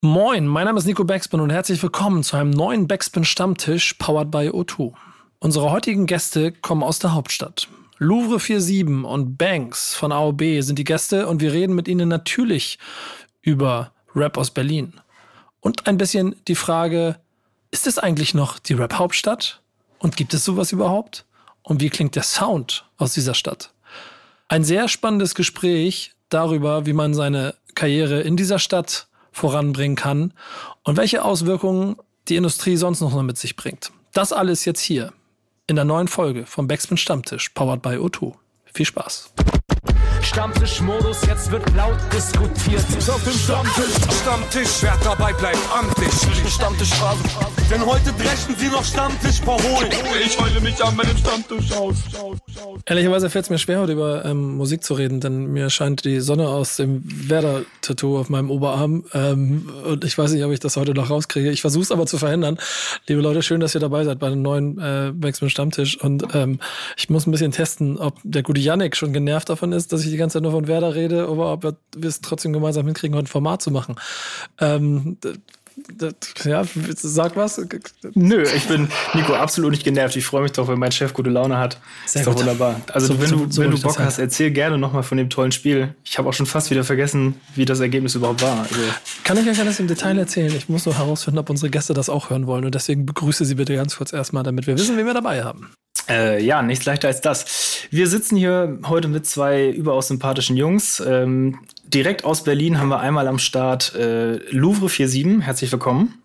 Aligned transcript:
Moin, 0.00 0.46
mein 0.46 0.64
Name 0.64 0.78
ist 0.78 0.84
Nico 0.84 1.02
Backspin 1.02 1.40
und 1.40 1.50
herzlich 1.50 1.82
willkommen 1.82 2.22
zu 2.22 2.36
einem 2.36 2.50
neuen 2.50 2.86
Backspin 2.86 3.24
Stammtisch 3.24 3.94
powered 3.94 4.30
by 4.30 4.48
O2. 4.48 4.92
Unsere 5.40 5.72
heutigen 5.72 6.06
Gäste 6.06 6.52
kommen 6.52 6.84
aus 6.84 7.00
der 7.00 7.14
Hauptstadt. 7.14 7.66
Louvre 7.98 8.38
47 8.38 9.04
und 9.04 9.36
Banks 9.36 9.96
von 9.96 10.12
AOB 10.12 10.40
sind 10.60 10.78
die 10.78 10.84
Gäste 10.84 11.26
und 11.26 11.40
wir 11.40 11.52
reden 11.52 11.74
mit 11.74 11.88
ihnen 11.88 12.08
natürlich 12.08 12.78
über 13.42 13.90
Rap 14.14 14.38
aus 14.38 14.52
Berlin. 14.52 14.92
Und 15.58 15.88
ein 15.88 15.98
bisschen 15.98 16.36
die 16.46 16.54
Frage, 16.54 17.16
ist 17.72 17.88
es 17.88 17.98
eigentlich 17.98 18.34
noch 18.34 18.60
die 18.60 18.74
Rap-Hauptstadt? 18.74 19.60
Und 19.98 20.16
gibt 20.16 20.32
es 20.32 20.44
sowas 20.44 20.70
überhaupt? 20.70 21.24
Und 21.62 21.80
wie 21.80 21.90
klingt 21.90 22.14
der 22.14 22.22
Sound 22.22 22.84
aus 22.98 23.14
dieser 23.14 23.34
Stadt? 23.34 23.72
Ein 24.46 24.62
sehr 24.62 24.86
spannendes 24.86 25.34
Gespräch 25.34 26.12
darüber, 26.28 26.86
wie 26.86 26.92
man 26.92 27.14
seine 27.14 27.56
Karriere 27.74 28.20
in 28.20 28.36
dieser 28.36 28.60
Stadt 28.60 29.07
voranbringen 29.32 29.96
kann 29.96 30.32
und 30.82 30.96
welche 30.96 31.24
Auswirkungen 31.24 31.96
die 32.28 32.36
Industrie 32.36 32.76
sonst 32.76 33.00
noch 33.00 33.20
mit 33.22 33.38
sich 33.38 33.56
bringt. 33.56 33.92
Das 34.12 34.32
alles 34.32 34.64
jetzt 34.64 34.80
hier 34.80 35.12
in 35.66 35.76
der 35.76 35.84
neuen 35.84 36.08
Folge 36.08 36.46
vom 36.46 36.66
Backspin 36.66 36.96
Stammtisch, 36.96 37.50
powered 37.50 37.82
by 37.82 37.90
O2. 37.90 38.34
Viel 38.72 38.86
Spaß. 38.86 39.32
Stammtischmodus, 40.28 41.22
jetzt 41.26 41.50
wird 41.50 41.64
laut 41.74 41.96
diskutiert. 42.12 42.84
Auf 43.08 43.24
dem 43.24 43.32
Stammtisch, 43.32 43.94
Stammtisch, 44.20 44.82
wer 44.82 44.94
dabei 45.02 45.32
bleibt, 45.32 45.58
amtlich. 45.74 46.12
Stammtischphase. 46.52 47.22
Denn 47.70 47.84
heute 47.84 48.12
dreschen 48.12 48.54
sie 48.58 48.68
noch 48.68 48.84
Stammtisch 48.84 49.40
verholen. 49.40 49.90
Ich 50.24 50.38
heule 50.38 50.60
mich 50.60 50.84
an 50.84 50.96
meinem 50.96 51.16
Stammtisch 51.16 51.72
aus. 51.72 51.96
Ehrlicherweise 52.84 53.30
fällt 53.30 53.46
es 53.46 53.50
mir 53.50 53.58
schwer, 53.58 53.80
heute 53.80 53.92
über 53.92 54.24
ähm, 54.26 54.56
Musik 54.56 54.84
zu 54.84 54.94
reden, 54.94 55.20
denn 55.20 55.46
mir 55.46 55.70
scheint 55.70 56.04
die 56.04 56.20
Sonne 56.20 56.48
aus 56.48 56.76
dem 56.76 57.02
Werder-Tattoo 57.04 58.18
auf 58.18 58.28
meinem 58.28 58.50
Oberarm. 58.50 59.04
Ähm, 59.14 59.70
und 59.86 60.04
ich 60.04 60.16
weiß 60.18 60.32
nicht, 60.32 60.44
ob 60.44 60.52
ich 60.52 60.60
das 60.60 60.76
heute 60.76 60.92
noch 60.92 61.08
rauskriege. 61.08 61.50
Ich 61.50 61.62
versuche 61.62 61.84
es 61.84 61.92
aber 61.92 62.06
zu 62.06 62.18
verhindern. 62.18 62.58
Liebe 63.06 63.22
Leute, 63.22 63.42
schön, 63.42 63.60
dass 63.60 63.74
ihr 63.74 63.80
dabei 63.80 64.04
seid 64.04 64.18
bei 64.18 64.26
einem 64.26 64.42
neuen 64.42 64.78
äh, 64.78 65.12
Backspin 65.14 65.48
Stammtisch. 65.48 65.98
Und 65.98 66.34
ähm, 66.34 66.60
ich 66.98 67.08
muss 67.08 67.26
ein 67.26 67.30
bisschen 67.30 67.52
testen, 67.52 67.96
ob 67.96 68.18
der 68.24 68.42
gute 68.42 68.60
Yannick 68.60 68.94
schon 68.94 69.14
genervt 69.14 69.48
davon 69.48 69.72
ist, 69.72 69.92
dass 69.92 70.04
ich 70.04 70.10
die 70.10 70.17
ganze 70.18 70.34
Zeit 70.34 70.42
nur 70.42 70.52
von 70.52 70.66
Werder 70.66 70.94
rede, 70.94 71.28
aber 71.28 71.52
ob 71.52 71.64
wir 71.64 72.08
es 72.08 72.20
trotzdem 72.20 72.52
gemeinsam 72.52 72.86
hinkriegen, 72.86 73.16
heute 73.16 73.24
ein 73.24 73.28
Format 73.28 73.62
zu 73.62 73.70
machen. 73.70 73.96
Ähm, 74.60 75.18
ja, 76.44 76.64
sag 76.94 77.36
was. 77.36 77.60
Nö, 78.14 78.42
ich 78.42 78.66
bin 78.66 78.88
Nico 79.14 79.34
absolut 79.34 79.70
nicht 79.70 79.84
genervt. 79.84 80.16
Ich 80.16 80.24
freue 80.24 80.42
mich 80.42 80.52
doch, 80.52 80.68
wenn 80.68 80.78
mein 80.78 80.92
Chef 80.92 81.14
gute 81.14 81.30
Laune 81.30 81.58
hat. 81.58 81.78
Sehr 82.06 82.22
ist 82.22 82.26
doch 82.26 82.36
wunderbar. 82.36 82.80
Also 82.92 83.14
so, 83.14 83.20
wenn 83.20 83.30
du, 83.30 83.50
so 83.50 83.62
wenn 83.62 83.70
du 83.70 83.80
Bock 83.80 83.98
hast, 83.98 84.18
erzähl 84.18 84.50
gerne 84.50 84.78
nochmal 84.78 85.02
von 85.02 85.18
dem 85.18 85.30
tollen 85.30 85.52
Spiel. 85.52 85.94
Ich 86.04 86.18
habe 86.18 86.28
auch 86.28 86.32
schon 86.32 86.46
fast 86.46 86.70
wieder 86.70 86.84
vergessen, 86.84 87.34
wie 87.54 87.64
das 87.64 87.80
Ergebnis 87.80 88.14
überhaupt 88.14 88.42
war. 88.42 88.60
Also 88.60 88.74
Kann 89.24 89.38
ich 89.38 89.48
euch 89.48 89.60
alles 89.60 89.78
im 89.80 89.86
Detail 89.86 90.18
erzählen? 90.18 90.54
Ich 90.54 90.68
muss 90.68 90.86
nur 90.86 90.96
herausfinden, 90.96 91.38
ob 91.38 91.50
unsere 91.50 91.70
Gäste 91.70 91.94
das 91.94 92.08
auch 92.08 92.30
hören 92.30 92.46
wollen. 92.46 92.64
Und 92.64 92.74
deswegen 92.74 93.06
begrüße 93.06 93.44
sie 93.44 93.54
bitte 93.54 93.74
ganz 93.74 93.96
kurz 93.96 94.12
erstmal, 94.12 94.42
damit 94.42 94.66
wir 94.66 94.76
wissen, 94.76 94.96
wen 94.96 95.06
wir 95.06 95.14
dabei 95.14 95.44
haben. 95.44 95.70
Äh, 96.08 96.42
ja, 96.42 96.62
nichts 96.62 96.84
leichter 96.84 97.08
als 97.08 97.20
das. 97.20 97.86
Wir 97.90 98.06
sitzen 98.06 98.36
hier 98.36 98.78
heute 98.86 99.08
mit 99.08 99.26
zwei 99.26 99.68
überaus 99.68 100.08
sympathischen 100.08 100.56
Jungs. 100.56 101.00
Ähm, 101.00 101.58
direkt 101.84 102.24
aus 102.24 102.44
Berlin 102.44 102.78
haben 102.78 102.88
wir 102.88 103.00
einmal 103.00 103.28
am 103.28 103.38
Start 103.38 103.94
äh, 103.94 104.36
Louvre 104.50 104.88
47. 104.88 105.44
Herzlich 105.44 105.70
willkommen. 105.70 106.22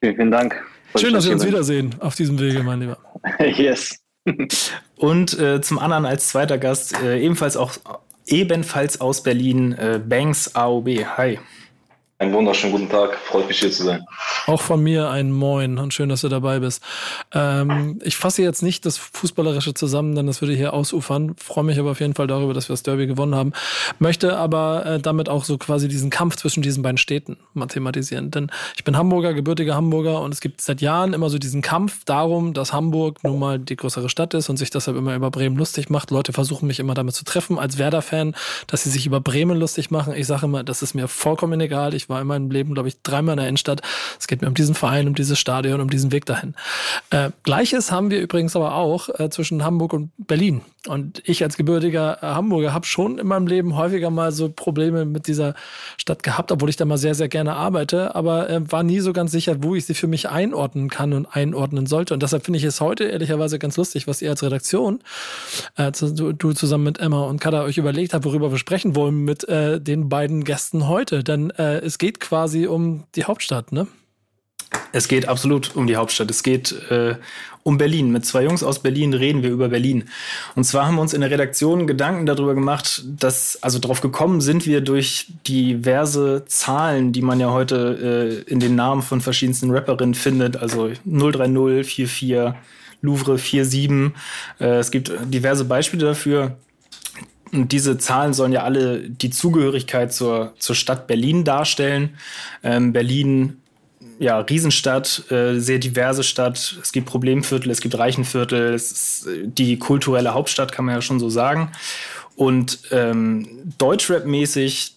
Vielen, 0.00 0.16
vielen 0.16 0.30
Dank. 0.30 0.62
Schön, 0.96 1.12
dass 1.12 1.26
wir 1.26 1.32
uns 1.32 1.46
wiedersehen 1.46 1.94
auf 2.00 2.14
diesem 2.14 2.38
Wege, 2.38 2.62
mein 2.62 2.80
Lieber. 2.80 2.98
yes. 3.56 4.00
Und 4.96 5.38
äh, 5.38 5.60
zum 5.60 5.78
anderen 5.78 6.06
als 6.06 6.28
zweiter 6.28 6.58
Gast, 6.58 7.00
äh, 7.02 7.20
ebenfalls 7.20 7.56
auch 7.56 7.72
ebenfalls 8.26 9.00
aus 9.00 9.22
Berlin, 9.22 9.72
äh, 9.72 10.00
Banks 10.04 10.54
AOB. 10.54 10.88
Hi. 11.16 11.38
Einen 12.18 12.32
wunderschönen 12.32 12.72
guten 12.72 12.88
Tag, 12.88 13.16
freut 13.16 13.48
mich 13.48 13.58
hier 13.58 13.72
zu 13.72 13.82
sein. 13.82 14.04
Auch 14.46 14.62
von 14.62 14.80
mir 14.80 15.10
ein 15.10 15.32
Moin 15.32 15.78
und 15.78 15.92
schön, 15.92 16.08
dass 16.08 16.20
du 16.20 16.28
dabei 16.28 16.60
bist. 16.60 16.80
Ähm, 17.32 17.98
ich 18.04 18.16
fasse 18.16 18.40
jetzt 18.40 18.62
nicht 18.62 18.86
das 18.86 18.98
Fußballerische 18.98 19.74
zusammen, 19.74 20.14
denn 20.14 20.28
das 20.28 20.40
würde 20.40 20.54
hier 20.54 20.74
ausufern. 20.74 21.34
Freue 21.36 21.64
mich 21.64 21.76
aber 21.76 21.90
auf 21.90 21.98
jeden 21.98 22.14
Fall 22.14 22.28
darüber, 22.28 22.54
dass 22.54 22.68
wir 22.68 22.74
das 22.74 22.84
Derby 22.84 23.08
gewonnen 23.08 23.34
haben. 23.34 23.52
Möchte 23.98 24.36
aber 24.36 24.86
äh, 24.86 25.00
damit 25.00 25.28
auch 25.28 25.44
so 25.44 25.58
quasi 25.58 25.88
diesen 25.88 26.10
Kampf 26.10 26.36
zwischen 26.36 26.62
diesen 26.62 26.84
beiden 26.84 26.98
Städten 26.98 27.36
mal 27.52 27.66
thematisieren. 27.66 28.30
Denn 28.30 28.48
ich 28.76 28.84
bin 28.84 28.96
Hamburger, 28.96 29.34
gebürtiger 29.34 29.74
Hamburger 29.74 30.20
und 30.20 30.32
es 30.32 30.40
gibt 30.40 30.60
seit 30.60 30.80
Jahren 30.80 31.14
immer 31.14 31.30
so 31.30 31.38
diesen 31.38 31.62
Kampf 31.62 32.04
darum, 32.04 32.54
dass 32.54 32.72
Hamburg 32.72 33.24
nun 33.24 33.40
mal 33.40 33.58
die 33.58 33.74
größere 33.74 34.08
Stadt 34.08 34.34
ist 34.34 34.48
und 34.48 34.56
sich 34.56 34.70
deshalb 34.70 34.96
immer 34.96 35.16
über 35.16 35.32
Bremen 35.32 35.56
lustig 35.56 35.90
macht. 35.90 36.12
Leute 36.12 36.32
versuchen 36.32 36.68
mich 36.68 36.78
immer 36.78 36.94
damit 36.94 37.16
zu 37.16 37.24
treffen 37.24 37.58
als 37.58 37.76
Werder-Fan, 37.78 38.36
dass 38.68 38.84
sie 38.84 38.90
sich 38.90 39.04
über 39.04 39.20
Bremen 39.20 39.58
lustig 39.58 39.90
machen. 39.90 40.14
Ich 40.14 40.28
sage 40.28 40.46
immer, 40.46 40.62
das 40.62 40.80
ist 40.80 40.94
mir 40.94 41.08
vollkommen 41.08 41.60
egal. 41.60 41.92
Ich 41.92 42.03
war 42.08 42.20
in 42.20 42.26
meinem 42.26 42.50
Leben, 42.50 42.74
glaube 42.74 42.88
ich, 42.88 43.02
dreimal 43.02 43.34
in 43.34 43.38
der 43.38 43.48
Innenstadt. 43.48 43.82
Es 44.18 44.26
geht 44.26 44.42
mir 44.42 44.48
um 44.48 44.54
diesen 44.54 44.74
Verein, 44.74 45.08
um 45.08 45.14
dieses 45.14 45.38
Stadion, 45.38 45.80
um 45.80 45.90
diesen 45.90 46.12
Weg 46.12 46.26
dahin. 46.26 46.54
Äh, 47.10 47.30
Gleiches 47.42 47.92
haben 47.92 48.10
wir 48.10 48.20
übrigens 48.20 48.56
aber 48.56 48.74
auch 48.74 49.08
äh, 49.18 49.30
zwischen 49.30 49.64
Hamburg 49.64 49.92
und 49.92 50.10
Berlin. 50.18 50.62
Und 50.86 51.22
ich 51.24 51.42
als 51.42 51.56
gebürtiger 51.56 52.18
äh, 52.22 52.26
Hamburger 52.26 52.74
habe 52.74 52.84
schon 52.84 53.18
in 53.18 53.26
meinem 53.26 53.46
Leben 53.46 53.74
häufiger 53.74 54.10
mal 54.10 54.32
so 54.32 54.50
Probleme 54.50 55.06
mit 55.06 55.26
dieser 55.26 55.54
Stadt 55.96 56.22
gehabt, 56.22 56.52
obwohl 56.52 56.68
ich 56.68 56.76
da 56.76 56.84
mal 56.84 56.98
sehr, 56.98 57.14
sehr 57.14 57.28
gerne 57.28 57.54
arbeite, 57.54 58.14
aber 58.14 58.50
äh, 58.50 58.70
war 58.70 58.82
nie 58.82 59.00
so 59.00 59.14
ganz 59.14 59.32
sicher, 59.32 59.62
wo 59.62 59.74
ich 59.74 59.86
sie 59.86 59.94
für 59.94 60.08
mich 60.08 60.28
einordnen 60.28 60.90
kann 60.90 61.14
und 61.14 61.26
einordnen 61.26 61.86
sollte. 61.86 62.12
Und 62.12 62.22
deshalb 62.22 62.44
finde 62.44 62.58
ich 62.58 62.64
es 62.64 62.82
heute 62.82 63.04
ehrlicherweise 63.04 63.58
ganz 63.58 63.78
lustig, 63.78 64.06
was 64.06 64.20
ihr 64.20 64.30
als 64.30 64.42
Redaktion, 64.42 65.00
äh, 65.76 65.90
du, 65.90 66.32
du, 66.32 66.52
zusammen 66.52 66.84
mit 66.84 67.00
Emma 67.00 67.22
und 67.22 67.40
Kada 67.40 67.64
euch 67.64 67.78
überlegt 67.78 68.12
habt, 68.12 68.26
worüber 68.26 68.50
wir 68.50 68.58
sprechen 68.58 68.94
wollen 68.94 69.24
mit 69.24 69.48
äh, 69.48 69.80
den 69.80 70.10
beiden 70.10 70.44
Gästen 70.44 70.86
heute. 70.86 71.24
Denn 71.24 71.50
äh, 71.50 71.78
es 71.78 71.96
geht 71.96 72.20
quasi 72.20 72.66
um 72.66 73.04
die 73.14 73.24
Hauptstadt, 73.24 73.72
ne? 73.72 73.86
Es 74.92 75.08
geht 75.08 75.26
absolut 75.28 75.74
um 75.74 75.86
die 75.86 75.96
Hauptstadt. 75.96 76.30
Es 76.30 76.42
geht 76.42 76.72
äh, 76.90 77.16
um 77.64 77.78
Berlin. 77.78 78.10
Mit 78.10 78.24
zwei 78.24 78.44
Jungs 78.44 78.62
aus 78.62 78.78
Berlin 78.78 79.12
reden 79.12 79.42
wir 79.42 79.50
über 79.50 79.68
Berlin. 79.68 80.04
Und 80.54 80.64
zwar 80.64 80.86
haben 80.86 80.94
wir 80.94 81.00
uns 81.00 81.14
in 81.14 81.20
der 81.20 81.30
Redaktion 81.30 81.86
Gedanken 81.86 82.26
darüber 82.26 82.54
gemacht, 82.54 83.02
dass, 83.04 83.60
also 83.62 83.80
darauf 83.80 84.00
gekommen 84.00 84.40
sind 84.40 84.66
wir 84.66 84.82
durch 84.82 85.26
diverse 85.48 86.44
Zahlen, 86.46 87.12
die 87.12 87.22
man 87.22 87.40
ja 87.40 87.50
heute 87.50 88.44
äh, 88.46 88.50
in 88.50 88.60
den 88.60 88.76
Namen 88.76 89.02
von 89.02 89.20
verschiedensten 89.20 89.70
Rapperinnen 89.70 90.14
findet. 90.14 90.56
Also 90.58 90.92
030, 91.04 91.86
44, 91.86 92.54
Louvre 93.02 93.38
47. 93.38 94.12
Äh, 94.60 94.78
es 94.78 94.90
gibt 94.90 95.10
diverse 95.24 95.64
Beispiele 95.64 96.04
dafür. 96.04 96.56
Und 97.52 97.72
diese 97.72 97.98
Zahlen 97.98 98.32
sollen 98.32 98.52
ja 98.52 98.64
alle 98.64 99.08
die 99.08 99.30
Zugehörigkeit 99.30 100.12
zur, 100.12 100.54
zur 100.58 100.74
Stadt 100.74 101.06
Berlin 101.06 101.44
darstellen. 101.44 102.16
Ähm, 102.62 102.92
Berlin 102.92 103.58
ja, 104.18 104.38
Riesenstadt, 104.38 105.30
äh, 105.30 105.58
sehr 105.58 105.78
diverse 105.78 106.22
Stadt. 106.22 106.78
Es 106.80 106.92
gibt 106.92 107.06
Problemviertel, 107.06 107.70
es 107.70 107.80
gibt 107.80 107.98
Reichenviertel. 107.98 108.74
Es 108.74 108.92
ist 108.92 109.26
äh, 109.26 109.46
die 109.46 109.78
kulturelle 109.78 110.34
Hauptstadt, 110.34 110.72
kann 110.72 110.84
man 110.84 110.94
ja 110.94 111.02
schon 111.02 111.20
so 111.20 111.30
sagen. 111.30 111.72
Und 112.36 112.80
ähm, 112.90 113.48
Deutschrap-mäßig 113.78 114.92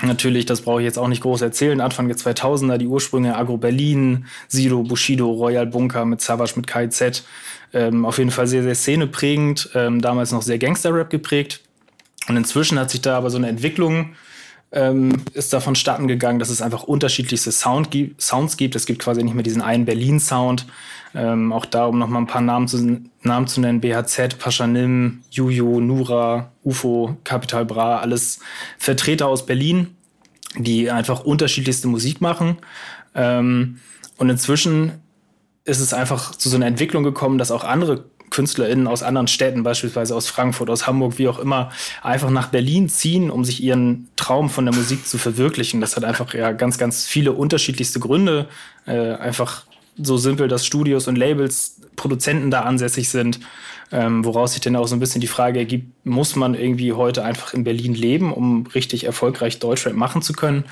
Natürlich, 0.00 0.46
das 0.46 0.60
brauche 0.60 0.80
ich 0.80 0.84
jetzt 0.84 0.98
auch 0.98 1.08
nicht 1.08 1.22
groß 1.22 1.42
erzählen. 1.42 1.80
Anfang 1.80 2.06
der 2.06 2.16
2000er, 2.16 2.76
die 2.76 2.86
Ursprünge 2.86 3.36
Agro 3.36 3.56
Berlin, 3.56 4.26
Sido, 4.46 4.84
Bushido, 4.84 5.28
Royal 5.28 5.66
Bunker 5.66 6.04
mit 6.04 6.20
Savage, 6.20 6.52
mit 6.54 6.68
KZ. 6.68 7.24
Ähm, 7.72 8.04
auf 8.04 8.18
jeden 8.18 8.30
Fall 8.30 8.46
sehr, 8.46 8.62
sehr 8.62 8.76
szeneprägend. 8.76 9.70
Ähm, 9.74 10.00
damals 10.00 10.30
noch 10.30 10.42
sehr 10.42 10.58
Gangster-Rap 10.58 11.10
geprägt. 11.10 11.62
Und 12.28 12.36
inzwischen 12.36 12.78
hat 12.78 12.90
sich 12.90 13.00
da 13.00 13.16
aber 13.16 13.30
so 13.30 13.38
eine 13.38 13.48
Entwicklung 13.48 14.14
ähm, 14.70 15.22
ist 15.32 15.52
davon 15.52 15.74
starten 15.74 16.08
gegangen, 16.08 16.38
dass 16.38 16.50
es 16.50 16.60
einfach 16.60 16.82
unterschiedlichste 16.82 17.52
Sound 17.52 17.90
gibt, 17.90 18.20
Sounds 18.20 18.56
gibt. 18.56 18.76
Es 18.76 18.86
gibt 18.86 19.00
quasi 19.00 19.22
nicht 19.22 19.34
mehr 19.34 19.42
diesen 19.42 19.62
einen 19.62 19.84
Berlin-Sound. 19.84 20.66
Ähm, 21.14 21.52
auch 21.52 21.64
da, 21.64 21.86
um 21.86 21.98
noch 21.98 22.08
mal 22.08 22.18
ein 22.18 22.26
paar 22.26 22.42
Namen 22.42 22.68
zu, 22.68 23.00
Namen 23.22 23.46
zu 23.46 23.60
nennen, 23.60 23.80
BHZ, 23.80 24.38
Paschanim, 24.38 25.22
Juju, 25.30 25.80
Nura, 25.80 26.52
UFO, 26.64 27.16
Capital 27.24 27.64
Bra, 27.64 27.98
alles 27.98 28.40
Vertreter 28.76 29.26
aus 29.26 29.46
Berlin, 29.46 29.96
die 30.56 30.90
einfach 30.90 31.24
unterschiedlichste 31.24 31.88
Musik 31.88 32.20
machen. 32.20 32.58
Ähm, 33.14 33.78
und 34.18 34.28
inzwischen 34.28 34.92
ist 35.64 35.80
es 35.80 35.94
einfach 35.94 36.34
zu 36.34 36.50
so 36.50 36.56
einer 36.56 36.66
Entwicklung 36.66 37.04
gekommen, 37.04 37.38
dass 37.38 37.50
auch 37.50 37.64
andere 37.64 38.04
KünstlerInnen 38.30 38.86
aus 38.86 39.02
anderen 39.02 39.28
Städten, 39.28 39.62
beispielsweise 39.62 40.14
aus 40.14 40.28
Frankfurt, 40.28 40.70
aus 40.70 40.86
Hamburg, 40.86 41.18
wie 41.18 41.28
auch 41.28 41.38
immer, 41.38 41.70
einfach 42.02 42.30
nach 42.30 42.48
Berlin 42.48 42.88
ziehen, 42.88 43.30
um 43.30 43.44
sich 43.44 43.62
ihren 43.62 44.08
Traum 44.16 44.50
von 44.50 44.64
der 44.64 44.74
Musik 44.74 45.06
zu 45.06 45.18
verwirklichen. 45.18 45.80
Das 45.80 45.96
hat 45.96 46.04
einfach 46.04 46.34
ja 46.34 46.52
ganz, 46.52 46.78
ganz 46.78 47.06
viele 47.06 47.32
unterschiedlichste 47.32 48.00
Gründe. 48.00 48.48
Äh, 48.86 49.14
einfach 49.14 49.64
so 50.00 50.16
simpel, 50.16 50.48
dass 50.48 50.64
Studios 50.64 51.08
und 51.08 51.16
Labels, 51.16 51.80
Produzenten 51.96 52.50
da 52.50 52.62
ansässig 52.62 53.08
sind. 53.08 53.40
Ähm, 53.90 54.24
woraus 54.24 54.52
sich 54.52 54.60
denn 54.60 54.76
auch 54.76 54.86
so 54.86 54.94
ein 54.94 55.00
bisschen 55.00 55.22
die 55.22 55.26
Frage 55.26 55.60
ergibt, 55.60 56.06
muss 56.06 56.36
man 56.36 56.54
irgendwie 56.54 56.92
heute 56.92 57.24
einfach 57.24 57.54
in 57.54 57.64
Berlin 57.64 57.94
leben, 57.94 58.32
um 58.34 58.66
richtig 58.66 59.04
erfolgreich 59.04 59.60
Deutschrap 59.60 59.94
machen 59.94 60.20
zu 60.20 60.34
können? 60.34 60.64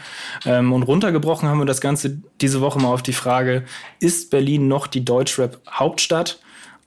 Ähm, 0.45 0.73
und 0.73 0.83
runtergebrochen 0.83 1.49
haben 1.49 1.59
wir 1.59 1.65
das 1.65 1.81
Ganze 1.81 2.21
diese 2.43 2.61
Woche 2.61 2.79
mal 2.79 2.93
auf 2.93 3.03
die 3.03 3.15
Frage, 3.15 3.65
ist 4.01 4.31
Berlin 4.31 4.69
noch 4.69 4.87
die 4.87 5.05
Deutschrap-Hauptstadt? 5.05 6.41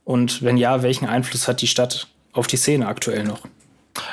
Und 0.10 0.42
wenn 0.42 0.58
ja, 0.58 0.82
welchen 0.82 1.06
Einfluss 1.06 1.48
hat 1.48 1.62
die 1.62 1.68
Stadt 1.68 2.08
auf 2.34 2.48
die 2.48 2.58
Szene 2.58 2.88
aktuell 2.88 3.24
noch? 3.24 3.42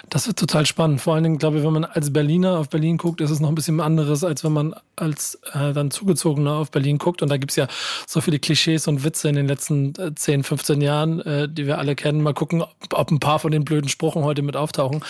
Das 0.08 0.26
wird 0.26 0.38
total 0.38 0.66
spannend. 0.66 1.00
Vor 1.00 1.14
allen 1.14 1.24
Dingen, 1.24 1.38
glaube 1.38 1.58
ich, 1.58 1.64
wenn 1.64 1.72
man 1.72 1.84
als 1.84 2.12
Berliner 2.12 2.58
auf 2.58 2.68
Berlin 2.68 2.96
guckt, 2.96 3.20
ist 3.20 3.30
es 3.30 3.40
noch 3.40 3.48
ein 3.48 3.54
bisschen 3.54 3.80
anderes, 3.80 4.24
als 4.24 4.44
wenn 4.44 4.52
man 4.52 4.74
als 4.96 5.38
äh, 5.52 5.72
dann 5.72 5.90
Zugezogener 5.90 6.52
auf 6.52 6.70
Berlin 6.70 6.98
guckt. 6.98 7.22
Und 7.22 7.28
da 7.28 7.36
gibt 7.36 7.52
es 7.52 7.56
ja 7.56 7.66
so 8.06 8.20
viele 8.20 8.38
Klischees 8.38 8.88
und 8.88 9.04
Witze 9.04 9.28
in 9.28 9.34
den 9.34 9.48
letzten 9.48 9.94
äh, 9.98 10.14
10, 10.14 10.44
15 10.44 10.80
Jahren, 10.80 11.20
äh, 11.20 11.48
die 11.48 11.66
wir 11.66 11.78
alle 11.78 11.94
kennen. 11.94 12.22
Mal 12.22 12.34
gucken, 12.34 12.62
ob, 12.62 12.74
ob, 12.92 13.10
ein 13.10 13.20
paar 13.20 13.38
von 13.38 13.50
den 13.50 13.64
blöden 13.64 13.88
Spruchen 13.88 14.22
heute 14.22 14.42
mit 14.42 14.56
auftauchen. 14.56 15.04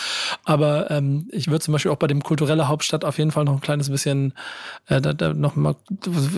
Aber 0.45 0.91
ähm, 0.91 1.29
ich 1.31 1.49
würde 1.49 1.61
zum 1.61 1.73
Beispiel 1.73 1.91
auch 1.91 1.97
bei 1.97 2.07
dem 2.07 2.23
kulturelle 2.23 2.69
Hauptstadt 2.69 3.05
auf 3.05 3.19
jeden 3.19 3.31
Fall 3.31 3.45
noch 3.45 3.55
ein 3.55 3.61
kleines 3.61 3.91
bisschen, 3.91 4.33
äh, 4.87 5.01
da, 5.01 5.13
da 5.13 5.35
noch 5.35 5.57
mal, 5.57 5.77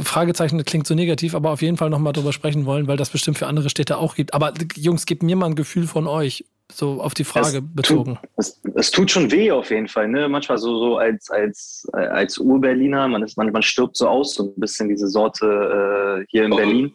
Fragezeichen 0.05 0.63
klingt 0.65 0.87
so 0.87 0.95
negativ, 0.95 1.35
aber 1.35 1.51
auf 1.51 1.63
jeden 1.63 1.77
Fall 1.77 1.91
noch 1.91 1.99
mal 1.99 2.13
drüber 2.13 2.33
sprechen 2.33 2.67
wollen, 2.67 2.87
weil 2.87 2.97
das 2.97 3.11
bestimmt 3.11 3.39
für 3.39 3.47
andere 3.47 3.71
Städte 3.71 3.99
auch 3.99 4.15
gibt. 4.15 4.35
Aber 4.35 4.53
Jungs, 4.77 5.07
gebt 5.07 5.23
mir 5.23 5.37
mal 5.37 5.47
ein 5.47 5.55
Gefühl 5.55 5.87
von 5.87 6.07
euch 6.07 6.45
so 6.73 7.01
auf 7.01 7.15
die 7.15 7.25
Frage 7.25 7.59
es 7.59 7.75
bezogen. 7.75 8.17
Tut, 8.17 8.31
es, 8.37 8.61
es, 8.75 8.91
tut 8.91 9.11
schon 9.11 9.31
weh 9.31 9.51
auf 9.51 9.71
jeden 9.71 9.89
Fall, 9.89 10.09
ne? 10.09 10.29
Manchmal 10.29 10.59
so, 10.59 10.79
so 10.79 10.99
als, 10.99 11.31
als, 11.31 11.89
als 11.93 12.39
Ur-Berliner, 12.39 13.09
man, 13.09 13.27
man, 13.37 13.53
man 13.53 13.63
stirbt 13.63 13.97
so 13.97 14.09
aus, 14.09 14.35
so 14.35 14.45
ein 14.45 14.61
bisschen 14.61 14.89
diese 14.89 15.09
Sorte 15.09 16.21
äh, 16.21 16.27
hier 16.29 16.45
in 16.45 16.53
oh. 16.53 16.57
Berlin. 16.57 16.95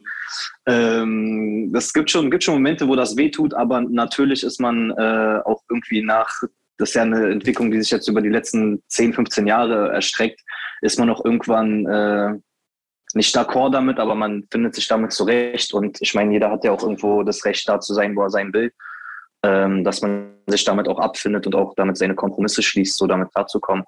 Ähm, 0.68 1.72
das 1.74 1.92
gibt 1.92 2.12
schon, 2.12 2.30
gibt 2.30 2.44
schon 2.44 2.56
Momente, 2.56 2.88
wo 2.88 2.96
das 2.96 3.18
weh 3.18 3.30
tut, 3.30 3.54
aber 3.54 3.82
natürlich 3.82 4.44
ist 4.44 4.60
man 4.60 4.92
äh, 4.92 5.40
auch 5.44 5.64
irgendwie 5.70 6.04
nach, 6.04 6.32
das 6.78 6.90
ist 6.90 6.96
ja 6.96 7.02
eine 7.02 7.32
Entwicklung, 7.32 7.72
die 7.72 7.82
sich 7.82 7.92
jetzt 7.92 8.08
über 8.08 8.22
die 8.22 8.30
letzten 8.30 8.84
10, 8.88 9.14
15 9.14 9.48
Jahre 9.48 9.92
erstreckt, 9.92 10.42
ist 10.82 11.00
man 11.00 11.10
auch 11.10 11.26
irgendwann 11.26 11.86
äh, 11.88 12.34
nicht 13.16 13.36
d'accord 13.36 13.72
damit, 13.72 14.00
aber 14.00 14.16
man 14.16 14.44
findet 14.52 14.76
sich 14.76 14.88
damit 14.88 15.14
zurecht. 15.14 15.74
Und 15.74 16.02
ich 16.02 16.14
meine, 16.14 16.34
jeder 16.34 16.52
hat 16.52 16.64
ja 16.64 16.72
auch 16.72 16.82
irgendwo 16.82 17.24
das 17.24 17.44
Recht, 17.46 17.68
da 17.68 17.80
zu 17.80 17.94
sein, 17.94 18.16
wo 18.16 18.24
er 18.24 18.30
sein 18.30 18.54
will 18.54 18.72
ähm, 19.44 19.84
dass 19.84 20.02
man 20.02 20.34
sich 20.48 20.64
damit 20.64 20.88
auch 20.88 21.00
abfindet 21.00 21.46
und 21.46 21.56
auch 21.56 21.74
damit 21.76 21.98
seine 21.98 22.16
Kompromisse 22.16 22.64
schließt, 22.64 22.98
so 22.98 23.08
damit 23.08 23.32
klarzukommen. 23.32 23.84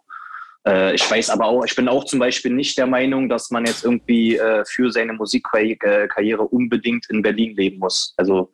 Äh, 0.67 0.95
ich 0.95 1.09
weiß 1.09 1.29
aber 1.29 1.45
auch, 1.45 1.63
ich 1.65 1.75
bin 1.75 1.87
auch 1.87 2.05
zum 2.05 2.19
Beispiel 2.19 2.53
nicht 2.53 2.77
der 2.77 2.87
Meinung, 2.87 3.29
dass 3.29 3.51
man 3.51 3.65
jetzt 3.65 3.85
irgendwie 3.85 4.37
äh, 4.37 4.63
für 4.65 4.91
seine 4.91 5.13
Musikkarriere 5.13 6.43
unbedingt 6.43 7.09
in 7.09 7.21
Berlin 7.21 7.55
leben 7.55 7.79
muss. 7.79 8.13
Also 8.17 8.51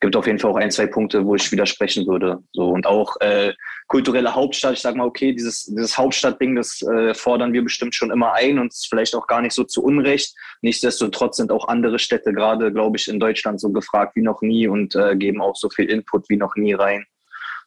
gibt 0.00 0.16
auf 0.16 0.26
jeden 0.26 0.38
Fall 0.38 0.50
auch 0.50 0.56
ein, 0.56 0.70
zwei 0.70 0.86
Punkte, 0.86 1.24
wo 1.24 1.34
ich 1.34 1.50
widersprechen 1.50 2.06
würde. 2.06 2.42
So 2.52 2.68
und 2.70 2.86
auch 2.86 3.16
äh, 3.20 3.54
kulturelle 3.86 4.34
Hauptstadt. 4.34 4.74
Ich 4.74 4.80
sage 4.80 4.98
mal, 4.98 5.06
okay, 5.06 5.32
dieses 5.32 5.64
dieses 5.64 5.96
Hauptstadtding, 5.96 6.54
das 6.56 6.82
äh, 6.82 7.14
fordern 7.14 7.52
wir 7.52 7.62
bestimmt 7.62 7.94
schon 7.94 8.10
immer 8.10 8.34
ein 8.34 8.58
und 8.58 8.74
vielleicht 8.88 9.14
auch 9.14 9.26
gar 9.26 9.40
nicht 9.40 9.54
so 9.54 9.64
zu 9.64 9.82
Unrecht. 9.82 10.34
Nichtsdestotrotz 10.60 11.38
sind 11.38 11.50
auch 11.50 11.68
andere 11.68 11.98
Städte 11.98 12.32
gerade, 12.32 12.72
glaube 12.72 12.96
ich, 12.96 13.08
in 13.08 13.20
Deutschland 13.20 13.60
so 13.60 13.70
gefragt 13.70 14.16
wie 14.16 14.22
noch 14.22 14.42
nie 14.42 14.68
und 14.68 14.94
äh, 14.94 15.16
geben 15.16 15.40
auch 15.40 15.56
so 15.56 15.70
viel 15.70 15.88
Input 15.90 16.28
wie 16.28 16.36
noch 16.36 16.56
nie 16.56 16.74
rein. 16.74 17.06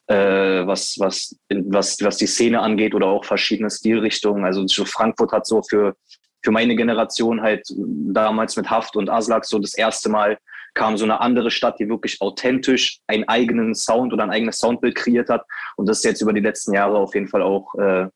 Äh, 0.08 0.66
was, 0.66 0.98
was, 1.00 1.36
was, 1.50 1.98
was 2.02 2.18
die 2.18 2.26
Szene 2.26 2.62
angeht 2.62 2.96
oder 2.96 3.06
auch 3.06 3.26
verschiedene 3.26 3.70
Stilrichtungen. 3.70 4.44
Also 4.44 4.66
Frankfurt 4.86 5.32
hat 5.32 5.46
so 5.46 5.62
für, 5.62 5.96
für 6.44 6.52
meine 6.52 6.76
Generation 6.76 7.42
halt 7.42 7.68
damals 7.76 8.56
mit 8.56 8.72
Haft 8.72 8.96
und 8.96 9.08
Aslak 9.08 9.46
so 9.46 9.60
das 9.60 9.76
erste 9.76 10.10
Mal 10.10 10.40
kam 10.80 10.96
so 10.96 11.04
eine 11.04 11.20
andere 11.20 11.52
Stadt, 11.52 11.78
die 11.78 11.90
wirklich 11.90 12.22
authentisch 12.22 13.02
einen 13.06 13.28
eigenen 13.28 13.76
Sound 13.76 14.14
oder 14.14 14.24
ein 14.24 14.32
eigenes 14.32 14.60
Soundbild 14.60 14.96
kreiert 14.96 15.28
hat. 15.28 15.46
Und 15.76 15.90
das 15.90 15.98
ist 15.98 16.06
jetzt 16.06 16.22
über 16.22 16.32
die 16.32 16.40
letzten 16.40 16.74
Jahre 16.74 16.98
auf 16.98 17.14
jeden 17.16 17.28
Fall 17.28 17.42
auch, 17.42 17.76
äh, 17.76 18.08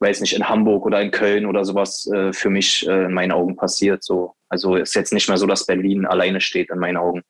weiß 0.00 0.20
nicht, 0.20 0.34
in 0.34 0.48
Hamburg 0.48 0.84
oder 0.84 1.00
in 1.00 1.12
Köln 1.12 1.46
oder 1.46 1.64
sowas 1.64 2.10
äh, 2.12 2.32
für 2.32 2.50
mich 2.50 2.84
äh, 2.88 3.04
in 3.04 3.14
meinen 3.14 3.30
Augen 3.30 3.54
passiert. 3.54 4.02
So. 4.02 4.34
Also 4.48 4.74
ist 4.74 4.96
jetzt 4.96 5.12
nicht 5.12 5.28
mehr 5.28 5.38
so, 5.38 5.46
dass 5.46 5.64
Berlin 5.64 6.04
alleine 6.04 6.40
steht 6.40 6.70
in 6.70 6.80
meinen 6.80 6.96
Augen. 6.96 7.22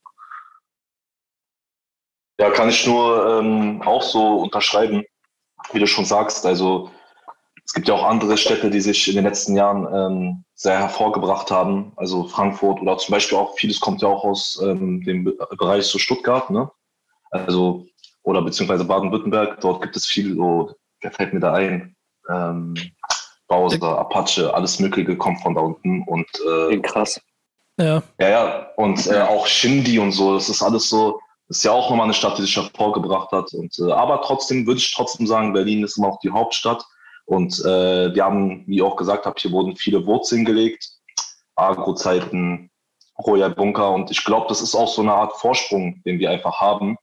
Ja, 2.41 2.51
kann 2.51 2.71
ich 2.71 2.87
nur 2.87 3.41
ähm, 3.41 3.83
auch 3.83 4.03
so 4.03 4.37
unterschreiben, 4.37 5.05
wie 5.73 5.81
du 5.81 5.87
schon 5.87 6.07
sagst. 6.07 6.47
Also 6.47 6.91
es 7.73 7.75
gibt 7.75 7.89
ja 7.89 7.95
auch 7.95 8.05
andere 8.05 8.37
Städte, 8.37 8.69
die 8.69 8.83
sich 8.83 9.09
in 9.09 9.15
den 9.15 9.25
letzten 9.25 9.57
Jahren 9.57 9.89
ähm, 9.95 10.45
sehr 10.55 10.79
hervorgebracht 10.79 11.51
haben. 11.51 11.95
Also 11.97 12.25
Frankfurt 12.25 12.83
oder 12.83 12.99
zum 12.99 13.13
Beispiel 13.13 13.39
auch 13.39 13.57
vieles 13.57 13.81
kommt 13.81 14.03
ja 14.03 14.09
auch 14.09 14.25
aus 14.25 14.61
ähm, 14.63 15.03
dem 15.05 15.25
Bereich 15.57 15.87
so 15.87 15.99
Stuttgart, 15.99 16.51
ne? 16.51 16.71
Also 17.31 17.87
oder 18.25 18.43
beziehungsweise 18.43 18.85
Baden-Württemberg. 18.85 19.59
Dort 19.63 19.81
gibt 19.81 19.97
es 19.97 20.05
viel 20.05 20.37
so, 20.37 20.71
wer 21.01 21.13
fällt 21.13 21.33
mir 21.33 21.41
da 21.41 21.55
ein? 21.55 21.97
Ähm, 22.29 22.75
Bowser, 23.49 23.99
Apache, 24.01 24.53
alles 24.53 24.79
Mögliche 24.79 25.17
kommt 25.17 25.41
von 25.41 25.55
da 25.55 25.63
unten 25.63 26.03
und 26.03 26.29
äh, 26.69 26.77
krass. 26.77 27.19
Ja. 27.79 28.03
Ja, 28.21 28.29
ja. 28.29 28.67
Und 28.77 29.07
äh, 29.07 29.23
auch 29.23 29.47
Shindy 29.47 29.99
und 29.99 30.13
so, 30.13 30.35
das 30.35 30.51
ist 30.51 30.63
alles 30.63 30.91
so, 30.91 31.19
das 31.49 31.57
ist 31.57 31.65
ja 31.65 31.73
auch 31.73 31.89
nochmal 31.89 32.05
eine 32.05 32.13
Stadt, 32.13 32.37
die 32.37 32.43
sich 32.43 32.55
hervorgebracht 32.55 33.33
hat. 33.33 33.51
Und, 33.55 33.75
äh, 33.79 33.93
aber 33.93 34.21
trotzdem 34.21 34.67
würde 34.67 34.79
ich 34.79 34.95
trotzdem 34.95 35.27
sagen, 35.27 35.55
Berlin 35.55 35.83
ist 35.83 35.97
immer 35.97 36.09
auch 36.09 36.21
die 36.21 36.31
Hauptstadt. 36.31 36.85
Und 37.25 37.59
äh, 37.61 38.15
wir 38.15 38.25
haben, 38.25 38.65
wie 38.67 38.83
auch 38.83 38.97
gesagt 38.97 39.27
habe, 39.27 39.37
hier 39.39 39.53
wurden 39.53 39.77
viele 39.77 40.05
Wurzeln 40.07 40.45
gelegt. 40.45 40.91
Agro-Zeiten, 41.55 42.71
Royal 43.19 43.51
Bunker. 43.51 43.91
Und 43.93 44.11
ich 44.11 44.25
glaube, 44.25 44.47
das 44.49 44.61
ist 44.61 44.75
auch 44.75 44.89
so 44.89 45.03
eine 45.03 45.13
Art 45.13 45.37
Vorsprung, 45.37 46.03
den 46.05 46.19
wir 46.19 46.31
einfach 46.31 46.61
haben. 46.61 46.97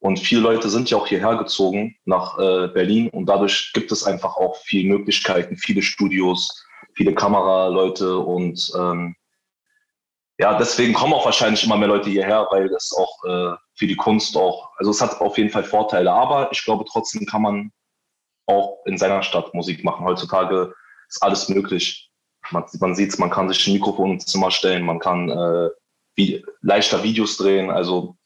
Und 0.00 0.18
viele 0.18 0.40
Leute 0.40 0.70
sind 0.70 0.88
ja 0.90 0.96
auch 0.96 1.06
hierher 1.06 1.36
gezogen 1.36 1.94
nach 2.06 2.38
äh, 2.38 2.68
Berlin. 2.68 3.10
Und 3.10 3.26
dadurch 3.26 3.72
gibt 3.74 3.92
es 3.92 4.04
einfach 4.04 4.36
auch 4.36 4.56
viele 4.56 4.88
Möglichkeiten, 4.88 5.56
viele 5.56 5.82
Studios, 5.82 6.64
viele 6.94 7.14
Kameraleute. 7.14 8.18
Und 8.18 8.72
ähm, 8.76 9.14
ja, 10.38 10.56
deswegen 10.56 10.94
kommen 10.94 11.12
auch 11.12 11.26
wahrscheinlich 11.26 11.62
immer 11.64 11.76
mehr 11.76 11.88
Leute 11.88 12.08
hierher, 12.08 12.48
weil 12.50 12.70
das 12.70 12.94
auch 12.96 13.24
äh, 13.24 13.56
für 13.74 13.86
die 13.86 13.96
Kunst 13.96 14.34
auch, 14.38 14.70
also 14.78 14.90
es 14.90 15.02
hat 15.02 15.20
auf 15.20 15.36
jeden 15.36 15.50
Fall 15.50 15.64
Vorteile. 15.64 16.10
Aber 16.10 16.50
ich 16.50 16.64
glaube, 16.64 16.86
trotzdem 16.90 17.26
kann 17.26 17.42
man 17.42 17.72
auch 18.50 18.84
in 18.86 18.98
seiner 18.98 19.22
Stadt 19.22 19.54
Musik 19.54 19.84
machen. 19.84 20.04
Heutzutage 20.04 20.74
ist 21.08 21.22
alles 21.22 21.48
möglich. 21.48 22.10
Man, 22.50 22.64
man 22.80 22.94
sieht 22.94 23.10
es, 23.10 23.18
man 23.18 23.30
kann 23.30 23.48
sich 23.48 23.66
ein 23.66 23.74
Mikrofon 23.74 24.12
ins 24.12 24.26
Zimmer 24.26 24.50
stellen, 24.50 24.84
man 24.84 24.98
kann 24.98 25.28
äh, 25.28 25.70
wie, 26.16 26.44
leichter 26.62 27.02
Videos 27.02 27.36
drehen. 27.36 27.70
Also 27.70 28.16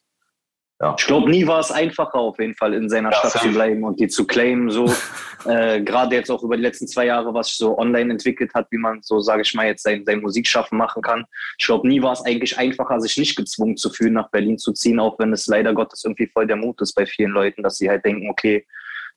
ja. 0.80 0.96
Ich 0.98 1.06
glaube, 1.06 1.30
nie 1.30 1.46
war 1.46 1.60
es 1.60 1.70
einfacher, 1.70 2.18
auf 2.18 2.38
jeden 2.40 2.56
Fall 2.56 2.74
in 2.74 2.88
seiner 2.88 3.10
ja, 3.12 3.16
Stadt 3.16 3.42
zu 3.42 3.48
bleiben 3.48 3.84
und 3.84 4.00
die 4.00 4.08
zu 4.08 4.26
claimen. 4.26 4.70
So 4.70 4.92
äh, 5.46 5.80
gerade 5.80 6.16
jetzt 6.16 6.30
auch 6.30 6.42
über 6.42 6.56
die 6.56 6.62
letzten 6.62 6.88
zwei 6.88 7.06
Jahre, 7.06 7.32
was 7.32 7.46
sich 7.48 7.56
so 7.56 7.78
online 7.78 8.10
entwickelt 8.10 8.52
hat, 8.54 8.66
wie 8.70 8.78
man 8.78 9.00
so, 9.00 9.20
sage 9.20 9.42
ich 9.42 9.54
mal, 9.54 9.66
jetzt 9.66 9.84
sein, 9.84 10.04
sein 10.04 10.20
Musikschaffen 10.20 10.76
machen 10.76 11.00
kann. 11.00 11.26
Ich 11.58 11.66
glaube, 11.66 11.86
nie 11.86 12.02
war 12.02 12.12
es 12.12 12.22
eigentlich 12.22 12.58
einfacher, 12.58 13.00
sich 13.00 13.16
nicht 13.16 13.36
gezwungen 13.36 13.76
zu 13.76 13.88
fühlen, 13.88 14.14
nach 14.14 14.30
Berlin 14.30 14.58
zu 14.58 14.72
ziehen, 14.72 14.98
auch 14.98 15.16
wenn 15.20 15.32
es 15.32 15.46
leider 15.46 15.72
Gottes 15.72 16.04
irgendwie 16.04 16.26
voll 16.26 16.46
der 16.46 16.56
Mut 16.56 16.80
ist 16.80 16.94
bei 16.94 17.06
vielen 17.06 17.30
Leuten, 17.30 17.62
dass 17.62 17.78
sie 17.78 17.88
halt 17.88 18.04
denken, 18.04 18.28
okay, 18.28 18.66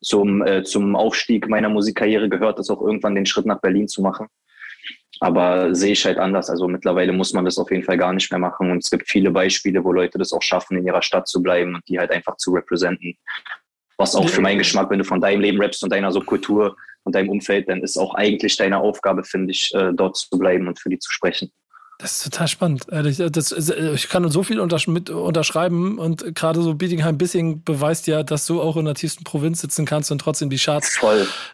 zum, 0.01 0.45
äh, 0.45 0.63
zum 0.63 0.95
Aufstieg 0.95 1.47
meiner 1.47 1.69
Musikkarriere 1.69 2.29
gehört 2.29 2.59
es 2.59 2.69
auch 2.69 2.81
irgendwann 2.81 3.15
den 3.15 3.25
Schritt 3.25 3.45
nach 3.45 3.61
Berlin 3.61 3.87
zu 3.87 4.01
machen. 4.01 4.27
Aber 5.19 5.73
sehe 5.73 5.93
ich 5.93 6.05
halt 6.05 6.19
anders. 6.19 6.49
Also 6.49 6.67
mittlerweile 6.67 7.11
muss 7.11 7.33
man 7.33 7.45
das 7.45 7.57
auf 7.57 7.71
jeden 7.71 7.83
Fall 7.83 7.97
gar 7.97 8.13
nicht 8.13 8.31
mehr 8.31 8.39
machen. 8.39 8.69
Und 8.69 8.83
es 8.83 8.91
gibt 8.91 9.09
viele 9.09 9.31
Beispiele, 9.31 9.83
wo 9.83 9.91
Leute 9.91 10.17
das 10.17 10.31
auch 10.31 10.41
schaffen, 10.41 10.77
in 10.77 10.85
ihrer 10.85 11.01
Stadt 11.01 11.27
zu 11.27 11.41
bleiben 11.41 11.73
und 11.75 11.87
die 11.87 11.97
halt 11.97 12.11
einfach 12.11 12.37
zu 12.37 12.51
representen. 12.51 13.17
Was 13.97 14.15
auch 14.15 14.29
für 14.29 14.41
meinen 14.41 14.59
Geschmack, 14.59 14.91
wenn 14.91 14.99
du 14.99 15.05
von 15.05 15.19
deinem 15.19 15.41
Leben 15.41 15.59
rappst 15.59 15.83
und 15.83 15.91
deiner 15.91 16.11
Subkultur 16.11 16.77
und 17.03 17.15
deinem 17.15 17.29
Umfeld, 17.29 17.67
dann 17.67 17.81
ist 17.81 17.97
auch 17.97 18.13
eigentlich 18.13 18.55
deine 18.57 18.77
Aufgabe, 18.77 19.23
finde 19.23 19.51
ich, 19.51 19.73
äh, 19.73 19.91
dort 19.91 20.17
zu 20.17 20.37
bleiben 20.37 20.67
und 20.67 20.79
für 20.79 20.89
die 20.89 20.99
zu 20.99 21.11
sprechen. 21.11 21.51
Das 21.99 22.17
ist 22.17 22.23
total 22.25 22.47
spannend. 22.47 22.85
Das, 22.89 23.51
ich 23.51 24.09
kann 24.09 24.29
so 24.29 24.43
viel 24.43 24.63
mit 24.87 25.09
unterschreiben 25.09 25.97
und 25.97 26.35
gerade 26.35 26.61
so 26.61 26.75
Bietigheim-Bissing 26.75 27.63
beweist 27.63 28.05
ja, 28.05 28.21
dass 28.21 28.45
du 28.45 28.61
auch 28.61 28.77
in 28.77 28.85
der 28.85 28.93
tiefsten 28.93 29.23
Provinz 29.23 29.61
sitzen 29.61 29.85
kannst 29.85 30.11
und 30.11 30.19
trotzdem 30.19 30.51
die 30.51 30.57
Charts. 30.57 30.99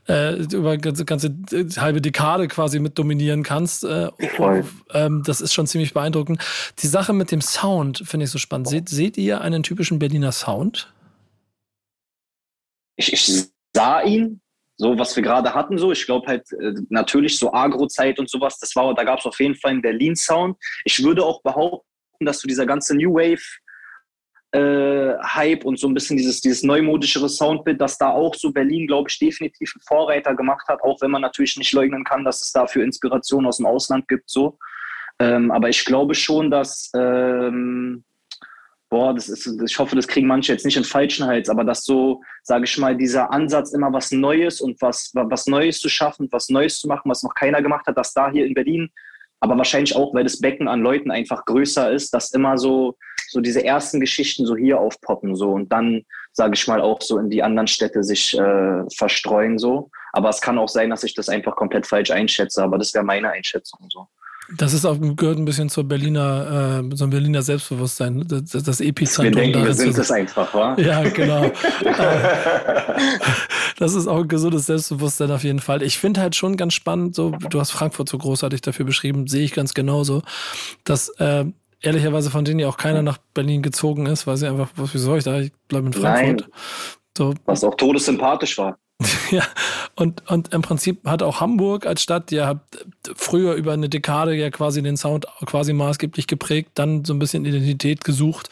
Äh, 0.10 0.36
über 0.54 0.78
ganze, 0.78 1.06
ganze 1.06 1.28
äh, 1.54 1.66
halbe 1.78 2.02
Dekade 2.02 2.50
quasi 2.50 2.80
mit 2.80 3.00
dominieren 3.00 3.44
kannst. 3.44 3.86
Äh, 3.86 4.10
Voll. 4.36 4.66
Ähm, 4.94 5.24
das 5.26 5.40
ist 5.40 5.54
schon 5.54 5.66
ziemlich 5.66 5.94
beeindruckend. 5.94 6.44
Die 6.80 6.88
Sache 6.88 7.14
mit 7.14 7.32
dem 7.32 7.40
Sound 7.40 8.04
finde 8.06 8.26
ich 8.26 8.30
so 8.30 8.38
spannend. 8.38 8.68
Seht, 8.68 8.90
seht 8.90 9.18
ihr 9.18 9.40
einen 9.40 9.64
typischen 9.64 9.98
Berliner 9.98 10.34
Sound? 10.34 10.92
Ich, 12.98 13.14
ich 13.14 13.46
sah 13.74 14.02
ihn, 14.02 14.42
so 14.78 14.98
was 14.98 15.16
wir 15.16 15.24
gerade 15.24 15.54
hatten, 15.54 15.78
so 15.78 15.92
ich 15.92 16.06
glaube 16.06 16.28
halt 16.28 16.52
äh, 16.54 16.74
natürlich 16.90 17.38
so 17.38 17.54
Agro-Zeit 17.54 18.20
und 18.20 18.30
sowas, 18.30 18.58
das 18.60 18.76
war, 18.76 18.94
da 18.94 19.04
gab 19.04 19.20
es 19.20 19.26
auf 19.26 19.40
jeden 19.40 19.56
Fall 19.56 19.72
einen 19.72 19.82
Berlin-Sound. 19.82 20.58
Ich 20.86 21.04
würde 21.04 21.24
auch 21.24 21.42
behaupten, 21.42 21.86
dass 22.22 22.40
du 22.40 22.48
dieser 22.48 22.66
ganze 22.66 22.96
New 22.96 23.14
Wave 23.14 23.44
äh, 24.54 25.18
Hype 25.24 25.66
und 25.66 25.80
so 25.80 25.88
ein 25.88 25.94
bisschen 25.94 26.18
dieses, 26.18 26.42
dieses 26.42 26.64
neumodischere 26.64 27.28
Soundbild, 27.28 27.82
dass 27.82 27.98
da 27.98 28.10
auch 28.12 28.36
so 28.36 28.52
Berlin, 28.52 28.88
glaube 28.88 29.10
ich, 29.10 29.18
definitiv 29.18 29.74
einen 29.76 29.82
Vorreiter 29.82 30.36
gemacht 30.36 30.68
hat, 30.68 30.82
auch 30.84 31.02
wenn 31.02 31.12
man 31.12 31.22
natürlich 31.22 31.58
nicht 31.58 31.74
leugnen 31.74 32.04
kann, 32.04 32.24
dass 32.24 32.42
es 32.42 32.52
dafür 32.52 32.84
Inspiration 32.84 33.46
aus 33.46 33.58
dem 33.58 33.66
Ausland 33.66 34.08
gibt, 34.08 34.30
so. 34.30 34.58
Ähm, 35.20 35.52
aber 35.52 35.70
ich 35.70 35.86
glaube 35.86 36.16
schon, 36.16 36.52
dass 36.52 36.92
ähm, 36.96 38.04
boah, 38.94 39.12
das 39.12 39.28
ist, 39.28 39.50
ich 39.66 39.80
hoffe, 39.80 39.96
das 39.96 40.08
kriegen 40.08 40.28
manche 40.28 40.52
jetzt 40.52 40.66
nicht 40.66 40.78
in 40.78 40.84
falschen 40.84 41.26
Hals, 41.26 41.50
aber 41.50 41.64
dass 41.64 41.84
so, 41.84 42.22
sage 42.44 42.66
ich 42.66 42.78
mal, 42.78 42.96
dieser 42.96 43.32
Ansatz, 43.32 43.74
immer 43.74 43.92
was 43.92 44.12
Neues 44.12 44.62
und 44.62 44.80
was, 44.84 45.10
was 45.14 45.48
Neues 45.48 45.80
zu 45.80 45.90
schaffen, 45.90 46.28
was 46.32 46.50
Neues 46.50 46.78
zu 46.78 46.88
machen, 46.88 47.10
was 47.10 47.24
noch 47.24 47.34
keiner 47.34 47.64
gemacht 47.64 47.88
hat, 47.88 47.98
dass 47.98 48.14
da 48.14 48.30
hier 48.30 48.46
in 48.46 48.54
Berlin 48.54 48.92
aber 49.44 49.58
wahrscheinlich 49.58 49.94
auch, 49.94 50.14
weil 50.14 50.24
das 50.24 50.40
Becken 50.40 50.70
an 50.70 50.80
Leuten 50.80 51.12
einfach 51.12 51.44
größer 51.44 51.92
ist, 51.92 52.14
dass 52.14 52.32
immer 52.32 52.58
so, 52.58 52.96
so 53.28 53.42
diese 53.42 53.62
ersten 53.66 54.00
Geschichten 54.00 54.46
so 54.46 54.56
hier 54.56 54.80
aufpoppen 54.80 55.36
so 55.36 55.52
und 55.52 55.70
dann, 55.70 56.04
sage 56.32 56.54
ich 56.54 56.66
mal, 56.66 56.80
auch 56.80 57.02
so 57.02 57.18
in 57.18 57.30
die 57.30 57.44
anderen 57.44 57.68
Städte 57.68 58.04
sich 58.06 58.40
äh, 58.40 58.84
verstreuen 58.96 59.58
so. 59.58 59.90
Aber 60.14 60.30
es 60.30 60.40
kann 60.40 60.58
auch 60.58 60.70
sein, 60.70 60.90
dass 60.92 61.04
ich 61.04 61.14
das 61.14 61.28
einfach 61.28 61.58
komplett 61.58 61.86
falsch 61.86 62.12
einschätze, 62.12 62.64
aber 62.64 62.78
das 62.78 62.94
wäre 62.94 63.04
meine 63.04 63.32
Einschätzung 63.32 63.82
so. 63.90 64.08
Das 64.58 64.74
ist 64.74 64.86
auch, 64.86 64.98
gehört 65.00 65.38
ein 65.38 65.46
bisschen 65.46 65.70
zur 65.70 65.84
Berliner, 65.86 66.82
äh, 66.84 66.96
so 66.96 67.06
ein 67.06 67.10
Berliner 67.10 67.42
Selbstbewusstsein, 67.42 68.26
das, 68.28 68.64
das 68.64 68.82
Epizentrum. 68.82 69.36
Wir 69.36 69.52
denken, 69.52 69.66
wir 69.66 69.74
sind 69.74 69.98
es 69.98 70.12
einfach, 70.12 70.54
wa? 70.54 70.76
Ja, 70.78 71.02
genau. 71.04 71.44
das 73.80 73.94
ist 73.94 74.08
auch 74.08 74.20
ein 74.20 74.28
gesundes 74.28 74.66
Selbstbewusstsein 74.66 75.32
auf 75.32 75.44
jeden 75.44 75.60
Fall. 75.60 75.82
Ich 75.82 75.98
finde 75.98 76.22
halt 76.22 76.36
schon 76.36 76.58
ganz 76.58 76.74
spannend, 76.74 77.16
so, 77.16 77.32
du 77.32 77.60
hast 77.60 77.72
Frankfurt 77.72 78.10
so 78.10 78.18
großartig 78.18 78.62
dafür 78.62 78.86
beschrieben, 78.86 79.28
sehe 79.28 79.44
ich 79.44 79.54
ganz 79.54 79.74
genauso, 79.74 80.22
dass 80.84 81.10
äh, 81.20 81.46
ehrlicherweise 81.82 82.30
von 82.30 82.46
denen 82.46 82.60
ja 82.60 82.68
auch 82.68 82.78
keiner 82.78 83.02
nach 83.02 83.18
Berlin 83.34 83.62
gezogen 83.62 84.06
ist, 84.06 84.28
weil 84.28 84.38
sie 84.38 84.48
einfach, 84.48 84.70
was, 84.76 84.94
wie 84.94 84.98
soll 84.98 85.18
ich 85.20 85.24
da? 85.24 85.40
Ich 85.40 85.52
bleibe 85.68 85.88
in 85.88 85.94
Frankfurt. 85.94 86.42
Nein. 86.42 86.52
So. 87.18 87.34
Was 87.46 87.64
auch 87.64 87.76
todessympathisch 87.76 88.58
war. 88.58 88.78
Ja, 89.32 89.44
und, 89.96 90.30
und 90.30 90.54
im 90.54 90.62
Prinzip 90.62 91.06
hat 91.06 91.24
auch 91.24 91.40
Hamburg 91.40 91.86
als 91.86 92.04
Stadt, 92.04 92.32
hat 92.32 92.60
früher 93.16 93.54
über 93.54 93.74
eine 93.74 93.90
Dekade 93.90 94.36
ja 94.36 94.50
quasi 94.50 94.82
den 94.82 94.98
Sound 94.98 95.26
quasi 95.46 95.74
maßgeblich 95.74 96.28
geprägt, 96.28 96.72
dann 96.76 97.04
so 97.06 97.14
ein 97.14 97.20
bisschen 97.20 97.46
Identität 97.46 98.04
gesucht 98.04 98.50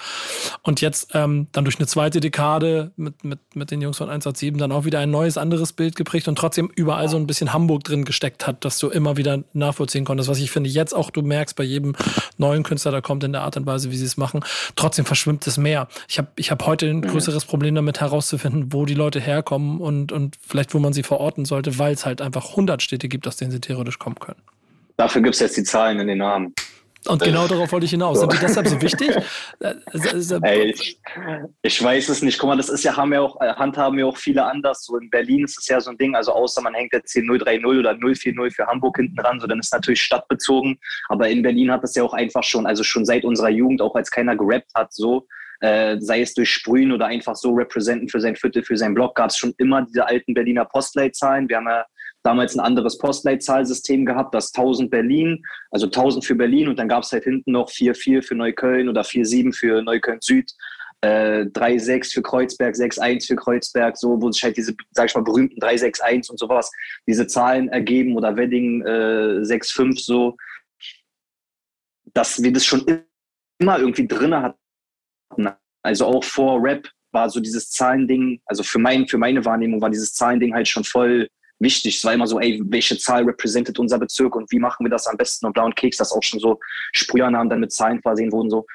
und 0.64 0.82
jetzt 0.82 1.12
ähm, 1.14 1.48
dann 1.52 1.64
durch 1.64 1.78
eine 1.78 1.88
zweite 1.88 2.20
Dekade 2.20 2.92
mit, 2.96 3.24
mit, 3.24 3.40
mit 3.54 3.72
den 3.72 3.82
Jungs 3.82 3.98
von 3.98 4.10
187 4.10 4.60
dann 4.60 4.72
auch 4.72 4.86
wieder 4.86 5.00
ein 5.00 5.12
neues, 5.12 5.38
anderes 5.38 5.74
Bild 5.74 5.96
geprägt 5.96 6.28
und 6.28 6.36
trotzdem 6.36 6.72
überall 6.76 7.10
so 7.10 7.18
ein 7.18 7.28
bisschen 7.28 7.54
Hamburg 7.54 7.84
drin 7.84 8.06
gesteckt 8.06 8.48
hat, 8.48 8.66
dass 8.66 8.80
du 8.80 8.90
immer 8.90 9.18
wieder 9.18 9.44
nachvollziehen 9.54 10.06
konntest, 10.06 10.30
was 10.30 10.40
ich 10.40 10.52
finde 10.52 10.70
jetzt 10.70 10.94
auch 10.94 11.12
du 11.12 11.22
merkst 11.22 11.56
bei 11.56 11.64
jedem 11.64 11.96
neuen 12.38 12.64
Künstler, 12.64 12.92
der 12.92 13.02
kommt 13.02 13.24
in 13.24 13.34
der 13.34 13.42
Art 13.42 13.58
und 13.58 13.66
Weise, 13.66 13.92
wie 13.92 13.98
sie 13.98 14.06
es 14.06 14.18
machen, 14.18 14.42
trotzdem 14.76 15.06
verschwimmt 15.06 15.46
es 15.48 15.58
mehr. 15.58 15.88
Ich 16.08 16.18
habe 16.18 16.30
ich 16.36 16.52
hab 16.52 16.66
heute 16.66 16.88
ein 16.88 16.98
mhm. 16.98 17.08
größeres 17.08 17.46
Problem 17.46 17.76
damit 17.76 18.00
herauszufinden, 18.00 18.74
wo 18.74 18.86
die 18.86 18.94
Leute 18.94 19.20
herkommen 19.20 19.80
und, 19.80 20.12
und 20.12 20.31
vielleicht 20.40 20.74
wo 20.74 20.80
man 20.80 20.94
sie 20.94 21.04
verorten 21.04 21.46
sollte, 21.46 21.78
weil 21.80 21.94
es 21.94 22.06
halt 22.06 22.22
einfach 22.22 22.52
100 22.52 22.82
Städte 22.82 23.08
gibt, 23.08 23.28
aus 23.28 23.38
denen 23.38 23.52
sie 23.52 23.60
theoretisch 23.60 24.00
kommen 24.00 24.20
können. 24.20 24.42
Dafür 24.98 25.22
gibt 25.22 25.36
es 25.36 25.42
jetzt 25.42 25.58
die 25.58 25.64
Zahlen 25.64 26.00
in 26.00 26.08
den 26.08 26.20
Namen. 26.20 26.54
Und 27.08 27.24
genau 27.24 27.48
darauf 27.48 27.72
wollte 27.72 27.86
ich 27.86 27.92
hinaus. 27.92 28.20
Sind 28.20 28.32
die 28.32 28.38
deshalb 28.38 28.68
so 28.68 28.82
wichtig? 28.82 29.10
Äh, 29.60 29.76
Ey, 30.42 30.72
ich, 30.72 31.00
ich, 31.62 31.84
weiß 31.84 32.10
es 32.10 32.22
nicht. 32.24 32.40
Guck 32.40 32.50
mal, 32.50 32.58
das 32.58 32.70
ist 32.70 32.84
ja, 32.84 32.96
haben 32.98 33.14
ja 33.14 33.22
auch, 33.22 33.40
äh, 33.42 33.54
handhaben 33.54 34.00
ja 34.00 34.06
auch 34.06 34.18
viele 34.18 34.44
anders. 34.44 34.86
So 34.86 34.98
in 34.98 35.10
Berlin 35.10 35.46
ist 35.46 35.58
es 35.58 35.68
ja 35.68 35.80
so 35.80 35.92
ein 35.92 35.98
Ding, 35.98 36.16
also 36.16 36.32
außer 36.32 36.62
man 36.62 36.74
hängt 36.74 36.94
jetzt 36.94 37.12
hier 37.14 37.24
030 37.24 37.64
oder 37.66 37.96
040 37.96 38.56
für 38.56 38.66
Hamburg 38.66 38.98
hinten 38.98 39.16
dran, 39.16 39.40
so 39.40 39.46
dann 39.46 39.60
ist 39.60 39.72
natürlich 39.72 40.02
stadtbezogen. 40.02 40.80
Aber 41.10 41.30
in 41.30 41.44
Berlin 41.44 41.72
hat 41.72 41.84
es 41.84 41.96
ja 41.96 42.04
auch 42.04 42.14
einfach 42.14 42.44
schon, 42.44 42.66
also 42.66 42.84
schon 42.84 43.06
seit 43.06 43.24
unserer 43.24 43.50
Jugend, 43.50 43.82
auch 43.82 43.96
als 43.96 44.10
keiner 44.10 44.36
gerappt 44.36 44.72
hat, 44.74 44.94
so, 44.94 45.28
äh, 45.62 45.98
sei 46.00 46.22
es 46.22 46.34
durch 46.34 46.50
Sprühen 46.50 46.92
oder 46.92 47.06
einfach 47.06 47.36
so 47.36 47.54
representen 47.54 48.10
für 48.10 48.20
sein 48.20 48.36
Viertel, 48.36 48.64
für 48.64 48.78
seinen 48.78 48.96
Blog, 48.96 49.16
gab 49.16 49.30
es 49.30 49.38
schon 49.38 49.54
immer 49.58 49.84
diese 49.84 50.06
alten 50.06 50.34
Berliner 50.34 50.66
Postleitzahlen. 50.66 51.48
Wir 51.48 51.58
haben 51.58 51.68
ja 51.68 51.86
damals 52.24 52.56
ein 52.56 52.60
anderes 52.60 52.98
Postleitzahlsystem 52.98 54.06
gehabt, 54.06 54.34
das 54.34 54.54
1000 54.54 54.90
Berlin, 54.90 55.44
also 55.70 55.86
1000 55.86 56.26
für 56.26 56.36
Berlin 56.36 56.68
und 56.68 56.80
dann 56.80 56.90
gab 56.90 57.04
es 57.04 57.12
halt 57.12 57.24
hinten 57.24 57.52
noch 57.52 57.70
44 57.70 58.28
für 58.28 58.36
Neukölln 58.36 58.90
oder 58.90 59.04
47 59.04 59.56
für 59.56 59.82
Neukölln 59.82 60.20
Süd. 60.22 60.52
Äh, 61.04 61.46
3,6 61.54 62.14
für 62.14 62.22
Kreuzberg, 62.22 62.76
6,1 62.76 63.26
für 63.26 63.36
Kreuzberg, 63.36 63.98
so, 63.98 64.22
wo 64.22 64.32
sich 64.32 64.44
halt 64.44 64.56
diese, 64.56 64.76
sag 64.92 65.10
ich 65.10 65.16
mal, 65.16 65.24
berühmten 65.24 65.60
3,6,1 65.60 66.30
und 66.30 66.38
sowas, 66.38 66.72
diese 67.08 67.26
Zahlen 67.26 67.70
ergeben 67.70 68.16
oder 68.16 68.36
Wedding 68.38 68.84
äh, 68.84 69.42
6,5 69.42 70.00
so, 70.00 70.38
dass 72.14 72.44
wir 72.44 72.54
das 72.54 72.66
schon 72.66 72.86
immer 73.58 73.80
irgendwie 73.80 74.08
drin 74.08 74.36
hatten 74.36 74.61
also 75.84 76.06
auch 76.06 76.24
vor 76.24 76.62
Rap 76.62 76.88
war 77.12 77.30
so 77.30 77.40
dieses 77.40 77.70
Zahlending, 77.72 78.42
also 78.46 78.64
für, 78.64 78.80
mein, 78.80 79.08
für 79.08 79.18
meine 79.18 79.44
Wahrnehmung 79.44 79.82
war 79.82 79.90
dieses 79.90 80.14
Zahlending 80.14 80.54
halt 80.54 80.68
schon 80.68 80.84
voll 80.84 81.28
wichtig. 81.62 81.98
Es 81.98 82.06
war 82.06 82.14
immer 82.14 82.28
so, 82.28 82.40
ey, 82.40 82.62
welche 82.66 82.98
Zahl 82.98 83.24
repräsentiert 83.24 83.78
unser 83.80 84.00
Bezirk 84.00 84.36
und 84.36 84.52
wie 84.52 84.60
machen 84.60 84.86
wir 84.86 84.90
das 84.90 85.08
am 85.08 85.18
besten? 85.18 85.46
Und 85.46 85.54
Blau 85.54 85.66
und 85.66 85.76
Keks, 85.76 85.98
das 85.98 86.12
auch 86.12 86.24
schon 86.24 86.40
so 86.40 86.60
Sprühernamen 86.92 87.50
dann 87.50 87.60
mit 87.60 87.72
Zahlen 87.72 88.02
versehen 88.02 88.32
wurden. 88.32 88.50
So. 88.50 88.66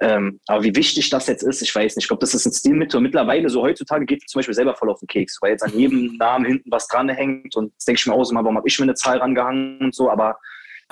Ähm, 0.00 0.40
aber 0.46 0.64
wie 0.64 0.74
wichtig 0.74 1.10
das 1.10 1.26
jetzt 1.26 1.42
ist, 1.42 1.62
ich 1.62 1.74
weiß 1.74 1.96
nicht. 1.96 2.04
Ich 2.04 2.08
glaube, 2.08 2.20
das 2.20 2.34
ist 2.34 2.46
ein 2.46 2.52
Stilmittel. 2.52 2.96
Und 2.96 3.04
mittlerweile, 3.04 3.48
so 3.50 3.62
heutzutage, 3.62 4.06
geht 4.06 4.22
es 4.24 4.32
zum 4.32 4.38
Beispiel 4.38 4.54
selber 4.54 4.74
voll 4.74 4.90
auf 4.90 5.00
den 5.00 5.08
Keks, 5.08 5.38
weil 5.40 5.52
jetzt 5.52 5.62
an 5.62 5.78
jedem 5.78 6.16
Namen 6.16 6.46
hinten 6.46 6.70
was 6.70 6.88
dran 6.88 7.08
hängt. 7.08 7.54
Und 7.54 7.72
denke 7.86 7.98
ich 7.98 8.06
mir 8.06 8.14
auch 8.14 8.24
so 8.24 8.34
warum 8.34 8.56
habe 8.56 8.66
ich 8.66 8.78
mir 8.78 8.84
eine 8.84 8.94
Zahl 8.94 9.18
rangehangen 9.18 9.78
und 9.78 9.94
so. 9.94 10.10
Aber 10.10 10.38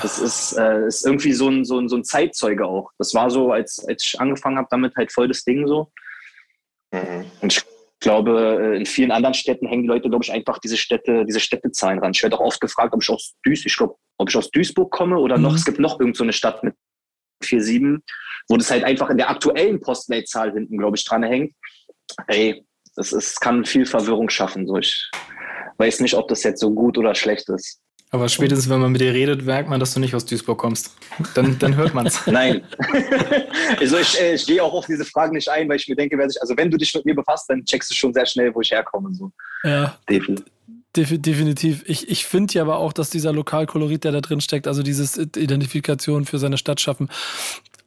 das 0.03 0.19
ist, 0.19 0.57
äh, 0.59 0.87
ist 0.87 1.05
irgendwie 1.05 1.33
so 1.33 1.49
ein, 1.49 1.65
so, 1.65 1.79
ein, 1.79 1.89
so 1.89 1.97
ein 1.97 2.05
Zeitzeuge 2.05 2.67
auch. 2.67 2.91
Das 2.99 3.15
war 3.15 3.31
so, 3.31 3.53
als, 3.53 3.85
als 3.87 4.05
ich 4.05 4.21
angefangen 4.21 4.59
habe, 4.59 4.69
damit 4.71 4.95
halt 4.97 5.13
voll 5.13 5.29
das 5.29 5.45
Ding 5.45 5.67
so. 5.67 5.91
Mhm. 6.93 7.27
Und 7.41 7.53
ich 7.53 7.65
glaube, 8.01 8.59
äh, 8.61 8.77
in 8.77 8.87
vielen 8.87 9.13
anderen 9.13 9.35
Städten 9.35 9.67
hängen 9.67 9.83
die 9.83 9.89
Leute, 9.89 10.09
glaube 10.09 10.25
ich, 10.25 10.33
einfach 10.33 10.59
diese 10.59 10.77
Städte, 10.77 11.25
diese 11.27 11.41
Städtezahlen 11.41 11.99
ran. 11.99 12.13
Ich 12.15 12.23
werde 12.23 12.37
auch 12.37 12.45
oft 12.45 12.61
gefragt, 12.61 12.95
ob 12.95 13.03
ich 13.03 13.11
aus 13.11 13.35
Duisburg, 13.45 13.67
ich 13.67 13.77
glaube, 13.77 13.97
ob 14.19 14.29
ich 14.29 14.37
aus 14.37 14.51
Duisburg 14.51 14.91
komme 14.91 15.19
oder 15.19 15.37
mhm. 15.37 15.45
noch, 15.45 15.55
es 15.55 15.65
gibt 15.65 15.79
noch 15.79 16.01
irgendeine 16.01 16.33
so 16.33 16.37
Stadt 16.37 16.63
mit 16.65 16.75
4-7, 17.45 18.01
wo 18.49 18.57
das 18.57 18.71
halt 18.71 18.85
einfach 18.85 19.11
in 19.11 19.17
der 19.17 19.31
aktuellen 19.31 19.81
Postleitzahl 19.81 20.53
hinten, 20.53 20.79
glaube 20.79 20.97
ich, 20.97 21.05
dran 21.05 21.23
hängt. 21.23 21.55
Ey, 22.27 22.65
das 22.97 23.13
ist, 23.13 23.41
kann 23.41 23.65
viel 23.65 23.87
Verwirrung 23.87 24.29
schaffen. 24.29 24.67
So. 24.67 24.77
Ich 24.77 25.11
weiß 25.79 26.01
nicht, 26.01 26.15
ob 26.15 26.29
das 26.29 26.43
jetzt 26.43 26.61
so 26.61 26.73
gut 26.73 26.99
oder 26.99 27.15
schlecht 27.15 27.49
ist. 27.49 27.81
Aber 28.13 28.29
spätestens, 28.29 28.69
wenn 28.69 28.81
man 28.81 28.91
mit 28.91 29.01
dir 29.01 29.13
redet, 29.13 29.45
merkt 29.45 29.69
man, 29.69 29.79
dass 29.79 29.95
du 29.95 30.01
nicht 30.01 30.15
aus 30.17 30.27
Duisburg 30.27 30.59
kommst. 30.59 30.97
Dann, 31.35 31.59
dann 31.61 31.77
hört 31.77 31.95
man 31.95 32.07
es. 32.07 32.27
Nein. 32.27 32.63
also 33.81 33.99
ich, 33.99 34.21
äh, 34.21 34.35
ich 34.35 34.47
gehe 34.47 34.63
auch 34.63 34.73
auf 34.73 34.87
diese 34.87 35.05
Fragen 35.05 35.35
nicht 35.35 35.49
ein, 35.49 35.69
weil 35.69 35.77
ich 35.77 35.87
mir 35.87 35.95
denke, 35.95 36.21
also 36.21 36.57
wenn 36.57 36.71
du 36.71 36.77
dich 36.77 36.93
mit 36.95 37.05
mir 37.05 37.15
befasst, 37.15 37.49
dann 37.49 37.65
checkst 37.65 37.91
du 37.91 37.95
schon 37.95 38.13
sehr 38.13 38.27
schnell, 38.27 38.53
wo 38.53 38.61
ich 38.63 38.73
herkomme. 38.73 39.15
So. 39.15 39.31
Ja. 39.63 39.97
Definitiv. 40.09 40.53
Definitiv. 40.97 41.85
Ich, 41.87 42.09
ich 42.09 42.25
finde 42.27 42.55
ja 42.55 42.63
aber 42.63 42.79
auch, 42.79 42.93
dass 42.93 43.11
dieser 43.11 43.33
Lokalkolorit, 43.33 44.03
der 44.03 44.11
da 44.11 44.21
drin 44.21 44.41
steckt, 44.41 44.67
also 44.67 44.83
dieses 44.83 45.17
Identifikation 45.17 46.25
für 46.25 46.41
seine 46.41 46.59
Stadt 46.59 46.81
schaffen, 46.81 47.09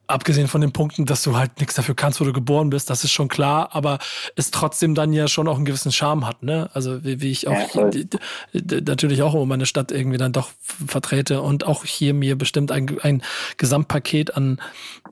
abgesehen 0.08 0.48
von 0.48 0.62
den 0.62 0.72
Punkten, 0.72 1.06
dass 1.06 1.24
du 1.24 1.38
halt 1.38 1.60
nichts 1.60 1.76
dafür 1.76 1.96
kannst, 1.96 2.20
wo 2.20 2.26
du 2.26 2.34
geboren 2.34 2.70
bist, 2.70 2.90
das 2.90 3.04
ist 3.04 3.12
schon 3.12 3.30
klar, 3.30 3.70
aber 3.74 4.00
es 4.36 4.52
trotzdem 4.52 4.96
dann 4.96 5.14
ja 5.14 5.28
schon 5.28 5.48
auch 5.48 5.56
einen 5.56 5.66
gewissen 5.66 5.92
Charme 5.92 6.28
hat, 6.28 6.44
ne? 6.44 6.70
Also 6.74 7.04
wie, 7.04 7.22
wie 7.22 7.32
ich 7.32 7.48
auch 7.48 7.76
ja, 7.76 7.90
die, 7.90 8.08
die, 8.54 8.82
natürlich 8.82 9.22
auch 9.22 9.34
immer 9.34 9.46
meine 9.46 9.66
Stadt 9.66 9.92
irgendwie 9.92 10.18
dann 10.18 10.34
doch 10.34 10.52
vertrete 10.62 11.42
und 11.42 11.66
auch 11.66 11.86
hier 11.86 12.14
mir 12.14 12.38
bestimmt 12.38 12.72
ein, 12.72 13.00
ein 13.02 13.24
Gesamtpaket 13.58 14.36
an, 14.36 14.60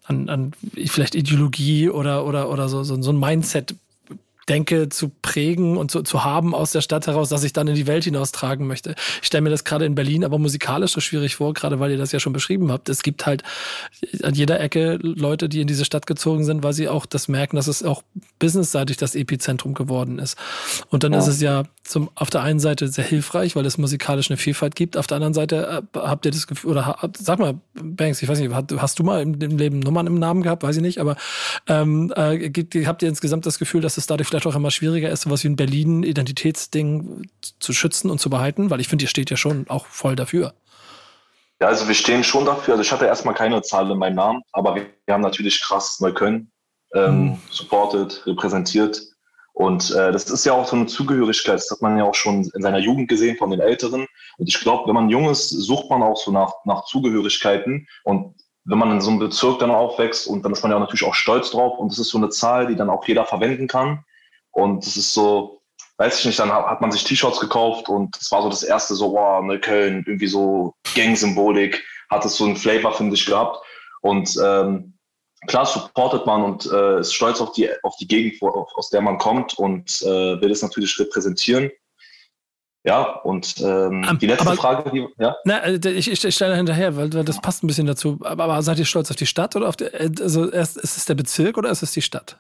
an, 0.06 0.30
an 0.30 0.52
vielleicht 0.88 1.16
Ideologie 1.16 1.90
oder 1.90 2.26
oder 2.26 2.50
oder 2.50 2.68
so, 2.68 2.84
so, 2.84 3.02
so 3.02 3.12
ein 3.12 3.20
Mindset 3.20 3.76
denke, 4.52 4.90
zu 4.90 5.10
prägen 5.22 5.78
und 5.78 5.92
zu, 5.92 6.04
zu 6.04 6.26
haben 6.26 6.54
aus 6.54 6.72
der 6.72 6.82
Stadt 6.82 7.08
heraus, 7.08 7.30
dass 7.30 7.44
ich 7.44 7.54
dann 7.54 7.68
in 7.70 7.76
die 7.76 7.88
Welt 7.88 8.04
hinaustragen 8.04 8.68
möchte. 8.68 8.96
Ich 9.22 9.28
stelle 9.28 9.42
mir 9.42 9.50
das 9.50 9.64
gerade 9.64 9.86
in 9.86 9.96
Berlin 9.96 10.26
aber 10.26 10.38
musikalisch 10.38 10.92
so 10.92 11.00
schwierig 11.00 11.38
vor, 11.38 11.54
gerade 11.54 11.80
weil 11.80 11.92
ihr 11.92 11.98
das 11.98 12.12
ja 12.12 12.20
schon 12.20 12.34
beschrieben 12.34 12.72
habt. 12.72 12.90
Es 12.90 13.02
gibt 13.02 13.26
halt 13.26 13.44
an 14.24 14.36
jeder 14.36 14.60
Ecke 14.60 15.00
Leute, 15.02 15.48
die 15.48 15.62
in 15.62 15.68
diese 15.68 15.86
Stadt 15.86 16.06
gezogen 16.06 16.44
sind, 16.44 16.64
weil 16.64 16.74
sie 16.74 16.90
auch 16.90 17.06
das 17.06 17.30
merken, 17.30 17.56
dass 17.56 17.68
es 17.68 17.82
auch 17.82 18.04
businessseitig 18.40 18.98
das 18.98 19.16
Epizentrum 19.16 19.74
geworden 19.74 20.20
ist. 20.20 20.38
Und 20.90 21.04
dann 21.04 21.14
ja. 21.14 21.20
ist 21.20 21.28
es 21.28 21.40
ja 21.40 21.64
zum, 21.92 22.10
auf 22.16 22.30
der 22.30 22.42
einen 22.42 22.60
Seite 22.60 22.88
sehr 22.88 23.04
hilfreich, 23.04 23.56
weil 23.56 23.66
es 23.66 23.78
musikalisch 23.78 24.30
eine 24.30 24.38
Vielfalt 24.38 24.76
gibt. 24.76 24.96
Auf 24.96 25.08
der 25.08 25.18
anderen 25.18 25.34
Seite 25.34 25.84
äh, 25.94 26.00
habt 26.00 26.26
ihr 26.26 26.32
das 26.32 26.48
Gefühl, 26.48 26.72
oder 26.72 26.98
sag 27.18 27.40
mal, 27.40 27.60
Banks, 27.74 28.22
ich 28.22 28.30
weiß 28.30 28.40
nicht, 28.40 28.52
hast 28.78 28.98
du 28.98 29.04
mal 29.04 29.22
im, 29.22 29.40
im 29.42 29.58
Leben 29.58 29.80
Nummern 29.80 30.08
im 30.08 30.18
Namen 30.18 30.42
gehabt? 30.42 30.64
Weiß 30.64 30.78
ich 30.78 30.82
nicht, 30.82 31.00
aber 31.00 31.18
ähm, 31.68 32.14
äh, 32.16 32.50
habt 32.86 33.04
ihr 33.04 33.10
insgesamt 33.10 33.46
das 33.46 33.60
Gefühl, 33.60 33.82
dass 33.82 33.98
es 33.98 34.08
dadurch 34.08 34.30
vielleicht 34.30 34.48
auch 34.48 34.56
immer 34.56 34.72
schwieriger 34.72 35.10
ist, 35.10 35.24
sowas 35.24 35.44
wie 35.44 35.50
ein 35.50 35.58
Berlin-Identitätsding 35.58 37.30
zu 37.60 37.74
schützen 37.74 38.10
und 38.10 38.20
zu 38.20 38.30
behalten? 38.30 38.70
Weil 38.70 38.80
ich 38.80 38.88
finde, 38.88 39.04
ihr 39.04 39.10
steht 39.10 39.30
ja 39.30 39.38
schon 39.38 39.66
auch 39.70 39.86
voll 39.86 40.16
dafür. 40.16 40.54
Ja, 41.60 41.68
also 41.68 41.88
wir 41.88 41.96
stehen 41.96 42.24
schon 42.24 42.46
dafür. 42.46 42.76
Also 42.76 42.82
ich 42.84 42.92
hatte 42.92 43.06
erstmal 43.06 43.36
keine 43.36 43.62
Zahl 43.62 43.92
in 43.92 43.98
meinem 43.98 44.16
Namen, 44.16 44.42
aber 44.54 44.76
wir, 44.76 44.88
wir 45.06 45.14
haben 45.14 45.22
natürlich 45.22 45.62
krass 45.62 46.00
Neukölln 46.00 46.50
ähm, 46.96 47.24
mhm. 47.24 47.38
supported, 47.52 48.26
repräsentiert. 48.26 49.11
Und 49.54 49.92
äh, 49.92 50.12
das 50.12 50.30
ist 50.30 50.46
ja 50.46 50.54
auch 50.54 50.68
so 50.68 50.76
eine 50.76 50.86
Zugehörigkeit, 50.86 51.56
das 51.56 51.70
hat 51.70 51.82
man 51.82 51.98
ja 51.98 52.06
auch 52.06 52.16
schon 52.16 52.50
in 52.54 52.62
seiner 52.62 52.80
Jugend 52.80 53.10
gesehen 53.10 53.38
von 53.38 53.52
den 53.52 53.60
Älteren. 53.60 54.08
Und 54.38 54.48
ich 54.48 54.60
glaube, 54.60 54.88
wenn 54.88 54.96
man 54.96 55.10
jung 55.10 55.30
ist, 55.30 55.50
sucht 55.50 55.90
man 55.90 56.02
auch 56.02 56.18
so 56.18 56.32
nach, 56.32 56.54
nach 56.66 56.86
Zugehörigkeiten. 56.86 57.88
Und 58.04 58.36
wenn 58.64 58.78
man 58.78 58.92
in 58.92 59.02
so 59.02 59.10
einem 59.10 59.20
Bezirk 59.20 59.60
dann 59.60 59.72
aufwächst 59.72 60.28
und 60.28 60.44
dann 60.46 60.54
ist 60.54 60.64
man 60.64 60.72
ja 60.72 60.80
natürlich 60.80 61.04
auch 61.04 61.16
stolz 61.16 61.52
drauf 61.52 61.80
und 61.80 61.92
das 61.92 62.00
ist 62.00 62.10
so 62.10 62.18
eine 62.18 62.30
Zahl, 62.30 62.68
die 62.68 62.76
dann 62.76 62.90
auch 62.90 63.06
jeder 63.08 63.26
verwenden 63.26 63.68
kann. 63.68 64.04
Und 64.52 64.86
das 64.86 64.98
ist 64.98 65.14
so, 65.14 65.62
weiß 65.98 66.20
ich 66.20 66.26
nicht, 66.26 66.40
dann 66.40 66.52
hat 66.52 66.82
man 66.82 66.92
sich 66.92 67.04
T-Shirts 67.04 67.40
gekauft 67.40 67.90
und 67.90 68.16
es 68.18 68.32
war 68.32 68.42
so 68.42 68.50
das 68.50 68.64
erste 68.64 68.96
so, 68.96 69.14
wow, 69.14 69.44
Neukölln, 69.44 70.04
irgendwie 70.06 70.28
so 70.28 70.74
Gang-Symbolik, 70.96 71.84
hat 72.10 72.26
es 72.26 72.36
so 72.36 72.46
einen 72.46 72.56
Flavor, 72.56 72.94
finde 72.94 73.16
ich, 73.16 73.26
gehabt. 73.26 73.58
Und 74.02 74.38
ähm, 74.44 74.91
klar 75.48 75.66
supportet 75.66 76.26
man 76.26 76.44
und 76.44 76.72
äh, 76.72 77.00
ist 77.00 77.14
stolz 77.14 77.42
auf 77.42 77.52
die, 77.54 77.70
auf 77.84 77.96
die 77.98 78.08
Gegend, 78.08 78.42
wo, 78.42 78.68
aus 78.76 78.90
der 78.90 79.02
man 79.02 79.18
kommt 79.18 79.54
und 79.56 80.02
äh, 80.02 80.42
will 80.42 80.52
es 80.52 80.62
natürlich 80.62 80.98
repräsentieren. 81.00 81.72
Ja, 82.84 83.20
und 83.22 83.60
ähm, 83.60 84.08
um, 84.10 84.18
die 84.18 84.26
letzte 84.26 84.48
aber, 84.48 84.56
Frage, 84.56 84.90
die, 84.90 85.08
ja? 85.20 85.36
Na, 85.46 85.60
äh, 85.60 85.78
ich, 85.90 86.10
ich, 86.12 86.26
ich 86.26 86.36
stelle 86.36 86.56
hinterher, 86.56 86.98
weil, 86.98 87.14
weil, 87.14 87.24
das 87.24 87.40
passt 87.40 87.64
ein 87.64 87.68
bisschen 87.68 87.86
dazu. 87.86 88.18
Aber, 88.24 88.46
aber, 88.46 88.62
seid 88.64 88.80
ihr 88.80 88.86
stolz 88.86 89.12
auf 89.12 89.18
die 89.18 89.28
Stadt 89.28 89.56
oder 89.56 89.70
auf 89.70 89.78
die, 89.78 89.86
äh, 89.86 90.10
also 90.20 90.46
ist 90.46 90.84
es 90.84 91.06
der 91.06 91.14
Bezirk 91.14 91.58
oder 91.58 91.70
ist 91.70 91.84
es 91.84 91.92
die 91.92 92.02
Stadt? 92.02 92.40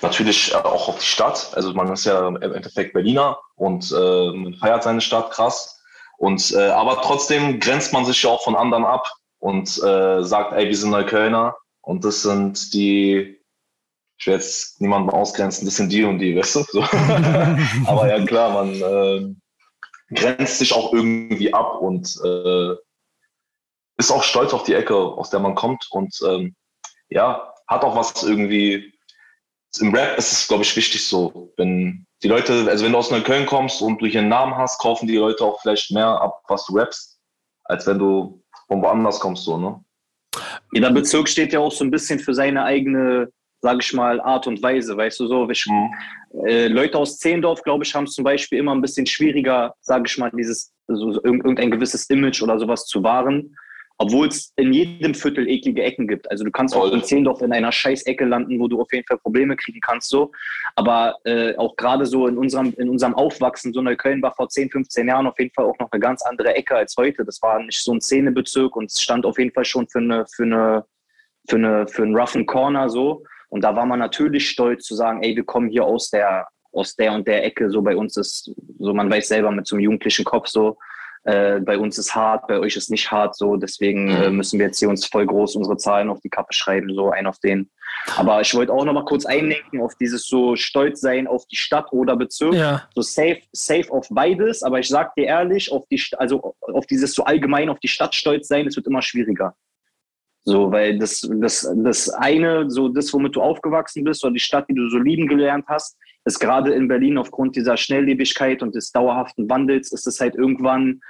Natürlich 0.00 0.52
äh, 0.52 0.56
auch 0.56 0.88
auf 0.88 0.98
die 1.00 1.06
Stadt. 1.06 1.50
Also 1.54 1.72
man 1.72 1.92
ist 1.92 2.04
ja 2.04 2.28
im 2.28 2.36
Endeffekt 2.40 2.92
Berliner 2.92 3.36
und 3.56 3.90
äh, 3.90 4.32
man 4.32 4.54
feiert 4.54 4.84
seine 4.84 5.00
Stadt 5.00 5.32
krass. 5.32 5.74
Und 6.18 6.52
aber 6.52 7.00
trotzdem 7.00 7.60
grenzt 7.60 7.92
man 7.92 8.04
sich 8.04 8.20
ja 8.24 8.30
auch 8.30 8.42
von 8.42 8.56
anderen 8.56 8.84
ab 8.84 9.08
und 9.38 9.68
sagt, 9.68 10.52
ey, 10.52 10.66
wir 10.66 10.76
sind 10.76 10.90
Neuköllner 10.90 11.54
und 11.88 12.04
das 12.04 12.22
sind 12.22 12.74
die 12.74 13.38
ich 14.20 14.26
will 14.26 14.34
jetzt 14.34 14.80
niemanden 14.80 15.10
ausgrenzen, 15.10 15.64
das 15.64 15.76
sind 15.76 15.92
die 15.92 16.02
und 16.02 16.18
die, 16.18 16.36
weißt 16.36 16.56
du? 16.56 16.62
So. 16.64 16.82
Aber 17.86 18.08
ja, 18.08 18.24
klar, 18.26 18.52
man 18.52 18.74
äh, 18.74 20.14
grenzt 20.14 20.58
sich 20.58 20.74
auch 20.74 20.92
irgendwie 20.92 21.54
ab 21.54 21.80
und 21.80 22.18
äh, 22.24 22.74
ist 23.96 24.10
auch 24.10 24.24
stolz 24.24 24.52
auf 24.52 24.64
die 24.64 24.74
Ecke, 24.74 24.96
aus 24.96 25.30
der 25.30 25.38
man 25.38 25.54
kommt 25.54 25.86
und 25.90 26.14
ähm, 26.26 26.56
ja, 27.08 27.54
hat 27.68 27.84
auch 27.84 27.96
was 27.96 28.22
irgendwie. 28.22 28.92
Im 29.80 29.94
Rap 29.94 30.18
ist 30.18 30.32
es, 30.32 30.48
glaube 30.48 30.64
ich, 30.64 30.74
wichtig 30.74 31.06
so, 31.06 31.52
wenn 31.56 32.06
die 32.22 32.28
Leute, 32.28 32.66
also 32.68 32.84
wenn 32.84 32.92
du 32.92 32.98
aus 32.98 33.10
Neukölln 33.10 33.46
kommst 33.46 33.82
und 33.82 34.00
du 34.00 34.06
hier 34.06 34.20
einen 34.20 34.30
Namen 34.30 34.56
hast, 34.56 34.78
kaufen 34.78 35.06
die 35.06 35.16
Leute 35.16 35.44
auch 35.44 35.60
vielleicht 35.60 35.90
mehr 35.92 36.08
ab, 36.08 36.42
was 36.48 36.64
du 36.66 36.76
rappst, 36.76 37.20
als 37.64 37.86
wenn 37.86 37.98
du 37.98 38.42
von 38.66 38.82
woanders 38.82 39.20
kommst, 39.20 39.44
so, 39.44 39.58
ne? 39.58 39.84
Jeder 40.72 40.90
Bezirk 40.90 41.28
steht 41.28 41.52
ja 41.52 41.60
auch 41.60 41.72
so 41.72 41.84
ein 41.84 41.90
bisschen 41.90 42.18
für 42.18 42.34
seine 42.34 42.64
eigene 42.64 43.32
sage 43.60 43.80
ich 43.82 43.92
mal, 43.92 44.20
Art 44.20 44.46
und 44.46 44.62
Weise. 44.62 44.96
Weißt 44.96 45.18
du 45.20 45.26
so, 45.26 45.48
ich, 45.50 45.66
mhm. 45.66 46.46
äh, 46.46 46.68
Leute 46.68 46.98
aus 46.98 47.18
Zehndorf, 47.18 47.62
glaube 47.62 47.84
ich, 47.84 47.94
haben 47.94 48.04
es 48.04 48.12
zum 48.12 48.24
Beispiel 48.24 48.58
immer 48.58 48.74
ein 48.74 48.80
bisschen 48.80 49.06
schwieriger, 49.06 49.74
sage 49.80 50.04
ich 50.06 50.18
mal, 50.18 50.30
dieses 50.36 50.72
so, 50.86 51.12
irgendein 51.22 51.70
gewisses 51.70 52.08
Image 52.08 52.42
oder 52.42 52.58
sowas 52.58 52.86
zu 52.86 53.02
wahren. 53.02 53.54
Obwohl 54.00 54.28
es 54.28 54.52
in 54.54 54.72
jedem 54.72 55.12
Viertel 55.12 55.48
eklige 55.48 55.82
Ecken 55.82 56.06
gibt. 56.06 56.30
Also 56.30 56.44
du 56.44 56.52
kannst 56.52 56.74
auch 56.74 56.92
in 56.92 57.02
Zehndorf 57.02 57.42
in 57.42 57.52
einer 57.52 57.72
Scheißecke 57.72 58.24
landen, 58.24 58.60
wo 58.60 58.68
du 58.68 58.80
auf 58.80 58.92
jeden 58.92 59.04
Fall 59.06 59.18
Probleme 59.18 59.56
kriegen 59.56 59.80
kannst. 59.80 60.08
So. 60.08 60.30
Aber 60.76 61.16
äh, 61.24 61.56
auch 61.56 61.74
gerade 61.74 62.06
so 62.06 62.28
in 62.28 62.38
unserem, 62.38 62.72
in 62.78 62.88
unserem 62.88 63.14
Aufwachsen, 63.14 63.72
so 63.72 63.82
Neukölln 63.82 64.22
war 64.22 64.32
vor 64.36 64.48
10, 64.48 64.70
15 64.70 65.08
Jahren 65.08 65.26
auf 65.26 65.36
jeden 65.40 65.52
Fall 65.52 65.64
auch 65.64 65.78
noch 65.80 65.90
eine 65.90 65.98
ganz 66.00 66.22
andere 66.22 66.54
Ecke 66.54 66.76
als 66.76 66.96
heute. 66.96 67.24
Das 67.24 67.42
war 67.42 67.60
nicht 67.60 67.82
so 67.82 67.92
ein 67.92 68.00
Szenebezirk 68.00 68.76
und 68.76 68.84
es 68.88 69.02
stand 69.02 69.26
auf 69.26 69.36
jeden 69.36 69.52
Fall 69.52 69.64
schon 69.64 69.88
für 69.88 69.98
eine, 69.98 70.26
für 70.26 70.44
eine, 70.44 70.84
für 71.48 71.56
eine, 71.56 71.88
für 71.88 72.02
einen 72.04 72.16
roughen 72.16 72.46
Corner 72.46 72.88
so. 72.88 73.24
Und 73.48 73.64
da 73.64 73.74
war 73.74 73.86
man 73.86 73.98
natürlich 73.98 74.48
stolz 74.48 74.84
zu 74.84 74.94
sagen, 74.94 75.24
ey, 75.24 75.34
wir 75.34 75.44
kommen 75.44 75.70
hier 75.70 75.84
aus 75.84 76.10
der, 76.10 76.46
aus 76.70 76.94
der 76.94 77.12
und 77.14 77.26
der 77.26 77.44
Ecke. 77.44 77.68
So 77.68 77.82
bei 77.82 77.96
uns 77.96 78.16
ist, 78.16 78.52
so 78.78 78.94
man 78.94 79.10
weiß 79.10 79.26
selber 79.26 79.50
mit 79.50 79.66
so 79.66 79.74
einem 79.74 79.84
jugendlichen 79.84 80.24
Kopf 80.24 80.46
so, 80.46 80.78
äh, 81.28 81.60
bei 81.60 81.76
uns 81.76 81.98
ist 81.98 82.14
hart, 82.14 82.46
bei 82.46 82.58
euch 82.58 82.74
ist 82.76 82.90
nicht 82.90 83.10
hart, 83.10 83.36
so 83.36 83.56
deswegen 83.56 84.06
mhm. 84.06 84.22
äh, 84.22 84.30
müssen 84.30 84.58
wir 84.58 84.66
jetzt 84.66 84.78
hier 84.78 84.88
uns 84.88 85.04
voll 85.04 85.26
groß 85.26 85.56
unsere 85.56 85.76
Zahlen 85.76 86.08
auf 86.08 86.20
die 86.20 86.30
Kappe 86.30 86.54
schreiben, 86.54 86.94
so 86.94 87.10
ein 87.10 87.26
auf 87.26 87.38
den. 87.38 87.68
Aber 88.16 88.40
ich 88.40 88.54
wollte 88.54 88.72
auch 88.72 88.84
noch 88.84 88.94
mal 88.94 89.04
kurz 89.04 89.26
einlenken 89.26 89.82
auf 89.82 89.94
dieses 89.96 90.26
so 90.26 90.56
stolz 90.56 91.02
sein 91.02 91.26
auf 91.26 91.46
die 91.46 91.56
Stadt 91.56 91.92
oder 91.92 92.16
Bezirk, 92.16 92.54
ja. 92.54 92.88
so 92.94 93.02
safe, 93.02 93.42
safe 93.52 93.92
auf 93.92 94.06
beides. 94.10 94.62
Aber 94.62 94.78
ich 94.78 94.88
sag 94.88 95.14
dir 95.16 95.26
ehrlich, 95.26 95.70
auf 95.70 95.86
die, 95.90 96.02
also 96.16 96.54
auf 96.60 96.86
dieses 96.86 97.12
so 97.12 97.24
allgemein 97.24 97.68
auf 97.68 97.80
die 97.80 97.88
Stadt 97.88 98.14
stolz 98.14 98.48
sein, 98.48 98.64
das 98.64 98.76
wird 98.76 98.86
immer 98.86 99.02
schwieriger. 99.02 99.54
So, 100.44 100.72
weil 100.72 100.98
das, 100.98 101.28
das, 101.30 101.70
das 101.76 102.08
eine, 102.08 102.70
so 102.70 102.88
das, 102.88 103.12
womit 103.12 103.36
du 103.36 103.42
aufgewachsen 103.42 104.02
bist 104.02 104.24
oder 104.24 104.32
die 104.32 104.40
Stadt, 104.40 104.66
die 104.70 104.74
du 104.74 104.88
so 104.88 104.98
lieben 104.98 105.28
gelernt 105.28 105.66
hast, 105.68 105.98
ist 106.28 106.38
gerade 106.38 106.72
in 106.72 106.88
Berlin 106.88 107.18
aufgrund 107.18 107.56
dieser 107.56 107.76
Schnelllebigkeit 107.76 108.62
und 108.62 108.74
des 108.74 108.92
dauerhaften 108.92 109.48
Wandels, 109.48 109.92
ist 109.92 110.06
es 110.06 110.20
halt 110.20 110.34
irgendwann, 110.36 111.00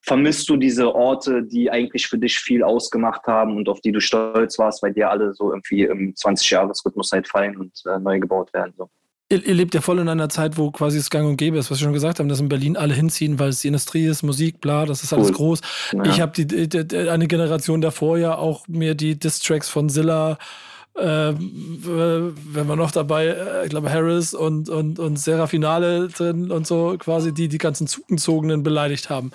vermisst 0.00 0.48
du 0.48 0.56
diese 0.56 0.94
Orte, 0.94 1.44
die 1.44 1.70
eigentlich 1.70 2.08
für 2.08 2.18
dich 2.18 2.38
viel 2.38 2.64
ausgemacht 2.64 3.26
haben 3.26 3.56
und 3.56 3.68
auf 3.68 3.80
die 3.80 3.92
du 3.92 4.00
stolz 4.00 4.58
warst, 4.58 4.82
weil 4.82 4.92
die 4.92 5.04
alle 5.04 5.32
so 5.34 5.52
irgendwie 5.52 5.84
im 5.84 6.14
20-Jahres-Rhythmus 6.14 7.12
halt 7.12 7.28
fallen 7.28 7.56
und 7.56 7.72
äh, 7.86 8.00
neu 8.00 8.18
gebaut 8.18 8.52
werden. 8.52 8.74
So 8.76 8.88
ihr, 9.32 9.46
ihr, 9.46 9.54
lebt 9.54 9.74
ja 9.74 9.80
voll 9.80 9.98
in 9.98 10.08
einer 10.08 10.28
Zeit, 10.28 10.58
wo 10.58 10.70
quasi 10.70 10.98
es 10.98 11.10
gang 11.10 11.26
und 11.26 11.36
gäbe 11.36 11.58
ist, 11.58 11.70
was 11.70 11.80
wir 11.80 11.84
schon 11.84 11.92
gesagt 11.92 12.18
haben, 12.18 12.28
dass 12.28 12.40
in 12.40 12.48
Berlin 12.48 12.76
alle 12.76 12.94
hinziehen, 12.94 13.38
weil 13.38 13.48
es 13.48 13.60
die 13.60 13.68
Industrie 13.68 14.06
ist, 14.06 14.22
Musik, 14.22 14.60
bla, 14.60 14.84
das 14.86 15.02
ist 15.02 15.12
alles 15.12 15.28
cool. 15.28 15.34
groß. 15.34 15.60
Ja. 15.92 16.04
Ich 16.04 16.20
habe 16.20 16.32
die, 16.32 16.68
die, 16.68 16.96
eine 17.08 17.26
Generation 17.26 17.80
davor 17.80 18.18
ja 18.18 18.36
auch 18.36 18.68
mir 18.68 18.94
die 18.94 19.18
Distracks 19.18 19.68
von 19.68 19.88
Zilla 19.88 20.38
äh, 20.94 21.32
wenn 21.34 22.66
wir 22.66 22.76
noch 22.76 22.90
dabei, 22.90 23.26
äh, 23.26 23.64
ich 23.64 23.70
glaube, 23.70 23.90
Harris 23.90 24.34
und, 24.34 24.68
und, 24.68 24.98
und 24.98 25.18
Serafinale 25.18 26.08
drin 26.08 26.50
und 26.50 26.66
so, 26.66 26.96
quasi 26.98 27.32
die 27.32 27.48
die 27.48 27.58
ganzen 27.58 27.86
Zugezogenen 27.86 28.62
beleidigt 28.62 29.08
haben. 29.08 29.30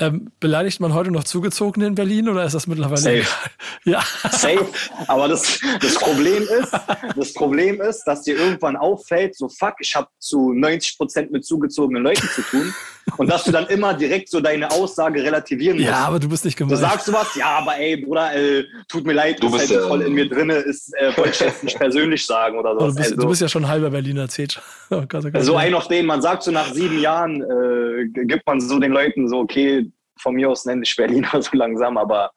Ähm, 0.00 0.30
beleidigt 0.40 0.80
man 0.80 0.94
heute 0.94 1.10
noch 1.10 1.24
Zugezogene 1.24 1.86
in 1.86 1.94
Berlin 1.94 2.28
oder 2.28 2.44
ist 2.44 2.54
das 2.54 2.66
mittlerweile 2.66 2.96
Safe. 2.96 3.26
Ja. 3.84 4.02
Safe. 4.30 4.66
Aber 5.06 5.28
das, 5.28 5.60
das 5.80 5.94
Problem 5.94 6.42
ist, 6.42 6.72
das 7.14 7.32
Problem 7.34 7.80
ist, 7.80 8.02
dass 8.04 8.22
dir 8.22 8.36
irgendwann 8.36 8.76
auffällt, 8.76 9.36
so 9.36 9.48
fuck, 9.48 9.74
ich 9.80 9.94
habe 9.94 10.08
zu 10.18 10.52
90 10.52 10.96
Prozent 10.96 11.30
mit 11.30 11.44
zugezogenen 11.44 12.02
Leuten 12.02 12.28
zu 12.34 12.42
tun. 12.42 12.74
Und 13.16 13.30
dass 13.30 13.44
du 13.44 13.52
dann 13.52 13.66
immer 13.68 13.94
direkt 13.94 14.28
so 14.28 14.40
deine 14.40 14.70
Aussage 14.70 15.22
relativieren 15.22 15.76
musst. 15.76 15.88
Ja, 15.88 16.06
aber 16.06 16.18
du 16.18 16.28
bist 16.28 16.44
nicht 16.44 16.56
gemeint. 16.56 16.72
Du 16.72 16.76
sagst 16.76 17.06
du 17.06 17.12
was, 17.12 17.34
ja, 17.36 17.58
aber 17.58 17.76
ey, 17.76 17.96
Bruder, 17.96 18.34
äh, 18.34 18.64
tut 18.88 19.06
mir 19.06 19.12
leid, 19.12 19.40
du 19.40 19.50
bist 19.50 19.70
halt 19.70 19.80
ja, 19.80 19.86
voll 19.86 20.02
in 20.02 20.12
mir 20.12 20.28
drin, 20.28 20.50
ist, 20.50 20.92
äh, 20.98 21.16
wollte 21.16 21.30
ich 21.30 21.40
jetzt 21.40 21.64
nicht 21.64 21.78
persönlich 21.78 22.26
sagen 22.26 22.58
oder 22.58 22.74
so. 22.74 22.88
Du, 22.88 22.94
bist, 22.94 23.12
also, 23.12 23.16
du 23.16 23.28
bist 23.28 23.42
ja 23.42 23.48
schon 23.48 23.68
halber 23.68 23.90
Berliner 23.90 24.28
Zetsch. 24.28 24.58
Oh 24.88 25.02
Gott, 25.08 25.24
oh 25.26 25.30
Gott. 25.30 25.42
So 25.42 25.56
ein 25.56 25.74
auf 25.74 25.88
den, 25.88 26.06
man 26.06 26.22
sagt 26.22 26.44
so 26.44 26.52
nach 26.52 26.72
sieben 26.72 27.00
Jahren, 27.00 27.42
äh, 27.42 28.06
gibt 28.24 28.46
man 28.46 28.60
so 28.60 28.78
den 28.78 28.92
Leuten 28.92 29.28
so, 29.28 29.40
okay, 29.40 29.90
von 30.20 30.34
mir 30.34 30.48
aus 30.48 30.64
nenne 30.64 30.82
ich 30.84 30.94
Berliner 30.94 31.30
so 31.42 31.56
langsam, 31.56 31.96
aber 31.98 32.30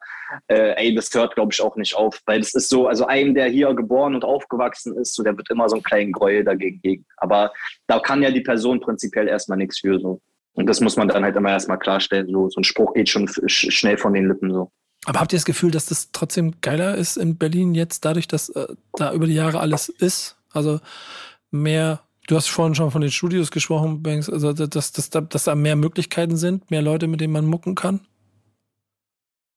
äh, 0.48 0.74
ey, 0.76 0.94
das 0.94 1.12
hört, 1.14 1.34
glaube 1.34 1.52
ich, 1.52 1.60
auch 1.60 1.76
nicht 1.76 1.94
auf. 1.94 2.20
Weil 2.26 2.40
das 2.40 2.54
ist 2.54 2.68
so, 2.68 2.86
also 2.88 3.06
einem, 3.06 3.34
der 3.34 3.48
hier 3.48 3.72
geboren 3.74 4.14
und 4.14 4.24
aufgewachsen 4.24 4.96
ist, 4.96 5.14
so, 5.14 5.22
der 5.22 5.36
wird 5.36 5.50
immer 5.50 5.68
so 5.68 5.76
einen 5.76 5.84
kleinen 5.84 6.12
Gräuel 6.12 6.44
dagegen 6.44 6.80
gegen. 6.82 7.06
Aber 7.16 7.52
da 7.86 7.98
kann 8.00 8.22
ja 8.22 8.30
die 8.30 8.40
Person 8.40 8.80
prinzipiell 8.80 9.28
erstmal 9.28 9.58
nichts 9.58 9.80
für. 9.80 9.98
So. 9.98 10.20
Und 10.54 10.66
das 10.66 10.80
muss 10.80 10.96
man 10.96 11.08
dann 11.08 11.24
halt 11.24 11.36
immer 11.36 11.50
erstmal 11.50 11.78
klarstellen. 11.78 12.28
So, 12.30 12.48
so 12.48 12.60
ein 12.60 12.64
Spruch 12.64 12.94
geht 12.94 13.08
schon 13.08 13.28
schnell 13.46 13.96
von 13.96 14.12
den 14.12 14.28
Lippen 14.28 14.52
so. 14.52 14.70
Aber 15.06 15.20
habt 15.20 15.32
ihr 15.32 15.38
das 15.38 15.44
Gefühl, 15.44 15.70
dass 15.70 15.86
das 15.86 16.10
trotzdem 16.12 16.60
geiler 16.60 16.94
ist 16.94 17.16
in 17.16 17.38
Berlin 17.38 17.74
jetzt, 17.74 18.04
dadurch, 18.04 18.28
dass 18.28 18.50
äh, 18.50 18.66
da 18.94 19.12
über 19.12 19.26
die 19.26 19.34
Jahre 19.34 19.60
alles 19.60 19.88
ist? 19.88 20.36
Also 20.52 20.80
mehr, 21.50 22.00
du 22.26 22.36
hast 22.36 22.48
vorhin 22.48 22.74
schon 22.74 22.90
von 22.90 23.00
den 23.00 23.10
Studios 23.10 23.50
gesprochen, 23.50 24.02
Banks, 24.02 24.28
also 24.28 24.52
dass, 24.52 24.92
dass, 24.92 25.10
dass 25.10 25.44
da 25.44 25.54
mehr 25.54 25.76
Möglichkeiten 25.76 26.36
sind, 26.36 26.70
mehr 26.70 26.82
Leute, 26.82 27.06
mit 27.06 27.20
denen 27.20 27.32
man 27.32 27.46
mucken 27.46 27.74
kann? 27.74 28.00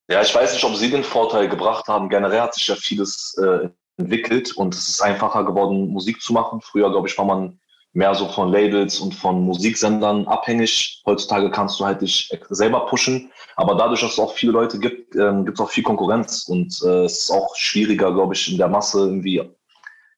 Ja, 0.10 0.21
ich 0.21 0.34
weiß 0.34 0.53
nicht, 0.53 0.63
ob 0.63 0.75
sie 0.75 0.89
den 0.89 1.03
Vorteil 1.03 1.49
gebracht 1.49 1.88
haben. 1.88 2.10
Generell 2.10 2.41
hat 2.41 2.53
sich 2.53 2.67
ja 2.67 2.75
vieles 2.75 3.36
äh, 3.41 3.69
entwickelt 3.97 4.53
und 4.56 4.73
es 4.75 4.88
ist 4.88 5.01
einfacher 5.01 5.43
geworden, 5.43 5.89
Musik 5.89 6.21
zu 6.21 6.34
machen. 6.34 6.62
Früher, 6.62 6.89
glaube 6.89 7.08
ich, 7.08 7.17
war 7.17 7.25
man 7.25 7.60
mehr 7.93 8.15
so 8.15 8.27
von 8.27 8.51
Labels 8.51 8.99
und 8.99 9.13
von 9.13 9.41
Musiksendern 9.43 10.27
abhängig. 10.27 11.01
Heutzutage 11.06 11.51
kannst 11.51 11.79
du 11.79 11.86
halt 11.86 12.01
dich 12.01 12.32
selber 12.49 12.88
pushen. 12.88 13.32
Aber 13.56 13.75
dadurch, 13.75 14.01
dass 14.01 14.13
es 14.13 14.19
auch 14.19 14.34
viele 14.34 14.51
Leute 14.51 14.79
gibt, 14.79 15.15
ähm, 15.15 15.45
gibt 15.45 15.60
es 15.60 15.63
auch 15.63 15.69
viel 15.69 15.84
Konkurrenz. 15.84 16.47
Und 16.47 16.82
äh, 16.84 17.06
es 17.06 17.19
ist 17.19 17.32
auch 17.32 17.56
schwieriger, 17.56 18.12
glaube 18.12 18.34
ich, 18.34 18.51
in 18.51 18.58
der 18.58 18.67
Masse 18.67 18.99
irgendwie 18.99 19.47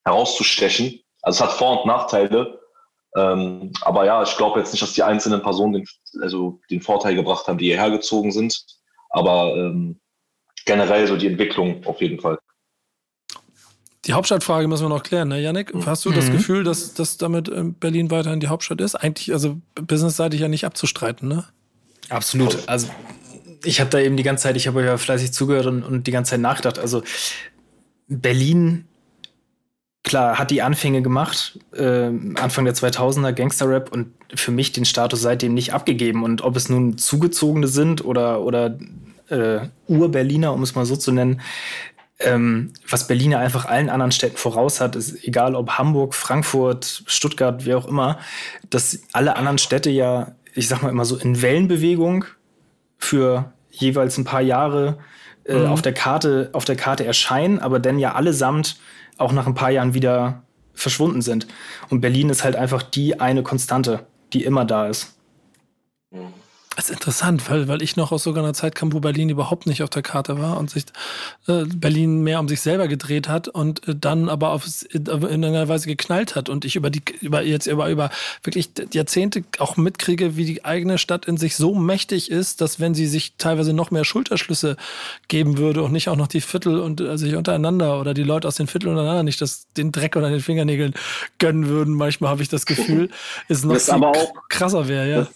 herauszustechen. 0.05 1.01
Also 1.21 1.43
es 1.43 1.49
hat 1.49 1.57
Vor- 1.57 1.81
und 1.81 1.87
Nachteile. 1.87 2.59
Ähm, 3.17 3.71
aber 3.81 4.05
ja, 4.05 4.23
ich 4.23 4.35
glaube 4.37 4.59
jetzt 4.59 4.71
nicht, 4.71 4.81
dass 4.81 4.93
die 4.93 5.03
einzelnen 5.03 5.41
Personen 5.41 5.73
den, 5.73 5.87
also 6.21 6.59
den 6.69 6.81
Vorteil 6.81 7.15
gebracht 7.15 7.47
haben, 7.47 7.57
die 7.57 7.65
hierher 7.65 7.91
gezogen 7.91 8.31
sind. 8.31 8.65
Aber 9.09 9.53
ähm, 9.55 9.99
generell 10.65 11.07
so 11.07 11.17
die 11.17 11.27
Entwicklung 11.27 11.85
auf 11.85 12.01
jeden 12.01 12.19
Fall. 12.19 12.39
Die 14.05 14.13
Hauptstadtfrage 14.13 14.67
müssen 14.67 14.85
wir 14.85 14.89
noch 14.89 15.03
klären, 15.03 15.29
ne, 15.29 15.41
Yannick? 15.41 15.73
Hast 15.85 16.05
du 16.05 16.11
mhm. 16.11 16.15
das 16.15 16.31
Gefühl, 16.31 16.63
dass, 16.63 16.93
dass 16.93 17.17
damit 17.17 17.49
ähm, 17.49 17.73
Berlin 17.73 18.11
weiterhin 18.11 18.39
die 18.39 18.47
Hauptstadt 18.47 18.81
ist? 18.81 18.95
Eigentlich, 18.95 19.33
also 19.33 19.59
businessseitig 19.75 20.41
ja 20.41 20.47
nicht 20.47 20.65
abzustreiten, 20.65 21.27
ne? 21.27 21.45
Absolut. 22.09 22.67
Also 22.67 22.89
ich 23.63 23.79
habe 23.79 23.89
da 23.89 23.99
eben 23.99 24.15
die 24.15 24.23
ganze 24.23 24.43
Zeit, 24.43 24.57
ich 24.57 24.67
habe 24.67 24.83
ja 24.83 24.97
fleißig 24.97 25.33
zugehört 25.33 25.65
und, 25.65 25.83
und 25.83 26.05
die 26.05 26.11
ganze 26.11 26.31
Zeit 26.31 26.39
nachgedacht. 26.39 26.77
Also 26.77 27.01
Berlin, 28.07 28.85
klar, 30.03 30.37
hat 30.37 30.51
die 30.51 30.61
Anfänge 30.61 31.01
gemacht, 31.01 31.59
äh, 31.73 32.11
Anfang 32.35 32.65
der 32.65 32.75
2000er 32.75 33.31
Gangster-Rap 33.31 33.91
und 33.91 34.13
für 34.35 34.51
mich 34.51 34.71
den 34.71 34.85
Status 34.85 35.21
seitdem 35.21 35.55
nicht 35.55 35.73
abgegeben. 35.73 36.23
Und 36.23 36.43
ob 36.43 36.55
es 36.55 36.69
nun 36.69 36.99
Zugezogene 36.99 37.67
sind 37.67 38.05
oder, 38.05 38.41
oder 38.41 38.77
äh, 39.29 39.61
Ur-Berliner, 39.87 40.53
um 40.53 40.61
es 40.61 40.75
mal 40.75 40.85
so 40.85 40.95
zu 40.95 41.11
nennen, 41.11 41.41
ähm, 42.19 42.73
was 42.89 43.07
Berlin 43.07 43.31
ja 43.31 43.39
einfach 43.39 43.65
allen 43.65 43.89
anderen 43.89 44.11
Städten 44.11 44.37
voraus 44.37 44.79
hat, 44.79 44.95
ist 44.95 45.23
egal 45.23 45.55
ob 45.55 45.71
Hamburg, 45.71 46.15
Frankfurt, 46.15 47.03
Stuttgart, 47.07 47.65
wie 47.65 47.73
auch 47.73 47.87
immer, 47.87 48.19
dass 48.69 49.01
alle 49.11 49.35
anderen 49.35 49.57
Städte 49.57 49.89
ja, 49.89 50.35
ich 50.53 50.67
sag 50.67 50.81
mal 50.81 50.89
immer 50.89 51.05
so 51.05 51.17
in 51.17 51.41
Wellenbewegung 51.41 52.25
für 52.97 53.51
jeweils 53.69 54.17
ein 54.17 54.23
paar 54.23 54.41
Jahre 54.41 54.97
äh, 55.43 55.57
mhm. 55.57 55.67
auf 55.67 55.81
der 55.81 55.93
Karte 55.93 56.49
auf 56.53 56.63
der 56.63 56.77
Karte 56.77 57.05
erscheinen, 57.05 57.59
aber 57.59 57.79
dann 57.79 57.99
ja 57.99 58.13
allesamt 58.13 58.77
auch 59.17 59.33
nach 59.33 59.47
ein 59.47 59.53
paar 59.53 59.71
Jahren 59.71 59.93
wieder 59.93 60.43
verschwunden 60.73 61.21
sind. 61.21 61.47
Und 61.89 62.01
Berlin 62.01 62.29
ist 62.29 62.43
halt 62.43 62.55
einfach 62.55 62.81
die 62.81 63.19
eine 63.19 63.43
Konstante, 63.43 64.05
die 64.33 64.43
immer 64.43 64.65
da 64.65 64.87
ist. 64.87 65.17
Mhm. 66.11 66.33
Das 66.75 66.85
ist 66.85 66.91
interessant, 66.91 67.49
weil, 67.49 67.69
weil 67.69 67.81
ich 67.81 67.95
noch 67.95 68.11
aus 68.11 68.23
sogar 68.23 68.43
einer 68.43 68.53
Zeit 68.53 68.75
kam, 68.75 68.91
wo 68.91 68.99
Berlin 68.99 69.29
überhaupt 69.29 69.65
nicht 69.65 69.81
auf 69.81 69.89
der 69.89 70.01
Karte 70.01 70.39
war 70.39 70.57
und 70.57 70.69
sich 70.69 70.83
äh, 71.47 71.63
Berlin 71.65 72.21
mehr 72.21 72.39
um 72.41 72.49
sich 72.49 72.59
selber 72.59 72.89
gedreht 72.89 73.29
hat 73.29 73.47
und 73.47 73.87
äh, 73.87 73.95
dann 73.95 74.27
aber 74.27 74.51
auf, 74.51 74.65
in 74.91 75.05
irgendeiner 75.05 75.69
Weise 75.69 75.87
geknallt 75.87 76.35
hat 76.35 76.49
und 76.49 76.65
ich 76.65 76.75
über 76.75 76.89
die 76.89 77.01
über 77.21 77.43
jetzt 77.43 77.67
über, 77.67 77.89
über 77.89 78.09
wirklich 78.43 78.71
Jahrzehnte 78.91 79.45
auch 79.59 79.77
mitkriege, 79.77 80.35
wie 80.35 80.45
die 80.45 80.65
eigene 80.65 80.97
Stadt 80.97 81.27
in 81.27 81.37
sich 81.37 81.55
so 81.55 81.75
mächtig 81.75 82.29
ist, 82.29 82.59
dass 82.59 82.79
wenn 82.81 82.93
sie 82.93 83.07
sich 83.07 83.35
teilweise 83.37 83.71
noch 83.71 83.91
mehr 83.91 84.03
Schulterschlüsse 84.03 84.75
geben 85.29 85.57
würde 85.57 85.81
und 85.81 85.93
nicht 85.93 86.09
auch 86.09 86.17
noch 86.17 86.27
die 86.27 86.41
Viertel 86.41 86.79
und 86.79 86.99
äh, 86.99 87.17
sich 87.17 87.35
untereinander 87.35 88.01
oder 88.01 88.13
die 88.13 88.23
Leute 88.23 88.49
aus 88.49 88.55
den 88.55 88.67
Vierteln 88.67 88.91
untereinander 88.91 89.23
nicht 89.23 89.39
das, 89.39 89.67
den 89.77 89.93
Dreck 89.93 90.17
unter 90.17 90.29
den 90.29 90.41
Fingernägeln 90.41 90.93
gönnen 91.39 91.67
würden, 91.67 91.93
manchmal 91.93 92.31
habe 92.31 92.41
ich 92.41 92.49
das 92.49 92.65
Gefühl, 92.65 93.09
ist 93.47 93.63
noch 93.63 93.75
das 93.75 93.89
auch 93.89 94.33
krasser 94.49 94.89
wäre, 94.89 95.09
ja. 95.09 95.17
Das, 95.19 95.29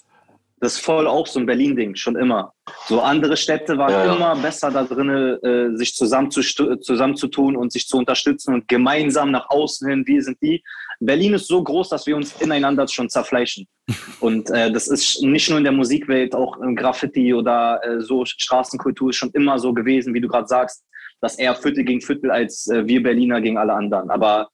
das 0.62 0.76
ist 0.76 0.80
voll 0.80 1.08
auch 1.08 1.28
so 1.28 1.39
ein 1.39 1.45
Berlin-Ding, 1.45 1.95
schon 1.95 2.15
immer. 2.15 2.54
So 2.88 3.02
andere 3.02 3.38
Städte 3.38 3.78
waren 3.78 3.91
ja, 3.91 4.15
immer 4.15 4.36
besser 4.36 4.72
da 4.72 4.84
drin, 4.84 5.10
äh, 5.10 5.76
sich 5.78 5.95
zusammenzutun 5.95 7.56
und 7.56 7.72
sich 7.72 7.88
zu 7.88 7.98
unterstützen 7.98 8.54
und 8.54 8.67
gemeinsam 8.67 9.32
nach 9.32 9.50
außen 9.50 9.89
hin, 9.89 10.06
wir 10.06 10.22
sind 10.22 10.38
die. 10.41 10.63
Berlin 11.00 11.34
ist 11.34 11.48
so 11.48 11.63
groß, 11.63 11.89
dass 11.89 12.06
wir 12.08 12.15
uns 12.15 12.34
ineinander 12.41 12.88
schon 12.88 13.10
zerfleischen. 13.10 13.67
Und 14.19 14.50
äh, 14.50 14.69
das 14.69 14.88
ist 14.88 15.24
nicht 15.24 15.50
nur 15.50 15.58
in 15.58 15.63
der 15.63 15.72
Musikwelt, 15.72 16.36
auch 16.36 16.58
im 16.58 16.76
Graffiti 16.76 17.34
oder 17.34 17.80
äh, 17.84 18.02
so 18.02 18.26
Straßenkultur 18.26 19.12
ist 19.12 19.15
schon 19.15 19.32
immer 19.32 19.58
so 19.60 19.74
gewesen, 19.74 20.13
wie 20.13 20.19
du 20.19 20.28
gerade 20.28 20.48
sagst, 20.48 20.84
dass 21.22 21.38
eher 21.38 21.56
Viertel 21.56 21.86
gegen 21.86 22.02
Viertel 22.02 22.32
als 22.32 22.67
äh, 22.67 22.86
wir 22.86 23.02
Berliner 23.02 23.39
gegen 23.39 23.58
alle 23.58 23.74
anderen. 23.74 24.10
Aber 24.10 24.50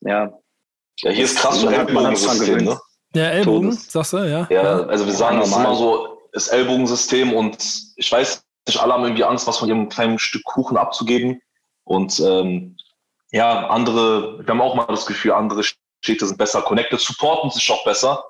ja. 0.00 0.32
Ja, 1.00 1.10
hier 1.10 1.24
ist 1.24 1.36
krass 1.36 1.60
so 1.60 1.68
Ellbogensystem, 1.68 2.64
ne? 2.64 2.78
Ja, 3.14 3.26
Ellbogen, 3.26 3.70
Todes. 3.70 3.92
sagst 3.92 4.12
du, 4.12 4.18
ja. 4.18 4.46
Ja, 4.50 4.86
also 4.86 5.06
wir 5.06 5.12
sagen 5.12 5.38
das 5.38 5.54
immer 5.54 5.74
so, 5.74 6.18
das 6.32 6.48
Ellbogensystem 6.48 7.32
und 7.32 7.56
ich 7.96 8.10
weiß 8.10 8.44
nicht, 8.66 8.80
alle 8.80 8.92
haben 8.92 9.04
irgendwie 9.04 9.24
Angst, 9.24 9.46
was 9.46 9.58
von 9.58 9.68
ihrem 9.68 9.88
kleinen 9.88 10.18
Stück 10.18 10.42
Kuchen 10.44 10.76
abzugeben. 10.76 11.40
Und 11.84 12.18
ähm, 12.20 12.76
ja, 13.30 13.68
andere, 13.68 14.38
wir 14.38 14.48
haben 14.48 14.60
auch 14.60 14.74
mal 14.74 14.86
das 14.86 15.06
Gefühl, 15.06 15.32
andere 15.32 15.62
Städte 16.02 16.26
sind 16.26 16.38
besser 16.38 16.62
connected, 16.62 16.98
supporten 16.98 17.50
sich 17.50 17.70
auch 17.70 17.84
besser. 17.84 18.24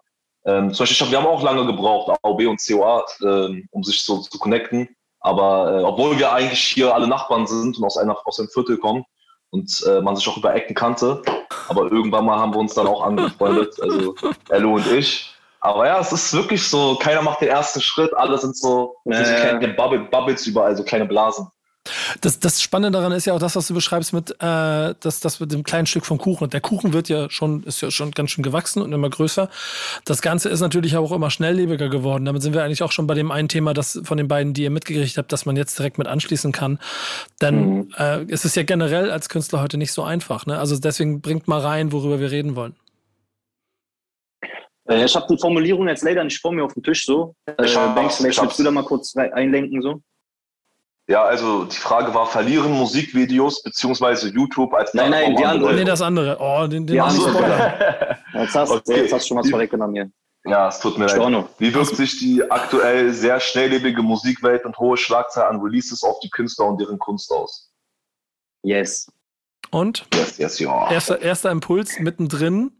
Ähm, 0.45 0.75
zum 0.75 0.85
Beispiel, 0.85 1.11
wir 1.11 1.19
haben 1.19 1.27
auch 1.27 1.43
lange 1.43 1.65
gebraucht, 1.65 2.19
AOB 2.23 2.47
und 2.47 2.61
COA, 2.61 3.05
ähm, 3.23 3.67
um 3.71 3.83
sich 3.83 4.03
so 4.03 4.19
zu 4.19 4.39
connecten. 4.39 4.89
Aber 5.21 5.79
äh, 5.79 5.83
obwohl 5.83 6.19
wir 6.19 6.33
eigentlich 6.33 6.61
hier 6.61 6.95
alle 6.95 7.07
Nachbarn 7.07 7.47
sind 7.47 7.79
und 7.79 7.85
aus, 7.85 7.97
einer, 7.97 8.17
aus 8.27 8.39
einem 8.39 8.51
Viertel 8.51 8.77
kommen 8.77 9.07
und 9.55 9.85
äh, 9.87 10.01
man 10.01 10.17
sich 10.17 10.29
auch 10.29 10.37
über 10.37 10.53
Ecken 10.53 10.75
kannte, 10.75 11.23
aber 11.69 11.91
irgendwann 11.91 12.25
mal 12.25 12.39
haben 12.39 12.53
wir 12.53 12.59
uns 12.59 12.75
dann 12.75 12.89
auch 12.89 13.03
angefreundet, 13.03 13.81
also 13.81 14.17
Ello 14.51 14.75
und 14.75 14.91
ich. 14.91 15.33
Aber 15.61 15.87
ja, 15.87 15.99
es 16.01 16.13
ist 16.13 16.35
wirklich 16.35 16.69
so, 16.69 16.99
keiner 17.01 17.23
macht 17.23 17.41
den 17.41 17.49
ersten 17.49 17.81
Schritt, 17.81 18.13
alle 18.15 18.37
sind 18.37 18.57
so, 18.57 18.97
äh. 19.07 19.23
kleine 19.23 19.69
Bubble, 19.69 20.01
Bubbles 20.11 20.47
überall, 20.47 20.77
so 20.77 20.83
kleine 20.83 21.07
Blasen. 21.07 21.47
Das, 22.21 22.39
das 22.39 22.63
Spannende 22.63 22.99
daran 22.99 23.13
ist 23.13 23.25
ja 23.25 23.35
auch 23.35 23.39
das, 23.39 23.57
was 23.57 23.67
du 23.67 23.75
beschreibst 23.75 24.13
mit, 24.13 24.31
äh, 24.33 24.35
das, 24.41 25.21
das 25.21 25.41
mit 25.41 25.53
dem 25.53 25.63
kleinen 25.63 25.87
Stück 25.87 26.07
vom 26.07 26.19
Kuchen. 26.19 26.45
Und 26.45 26.53
der 26.53 26.61
Kuchen 26.61 26.93
wird 26.93 27.09
ja 27.09 27.31
schon, 27.31 27.63
ist 27.65 27.81
ja 27.81 27.91
schon 27.91 28.11
ganz 28.11 28.31
schön 28.31 28.43
gewachsen 28.43 28.83
und 28.83 28.93
immer 28.93 29.11
größer. 29.11 29.49
Das 30.05 30.23
Ganze 30.23 30.49
ist 30.49 30.61
natürlich 30.61 30.97
auch 30.97 31.13
immer 31.13 31.31
schnelllebiger 31.31 31.89
geworden. 31.89 32.25
Damit 32.25 32.43
sind 32.43 32.55
wir 32.55 32.65
eigentlich 32.65 32.83
auch 32.83 32.93
schon 32.93 33.07
bei 33.07 33.15
dem 33.15 33.31
einen 33.31 33.49
Thema, 33.49 33.75
das 33.75 34.01
von 34.05 34.17
den 34.17 34.29
beiden, 34.29 34.55
die 34.55 34.63
ihr 34.63 34.71
mitgekriegt 34.71 35.17
habt, 35.19 35.33
dass 35.33 35.47
man 35.47 35.57
jetzt 35.57 35.79
direkt 35.79 35.99
mit 35.99 36.07
anschließen 36.07 36.53
kann. 36.53 36.79
Denn 37.41 37.75
mhm. 37.75 37.95
äh, 37.97 38.23
es 38.29 38.45
ist 38.45 38.57
ja 38.57 38.63
generell 38.63 39.11
als 39.11 39.29
Künstler 39.29 39.61
heute 39.61 39.79
nicht 39.79 39.93
so 39.93 40.03
einfach. 40.03 40.47
Ne? 40.47 40.59
Also 40.59 40.79
deswegen 40.79 41.21
bringt 41.21 41.49
mal 41.49 41.61
rein, 41.61 41.93
worüber 41.93 42.21
wir 42.21 42.31
reden 42.31 42.57
wollen. 42.57 42.75
Äh, 44.89 45.05
ich 45.05 45.15
habe 45.15 45.27
die 45.29 45.39
Formulierung 45.39 45.89
jetzt 45.89 46.03
leider 46.03 46.25
nicht 46.25 46.41
vor 46.41 46.53
mir 46.53 46.65
auf 46.65 46.75
dem 46.75 46.83
Tisch 46.83 47.05
so. 47.05 47.35
Äh, 47.47 47.55
Banks, 47.95 48.17
vielleicht 48.17 48.41
willst 48.41 48.59
du 48.59 48.63
da 48.63 48.71
mal 48.71 48.85
kurz 48.85 49.15
einlenken 49.17 49.83
so? 49.83 50.01
Ja, 51.07 51.23
also 51.23 51.65
die 51.65 51.77
Frage 51.77 52.15
war, 52.15 52.27
verlieren 52.27 52.73
Musikvideos 52.73 53.63
beziehungsweise 53.63 54.31
YouTube 54.31 54.73
als 54.73 54.95
Nein, 54.95 55.11
nein, 55.11 55.37
die 55.37 55.45
andere. 55.45 55.75
Nee, 55.75 55.85
das 55.85 56.01
andere. 56.01 56.39
Oh, 56.41 56.67
den, 56.67 56.87
den 56.87 56.95
die 56.95 57.01
andere. 57.01 58.19
jetzt, 58.33 58.55
hast, 58.55 58.71
okay. 58.71 59.03
jetzt 59.03 59.13
hast 59.13 59.25
du 59.25 59.29
schon 59.29 59.37
was 59.39 59.51
vorweggenommen 59.51 59.95
hier. 59.95 60.11
Ja, 60.47 60.69
es 60.69 60.81
tut 60.81 60.99
mir 60.99 61.07
leid. 61.07 61.47
Wie 61.59 61.75
wirkt 61.75 61.97
sich 61.97 62.19
die 62.19 62.51
aktuell 62.51 63.13
sehr 63.13 63.41
schnelllebige 63.41 64.03
Musikwelt 64.03 64.65
und 64.65 64.79
hohe 64.79 64.97
Schlagzahl 64.97 65.49
an 65.49 65.61
Releases 65.61 66.03
auf 66.03 66.21
die 66.21 66.31
Künstler 66.31 66.67
und 66.67 66.81
deren 66.81 66.99
Kunst 66.99 67.31
aus? 67.31 67.71
Yes. 68.63 69.11
Und? 69.71 70.07
Yes, 70.15 70.39
yes, 70.39 70.59
ja. 70.59 70.91
Erster, 70.91 71.21
erster 71.21 71.51
Impuls 71.51 71.99
mittendrin. 71.99 72.73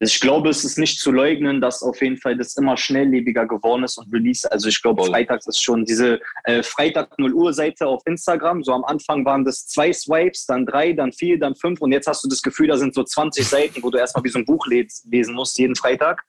Ich 0.00 0.20
glaube, 0.20 0.48
es 0.48 0.64
ist 0.64 0.78
nicht 0.78 1.00
zu 1.00 1.10
leugnen, 1.10 1.60
dass 1.60 1.82
auf 1.82 2.00
jeden 2.00 2.18
Fall 2.18 2.36
das 2.36 2.56
immer 2.56 2.76
schnelllebiger 2.76 3.46
geworden 3.46 3.82
ist 3.82 3.98
und 3.98 4.12
Release. 4.12 4.50
Also 4.50 4.68
ich 4.68 4.80
glaube, 4.80 5.04
freitags 5.04 5.46
ist 5.48 5.60
schon 5.60 5.84
diese 5.84 6.20
äh, 6.44 6.62
Freitag 6.62 7.18
0 7.18 7.32
Uhr 7.32 7.52
Seite 7.52 7.86
auf 7.86 8.02
Instagram. 8.06 8.62
So 8.62 8.72
am 8.72 8.84
Anfang 8.84 9.24
waren 9.24 9.44
das 9.44 9.66
zwei 9.66 9.92
Swipes, 9.92 10.46
dann 10.46 10.66
drei, 10.66 10.92
dann 10.92 11.12
vier, 11.12 11.38
dann 11.38 11.56
fünf 11.56 11.80
und 11.80 11.90
jetzt 11.90 12.06
hast 12.06 12.22
du 12.22 12.28
das 12.28 12.42
Gefühl, 12.42 12.68
da 12.68 12.76
sind 12.76 12.94
so 12.94 13.02
20 13.02 13.44
Seiten, 13.48 13.82
wo 13.82 13.90
du 13.90 13.98
erstmal 13.98 14.22
wie 14.22 14.28
so 14.28 14.38
ein 14.38 14.44
Buch 14.44 14.66
lesen 14.68 15.34
musst 15.34 15.58
jeden 15.58 15.74
Freitag. 15.74 16.24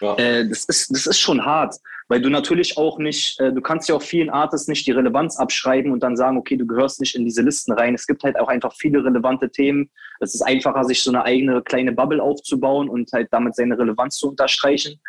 Ja. 0.00 0.14
Äh, 0.16 0.48
das, 0.48 0.64
ist, 0.66 0.94
das 0.94 1.06
ist 1.06 1.18
schon 1.18 1.44
hart, 1.44 1.74
weil 2.08 2.22
du 2.22 2.30
natürlich 2.30 2.78
auch 2.78 2.98
nicht, 2.98 3.38
äh, 3.38 3.52
du 3.52 3.60
kannst 3.60 3.88
ja 3.88 3.94
auch 3.94 4.02
vielen 4.02 4.30
Artists 4.30 4.66
nicht 4.66 4.86
die 4.86 4.92
Relevanz 4.92 5.36
abschreiben 5.36 5.92
und 5.92 6.02
dann 6.02 6.16
sagen, 6.16 6.38
okay, 6.38 6.56
du 6.56 6.66
gehörst 6.66 7.00
nicht 7.00 7.14
in 7.14 7.24
diese 7.24 7.42
Listen 7.42 7.72
rein. 7.72 7.94
Es 7.94 8.06
gibt 8.06 8.24
halt 8.24 8.38
auch 8.40 8.48
einfach 8.48 8.74
viele 8.74 9.04
relevante 9.04 9.50
Themen. 9.50 9.90
Es 10.20 10.34
ist 10.34 10.42
einfacher, 10.42 10.84
sich 10.84 11.02
so 11.02 11.10
eine 11.10 11.24
eigene 11.24 11.62
kleine 11.62 11.92
Bubble 11.92 12.22
aufzubauen 12.22 12.88
und 12.88 13.12
halt 13.12 13.28
damit 13.30 13.54
seine 13.54 13.78
Relevanz 13.78 14.16
zu 14.16 14.30
unterstreichen. 14.30 15.00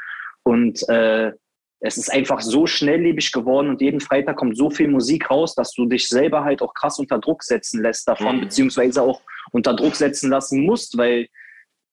Und 0.44 0.88
äh, 0.90 1.32
es 1.82 1.98
ist 1.98 2.12
einfach 2.12 2.42
so 2.42 2.68
schnelllebig 2.68 3.32
geworden 3.32 3.70
und 3.70 3.80
jeden 3.80 4.02
Freitag 4.02 4.36
kommt 4.36 4.58
so 4.58 4.70
viel 4.70 4.90
Musik 4.90 5.32
raus, 5.32 5.56
dass 5.56 5.72
du 5.72 5.86
dich 5.86 6.10
selber 6.10 6.44
halt 6.44 6.62
auch 6.62 6.74
krass 6.74 7.00
unter 7.00 7.20
Druck 7.20 7.44
setzen 7.44 7.82
lässt 7.82 8.08
davon, 8.08 8.38
mhm. 8.38 8.42
beziehungsweise 8.42 9.02
auch 9.02 9.22
unter 9.52 9.74
Druck 9.74 9.96
setzen 9.96 10.30
lassen 10.30 10.66
musst, 10.66 10.98
weil 10.98 11.30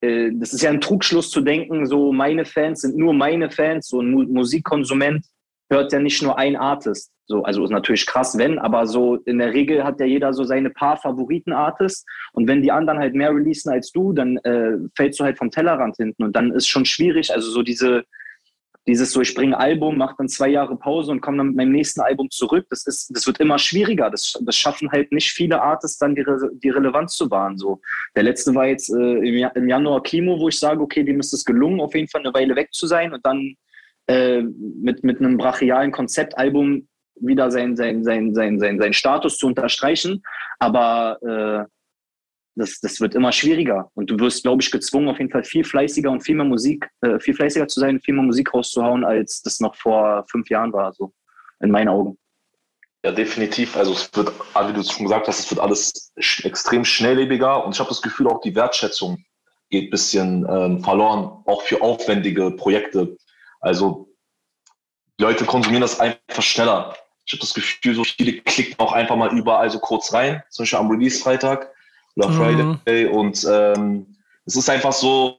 äh, 0.06 0.30
das 0.34 0.52
ist 0.52 0.62
ja 0.62 0.70
ein 0.70 0.80
Trugschluss 0.80 1.30
zu 1.30 1.40
denken, 1.40 1.86
so 1.86 2.12
meine 2.12 2.44
Fans 2.44 2.80
sind 2.80 2.96
nur 2.96 3.12
meine 3.12 3.50
Fans, 3.50 3.88
so 3.88 4.00
ein 4.00 4.12
Musikkonsument 4.12 5.24
hört 5.70 5.92
ja 5.92 5.98
nicht 5.98 6.22
nur 6.22 6.38
ein 6.38 6.56
Artist. 6.56 7.10
So, 7.28 7.42
also 7.42 7.64
ist 7.64 7.70
natürlich 7.70 8.06
krass, 8.06 8.38
wenn, 8.38 8.60
aber 8.60 8.86
so 8.86 9.16
in 9.16 9.38
der 9.38 9.52
Regel 9.52 9.82
hat 9.82 9.98
ja 9.98 10.06
jeder 10.06 10.32
so 10.32 10.44
seine 10.44 10.70
paar 10.70 10.96
Favoriten-Artists 10.96 12.04
und 12.32 12.46
wenn 12.46 12.62
die 12.62 12.70
anderen 12.70 13.00
halt 13.00 13.14
mehr 13.14 13.30
releasen 13.30 13.72
als 13.72 13.90
du, 13.90 14.12
dann 14.12 14.36
äh, 14.38 14.78
fällst 14.94 15.18
du 15.18 15.24
halt 15.24 15.36
vom 15.36 15.50
Tellerrand 15.50 15.96
hinten 15.96 16.22
und 16.22 16.36
dann 16.36 16.52
ist 16.52 16.68
schon 16.68 16.84
schwierig, 16.84 17.34
also 17.34 17.50
so 17.50 17.62
diese, 17.62 18.04
dieses 18.86 19.12
so, 19.12 19.20
ich 19.20 19.34
bringe 19.34 19.58
Album, 19.58 19.98
mache 19.98 20.14
dann 20.18 20.28
zwei 20.28 20.48
Jahre 20.48 20.76
Pause 20.76 21.10
und 21.10 21.20
komme 21.20 21.38
dann 21.38 21.48
mit 21.48 21.56
meinem 21.56 21.72
nächsten 21.72 22.00
Album 22.00 22.30
zurück, 22.30 22.66
das 22.70 22.86
ist, 22.86 23.10
das 23.14 23.26
wird 23.26 23.40
immer 23.40 23.58
schwieriger. 23.58 24.10
Das, 24.10 24.38
das 24.40 24.56
schaffen 24.56 24.90
halt 24.92 25.10
nicht 25.10 25.30
viele 25.30 25.60
Artists 25.60 25.98
dann 25.98 26.14
die, 26.14 26.20
Re 26.22 26.50
die 26.52 26.70
Relevanz 26.70 27.16
zu 27.16 27.30
wahren. 27.30 27.58
So. 27.58 27.80
Der 28.14 28.22
letzte 28.22 28.54
war 28.54 28.66
jetzt 28.66 28.90
äh, 28.90 28.94
im, 28.94 29.50
im, 29.54 29.68
Januar 29.68 30.02
Kimo, 30.02 30.38
wo 30.38 30.48
ich 30.48 30.58
sage, 30.58 30.80
okay, 30.80 31.02
dem 31.02 31.18
ist 31.18 31.32
es 31.32 31.44
gelungen, 31.44 31.80
auf 31.80 31.94
jeden 31.94 32.08
Fall 32.08 32.20
eine 32.20 32.32
Weile 32.32 32.54
weg 32.54 32.72
zu 32.72 32.86
sein 32.86 33.12
und 33.12 33.26
dann 33.26 33.56
äh, 34.06 34.42
mit, 34.42 35.02
mit 35.02 35.18
einem 35.18 35.36
brachialen 35.36 35.90
Konzeptalbum 35.90 36.86
wieder 37.18 37.50
seinen 37.50 37.76
sein, 37.76 38.04
sein, 38.04 38.34
sein, 38.34 38.58
sein, 38.60 38.78
sein 38.78 38.92
Status 38.92 39.38
zu 39.38 39.46
unterstreichen. 39.46 40.22
Aber 40.58 41.18
äh, 41.22 41.75
das, 42.56 42.80
das 42.80 43.00
wird 43.00 43.14
immer 43.14 43.32
schwieriger. 43.32 43.90
Und 43.94 44.10
du 44.10 44.18
wirst, 44.18 44.42
glaube 44.42 44.62
ich, 44.62 44.70
gezwungen, 44.70 45.08
auf 45.08 45.18
jeden 45.18 45.30
Fall 45.30 45.44
viel 45.44 45.62
fleißiger 45.62 46.10
und 46.10 46.22
viel 46.22 46.34
mehr 46.34 46.46
Musik, 46.46 46.88
äh, 47.02 47.20
viel 47.20 47.34
fleißiger 47.34 47.68
zu 47.68 47.80
sein, 47.80 48.00
viel 48.00 48.14
mehr 48.14 48.24
Musik 48.24 48.52
rauszuhauen, 48.52 49.04
als 49.04 49.42
das 49.42 49.60
noch 49.60 49.76
vor 49.76 50.24
fünf 50.30 50.48
Jahren 50.48 50.72
war, 50.72 50.92
so 50.92 51.12
in 51.60 51.70
meinen 51.70 51.88
Augen. 51.88 52.18
Ja, 53.04 53.12
definitiv. 53.12 53.76
Also 53.76 53.92
es 53.92 54.10
wird, 54.14 54.32
wie 54.66 54.72
du 54.72 54.80
es 54.80 54.90
schon 54.90 55.04
gesagt 55.04 55.28
hast, 55.28 55.40
es 55.40 55.50
wird 55.50 55.60
alles 55.60 56.12
extrem 56.42 56.84
schnelllebiger 56.84 57.64
und 57.64 57.74
ich 57.74 57.78
habe 57.78 57.90
das 57.90 58.02
Gefühl, 58.02 58.26
auch 58.26 58.40
die 58.40 58.54
Wertschätzung 58.54 59.24
geht 59.70 59.88
ein 59.88 59.90
bisschen 59.90 60.46
ähm, 60.48 60.82
verloren, 60.82 61.42
auch 61.44 61.62
für 61.62 61.80
aufwendige 61.82 62.50
Projekte. 62.52 63.16
Also 63.60 64.08
Leute 65.20 65.44
konsumieren 65.44 65.82
das 65.82 66.00
einfach 66.00 66.42
schneller. 66.42 66.96
Ich 67.26 67.32
habe 67.32 67.40
das 67.40 67.54
Gefühl, 67.54 67.94
so 67.94 68.04
viele 68.04 68.40
klicken 68.40 68.78
auch 68.78 68.92
einfach 68.92 69.16
mal 69.16 69.36
überall 69.36 69.68
so 69.70 69.78
kurz 69.78 70.12
rein, 70.12 70.42
zum 70.50 70.62
Beispiel 70.62 70.78
am 70.78 70.90
Release-Freitag 70.90 71.72
oder 72.16 72.28
mhm. 72.28 72.78
Friday. 72.84 73.06
Und 73.06 73.46
ähm, 73.48 74.16
es 74.44 74.56
ist 74.56 74.68
einfach 74.68 74.92
so, 74.92 75.38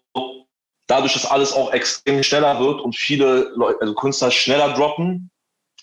dadurch, 0.88 1.14
dass 1.14 1.26
alles 1.26 1.54
auch 1.54 1.74
extrem 1.74 2.24
schneller 2.24 2.60
wird 2.60 2.82
und 2.82 2.96
viele 2.96 3.52
Leute, 3.56 3.82
also 3.82 3.94
Künstler 3.94 4.32
schneller 4.32 4.74
droppen, 4.74 5.30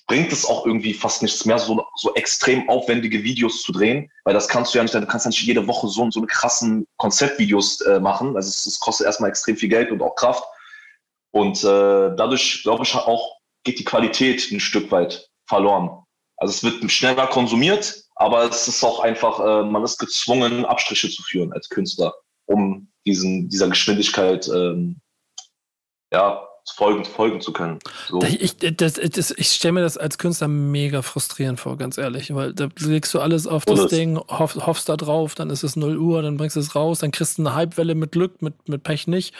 bringt 0.07 0.33
es 0.33 0.45
auch 0.45 0.67
irgendwie 0.67 0.93
fast 0.93 1.23
nichts 1.23 1.45
mehr, 1.45 1.59
so, 1.59 1.83
so 1.97 2.15
extrem 2.15 2.69
aufwendige 2.69 3.23
Videos 3.23 3.63
zu 3.63 3.73
drehen, 3.73 4.11
weil 4.25 4.35
das 4.35 4.49
kannst 4.49 4.75
du 4.75 4.79
ja 4.79 4.83
nicht, 4.83 4.95
du 4.95 5.07
kannst 5.07 5.25
ja 5.25 5.31
nicht 5.31 5.43
jede 5.43 5.67
Woche 5.67 5.89
so, 5.89 6.11
so 6.11 6.21
eine 6.21 6.27
krassen 6.27 6.87
Konzeptvideos 6.99 7.81
äh, 7.83 8.01
machen. 8.01 8.37
Also 8.37 8.49
es, 8.49 8.67
es, 8.67 8.79
kostet 8.79 9.07
erstmal 9.07 9.31
extrem 9.31 9.57
viel 9.57 9.71
Geld 9.71 9.91
und 9.91 10.03
auch 10.03 10.15
Kraft. 10.15 10.45
Und 11.31 11.65
äh, 11.65 12.15
dadurch, 12.17 12.63
glaube 12.63 12.85
ich, 12.85 12.95
auch 12.95 13.39
geht 13.65 13.79
die 13.79 13.85
Qualität 13.85 14.51
ein 14.51 14.61
Stück 14.61 14.91
weit 14.91 15.31
verloren. 15.47 16.05
Also 16.37 16.53
es 16.53 16.63
wird 16.63 16.91
schneller 16.91 17.27
konsumiert, 17.27 18.04
aber 18.17 18.45
es 18.45 18.69
ist 18.69 18.85
auch 18.85 19.01
einfach, 19.01 19.41
äh, 19.41 19.63
man 19.65 19.83
ist 19.83 19.99
gezwungen, 19.99 20.65
Abstriche 20.65 21.11
zu 21.11 21.23
führen 21.23 21.53
als 21.53 21.69
Künstler, 21.69 22.15
um 22.47 22.89
diesen, 23.07 23.49
dieser 23.49 23.69
Geschwindigkeit 23.69 24.49
ähm, 24.49 25.01
ja, 26.13 26.47
folgen, 26.73 27.05
folgen 27.05 27.41
zu 27.41 27.53
können. 27.53 27.79
So. 28.09 28.23
Ich, 28.23 28.57
das, 28.57 28.95
das, 28.95 29.31
ich 29.33 29.49
stelle 29.49 29.73
mir 29.73 29.83
das 29.83 29.99
als 29.99 30.19
Künstler 30.19 30.49
mega 30.49 31.03
frustrierend 31.03 31.61
vor, 31.61 31.77
ganz 31.77 31.99
ehrlich, 31.99 32.35
weil 32.35 32.55
da 32.55 32.69
legst 32.79 33.13
du 33.15 33.21
alles 33.21 33.47
auf 33.47 33.65
das, 33.65 33.83
das 33.83 33.91
Ding, 33.91 34.17
hoff, 34.17 34.55
hoffst 34.55 34.89
da 34.89 34.97
drauf, 34.97 35.35
dann 35.35 35.51
ist 35.51 35.65
es 35.65 35.77
0 35.77 35.99
Uhr, 35.99 36.23
dann 36.23 36.37
bringst 36.37 36.57
du 36.57 36.61
es 36.61 36.75
raus, 36.75 37.01
dann 37.01 37.11
kriegst 37.11 37.39
du 37.39 37.43
eine 37.43 37.57
Hypewelle 37.57 37.95
mit 37.95 38.13
Glück, 38.13 38.41
mit, 38.41 38.69
mit 38.69 38.83
Pech 38.83 39.07
nicht. 39.07 39.35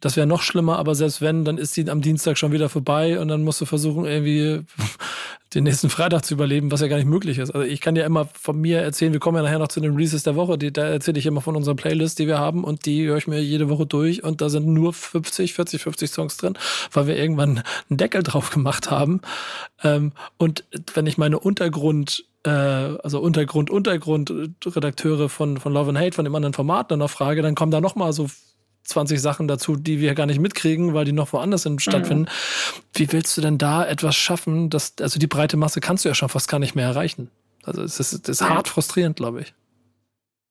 Das 0.00 0.16
wäre 0.16 0.26
noch 0.26 0.42
schlimmer, 0.42 0.78
aber 0.78 0.94
selbst 0.94 1.20
wenn, 1.20 1.44
dann 1.44 1.58
ist 1.58 1.74
sie 1.74 1.88
am 1.90 2.02
Dienstag 2.02 2.38
schon 2.38 2.52
wieder 2.52 2.68
vorbei 2.68 3.18
und 3.18 3.28
dann 3.28 3.42
musst 3.42 3.60
du 3.60 3.64
versuchen, 3.64 4.04
irgendwie 4.04 4.60
den 5.54 5.64
nächsten 5.64 5.90
Freitag 5.90 6.24
zu 6.24 6.34
überleben, 6.34 6.70
was 6.70 6.80
ja 6.80 6.86
gar 6.86 6.98
nicht 6.98 7.08
möglich 7.08 7.38
ist. 7.38 7.50
Also 7.50 7.66
ich 7.66 7.80
kann 7.80 7.96
ja 7.96 8.06
immer 8.06 8.26
von 8.26 8.60
mir 8.60 8.80
erzählen, 8.80 9.12
wir 9.12 9.18
kommen 9.18 9.38
ja 9.38 9.42
nachher 9.42 9.58
noch 9.58 9.68
zu 9.68 9.80
den 9.80 9.92
Releases 9.92 10.22
der 10.22 10.36
Woche, 10.36 10.56
die, 10.56 10.72
da 10.72 10.84
erzähle 10.84 11.18
ich 11.18 11.26
immer 11.26 11.40
von 11.40 11.56
unserer 11.56 11.74
Playlist, 11.74 12.18
die 12.20 12.28
wir 12.28 12.38
haben 12.38 12.62
und 12.62 12.86
die 12.86 13.06
höre 13.06 13.16
ich 13.16 13.26
mir 13.26 13.42
jede 13.42 13.68
Woche 13.68 13.86
durch 13.86 14.22
und 14.22 14.40
da 14.40 14.50
sind 14.50 14.66
nur 14.68 14.92
50, 14.92 15.54
40, 15.54 15.82
50 15.82 16.10
Songs 16.10 16.36
drin, 16.36 16.54
weil 16.92 17.08
wir 17.08 17.16
irgendwann 17.16 17.62
einen 17.90 17.96
Deckel 17.96 18.22
drauf 18.22 18.50
gemacht 18.50 18.90
haben. 18.90 19.20
Ähm, 19.82 20.12
und 20.36 20.64
wenn 20.94 21.06
ich 21.06 21.18
meine 21.18 21.40
Untergrund 21.40 22.24
äh, 22.44 22.50
also 22.50 23.18
Untergrund, 23.20 23.68
Untergrund 23.68 24.32
Redakteure 24.64 25.28
von, 25.28 25.58
von 25.58 25.72
Love 25.72 25.88
and 25.88 25.98
Hate, 25.98 26.12
von 26.14 26.24
dem 26.24 26.34
anderen 26.36 26.54
Format 26.54 26.90
dann 26.90 27.00
noch 27.00 27.10
frage, 27.10 27.42
dann 27.42 27.56
kommen 27.56 27.72
da 27.72 27.80
noch 27.80 27.96
mal 27.96 28.12
so 28.12 28.28
20 28.88 29.20
Sachen 29.20 29.48
dazu, 29.48 29.76
die 29.76 30.00
wir 30.00 30.14
gar 30.14 30.26
nicht 30.26 30.40
mitkriegen, 30.40 30.94
weil 30.94 31.04
die 31.04 31.12
noch 31.12 31.32
woanders 31.32 31.62
sind, 31.62 31.82
stattfinden. 31.82 32.22
Mhm. 32.22 32.82
Wie 32.94 33.12
willst 33.12 33.36
du 33.36 33.40
denn 33.40 33.58
da 33.58 33.84
etwas 33.84 34.16
schaffen, 34.16 34.70
dass, 34.70 34.94
also 35.00 35.18
die 35.18 35.26
breite 35.26 35.56
Masse 35.56 35.80
kannst 35.80 36.04
du 36.04 36.08
ja 36.08 36.14
schon 36.14 36.28
fast 36.28 36.48
gar 36.48 36.58
nicht 36.58 36.74
mehr 36.74 36.86
erreichen. 36.86 37.30
Also 37.64 37.82
es 37.82 38.00
ist, 38.00 38.28
das 38.28 38.40
ist 38.40 38.48
hart 38.48 38.68
frustrierend, 38.68 39.16
glaube 39.16 39.42
ich. 39.42 39.54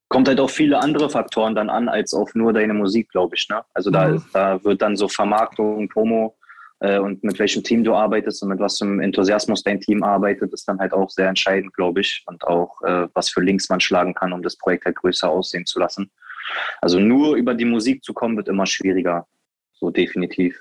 Kommt 0.10 0.28
halt 0.28 0.40
auf 0.40 0.52
viele 0.52 0.80
andere 0.80 1.10
Faktoren 1.10 1.56
dann 1.56 1.70
an, 1.70 1.90
als 1.90 2.14
auf 2.14 2.34
nur 2.36 2.54
deine 2.54 2.74
Musik, 2.74 3.10
glaube 3.10 3.36
ich. 3.36 3.50
Ne? 3.50 3.64
Also 3.74 3.90
da, 3.90 4.10
mhm. 4.10 4.24
da 4.34 4.64
wird 4.64 4.82
dann 4.82 4.96
so 4.96 5.08
Vermarktung, 5.08 5.90
Promo 5.90 6.38
äh, 6.80 7.00
und 7.00 7.24
mit 7.24 7.40
welchem 7.40 7.64
Team 7.64 7.84
du 7.84 7.96
arbeitest 7.96 8.44
und 8.44 8.50
mit 8.50 8.60
was 8.60 8.78
für 8.78 9.02
Enthusiasmus 9.02 9.64
dein 9.64 9.82
Team 9.82 10.04
arbeitet, 10.04 10.54
ist 10.54 10.68
dann 10.68 10.80
halt 10.80 10.94
auch 10.94 11.10
sehr 11.10 11.28
entscheidend, 11.28 11.74
glaube 11.74 12.02
ich. 12.02 12.24
Und 12.28 12.46
auch, 12.46 12.82
äh, 12.84 13.08
was 13.14 13.30
für 13.30 13.42
Links 13.42 13.68
man 13.70 13.80
schlagen 13.80 14.14
kann, 14.14 14.32
um 14.32 14.44
das 14.44 14.56
Projekt 14.56 14.86
halt 14.86 14.96
größer 14.96 15.30
aussehen 15.30 15.66
zu 15.66 15.80
lassen. 15.80 16.12
Also 16.82 17.00
nur 17.00 17.36
über 17.36 17.54
die 17.54 17.66
Musik 17.66 18.04
zu 18.04 18.14
kommen, 18.14 18.38
wird 18.38 18.48
immer 18.48 18.66
schwieriger. 18.66 19.26
So 19.74 19.90
definitiv. 19.90 20.60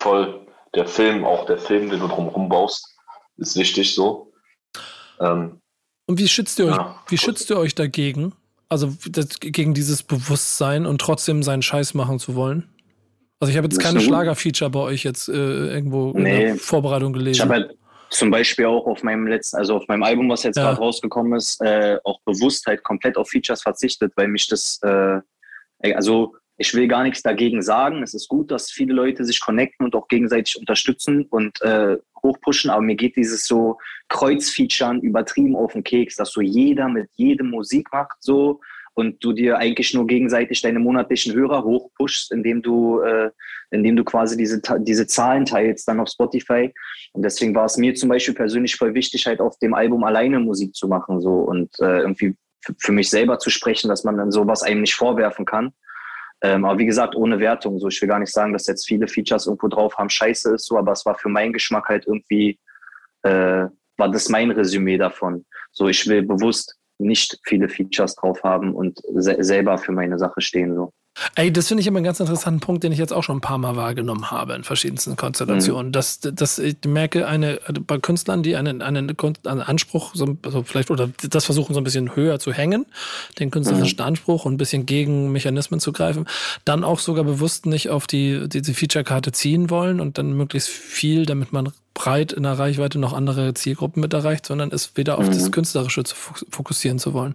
Voll. 0.00 0.46
Der 0.74 0.86
Film, 0.86 1.24
auch 1.24 1.46
der 1.46 1.58
Film, 1.58 1.90
den 1.90 2.00
du 2.00 2.08
drumherum 2.08 2.48
baust, 2.48 2.96
ist 3.36 3.56
wichtig 3.56 3.94
so. 3.94 4.32
Ähm, 5.20 5.60
und 6.06 6.18
wie 6.18 6.28
schützt 6.28 6.58
ihr 6.58 6.66
euch, 6.66 6.76
ja, 6.76 7.02
wie 7.08 7.18
schützt 7.18 7.50
ihr 7.50 7.58
euch 7.58 7.74
dagegen? 7.74 8.32
Also 8.68 8.92
das, 9.08 9.40
gegen 9.40 9.74
dieses 9.74 10.02
Bewusstsein 10.02 10.86
und 10.86 11.00
trotzdem 11.00 11.42
seinen 11.42 11.62
Scheiß 11.62 11.94
machen 11.94 12.18
zu 12.18 12.34
wollen? 12.34 12.68
Also 13.38 13.50
ich 13.50 13.56
habe 13.56 13.66
jetzt 13.66 13.78
keine 13.78 14.00
Schlager-Feature 14.00 14.70
bei 14.70 14.80
euch 14.80 15.04
jetzt 15.04 15.28
äh, 15.28 15.32
irgendwo 15.32 16.12
nee. 16.12 16.18
in 16.18 16.24
der 16.24 16.56
Vorbereitung 16.56 17.12
gelesen. 17.12 17.34
Ich 17.34 17.42
habe 17.42 17.54
halt 17.54 17.78
zum 18.10 18.30
Beispiel 18.30 18.66
auch 18.66 18.86
auf 18.86 19.02
meinem 19.02 19.26
letzten, 19.26 19.56
also 19.56 19.76
auf 19.76 19.88
meinem 19.88 20.02
Album, 20.02 20.28
was 20.28 20.42
jetzt 20.42 20.56
ja. 20.56 20.64
gerade 20.64 20.78
rausgekommen 20.78 21.34
ist, 21.34 21.60
äh, 21.62 21.98
auch 22.04 22.20
bewusst 22.24 22.66
halt 22.66 22.82
komplett 22.82 23.16
auf 23.16 23.28
Features 23.28 23.62
verzichtet, 23.62 24.12
weil 24.16 24.28
mich 24.28 24.48
das, 24.48 24.80
äh, 24.82 25.20
also 25.94 26.34
ich 26.58 26.72
will 26.74 26.88
gar 26.88 27.02
nichts 27.02 27.22
dagegen 27.22 27.60
sagen. 27.62 28.02
Es 28.02 28.14
ist 28.14 28.28
gut, 28.28 28.50
dass 28.50 28.70
viele 28.70 28.94
Leute 28.94 29.24
sich 29.24 29.40
connecten 29.40 29.84
und 29.84 29.94
auch 29.94 30.08
gegenseitig 30.08 30.58
unterstützen 30.58 31.26
und 31.30 31.60
äh, 31.62 31.98
hochpushen, 32.22 32.70
aber 32.70 32.82
mir 32.82 32.96
geht 32.96 33.16
dieses 33.16 33.44
so 33.46 33.78
Kreuzfeaturen 34.08 35.00
übertrieben 35.00 35.54
auf 35.54 35.72
den 35.72 35.84
Keks, 35.84 36.16
dass 36.16 36.32
so 36.32 36.40
jeder 36.40 36.88
mit 36.88 37.10
jedem 37.14 37.50
Musik 37.50 37.88
macht 37.92 38.16
so 38.20 38.60
und 38.96 39.22
du 39.22 39.34
dir 39.34 39.58
eigentlich 39.58 39.92
nur 39.92 40.06
gegenseitig 40.06 40.62
deine 40.62 40.78
monatlichen 40.78 41.34
Hörer 41.34 41.62
hochpushst, 41.64 42.32
indem 42.32 42.62
du, 42.62 43.00
äh, 43.00 43.30
indem 43.70 43.94
du 43.94 44.04
quasi 44.04 44.38
diese, 44.38 44.62
diese 44.78 45.06
Zahlen 45.06 45.44
teilst 45.44 45.86
dann 45.86 46.00
auf 46.00 46.08
Spotify. 46.08 46.72
Und 47.12 47.22
deswegen 47.22 47.54
war 47.54 47.66
es 47.66 47.76
mir 47.76 47.94
zum 47.94 48.08
Beispiel 48.08 48.32
persönlich 48.32 48.74
voll 48.74 48.94
wichtig, 48.94 49.26
halt 49.26 49.40
auf 49.40 49.58
dem 49.58 49.74
Album 49.74 50.02
alleine 50.02 50.40
Musik 50.40 50.74
zu 50.74 50.88
machen 50.88 51.20
so 51.20 51.40
und 51.40 51.78
äh, 51.78 52.00
irgendwie 52.00 52.36
für 52.78 52.92
mich 52.92 53.10
selber 53.10 53.38
zu 53.38 53.50
sprechen, 53.50 53.88
dass 53.88 54.02
man 54.02 54.16
dann 54.16 54.32
sowas 54.32 54.62
einem 54.62 54.80
nicht 54.80 54.94
vorwerfen 54.94 55.44
kann. 55.44 55.72
Ähm, 56.40 56.64
aber 56.64 56.78
wie 56.78 56.86
gesagt, 56.86 57.14
ohne 57.14 57.38
Wertung. 57.38 57.78
So, 57.78 57.88
ich 57.88 58.00
will 58.00 58.08
gar 58.08 58.18
nicht 58.18 58.32
sagen, 58.32 58.54
dass 58.54 58.66
jetzt 58.66 58.86
viele 58.86 59.08
Features 59.08 59.46
irgendwo 59.46 59.68
drauf 59.68 59.98
haben, 59.98 60.08
scheiße 60.08 60.54
ist 60.54 60.64
so, 60.64 60.78
aber 60.78 60.92
es 60.92 61.04
war 61.04 61.16
für 61.16 61.28
meinen 61.28 61.52
Geschmack 61.52 61.88
halt 61.90 62.06
irgendwie, 62.06 62.58
äh, 63.24 63.66
war 63.98 64.10
das 64.10 64.30
mein 64.30 64.50
Resümee 64.50 64.96
davon. 64.96 65.44
So, 65.70 65.86
ich 65.88 66.06
will 66.06 66.22
bewusst 66.22 66.75
nicht 66.98 67.38
viele 67.44 67.68
Features 67.68 68.16
drauf 68.16 68.42
haben 68.42 68.74
und 68.74 69.00
se 69.14 69.36
selber 69.40 69.78
für 69.78 69.92
meine 69.92 70.18
Sache 70.18 70.40
stehen. 70.40 70.74
So. 70.74 70.92
Ey, 71.34 71.50
das 71.50 71.68
finde 71.68 71.80
ich 71.80 71.86
immer 71.86 71.98
einen 71.98 72.04
ganz 72.04 72.20
interessanten 72.20 72.60
Punkt, 72.60 72.84
den 72.84 72.92
ich 72.92 72.98
jetzt 72.98 73.12
auch 73.12 73.22
schon 73.22 73.38
ein 73.38 73.40
paar 73.40 73.56
Mal 73.56 73.74
wahrgenommen 73.74 74.30
habe 74.30 74.54
in 74.54 74.64
verschiedensten 74.64 75.16
Konstellationen. 75.16 75.88
Mhm. 75.88 75.92
Dass, 75.92 76.20
dass 76.20 76.58
ich 76.58 76.76
merke, 76.86 77.26
eine, 77.26 77.58
bei 77.86 77.98
Künstlern, 77.98 78.42
die 78.42 78.56
einen, 78.56 78.82
einen, 78.82 79.16
einen 79.44 79.62
Anspruch, 79.62 80.14
so, 80.14 80.36
also 80.44 80.62
vielleicht, 80.62 80.90
oder 80.90 81.08
das 81.30 81.46
versuchen, 81.46 81.72
so 81.72 81.80
ein 81.80 81.84
bisschen 81.84 82.14
höher 82.16 82.38
zu 82.38 82.52
hängen, 82.52 82.86
den 83.38 83.50
künstlerischen 83.50 83.98
mhm. 83.98 84.04
Anspruch 84.04 84.44
und 84.44 84.54
ein 84.54 84.58
bisschen 84.58 84.84
gegen 84.84 85.32
Mechanismen 85.32 85.80
zu 85.80 85.92
greifen, 85.92 86.26
dann 86.64 86.84
auch 86.84 86.98
sogar 86.98 87.24
bewusst 87.24 87.64
nicht 87.64 87.88
auf 87.88 88.06
die, 88.06 88.48
diese 88.48 88.74
Feature-Karte 88.74 89.32
ziehen 89.32 89.70
wollen 89.70 90.00
und 90.00 90.18
dann 90.18 90.34
möglichst 90.34 90.68
viel, 90.68 91.24
damit 91.24 91.52
man 91.52 91.72
breit 91.96 92.30
in 92.30 92.42
der 92.42 92.58
Reichweite 92.58 92.98
noch 92.98 93.14
andere 93.14 93.54
Zielgruppen 93.54 94.02
mit 94.02 94.12
erreicht, 94.12 94.44
sondern 94.44 94.70
es 94.70 94.98
wieder 94.98 95.16
auf 95.16 95.24
mhm. 95.24 95.32
das 95.32 95.50
Künstlerische 95.50 96.04
zu 96.04 96.14
fokussieren 96.14 96.98
zu 96.98 97.14
wollen. 97.14 97.32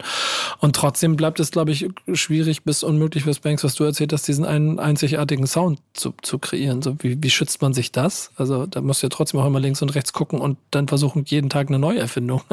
Und 0.60 0.76
trotzdem 0.76 1.16
bleibt 1.16 1.40
es, 1.40 1.50
glaube 1.50 1.72
ich, 1.72 1.90
schwierig 2.14 2.64
bis 2.64 2.84
unmöglich 2.84 3.24
fürs 3.24 3.40
Banks, 3.40 3.64
was 3.64 3.74
du 3.74 3.84
erzählt 3.84 4.14
hast, 4.14 4.28
diesen 4.28 4.46
einen 4.46 4.80
einzigartigen 4.80 5.48
Sound 5.48 5.80
zu, 5.94 6.14
zu 6.22 6.38
kreieren. 6.38 6.84
So, 6.84 6.96
wie, 7.00 7.22
wie 7.24 7.30
schützt 7.32 7.64
man 7.64 7.74
sich 7.74 7.92
das? 7.92 8.32
Also 8.36 8.68
da 8.68 8.82
musst 8.82 9.02
du 9.02 9.08
ja 9.08 9.10
trotzdem 9.10 9.40
auch 9.40 9.48
immer 9.48 9.60
links 9.60 9.82
und 9.82 9.96
rechts 9.96 10.14
gucken 10.14 10.40
und 10.40 10.60
dann 10.70 10.88
versuchen, 10.88 11.26
jeden 11.26 11.50
Tag 11.50 11.70
eine 11.70 11.80
Neuerfindung 11.80 12.44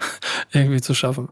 irgendwie 0.52 0.82
zu 0.82 0.92
schaffen. 0.94 1.30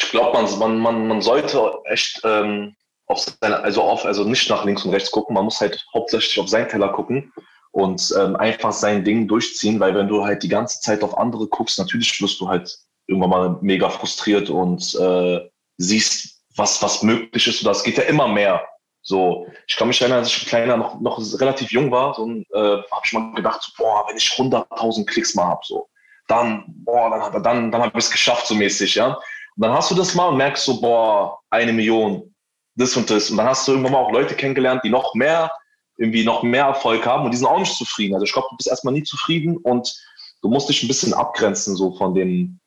Ich 0.00 0.10
glaube, 0.12 0.40
man, 0.40 0.58
man, 0.58 0.78
man, 0.78 1.08
man 1.08 1.22
sollte 1.22 1.72
echt 1.86 2.20
ähm, 2.22 2.76
auf 3.08 3.18
seine, 3.18 3.64
also 3.64 3.82
auf, 3.82 4.04
also 4.04 4.22
nicht 4.22 4.48
nach 4.48 4.64
links 4.64 4.84
und 4.84 4.92
rechts 4.92 5.10
gucken, 5.10 5.34
man 5.34 5.44
muss 5.44 5.60
halt 5.60 5.84
hauptsächlich 5.92 6.38
auf 6.38 6.48
seinen 6.48 6.68
Teller 6.68 6.90
gucken 6.90 7.32
und 7.76 8.14
ähm, 8.18 8.36
einfach 8.36 8.72
sein 8.72 9.04
Ding 9.04 9.28
durchziehen, 9.28 9.78
weil 9.78 9.94
wenn 9.94 10.08
du 10.08 10.24
halt 10.24 10.42
die 10.42 10.48
ganze 10.48 10.80
Zeit 10.80 11.02
auf 11.02 11.18
andere 11.18 11.46
guckst, 11.46 11.78
natürlich 11.78 12.18
wirst 12.22 12.40
du 12.40 12.48
halt 12.48 12.74
irgendwann 13.06 13.28
mal 13.28 13.58
mega 13.60 13.90
frustriert 13.90 14.48
und 14.48 14.94
äh, 14.94 15.46
siehst, 15.76 16.42
was, 16.56 16.80
was 16.80 17.02
möglich 17.02 17.46
ist. 17.46 17.60
Und 17.60 17.66
das 17.66 17.84
geht 17.84 17.98
ja 17.98 18.04
immer 18.04 18.28
mehr. 18.28 18.66
So, 19.02 19.46
ich 19.68 19.76
kann 19.76 19.88
mich 19.88 20.00
erinnern, 20.00 20.20
als 20.20 20.28
ich 20.28 20.46
kleiner 20.46 20.78
noch, 20.78 20.98
noch 21.02 21.20
relativ 21.38 21.70
jung 21.70 21.90
war, 21.90 22.14
so, 22.14 22.26
äh, 22.26 22.42
habe 22.54 23.02
ich 23.04 23.12
mal 23.12 23.34
gedacht, 23.34 23.60
so, 23.60 23.72
boah, 23.76 24.06
wenn 24.08 24.16
ich 24.16 24.28
100.000 24.28 25.04
Klicks 25.04 25.34
mal 25.34 25.48
hab, 25.48 25.62
so, 25.62 25.86
dann, 26.28 26.64
boah, 26.68 27.10
dann, 27.10 27.42
dann, 27.42 27.70
dann 27.70 27.82
habe 27.82 27.98
ich 27.98 28.06
es 28.06 28.10
geschafft, 28.10 28.46
so 28.46 28.54
mäßig, 28.54 28.94
ja. 28.94 29.08
Und 29.08 29.18
dann 29.58 29.72
hast 29.72 29.90
du 29.90 29.94
das 29.94 30.14
mal 30.14 30.28
und 30.28 30.38
merkst 30.38 30.64
so, 30.64 30.80
boah, 30.80 31.40
eine 31.50 31.74
Million, 31.74 32.34
das 32.74 32.96
und 32.96 33.10
das. 33.10 33.28
Und 33.30 33.36
dann 33.36 33.46
hast 33.46 33.68
du 33.68 33.72
irgendwann 33.72 33.92
mal 33.92 33.98
auch 33.98 34.12
Leute 34.12 34.34
kennengelernt, 34.34 34.80
die 34.82 34.88
noch 34.88 35.14
mehr 35.14 35.52
irgendwie 35.96 36.24
noch 36.24 36.42
mehr 36.42 36.64
Erfolg 36.64 37.06
haben 37.06 37.24
und 37.24 37.30
die 37.30 37.36
sind 37.36 37.46
auch 37.46 37.58
nicht 37.58 37.74
zufrieden. 37.74 38.14
Also 38.14 38.24
ich 38.24 38.32
glaube, 38.32 38.48
du 38.50 38.56
bist 38.56 38.68
erstmal 38.68 38.94
nie 38.94 39.02
zufrieden 39.02 39.56
und 39.56 39.96
du 40.42 40.48
musst 40.48 40.68
dich 40.68 40.82
ein 40.82 40.88
bisschen 40.88 41.14
abgrenzen 41.14 41.76
so 41.76 41.96
von 41.96 42.14
dem 42.14 42.60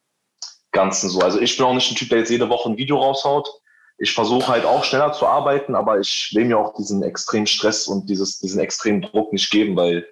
Ganzen 0.71 1.09
so. 1.09 1.19
Also 1.19 1.39
ich 1.39 1.55
bin 1.57 1.65
auch 1.65 1.73
nicht 1.73 1.91
ein 1.91 1.95
Typ, 1.95 2.09
der 2.09 2.19
jetzt 2.19 2.31
jede 2.31 2.49
Woche 2.49 2.69
ein 2.69 2.77
Video 2.77 2.97
raushaut. 2.97 3.47
Ich 3.97 4.13
versuche 4.13 4.47
halt 4.47 4.65
auch 4.65 4.83
schneller 4.83 5.13
zu 5.13 5.27
arbeiten, 5.27 5.75
aber 5.75 5.99
ich 5.99 6.31
will 6.33 6.45
mir 6.45 6.57
auch 6.57 6.73
diesen 6.75 7.03
extremen 7.03 7.47
Stress 7.47 7.87
und 7.87 8.09
dieses, 8.09 8.39
diesen 8.39 8.59
extremen 8.59 9.01
Druck 9.01 9.33
nicht 9.33 9.51
geben, 9.51 9.75
weil 9.75 10.07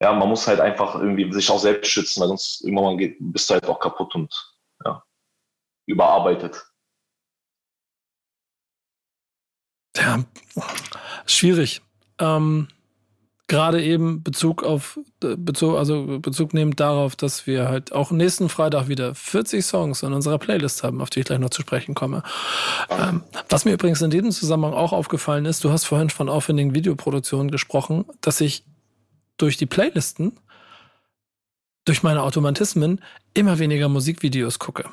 ja, 0.00 0.12
man 0.12 0.28
muss 0.28 0.46
halt 0.46 0.60
einfach 0.60 0.94
irgendwie 0.94 1.30
sich 1.32 1.50
auch 1.50 1.58
selbst 1.58 1.90
schützen, 1.90 2.20
weil 2.20 2.28
sonst 2.28 2.62
irgendwann 2.62 2.98
geht, 2.98 3.16
bist 3.18 3.50
du 3.50 3.54
halt 3.54 3.66
auch 3.66 3.80
kaputt 3.80 4.14
und 4.14 4.32
ja, 4.84 5.02
überarbeitet. 5.86 6.64
Ja, 9.96 10.24
schwierig 11.26 11.82
ähm, 12.18 12.68
gerade 13.48 13.82
eben 13.82 14.22
Bezug 14.22 14.62
auf 14.62 15.00
Bezug, 15.20 15.76
also 15.76 16.18
Bezug 16.20 16.54
nehmend 16.54 16.78
darauf, 16.78 17.16
dass 17.16 17.46
wir 17.46 17.68
halt 17.68 17.92
auch 17.92 18.10
nächsten 18.10 18.48
Freitag 18.48 18.88
wieder 18.88 19.14
40 19.14 19.64
Songs 19.64 20.02
in 20.02 20.12
unserer 20.12 20.38
Playlist 20.38 20.84
haben, 20.84 21.00
auf 21.00 21.10
die 21.10 21.20
ich 21.20 21.26
gleich 21.26 21.38
noch 21.38 21.50
zu 21.50 21.62
sprechen 21.62 21.94
komme. 21.94 22.22
Ähm, 22.90 23.22
was 23.48 23.64
mir 23.64 23.72
übrigens 23.72 24.02
in 24.02 24.10
diesem 24.10 24.30
Zusammenhang 24.30 24.74
auch 24.74 24.92
aufgefallen 24.92 25.46
ist, 25.46 25.64
du 25.64 25.70
hast 25.70 25.84
vorhin 25.84 26.10
von 26.10 26.28
aufwendigen 26.28 26.74
Videoproduktionen 26.74 27.50
gesprochen, 27.50 28.04
dass 28.20 28.40
ich 28.40 28.64
durch 29.38 29.56
die 29.56 29.66
Playlisten, 29.66 30.38
durch 31.86 32.02
meine 32.02 32.22
Automatismen 32.22 33.00
immer 33.32 33.58
weniger 33.58 33.88
Musikvideos 33.88 34.58
gucke. 34.58 34.90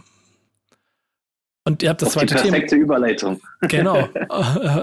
Und 1.67 1.82
ihr 1.82 1.89
habt 1.89 2.01
das 2.01 2.12
zweite 2.12 2.28
Thema. 2.28 2.41
Die 2.43 2.49
perfekte 2.49 2.75
Thema. 2.75 2.84
Überleitung. 2.84 3.41
Genau. 3.62 3.97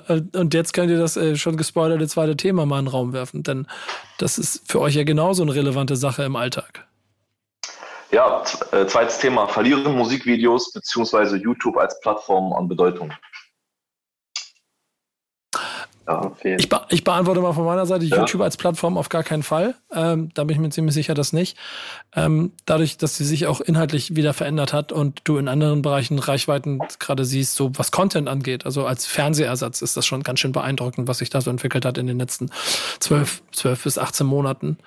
Und 0.35 0.53
jetzt 0.53 0.73
könnt 0.73 0.91
ihr 0.91 0.99
das 0.99 1.17
äh, 1.17 1.37
schon 1.37 1.57
gespoilerte 1.57 2.09
zweite 2.09 2.37
Thema 2.37 2.67
mal 2.67 2.81
in 2.81 2.87
den 2.87 2.91
Raum 2.91 3.13
werfen, 3.13 3.45
denn 3.45 3.69
das 4.19 4.37
ist 4.37 4.71
für 4.71 4.81
euch 4.81 4.97
ja 4.97 5.05
genauso 5.05 5.45
eine 5.45 5.55
relevante 5.55 5.95
Sache 5.95 6.25
im 6.25 6.35
Alltag. 6.35 6.87
Ja, 8.11 8.43
äh, 8.73 8.85
zweites 8.87 9.19
Thema. 9.19 9.47
Verlieren 9.47 9.97
Musikvideos 9.97 10.73
bzw. 10.73 11.37
YouTube 11.37 11.79
als 11.79 11.99
Plattform 12.01 12.53
an 12.53 12.69
Bedeutung? 12.69 13.13
Ja, 16.09 16.33
ich, 16.43 16.69
be 16.69 16.81
ich, 16.89 17.05
beantworte 17.05 17.41
mal 17.41 17.53
von 17.53 17.65
meiner 17.65 17.87
Seite, 17.87 18.05
ja. 18.07 18.19
YouTube 18.19 18.41
als 18.43 18.57
Plattform 18.57 18.99
auf 18.99 19.09
gar 19.09 19.23
keinen 19.23 19.45
Fall. 19.45 19.77
Ähm, 19.93 20.31
da 20.35 20.43
bin 20.43 20.57
ich 20.57 20.61
mir 20.61 20.71
ziemlich 20.71 20.95
sicher, 20.95 21.15
dass 21.15 21.33
nicht. 21.33 21.57
Ähm, 22.15 22.53
dadurch, 22.67 22.97
dass 22.97 23.17
sie 23.17 23.25
sich 23.25 23.47
auch 23.47 23.61
inhaltlich 23.61 24.17
wieder 24.17 24.35
verändert 24.35 24.73
hat 24.73 24.91
und 24.91 25.21
du 25.25 25.37
in 25.37 25.47
anderen 25.47 25.83
Bereichen 25.83 26.19
Reichweiten 26.19 26.81
gerade 26.99 27.25
siehst, 27.25 27.55
so 27.55 27.71
was 27.77 27.93
Content 27.93 28.29
angeht. 28.29 28.67
Also 28.67 28.85
als 28.85 29.07
Fernsehersatz 29.07 29.81
ist 29.81 29.97
das 29.97 30.05
schon 30.05 30.25
ganz 30.25 30.41
schön 30.41 30.53
beeindruckend, 30.53 31.07
was 31.07 31.19
sich 31.19 31.31
da 31.31 31.41
so 31.41 31.51
entwickelt 31.51 31.85
hat 31.85 31.99
in 31.99 32.09
den 32.09 32.19
letzten 32.19 32.51
zwölf, 32.99 33.43
zwölf 33.53 33.85
bis 33.85 33.97
18 33.97 34.27
Monaten 34.27 34.79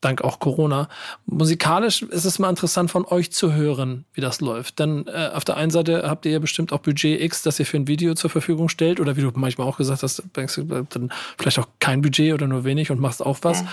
dank 0.00 0.22
auch 0.22 0.38
Corona. 0.38 0.88
Musikalisch 1.24 2.02
ist 2.02 2.24
es 2.24 2.38
mal 2.38 2.50
interessant 2.50 2.90
von 2.90 3.04
euch 3.04 3.32
zu 3.32 3.52
hören, 3.52 4.04
wie 4.12 4.20
das 4.20 4.40
läuft. 4.40 4.78
Denn 4.78 5.06
äh, 5.06 5.30
auf 5.32 5.44
der 5.44 5.56
einen 5.56 5.70
Seite 5.70 6.08
habt 6.08 6.26
ihr 6.26 6.32
ja 6.32 6.38
bestimmt 6.38 6.72
auch 6.72 6.78
Budget 6.78 7.20
X, 7.20 7.42
das 7.42 7.58
ihr 7.58 7.66
für 7.66 7.76
ein 7.76 7.88
Video 7.88 8.14
zur 8.14 8.30
Verfügung 8.30 8.68
stellt. 8.68 9.00
Oder 9.00 9.16
wie 9.16 9.22
du 9.22 9.30
manchmal 9.34 9.66
auch 9.66 9.78
gesagt 9.78 10.02
hast, 10.02 10.22
dann 10.34 11.12
vielleicht 11.38 11.58
auch 11.58 11.68
kein 11.80 12.02
Budget 12.02 12.34
oder 12.34 12.46
nur 12.46 12.64
wenig 12.64 12.90
und 12.90 13.00
machst 13.00 13.24
auch 13.24 13.38
was. 13.42 13.64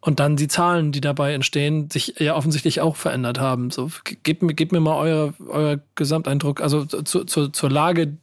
Und 0.00 0.20
dann 0.20 0.36
die 0.36 0.48
Zahlen, 0.48 0.92
die 0.92 1.00
dabei 1.00 1.32
entstehen, 1.32 1.88
sich 1.90 2.16
ja 2.18 2.36
offensichtlich 2.36 2.82
auch 2.82 2.96
verändert 2.96 3.40
haben. 3.40 3.70
So, 3.70 3.90
gebt, 4.22 4.42
mir, 4.42 4.52
gebt 4.52 4.72
mir 4.72 4.80
mal 4.80 4.96
euer, 4.96 5.32
euer 5.48 5.80
Gesamteindruck, 5.94 6.60
also 6.60 6.84
zu, 6.84 7.24
zu, 7.24 7.48
zur 7.48 7.70
Lage 7.70 8.18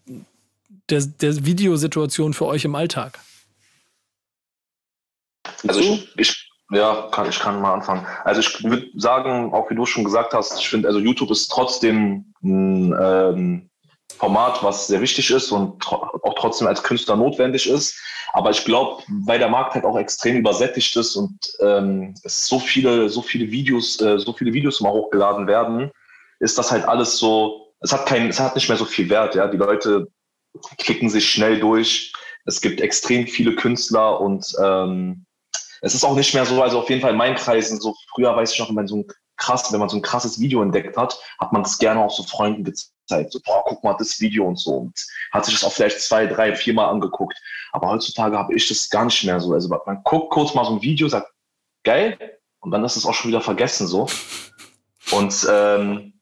der, 0.90 1.02
der 1.02 1.46
Videosituation 1.46 2.34
für 2.36 2.46
euch 2.46 2.66
im 2.66 2.76
Alltag. 2.76 3.20
Also 5.68 5.80
ich, 5.80 6.08
ich 6.18 6.51
ja, 6.72 7.10
kann, 7.12 7.30
ich 7.30 7.40
kann 7.40 7.62
mal 7.62 7.74
anfangen. 7.74 8.06
Also 8.24 8.42
ich 8.42 8.64
würde 8.64 8.88
sagen, 8.96 9.54
auch 9.54 9.70
wie 9.70 9.76
du 9.76 9.86
schon 9.86 10.04
gesagt 10.04 10.34
hast, 10.34 10.60
ich 10.60 10.70
finde, 10.70 10.88
also 10.88 11.00
YouTube 11.00 11.32
ist 11.32 11.50
trotzdem 11.50 12.34
ein 12.44 12.96
ähm, 13.00 13.70
Format, 14.18 14.64
was 14.64 14.88
sehr 14.88 15.02
wichtig 15.02 15.32
ist 15.32 15.52
und 15.52 15.82
tro 15.82 15.96
auch 15.96 16.36
trotzdem 16.36 16.68
als 16.68 16.84
Künstler 16.84 17.16
notwendig 17.16 17.70
ist. 17.70 18.00
Aber 18.34 18.52
ich 18.52 18.64
glaube, 18.64 19.04
weil 19.26 19.40
der 19.40 19.50
Markt 19.50 19.74
halt 19.74 19.84
auch 19.84 19.98
extrem 19.98 20.38
übersättigt 20.38 20.96
ist 20.96 21.16
und 21.16 21.38
ähm, 21.60 22.14
es 22.24 22.48
so 22.48 22.60
viele, 22.60 23.10
so 23.10 23.22
viele 23.22 23.52
Videos, 23.52 24.00
äh, 24.00 24.18
so 24.18 24.32
viele 24.32 24.54
Videos 24.54 24.80
mal 24.80 24.92
hochgeladen 24.92 25.48
werden, 25.48 25.92
ist 26.40 26.58
das 26.58 26.72
halt 26.72 26.86
alles 26.86 27.18
so, 27.18 27.74
es 27.82 27.92
hat 27.92 28.06
kein, 28.06 28.30
es 28.30 28.40
hat 28.40 28.56
nicht 28.56 28.70
mehr 28.70 28.78
so 28.78 28.86
viel 28.86 29.10
Wert, 29.10 29.36
ja. 29.36 29.48
Die 29.48 29.58
Leute 29.58 30.08
klicken 30.78 31.10
sich 31.10 31.30
schnell 31.30 31.60
durch. 31.60 32.14
Es 32.46 32.62
gibt 32.62 32.80
extrem 32.80 33.28
viele 33.28 33.56
Künstler 33.56 34.22
und 34.22 34.46
ähm, 34.64 35.26
es 35.82 35.96
ist 35.96 36.04
auch 36.04 36.16
nicht 36.16 36.34
mehr 36.34 36.46
so, 36.46 36.62
also 36.62 36.80
auf 36.80 36.90
jeden 36.90 37.02
Fall 37.02 37.12
in 37.12 37.18
meinen 37.18 37.36
Kreisen, 37.36 37.80
so 37.82 37.96
früher 38.14 38.36
weiß 38.36 38.54
ich 38.54 38.60
noch, 38.60 38.70
wenn 38.70 38.76
man 38.76 38.88
so 38.88 38.98
ein 38.98 39.06
krass, 39.42 39.72
wenn 39.72 39.80
man 39.80 39.90
so 39.90 39.98
ein 39.98 40.02
krasses 40.02 40.40
Video 40.40 40.62
entdeckt 40.62 40.96
hat, 40.96 41.20
hat 41.40 41.52
man 41.52 41.64
das 41.64 41.78
gerne 41.80 42.00
auch 42.00 42.12
so 42.12 42.24
Freunden 42.24 42.64
gezeigt. 42.64 43.34
So, 43.34 43.40
boah, 43.44 43.64
guck 43.66 43.84
mal 43.84 43.96
das 43.98 44.20
Video 44.22 44.46
und 44.46 44.60
so. 44.60 44.72
Und 44.72 45.06
hat 45.32 45.46
sich 45.46 45.56
das 45.56 45.64
auch 45.64 45.74
vielleicht 45.74 46.00
zwei, 46.00 46.28
drei, 46.28 46.56
vier 46.56 46.76
Mal 46.76 46.90
angeguckt. 46.90 47.36
Aber 47.72 47.90
heutzutage 47.90 48.38
habe 48.38 48.54
ich 48.54 48.68
das 48.68 48.90
gar 48.90 49.06
nicht 49.06 49.24
mehr 49.24 49.40
so. 49.40 49.52
Also 49.54 49.68
man 49.70 50.04
guckt 50.04 50.30
kurz 50.32 50.54
mal 50.54 50.64
so 50.64 50.74
ein 50.74 50.82
Video, 50.82 51.08
sagt, 51.08 51.28
geil, 51.84 52.18
und 52.60 52.70
dann 52.70 52.86
ist 52.86 52.96
es 52.96 53.06
auch 53.06 53.14
schon 53.14 53.30
wieder 53.30 53.42
vergessen 53.42 53.88
so. 53.88 54.08
Und 55.12 55.48
ähm, 55.52 56.14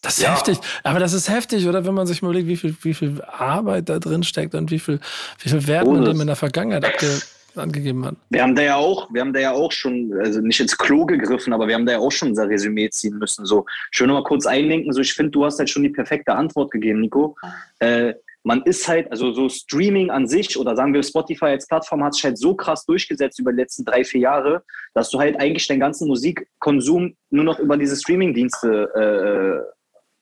das 0.00 0.16
ist 0.16 0.22
ja. 0.22 0.32
heftig. 0.32 0.58
Aber 0.84 1.00
das 1.00 1.12
ist 1.12 1.28
heftig, 1.28 1.66
oder? 1.66 1.84
Wenn 1.84 1.92
man 1.92 2.06
sich 2.06 2.22
mal 2.22 2.28
überlegt, 2.28 2.46
wie 2.46 2.56
viel, 2.56 2.76
wie 2.82 2.94
viel 2.94 3.20
Arbeit 3.22 3.88
da 3.88 3.98
drin 3.98 4.22
steckt 4.22 4.54
und 4.54 4.70
wie 4.70 4.78
viel, 4.78 5.00
wie 5.40 5.48
viel 5.50 5.66
Wert 5.66 5.88
man 5.88 6.04
dem 6.04 6.20
in 6.20 6.28
der 6.28 6.36
Vergangenheit 6.36 6.84
abge 6.84 7.20
angegeben 7.58 8.04
hat. 8.04 8.16
Wir 8.30 8.42
haben 8.42 8.54
da 8.54 8.62
ja 8.62 8.76
auch, 8.76 9.12
wir 9.12 9.20
haben 9.20 9.32
da 9.32 9.40
ja 9.40 9.52
auch 9.52 9.72
schon, 9.72 10.12
also 10.18 10.40
nicht 10.40 10.60
ins 10.60 10.76
Klo 10.76 11.06
gegriffen, 11.06 11.52
aber 11.52 11.68
wir 11.68 11.74
haben 11.74 11.86
da 11.86 11.92
ja 11.92 11.98
auch 11.98 12.12
schon 12.12 12.28
unser 12.30 12.48
Resümee 12.48 12.90
ziehen 12.90 13.18
müssen. 13.18 13.46
So, 13.46 13.66
schön 13.90 14.08
nochmal 14.08 14.24
kurz 14.24 14.46
einlenken. 14.46 14.92
So, 14.92 15.00
ich 15.00 15.14
finde, 15.14 15.30
du 15.30 15.44
hast 15.44 15.58
halt 15.58 15.70
schon 15.70 15.82
die 15.82 15.90
perfekte 15.90 16.34
Antwort 16.34 16.70
gegeben, 16.70 17.00
Nico. 17.00 17.36
Äh, 17.78 18.14
man 18.44 18.62
ist 18.62 18.88
halt, 18.88 19.10
also 19.10 19.32
so 19.32 19.48
Streaming 19.48 20.10
an 20.10 20.26
sich 20.26 20.58
oder 20.58 20.74
sagen 20.74 20.94
wir 20.94 21.02
Spotify 21.02 21.46
als 21.46 21.66
Plattform 21.66 22.02
hat 22.04 22.14
sich 22.14 22.24
halt 22.24 22.38
so 22.38 22.54
krass 22.54 22.86
durchgesetzt 22.86 23.38
über 23.38 23.52
die 23.52 23.58
letzten 23.58 23.84
drei, 23.84 24.04
vier 24.04 24.22
Jahre, 24.22 24.62
dass 24.94 25.10
du 25.10 25.18
halt 25.18 25.38
eigentlich 25.38 25.66
deinen 25.66 25.80
ganzen 25.80 26.08
Musikkonsum 26.08 27.14
nur 27.30 27.44
noch 27.44 27.58
über 27.58 27.76
diese 27.76 27.96
Streamingdienste 27.96 29.64
äh, 29.66 29.77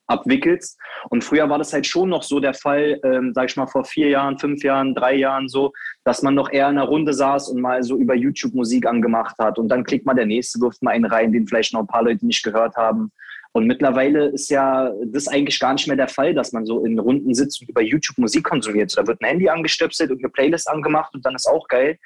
abwickelst. 0.07 0.79
Und 1.09 1.23
früher 1.23 1.49
war 1.49 1.57
das 1.57 1.73
halt 1.73 1.85
schon 1.85 2.09
noch 2.09 2.23
so 2.23 2.39
der 2.39 2.53
Fall, 2.53 2.99
ähm, 3.03 3.33
sag 3.33 3.49
ich 3.49 3.57
mal, 3.57 3.67
vor 3.67 3.85
vier 3.85 4.09
Jahren, 4.09 4.39
fünf 4.39 4.63
Jahren, 4.63 4.95
drei 4.95 5.15
Jahren 5.15 5.47
so, 5.47 5.73
dass 6.03 6.21
man 6.21 6.35
noch 6.35 6.51
eher 6.51 6.69
in 6.69 6.77
einer 6.77 6.87
Runde 6.87 7.13
saß 7.13 7.49
und 7.49 7.61
mal 7.61 7.83
so 7.83 7.97
über 7.97 8.15
YouTube 8.15 8.53
Musik 8.53 8.85
angemacht 8.85 9.35
hat. 9.39 9.59
Und 9.59 9.69
dann 9.69 9.83
klickt 9.83 10.05
mal 10.05 10.13
der 10.13 10.25
nächste, 10.25 10.59
wirft 10.59 10.81
mal 10.81 10.91
einen 10.91 11.05
rein, 11.05 11.31
den 11.31 11.47
vielleicht 11.47 11.73
noch 11.73 11.81
ein 11.81 11.87
paar 11.87 12.03
Leute 12.03 12.25
nicht 12.25 12.43
gehört 12.43 12.75
haben. 12.75 13.11
Und 13.51 13.65
mittlerweile 13.65 14.27
ist 14.27 14.49
ja 14.49 14.91
das 15.05 15.27
eigentlich 15.27 15.59
gar 15.59 15.73
nicht 15.73 15.87
mehr 15.87 15.97
der 15.97 16.07
Fall, 16.07 16.33
dass 16.33 16.51
man 16.51 16.65
so 16.65 16.85
in 16.85 16.99
Runden 16.99 17.33
sitzt 17.33 17.61
und 17.61 17.69
über 17.69 17.81
YouTube 17.81 18.17
Musik 18.19 18.43
konsumiert. 18.43 18.95
Da 18.95 19.07
wird 19.07 19.21
ein 19.21 19.27
Handy 19.27 19.49
angestöpselt 19.49 20.11
und 20.11 20.19
eine 20.19 20.29
Playlist 20.29 20.69
angemacht 20.69 21.13
und 21.15 21.25
dann 21.25 21.35
ist 21.35 21.47
auch 21.47 21.67
geil. 21.67 21.97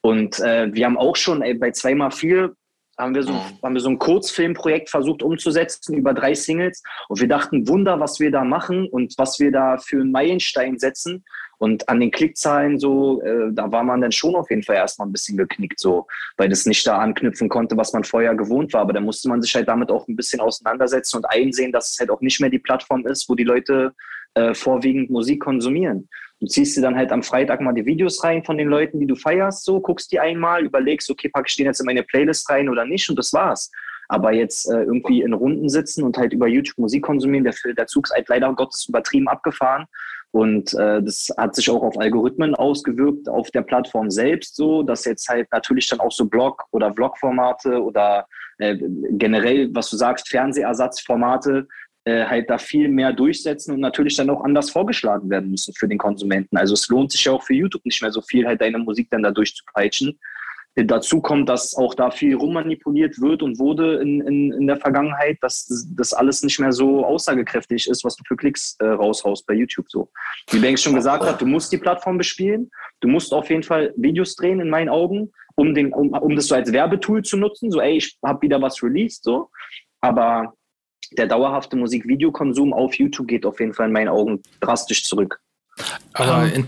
Und 0.00 0.38
äh, 0.40 0.72
wir 0.72 0.86
haben 0.86 0.96
auch 0.96 1.16
schon 1.16 1.42
ey, 1.42 1.54
bei 1.54 1.68
2x4 1.68 2.54
haben 2.98 3.14
wir 3.14 3.22
so, 3.22 3.32
mhm. 3.32 3.40
haben 3.62 3.74
wir 3.74 3.80
so 3.80 3.90
ein 3.90 3.98
Kurzfilmprojekt 3.98 4.90
versucht 4.90 5.22
umzusetzen 5.22 5.94
über 5.94 6.14
drei 6.14 6.34
Singles. 6.34 6.82
Und 7.08 7.20
wir 7.20 7.28
dachten, 7.28 7.68
Wunder, 7.68 8.00
was 8.00 8.20
wir 8.20 8.30
da 8.30 8.44
machen 8.44 8.88
und 8.88 9.14
was 9.18 9.38
wir 9.38 9.52
da 9.52 9.78
für 9.78 10.00
einen 10.00 10.12
Meilenstein 10.12 10.78
setzen. 10.78 11.24
Und 11.58 11.88
an 11.88 12.00
den 12.00 12.10
Klickzahlen 12.10 12.78
so, 12.78 13.22
äh, 13.22 13.50
da 13.50 13.72
war 13.72 13.82
man 13.82 14.02
dann 14.02 14.12
schon 14.12 14.34
auf 14.34 14.50
jeden 14.50 14.62
Fall 14.62 14.76
erstmal 14.76 15.08
ein 15.08 15.12
bisschen 15.12 15.38
geknickt, 15.38 15.80
so, 15.80 16.06
weil 16.36 16.50
das 16.50 16.66
nicht 16.66 16.86
da 16.86 16.98
anknüpfen 16.98 17.48
konnte, 17.48 17.76
was 17.78 17.94
man 17.94 18.04
vorher 18.04 18.34
gewohnt 18.34 18.74
war. 18.74 18.82
Aber 18.82 18.92
da 18.92 19.00
musste 19.00 19.28
man 19.28 19.40
sich 19.40 19.54
halt 19.54 19.68
damit 19.68 19.90
auch 19.90 20.06
ein 20.06 20.16
bisschen 20.16 20.40
auseinandersetzen 20.40 21.16
und 21.16 21.24
einsehen, 21.24 21.72
dass 21.72 21.92
es 21.92 21.98
halt 21.98 22.10
auch 22.10 22.20
nicht 22.20 22.40
mehr 22.40 22.50
die 22.50 22.58
Plattform 22.58 23.06
ist, 23.06 23.28
wo 23.28 23.34
die 23.34 23.44
Leute 23.44 23.94
äh, 24.34 24.52
vorwiegend 24.52 25.08
Musik 25.08 25.40
konsumieren. 25.40 26.08
Du 26.40 26.46
ziehst 26.46 26.76
dir 26.76 26.82
dann 26.82 26.96
halt 26.96 27.12
am 27.12 27.22
Freitag 27.22 27.60
mal 27.60 27.72
die 27.72 27.86
Videos 27.86 28.22
rein 28.22 28.44
von 28.44 28.58
den 28.58 28.68
Leuten, 28.68 29.00
die 29.00 29.06
du 29.06 29.14
feierst, 29.14 29.64
so, 29.64 29.80
guckst 29.80 30.12
die 30.12 30.20
einmal, 30.20 30.64
überlegst, 30.64 31.10
okay, 31.10 31.28
packe 31.28 31.46
ich 31.48 31.56
den 31.56 31.66
jetzt 31.66 31.80
in 31.80 31.86
meine 31.86 32.02
Playlist 32.02 32.48
rein 32.50 32.68
oder 32.68 32.84
nicht 32.84 33.08
und 33.08 33.18
das 33.18 33.32
war's. 33.32 33.70
Aber 34.08 34.32
jetzt 34.32 34.70
äh, 34.70 34.82
irgendwie 34.82 35.22
in 35.22 35.32
Runden 35.32 35.68
sitzen 35.68 36.04
und 36.04 36.16
halt 36.18 36.32
über 36.32 36.46
YouTube 36.46 36.78
Musik 36.78 37.02
konsumieren, 37.02 37.44
der, 37.44 37.54
der 37.76 37.86
Zug 37.86 38.06
ist 38.06 38.14
halt 38.14 38.28
leider 38.28 38.52
Gottes 38.54 38.86
übertrieben 38.88 39.28
abgefahren. 39.28 39.86
Und 40.30 40.74
äh, 40.74 41.02
das 41.02 41.30
hat 41.38 41.54
sich 41.54 41.70
auch 41.70 41.82
auf 41.82 41.98
Algorithmen 41.98 42.54
ausgewirkt, 42.54 43.28
auf 43.28 43.50
der 43.52 43.62
Plattform 43.62 44.10
selbst 44.10 44.54
so, 44.54 44.82
dass 44.82 45.06
jetzt 45.06 45.28
halt 45.28 45.48
natürlich 45.50 45.88
dann 45.88 46.00
auch 46.00 46.12
so 46.12 46.26
Blog- 46.26 46.64
oder 46.72 46.92
Vlog-Formate 46.92 47.82
oder 47.82 48.26
äh, 48.58 48.76
generell, 49.12 49.74
was 49.74 49.88
du 49.88 49.96
sagst, 49.96 50.28
Fernsehersatzformate 50.28 51.66
äh, 52.06 52.24
halt 52.24 52.48
da 52.48 52.56
viel 52.56 52.88
mehr 52.88 53.12
durchsetzen 53.12 53.74
und 53.74 53.80
natürlich 53.80 54.14
dann 54.14 54.30
auch 54.30 54.44
anders 54.44 54.70
vorgeschlagen 54.70 55.28
werden 55.28 55.50
müssen 55.50 55.74
für 55.74 55.88
den 55.88 55.98
Konsumenten. 55.98 56.56
Also 56.56 56.74
es 56.74 56.86
lohnt 56.88 57.10
sich 57.10 57.24
ja 57.24 57.32
auch 57.32 57.42
für 57.42 57.54
YouTube 57.54 57.84
nicht 57.84 58.00
mehr 58.00 58.12
so 58.12 58.22
viel, 58.22 58.46
halt 58.46 58.60
deine 58.60 58.78
Musik 58.78 59.08
dann 59.10 59.24
da 59.24 59.32
durchzupeitschen. 59.32 60.16
Dazu 60.76 61.20
kommt, 61.20 61.48
dass 61.48 61.74
auch 61.74 61.94
da 61.94 62.12
viel 62.12 62.36
rummanipuliert 62.36 63.20
wird 63.20 63.42
und 63.42 63.58
wurde 63.58 63.96
in, 63.96 64.20
in, 64.20 64.52
in 64.52 64.66
der 64.68 64.76
Vergangenheit, 64.76 65.38
dass 65.40 65.86
das 65.96 66.12
alles 66.12 66.42
nicht 66.42 66.60
mehr 66.60 66.70
so 66.70 67.04
aussagekräftig 67.04 67.88
ist, 67.88 68.04
was 68.04 68.14
du 68.14 68.22
für 68.24 68.36
Klicks 68.36 68.76
äh, 68.78 68.86
raushaust 68.86 69.44
bei 69.46 69.54
YouTube 69.54 69.86
so. 69.88 70.08
Wie 70.50 70.60
Banks 70.60 70.82
schon 70.82 70.94
gesagt 70.94 71.24
hat, 71.24 71.40
du 71.40 71.46
musst 71.46 71.72
die 71.72 71.78
Plattform 71.78 72.18
bespielen, 72.18 72.70
du 73.00 73.08
musst 73.08 73.32
auf 73.32 73.50
jeden 73.50 73.64
Fall 73.64 73.92
Videos 73.96 74.36
drehen, 74.36 74.60
in 74.60 74.70
meinen 74.70 74.90
Augen, 74.90 75.32
um, 75.56 75.74
den, 75.74 75.92
um, 75.92 76.10
um 76.10 76.36
das 76.36 76.46
so 76.46 76.54
als 76.54 76.70
Werbetool 76.70 77.22
zu 77.22 77.36
nutzen, 77.36 77.72
so 77.72 77.80
ey, 77.80 77.96
ich 77.96 78.16
habe 78.22 78.42
wieder 78.42 78.62
was 78.62 78.80
released, 78.80 79.24
so. 79.24 79.50
Aber 80.02 80.52
der 81.12 81.26
dauerhafte 81.26 81.76
Musikvideokonsum 81.76 82.72
auf 82.72 82.94
YouTube 82.94 83.28
geht 83.28 83.46
auf 83.46 83.60
jeden 83.60 83.74
Fall 83.74 83.86
in 83.86 83.92
meinen 83.92 84.08
Augen 84.08 84.42
drastisch 84.60 85.04
zurück. 85.04 85.40
Aber 86.12 86.46
ähm. 86.46 86.52
in, 86.54 86.66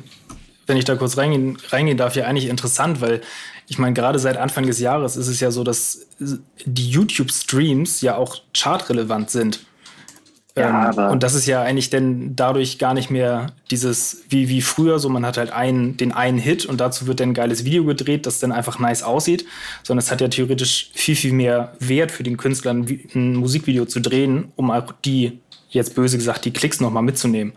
wenn 0.66 0.76
ich 0.76 0.84
da 0.84 0.96
kurz 0.96 1.16
reingehen, 1.16 1.56
reingehen 1.70 1.96
darf, 1.96 2.14
ja 2.14 2.26
eigentlich 2.26 2.48
interessant, 2.48 3.00
weil 3.00 3.22
ich 3.66 3.78
meine, 3.78 3.94
gerade 3.94 4.18
seit 4.18 4.36
Anfang 4.36 4.66
des 4.66 4.78
Jahres 4.80 5.16
ist 5.16 5.28
es 5.28 5.40
ja 5.40 5.50
so, 5.50 5.62
dass 5.64 6.08
die 6.64 6.88
YouTube-Streams 6.90 8.00
ja 8.00 8.16
auch 8.16 8.42
chartrelevant 8.54 9.30
sind. 9.30 9.66
Ja, 10.56 10.90
ähm, 10.90 11.12
und 11.12 11.22
das 11.22 11.34
ist 11.34 11.46
ja 11.46 11.62
eigentlich 11.62 11.90
denn 11.90 12.34
dadurch 12.34 12.78
gar 12.78 12.94
nicht 12.94 13.10
mehr 13.10 13.52
dieses 13.70 14.24
wie, 14.28 14.48
wie 14.48 14.60
früher, 14.60 14.98
so 14.98 15.08
man 15.08 15.24
hat 15.24 15.36
halt 15.36 15.52
einen, 15.52 15.96
den 15.96 16.12
einen 16.12 16.38
Hit 16.38 16.66
und 16.66 16.80
dazu 16.80 17.06
wird 17.06 17.20
dann 17.20 17.30
ein 17.30 17.34
geiles 17.34 17.64
Video 17.64 17.84
gedreht, 17.84 18.26
das 18.26 18.40
dann 18.40 18.52
einfach 18.52 18.78
nice 18.78 19.02
aussieht, 19.02 19.46
sondern 19.82 20.04
es 20.04 20.10
hat 20.10 20.20
ja 20.20 20.28
theoretisch 20.28 20.90
viel, 20.94 21.16
viel 21.16 21.32
mehr 21.32 21.72
Wert 21.78 22.10
für 22.10 22.22
den 22.22 22.36
Künstler, 22.36 22.72
ein, 22.72 23.08
ein 23.14 23.36
Musikvideo 23.36 23.84
zu 23.84 24.00
drehen, 24.00 24.52
um 24.56 24.70
auch 24.70 24.92
die, 25.04 25.40
jetzt 25.68 25.94
böse 25.94 26.16
gesagt, 26.16 26.44
die 26.44 26.52
Klicks 26.52 26.80
nochmal 26.80 27.02
mitzunehmen. 27.02 27.52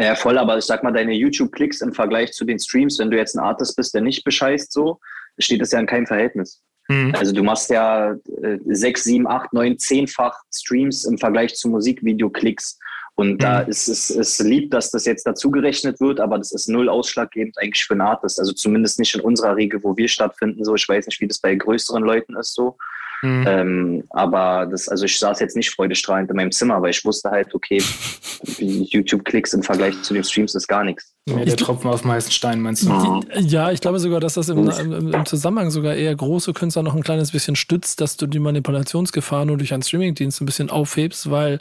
Ja, 0.00 0.14
voll, 0.14 0.38
aber 0.38 0.56
ich 0.56 0.64
sag 0.64 0.84
mal, 0.84 0.92
deine 0.92 1.12
YouTube-Klicks 1.12 1.80
im 1.80 1.92
Vergleich 1.92 2.32
zu 2.32 2.44
den 2.44 2.58
Streams, 2.58 2.98
wenn 2.98 3.10
du 3.10 3.16
jetzt 3.16 3.36
ein 3.36 3.44
Artist 3.44 3.76
bist, 3.76 3.94
der 3.94 4.00
nicht 4.00 4.22
bescheißt, 4.22 4.72
so, 4.72 5.00
steht 5.38 5.60
das 5.60 5.72
ja 5.72 5.80
in 5.80 5.86
keinem 5.86 6.06
Verhältnis. 6.06 6.62
Mhm. 6.88 7.14
Also 7.14 7.32
du 7.32 7.42
machst 7.42 7.70
ja 7.70 8.12
äh, 8.12 8.58
sechs, 8.66 9.04
sieben, 9.04 9.26
acht, 9.26 9.52
neun, 9.52 9.78
zehnfach 9.78 10.34
Streams 10.54 11.04
im 11.04 11.18
Vergleich 11.18 11.54
zu 11.54 11.68
Musikvideoklicks. 11.68 12.78
Und 13.14 13.32
mhm. 13.32 13.38
da 13.38 13.60
ist 13.60 13.88
es 13.88 14.10
ist 14.10 14.38
lieb, 14.40 14.70
dass 14.70 14.90
das 14.90 15.04
jetzt 15.04 15.26
dazu 15.26 15.50
gerechnet 15.50 16.00
wird, 16.00 16.20
aber 16.20 16.38
das 16.38 16.52
ist 16.52 16.68
null 16.68 16.88
ausschlaggebend 16.88 17.58
eigentlich 17.58 17.84
für 17.84 17.94
ein 17.94 18.00
Artist. 18.00 18.38
Also 18.38 18.52
zumindest 18.52 18.98
nicht 18.98 19.14
in 19.14 19.20
unserer 19.20 19.56
Regel, 19.56 19.82
wo 19.82 19.96
wir 19.96 20.08
stattfinden. 20.08 20.64
So, 20.64 20.74
ich 20.76 20.88
weiß 20.88 21.06
nicht, 21.06 21.20
wie 21.20 21.26
das 21.26 21.38
bei 21.38 21.54
größeren 21.54 22.02
Leuten 22.02 22.36
ist 22.36 22.54
so. 22.54 22.78
Mhm. 23.22 23.44
Ähm, 23.46 24.04
aber 24.10 24.66
das, 24.66 24.88
also 24.88 25.04
ich 25.04 25.18
saß 25.18 25.40
jetzt 25.40 25.56
nicht 25.56 25.70
freudestrahlend 25.70 26.30
in 26.30 26.36
meinem 26.36 26.52
Zimmer, 26.52 26.80
weil 26.80 26.90
ich 26.90 27.04
wusste 27.04 27.30
halt, 27.30 27.54
okay, 27.54 27.82
YouTube-Klicks 28.58 29.54
im 29.54 29.62
Vergleich 29.62 30.00
zu 30.02 30.14
den 30.14 30.24
Streams 30.24 30.54
ist 30.54 30.68
gar 30.68 30.84
nichts. 30.84 31.14
Ja, 31.28 31.44
der 31.44 31.56
Tropfen 31.56 31.90
auf 31.90 32.02
dem 32.02 32.12
heißen 32.12 32.30
Stein, 32.30 32.60
meinst 32.60 32.84
du? 32.84 32.90
Mhm. 32.90 33.22
Ja, 33.34 33.70
ich 33.70 33.80
glaube 33.80 33.98
sogar, 33.98 34.20
dass 34.20 34.34
das 34.34 34.48
im, 34.48 34.68
im, 34.68 35.12
im, 35.12 35.26
Zusammenhang 35.26 35.70
sogar 35.70 35.94
eher 35.94 36.14
große 36.14 36.52
Künstler 36.52 36.82
noch 36.82 36.94
ein 36.94 37.02
kleines 37.02 37.32
bisschen 37.32 37.56
stützt, 37.56 38.00
dass 38.00 38.16
du 38.16 38.26
die 38.26 38.38
Manipulationsgefahr 38.38 39.44
nur 39.44 39.58
durch 39.58 39.74
einen 39.74 39.82
Streamingdienst 39.82 40.40
ein 40.40 40.46
bisschen 40.46 40.70
aufhebst, 40.70 41.30
weil 41.30 41.60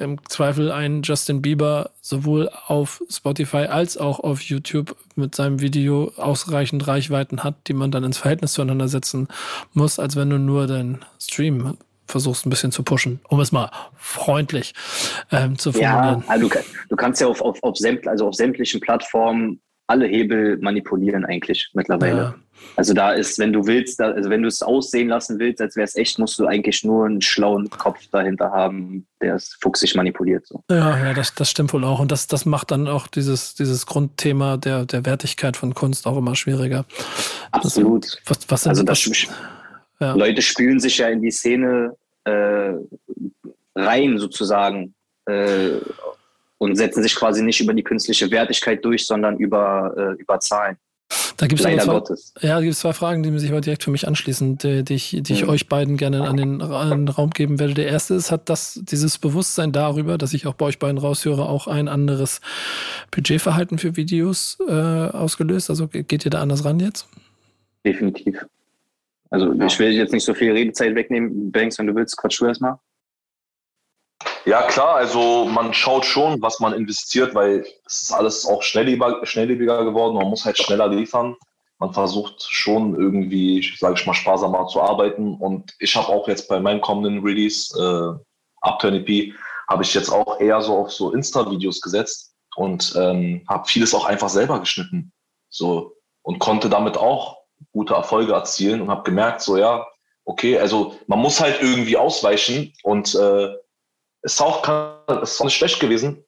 im 0.00 0.18
Zweifel 0.28 0.72
ein 0.72 1.02
Justin 1.02 1.42
Bieber 1.42 1.90
sowohl 2.00 2.50
auf 2.66 3.02
Spotify 3.10 3.66
als 3.66 3.96
auch 3.96 4.20
auf 4.20 4.40
YouTube 4.40 4.96
mit 5.14 5.34
seinem 5.34 5.60
Video 5.60 6.12
ausreichend 6.16 6.86
Reichweiten 6.88 7.44
hat, 7.44 7.68
die 7.68 7.74
man 7.74 7.90
dann 7.90 8.04
ins 8.04 8.18
Verhältnis 8.18 8.54
zueinander 8.54 8.88
setzen 8.88 9.28
muss, 9.74 9.98
als 9.98 10.16
wenn 10.16 10.30
du 10.30 10.38
nur 10.38 10.66
deinen 10.66 11.04
Stream 11.20 11.76
versuchst 12.06 12.44
ein 12.44 12.50
bisschen 12.50 12.72
zu 12.72 12.82
pushen, 12.82 13.20
um 13.28 13.40
es 13.40 13.52
mal 13.52 13.70
freundlich 13.96 14.74
ähm, 15.30 15.58
zu 15.58 15.72
formulieren. 15.72 16.24
Ja, 16.26 16.32
also 16.32 16.48
du, 16.48 16.54
du 16.88 16.96
kannst 16.96 17.20
ja 17.20 17.28
auf, 17.28 17.40
auf, 17.40 17.62
auf, 17.62 17.76
sämt, 17.76 18.08
also 18.08 18.26
auf 18.26 18.34
sämtlichen 18.34 18.80
Plattformen 18.80 19.60
alle 19.86 20.06
Hebel 20.06 20.56
manipulieren 20.58 21.24
eigentlich 21.24 21.70
mittlerweile. 21.74 22.16
Ja. 22.16 22.34
Also 22.76 22.94
da 22.94 23.12
ist, 23.12 23.38
wenn 23.38 23.52
du 23.52 23.66
willst, 23.66 24.00
da, 24.00 24.10
also 24.10 24.30
wenn 24.30 24.42
du 24.42 24.48
es 24.48 24.62
aussehen 24.62 25.08
lassen 25.08 25.38
willst, 25.38 25.60
als 25.60 25.76
wäre 25.76 25.84
es 25.84 25.96
echt, 25.96 26.18
musst 26.18 26.38
du 26.38 26.46
eigentlich 26.46 26.84
nur 26.84 27.06
einen 27.06 27.20
schlauen 27.20 27.68
Kopf 27.70 28.06
dahinter 28.10 28.50
haben, 28.52 29.06
der 29.20 29.34
es 29.34 29.56
fuchsig 29.60 29.94
manipuliert. 29.94 30.46
So. 30.46 30.62
Ja, 30.70 30.96
ja, 30.98 31.14
das, 31.14 31.34
das 31.34 31.50
stimmt 31.50 31.72
wohl 31.72 31.84
auch. 31.84 32.00
Und 32.00 32.10
das, 32.10 32.26
das 32.26 32.46
macht 32.46 32.70
dann 32.70 32.88
auch 32.88 33.06
dieses, 33.06 33.54
dieses 33.54 33.86
Grundthema 33.86 34.56
der, 34.56 34.86
der 34.86 35.04
Wertigkeit 35.04 35.56
von 35.56 35.74
Kunst 35.74 36.06
auch 36.06 36.16
immer 36.16 36.34
schwieriger. 36.34 36.84
Absolut. 37.50 38.18
Das, 38.26 38.38
was, 38.48 38.50
was 38.50 38.66
also 38.66 38.82
das, 38.82 39.26
ja. 40.00 40.14
Leute 40.14 40.42
spülen 40.42 40.80
sich 40.80 40.98
ja 40.98 41.08
in 41.08 41.20
die 41.20 41.30
Szene 41.30 41.96
äh, 42.24 42.72
rein 43.74 44.18
sozusagen. 44.18 44.94
Äh, 45.26 45.80
und 46.60 46.76
setzen 46.76 47.02
sich 47.02 47.16
quasi 47.16 47.42
nicht 47.42 47.58
über 47.60 47.72
die 47.72 47.82
künstliche 47.82 48.30
Wertigkeit 48.30 48.84
durch, 48.84 49.06
sondern 49.06 49.38
über, 49.38 49.94
äh, 49.96 50.20
über 50.20 50.38
Zahlen. 50.40 50.76
Da 51.36 51.46
gibt 51.46 51.60
es 51.60 51.66
zwei, 51.66 52.46
ja, 52.46 52.72
zwei 52.72 52.92
Fragen, 52.92 53.22
die 53.22 53.36
sich 53.38 53.50
aber 53.50 53.60
direkt 53.60 53.82
für 53.82 53.90
mich 53.90 54.06
anschließen, 54.06 54.58
die, 54.58 54.84
die 54.84 54.94
ich, 54.94 55.18
die 55.20 55.32
ich 55.32 55.44
mhm. 55.44 55.48
euch 55.48 55.68
beiden 55.68 55.96
gerne 55.96 56.28
an 56.28 56.36
den, 56.36 56.60
an 56.60 56.90
den, 56.90 57.08
Raum 57.08 57.30
geben 57.30 57.58
werde. 57.58 57.74
Der 57.74 57.86
erste 57.86 58.14
ist, 58.14 58.30
hat 58.30 58.48
das, 58.48 58.80
dieses 58.82 59.18
Bewusstsein 59.18 59.72
darüber, 59.72 60.18
dass 60.18 60.34
ich 60.34 60.46
auch 60.46 60.54
bei 60.54 60.66
euch 60.66 60.78
beiden 60.78 60.98
raushöre, 60.98 61.48
auch 61.48 61.66
ein 61.66 61.88
anderes 61.88 62.40
Budgetverhalten 63.10 63.78
für 63.78 63.96
Videos 63.96 64.58
äh, 64.68 64.72
ausgelöst? 64.72 65.70
Also 65.70 65.88
geht 65.88 66.24
ihr 66.24 66.30
da 66.30 66.42
anders 66.42 66.64
ran 66.64 66.78
jetzt? 66.78 67.08
Definitiv. 67.84 68.46
Also 69.30 69.52
ich 69.52 69.78
will 69.78 69.92
jetzt 69.92 70.12
nicht 70.12 70.24
so 70.24 70.34
viel 70.34 70.52
Redezeit 70.52 70.94
wegnehmen. 70.94 71.50
Banks, 71.50 71.78
wenn 71.78 71.86
du 71.86 71.94
willst, 71.94 72.16
quatsch 72.16 72.40
du 72.40 72.46
erstmal. 72.46 72.78
Ja, 74.44 74.62
klar, 74.62 74.96
also 74.96 75.44
man 75.44 75.74
schaut 75.74 76.04
schon, 76.04 76.40
was 76.40 76.60
man 76.60 76.72
investiert, 76.72 77.34
weil 77.34 77.64
es 77.86 78.02
ist 78.02 78.12
alles 78.12 78.46
auch 78.46 78.62
schnelllebiger, 78.62 79.24
schnelllebiger 79.24 79.84
geworden. 79.84 80.16
Man 80.16 80.28
muss 80.28 80.44
halt 80.44 80.58
schneller 80.58 80.88
liefern. 80.88 81.36
Man 81.78 81.92
versucht 81.92 82.42
schon 82.42 82.94
irgendwie, 82.94 83.66
sage 83.78 83.94
ich 83.98 84.06
mal, 84.06 84.14
sparsamer 84.14 84.66
zu 84.66 84.80
arbeiten. 84.82 85.36
Und 85.36 85.74
ich 85.78 85.94
habe 85.96 86.08
auch 86.08 86.28
jetzt 86.28 86.48
bei 86.48 86.60
meinem 86.60 86.80
kommenden 86.80 87.22
Release, 87.22 87.74
äh, 87.78 88.18
Upturn 88.62 88.94
EP, 88.94 89.34
habe 89.68 89.82
ich 89.82 89.94
jetzt 89.94 90.10
auch 90.10 90.40
eher 90.40 90.60
so 90.60 90.76
auf 90.76 90.92
so 90.92 91.12
Insta-Videos 91.12 91.80
gesetzt 91.80 92.34
und 92.56 92.94
ähm, 92.96 93.44
habe 93.48 93.68
vieles 93.68 93.94
auch 93.94 94.04
einfach 94.04 94.28
selber 94.28 94.58
geschnitten. 94.58 95.12
So 95.48 95.96
und 96.22 96.38
konnte 96.38 96.68
damit 96.68 96.96
auch 96.96 97.38
gute 97.72 97.94
Erfolge 97.94 98.32
erzielen 98.32 98.80
und 98.80 98.90
habe 98.90 99.02
gemerkt, 99.02 99.40
so 99.42 99.56
ja, 99.56 99.86
okay, 100.24 100.58
also 100.58 100.96
man 101.06 101.18
muss 101.18 101.40
halt 101.40 101.62
irgendwie 101.62 101.96
ausweichen 101.96 102.72
und 102.82 103.14
äh, 103.14 103.54
ist 104.22 104.40
auch, 104.40 104.62
ist 105.22 105.40
auch 105.40 105.44
nicht 105.44 105.56
schlecht 105.56 105.80
gewesen. 105.80 106.24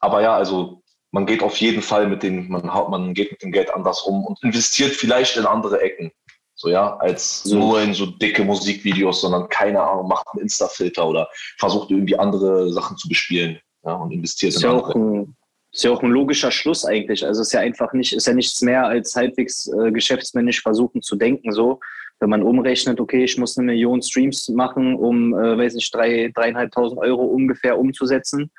Aber 0.00 0.20
ja, 0.20 0.34
also 0.34 0.82
man 1.12 1.26
geht 1.26 1.42
auf 1.42 1.56
jeden 1.58 1.82
Fall 1.82 2.08
mit 2.08 2.22
dem, 2.22 2.48
man, 2.48 2.66
man 2.66 3.14
geht 3.14 3.30
mit 3.30 3.42
dem 3.42 3.52
Geld 3.52 3.72
anders 3.72 4.02
um 4.02 4.24
und 4.24 4.42
investiert 4.42 4.92
vielleicht 4.92 5.36
in 5.36 5.46
andere 5.46 5.80
Ecken. 5.80 6.10
So 6.54 6.68
ja, 6.68 6.96
als 6.98 7.42
so. 7.42 7.58
nur 7.58 7.80
in 7.80 7.94
so 7.94 8.06
dicke 8.06 8.44
Musikvideos, 8.44 9.20
sondern 9.20 9.48
keine 9.48 9.82
Ahnung, 9.82 10.08
macht 10.08 10.26
einen 10.32 10.42
Insta-Filter 10.42 11.06
oder 11.06 11.28
versucht 11.58 11.90
irgendwie 11.90 12.18
andere 12.18 12.72
Sachen 12.72 12.96
zu 12.96 13.08
bespielen 13.08 13.58
ja, 13.84 13.94
und 13.94 14.12
investiert 14.12 14.54
ist 14.54 14.62
in 14.62 14.70
ja 14.70 14.70
andere. 14.70 14.90
Auch 14.90 14.94
ein, 14.94 15.36
ist 15.72 15.84
ja 15.84 15.90
auch 15.90 16.02
ein 16.02 16.10
logischer 16.10 16.50
Schluss 16.50 16.84
eigentlich. 16.84 17.24
Also 17.24 17.40
es 17.40 17.48
ist 17.48 17.52
ja 17.52 17.60
einfach 17.60 17.92
nicht, 17.94 18.12
ist 18.12 18.26
ja 18.26 18.34
nichts 18.34 18.60
mehr 18.60 18.86
als 18.86 19.16
halbwegs 19.16 19.66
äh, 19.68 19.90
geschäftsmännisch 19.90 20.60
versuchen 20.60 21.02
zu 21.02 21.16
denken. 21.16 21.52
So, 21.52 21.80
wenn 22.22 22.30
man 22.30 22.44
umrechnet, 22.44 23.00
okay, 23.00 23.24
ich 23.24 23.36
muss 23.36 23.58
eine 23.58 23.66
Million 23.66 24.00
Streams 24.00 24.48
machen, 24.48 24.94
um, 24.94 25.34
äh, 25.34 25.58
weiß 25.58 25.74
nicht, 25.74 25.92
drei, 25.92 26.30
dreieinhalbtausend 26.32 27.00
Euro 27.00 27.24
ungefähr 27.24 27.76
umzusetzen. 27.78 28.50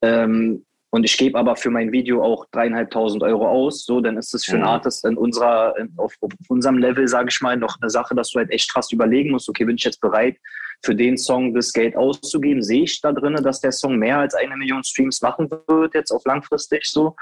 Ähm, 0.00 0.64
und 0.90 1.04
ich 1.04 1.18
gebe 1.18 1.38
aber 1.38 1.56
für 1.56 1.70
mein 1.70 1.90
Video 1.90 2.22
auch 2.22 2.46
dreieinhalbtausend 2.52 3.22
Euro 3.24 3.48
aus, 3.48 3.84
so, 3.84 4.00
dann 4.00 4.16
ist 4.16 4.32
das 4.32 4.44
für 4.44 4.52
einen 4.52 4.62
mhm. 4.62 4.68
Artist 4.68 5.04
in 5.04 5.16
unserer, 5.16 5.76
in, 5.76 5.92
auf, 5.96 6.14
auf, 6.20 6.32
unserem 6.48 6.78
Level, 6.78 7.06
sage 7.08 7.28
ich 7.30 7.40
mal, 7.40 7.56
noch 7.56 7.76
eine 7.80 7.90
Sache, 7.90 8.14
dass 8.14 8.30
du 8.30 8.38
halt 8.38 8.50
echt 8.50 8.72
krass 8.72 8.92
überlegen 8.92 9.32
musst, 9.32 9.48
okay, 9.48 9.64
bin 9.64 9.76
ich 9.76 9.84
jetzt 9.84 10.00
bereit, 10.00 10.36
für 10.82 10.94
den 10.94 11.16
Song 11.16 11.54
das 11.54 11.72
Geld 11.72 11.96
auszugeben? 11.96 12.62
Sehe 12.62 12.84
ich 12.84 13.00
da 13.00 13.12
drin, 13.12 13.34
dass 13.42 13.60
der 13.60 13.72
Song 13.72 13.96
mehr 13.96 14.18
als 14.18 14.34
eine 14.34 14.56
Million 14.56 14.84
Streams 14.84 15.20
machen 15.22 15.50
wird, 15.66 15.94
jetzt 15.94 16.10
auf 16.10 16.24
langfristig 16.24 16.84
so? 16.84 17.16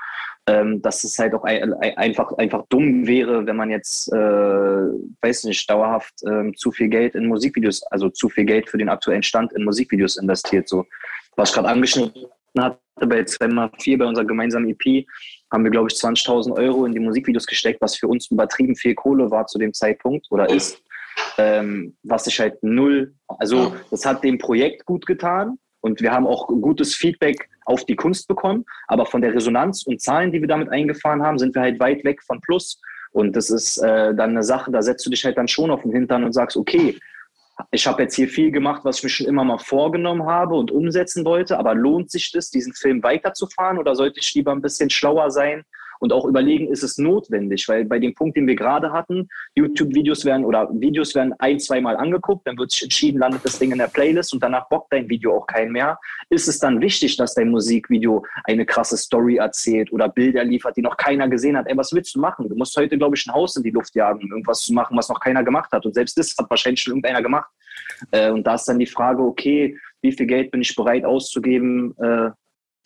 Ähm, 0.46 0.80
dass 0.80 1.04
es 1.04 1.18
halt 1.18 1.34
auch 1.34 1.44
ein, 1.44 1.74
einfach, 1.74 2.32
einfach 2.38 2.64
dumm 2.70 3.06
wäre, 3.06 3.44
wenn 3.46 3.56
man 3.56 3.70
jetzt, 3.70 4.10
äh, 4.10 4.16
weiß 4.16 5.44
nicht, 5.44 5.68
dauerhaft 5.68 6.14
äh, 6.22 6.50
zu 6.52 6.72
viel 6.72 6.88
Geld 6.88 7.14
in 7.14 7.26
Musikvideos, 7.26 7.82
also 7.90 8.08
zu 8.08 8.30
viel 8.30 8.46
Geld 8.46 8.70
für 8.70 8.78
den 8.78 8.88
aktuellen 8.88 9.22
Stand 9.22 9.52
in 9.52 9.64
Musikvideos 9.64 10.16
investiert. 10.16 10.66
So, 10.66 10.86
was 11.36 11.50
ich 11.50 11.54
gerade 11.54 11.68
angeschnitten 11.68 12.30
hatte 12.58 12.78
bei 12.96 13.20
2x4, 13.20 13.98
bei 13.98 14.06
unserer 14.06 14.24
gemeinsamen 14.24 14.70
EP, 14.70 15.06
haben 15.52 15.64
wir, 15.64 15.70
glaube 15.70 15.88
ich, 15.90 15.98
20.000 15.98 16.52
Euro 16.56 16.86
in 16.86 16.92
die 16.92 17.00
Musikvideos 17.00 17.46
gesteckt, 17.46 17.80
was 17.80 17.96
für 17.96 18.08
uns 18.08 18.30
übertrieben 18.30 18.74
viel 18.74 18.94
Kohle 18.94 19.30
war 19.30 19.46
zu 19.46 19.58
dem 19.58 19.72
Zeitpunkt 19.74 20.26
oder 20.30 20.48
ist. 20.48 20.82
Ähm, 21.36 21.96
was 22.02 22.26
ich 22.26 22.40
halt 22.40 22.62
null, 22.62 23.14
also 23.26 23.74
das 23.90 24.04
hat 24.04 24.24
dem 24.24 24.38
Projekt 24.38 24.84
gut 24.86 25.06
getan 25.06 25.58
und 25.80 26.00
wir 26.00 26.12
haben 26.12 26.26
auch 26.26 26.48
gutes 26.48 26.94
Feedback 26.94 27.48
auf 27.64 27.84
die 27.84 27.96
Kunst 27.96 28.26
bekommen, 28.26 28.64
aber 28.88 29.06
von 29.06 29.20
der 29.20 29.34
Resonanz 29.34 29.84
und 29.86 30.00
Zahlen, 30.00 30.32
die 30.32 30.40
wir 30.40 30.48
damit 30.48 30.70
eingefahren 30.70 31.22
haben, 31.22 31.38
sind 31.38 31.54
wir 31.54 31.62
halt 31.62 31.78
weit 31.78 32.04
weg 32.04 32.22
von 32.22 32.40
Plus. 32.40 32.80
Und 33.12 33.36
das 33.36 33.50
ist 33.50 33.78
äh, 33.78 34.14
dann 34.14 34.30
eine 34.30 34.42
Sache, 34.42 34.70
da 34.70 34.82
setzt 34.82 35.04
du 35.06 35.10
dich 35.10 35.24
halt 35.24 35.38
dann 35.38 35.48
schon 35.48 35.70
auf 35.70 35.82
den 35.82 35.92
Hintern 35.92 36.24
und 36.24 36.32
sagst, 36.32 36.56
okay, 36.56 36.98
ich 37.70 37.86
habe 37.86 38.02
jetzt 38.02 38.14
hier 38.14 38.28
viel 38.28 38.50
gemacht, 38.50 38.84
was 38.84 38.98
ich 38.98 39.02
mir 39.04 39.08
schon 39.10 39.26
immer 39.26 39.44
mal 39.44 39.58
vorgenommen 39.58 40.26
habe 40.26 40.54
und 40.54 40.70
umsetzen 40.70 41.24
wollte, 41.24 41.58
aber 41.58 41.74
lohnt 41.74 42.10
sich 42.10 42.30
das, 42.32 42.50
diesen 42.50 42.72
Film 42.72 43.02
weiterzufahren 43.02 43.78
oder 43.78 43.94
sollte 43.96 44.20
ich 44.20 44.32
lieber 44.34 44.52
ein 44.52 44.62
bisschen 44.62 44.90
schlauer 44.90 45.30
sein 45.30 45.64
und 46.00 46.12
auch 46.12 46.24
überlegen, 46.24 46.68
ist 46.68 46.82
es 46.82 46.98
notwendig? 46.98 47.68
Weil 47.68 47.84
bei 47.84 47.98
dem 47.98 48.14
Punkt, 48.14 48.36
den 48.36 48.46
wir 48.46 48.56
gerade 48.56 48.92
hatten, 48.92 49.28
YouTube-Videos 49.54 50.24
werden 50.24 50.44
oder 50.44 50.68
Videos 50.72 51.14
werden 51.14 51.34
ein, 51.38 51.58
zweimal 51.58 51.96
angeguckt, 51.96 52.46
dann 52.46 52.58
wird 52.58 52.70
sich 52.70 52.82
entschieden, 52.82 53.18
landet 53.18 53.44
das 53.44 53.58
Ding 53.58 53.72
in 53.72 53.78
der 53.78 53.88
Playlist 53.88 54.32
und 54.32 54.42
danach 54.42 54.68
bockt 54.68 54.92
dein 54.92 55.08
Video 55.08 55.36
auch 55.36 55.46
kein 55.46 55.72
mehr. 55.72 55.98
Ist 56.30 56.48
es 56.48 56.58
dann 56.58 56.80
wichtig, 56.80 57.16
dass 57.16 57.34
dein 57.34 57.50
Musikvideo 57.50 58.24
eine 58.44 58.66
krasse 58.66 58.96
Story 58.96 59.36
erzählt 59.36 59.92
oder 59.92 60.08
Bilder 60.08 60.44
liefert, 60.44 60.76
die 60.76 60.82
noch 60.82 60.96
keiner 60.96 61.28
gesehen 61.28 61.56
hat? 61.56 61.66
Ey, 61.66 61.76
was 61.76 61.92
willst 61.92 62.14
du 62.14 62.20
machen? 62.20 62.48
Du 62.48 62.54
musst 62.54 62.76
heute, 62.76 62.96
glaube 62.96 63.16
ich, 63.16 63.26
ein 63.26 63.34
Haus 63.34 63.56
in 63.56 63.62
die 63.62 63.70
Luft 63.70 63.94
jagen, 63.94 64.22
um 64.24 64.30
irgendwas 64.30 64.60
zu 64.60 64.72
machen, 64.72 64.96
was 64.96 65.08
noch 65.08 65.20
keiner 65.20 65.42
gemacht 65.42 65.70
hat. 65.72 65.84
Und 65.86 65.94
selbst 65.94 66.18
das 66.18 66.34
hat 66.38 66.48
wahrscheinlich 66.50 66.80
schon 66.80 66.92
irgendeiner 66.92 67.22
gemacht. 67.22 67.50
Äh, 68.10 68.30
und 68.30 68.46
da 68.46 68.54
ist 68.54 68.66
dann 68.66 68.78
die 68.78 68.86
Frage, 68.86 69.22
okay, 69.22 69.78
wie 70.02 70.12
viel 70.12 70.26
Geld 70.26 70.50
bin 70.50 70.60
ich 70.60 70.74
bereit 70.74 71.04
auszugeben 71.04 71.96
äh, 71.98 72.30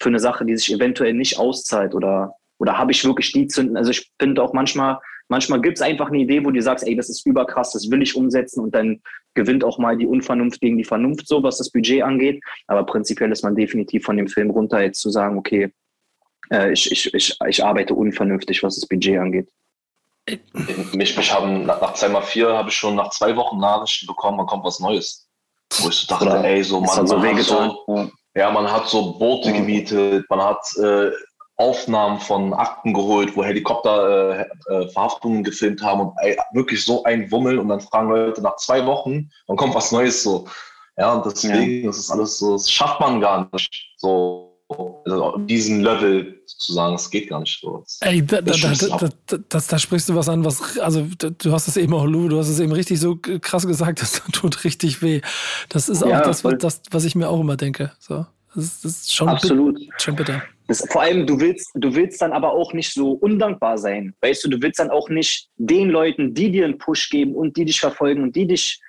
für 0.01 0.09
eine 0.09 0.19
Sache, 0.19 0.45
die 0.45 0.57
sich 0.57 0.73
eventuell 0.73 1.13
nicht 1.13 1.39
auszahlt 1.39 1.95
oder, 1.95 2.35
oder 2.63 2.79
habe 2.79 2.93
ich 2.93 3.05
wirklich 3.05 3.33
die 3.33 3.49
Zünden? 3.49 3.77
Also 3.77 3.91
ich 3.91 4.09
finde 4.21 4.41
auch 4.41 4.53
manchmal, 4.53 5.01
manchmal 5.27 5.61
gibt 5.61 5.79
es 5.79 5.83
einfach 5.83 6.07
eine 6.07 6.19
Idee, 6.19 6.45
wo 6.45 6.53
du 6.53 6.63
sagst, 6.63 6.87
ey, 6.87 6.95
das 6.95 7.09
ist 7.09 7.27
überkrass, 7.27 7.73
das 7.73 7.91
will 7.91 8.03
ich 8.03 8.15
umsetzen 8.15 8.63
und 8.63 8.73
dann 8.73 9.03
gewinnt 9.35 9.65
auch 9.65 9.79
mal 9.79 9.97
die 9.97 10.07
Unvernunft 10.07 10.61
gegen 10.61 10.79
die 10.79 10.85
Vernunft 10.85 11.27
so, 11.27 11.43
was 11.43 11.59
das 11.59 11.71
Budget 11.71 12.05
angeht. 12.05 12.41
Aber 12.69 12.87
prinzipiell 12.87 13.33
ist 13.33 13.43
man 13.43 13.57
definitiv 13.57 14.05
von 14.05 14.17
dem 14.17 14.29
Film 14.29 14.51
runter, 14.51 14.81
jetzt 14.81 15.01
zu 15.01 15.11
sagen, 15.11 15.39
okay, 15.39 15.73
äh, 16.53 16.71
ich, 16.71 16.93
ich, 16.93 17.13
ich, 17.13 17.37
ich 17.49 17.65
arbeite 17.65 17.95
unvernünftig, 17.95 18.63
was 18.63 18.77
das 18.77 18.87
Budget 18.87 19.19
angeht. 19.19 19.49
Mich, 20.93 21.17
mich 21.17 21.35
haben 21.35 21.67
nach, 21.67 21.81
nach 21.81 21.97
2x4 21.97 22.57
habe 22.57 22.69
ich 22.69 22.77
schon 22.77 22.95
nach 22.95 23.11
zwei 23.11 23.35
Wochen 23.35 23.59
Nachrichten 23.59 24.07
bekommen, 24.07 24.37
man 24.37 24.47
kommt 24.47 24.63
was 24.65 24.79
Neues. 24.79 25.29
Wo 25.81 25.89
ich 25.89 25.97
so 25.97 26.07
dachte, 26.07 26.27
Oder 26.27 26.45
ey, 26.45 26.63
so 26.63 26.81
man, 26.81 27.09
so 27.09 27.17
man 27.17 27.37
hat 27.37 27.43
so, 27.43 28.11
ja, 28.37 28.51
man 28.53 28.71
hat 28.71 28.87
so 28.89 29.19
Boote 29.19 29.49
mhm. 29.49 29.55
gemietet, 29.55 30.31
man 30.31 30.41
hat 30.41 30.65
äh, 30.77 31.11
Aufnahmen 31.63 32.19
von 32.19 32.53
Akten 32.53 32.93
geholt, 32.93 33.37
wo 33.37 33.45
Helikopter 33.45 34.41
äh, 34.41 34.75
äh, 34.75 34.89
Verhaftungen 34.89 35.45
gefilmt 35.45 35.81
haben 35.81 36.01
und 36.01 36.13
ey, 36.19 36.37
wirklich 36.53 36.85
so 36.85 37.05
ein 37.05 37.31
Wummel 37.31 37.59
und 37.59 37.69
dann 37.69 37.81
fragen 37.81 38.11
Leute 38.11 38.43
nach 38.43 38.57
zwei 38.57 38.85
Wochen, 38.85 39.31
dann 39.47 39.57
kommt 39.57 39.75
was 39.75 39.93
Neues 39.93 40.23
so. 40.25 40.47
Ja, 40.99 41.13
und 41.15 41.25
deswegen, 41.25 41.83
ja. 41.83 41.87
das 41.87 41.99
ist 41.99 42.11
alles 42.11 42.39
so, 42.39 42.53
das 42.53 42.71
schafft 42.71 43.01
man 43.01 43.21
gar 43.21 43.49
nicht. 43.53 43.95
So, 43.97 44.59
also 45.05 45.25
auf 45.25 45.47
diesem 45.47 45.83
Level 45.83 46.43
zu 46.47 46.73
sagen, 46.73 46.97
es 46.97 47.09
geht 47.11 47.31
gar 47.31 47.41
nicht 47.41 47.61
so. 47.61 47.85
Ey, 48.01 48.27
da, 48.27 48.41
da, 48.41 48.53
da, 48.53 49.09
da, 49.49 49.61
da, 49.69 49.79
sprichst 49.79 50.09
du 50.09 50.17
was 50.17 50.29
an, 50.29 50.45
was, 50.45 50.79
also 50.81 51.07
du 51.19 51.53
hast 51.53 51.69
es 51.69 51.77
eben 51.77 51.95
auch, 51.95 52.07
Lou, 52.07 52.29
du 52.29 52.39
hast 52.39 52.49
es 52.49 52.59
eben 52.59 52.73
richtig 52.73 52.99
so 52.99 53.17
krass 53.17 53.67
gesagt, 53.67 54.01
das 54.03 54.21
tut 54.33 54.65
richtig 54.65 55.01
weh. 55.01 55.21
Das 55.69 55.89
ist 55.89 56.03
auch 56.03 56.09
ja, 56.09 56.23
das, 56.23 56.45
was, 56.45 56.55
das, 56.59 56.83
was 56.91 57.05
ich 57.05 57.15
mir 57.15 57.29
auch 57.29 57.41
immer 57.41 57.57
denke. 57.57 57.93
So. 58.01 58.27
Das, 58.55 58.81
das 58.83 58.93
ist 58.93 59.15
schon 59.15 59.29
Absolut. 59.29 59.77
Bitter, 59.77 59.95
schon 59.99 60.17
bitter. 60.17 60.43
Das, 60.69 60.87
vor 60.91 61.03
allem, 61.03 61.27
du 61.27 61.41
willst, 61.41 61.71
du 61.75 61.95
willst 61.95 62.23
dann 62.23 62.33
aber 62.33 62.53
auch 62.53 62.73
nicht 62.73 62.93
so 62.93 63.13
undankbar 63.13 63.79
sein. 63.79 64.15
Weißt 64.21 64.45
du, 64.45 64.49
du 64.49 64.63
willst 64.63 64.79
dann 64.79 64.91
auch 64.91 65.09
nicht 65.09 65.49
den 65.57 65.91
Leuten, 65.91 66.35
die 66.35 66.51
dir 66.51 66.65
einen 66.65 66.79
Push 66.79 67.11
geben 67.11 67.35
und 67.35 67.57
die 67.57 67.65
dich 67.65 67.81
verfolgen 67.81 68.23
und 68.23 68.37
die 68.37 68.47
dich 68.47 68.81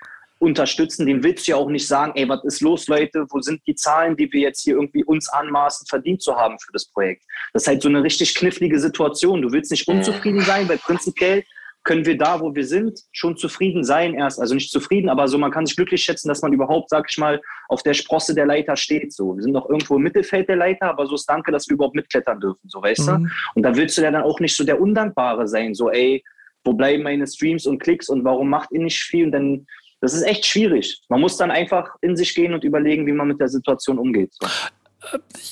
unterstützen, 0.44 1.06
dem 1.06 1.24
willst 1.24 1.48
du 1.48 1.52
ja 1.52 1.58
auch 1.58 1.70
nicht 1.70 1.88
sagen, 1.88 2.12
ey, 2.16 2.28
was 2.28 2.44
ist 2.44 2.62
los, 2.62 2.88
Leute, 2.88 3.26
wo 3.30 3.40
sind 3.40 3.62
die 3.66 3.76
Zahlen, 3.76 4.16
die 4.16 4.32
wir 4.32 4.42
jetzt 4.42 4.62
hier 4.62 4.76
irgendwie 4.76 5.04
uns 5.04 5.30
anmaßen, 5.30 5.88
verdient 5.88 6.22
zu 6.22 6.36
haben 6.36 6.60
für 6.60 6.72
das 6.74 6.86
Projekt. 6.86 7.24
Das 7.54 7.64
ist 7.64 7.68
halt 7.68 7.82
so 7.82 7.90
eine 7.90 8.04
richtig 8.04 8.36
knifflige 8.36 8.80
Situation. 8.80 9.42
Du 9.42 9.52
willst 9.52 9.72
nicht 9.72 9.88
unzufrieden 9.88 10.42
sein, 10.42 10.68
weil 10.68 10.78
prinzipiell 10.78 11.44
können 11.84 12.06
wir 12.06 12.18
da, 12.18 12.40
wo 12.40 12.56
wir 12.56 12.66
sind, 12.66 13.00
schon 13.12 13.36
zufrieden 13.36 13.84
sein 13.84 14.14
erst. 14.14 14.40
Also 14.40 14.56
nicht 14.56 14.72
zufrieden, 14.72 15.10
aber 15.10 15.28
so, 15.28 15.38
man 15.38 15.52
kann 15.52 15.66
sich 15.66 15.76
glücklich 15.76 16.04
schätzen, 16.04 16.28
dass 16.28 16.42
man 16.42 16.54
überhaupt, 16.54 16.90
sag 16.90 17.06
ich 17.10 17.18
mal, 17.18 17.42
auf 17.68 17.84
der 17.84 17.94
Sprosse 17.94 18.34
der 18.34 18.46
Leiter 18.46 18.76
steht. 18.76 19.14
So, 19.14 19.36
wir 19.36 19.44
sind 19.44 19.52
noch 19.52 19.70
irgendwo 19.70 19.98
im 19.98 20.04
Mittelfeld 20.04 20.48
der 20.48 20.56
Leiter, 20.56 20.88
aber 20.88 21.06
so 21.06 21.16
ist 21.16 21.26
Danke, 21.26 21.52
dass 21.52 21.68
wir 21.68 21.76
überhaupt 21.76 21.96
mitklettern 21.96 22.40
dürfen, 22.40 22.70
so, 22.70 22.82
weißt 22.82 23.08
mhm. 23.08 23.26
du? 23.26 23.30
Und 23.56 23.64
da 23.64 23.76
willst 23.76 23.98
du 23.98 24.02
ja 24.02 24.12
dann 24.12 24.24
auch 24.24 24.40
nicht 24.40 24.56
so 24.56 24.64
der 24.64 24.80
Undankbare 24.80 25.48
sein, 25.48 25.74
so, 25.74 25.90
ey, 25.90 26.24
wo 26.64 26.74
bleiben 26.74 27.04
meine 27.04 27.28
Streams 27.28 27.66
und 27.66 27.80
Klicks 27.80 28.08
und 28.08 28.24
warum 28.24 28.50
macht 28.50 28.72
ihr 28.72 28.82
nicht 28.82 29.02
viel? 29.02 29.26
Und 29.26 29.32
dann 29.34 29.68
das 30.04 30.14
ist 30.14 30.24
echt 30.24 30.46
schwierig. 30.46 31.02
Man 31.08 31.22
muss 31.22 31.38
dann 31.38 31.50
einfach 31.50 31.96
in 32.02 32.18
sich 32.18 32.36
gehen 32.36 32.54
und 32.54 32.66
überlegen, 32.66 33.08
wie 33.08 33.14
man 33.14 33.26
mit 33.26 33.40
der 33.40 33.48
Situation 33.48 33.98
umgeht. 33.98 34.34
So. 34.34 34.46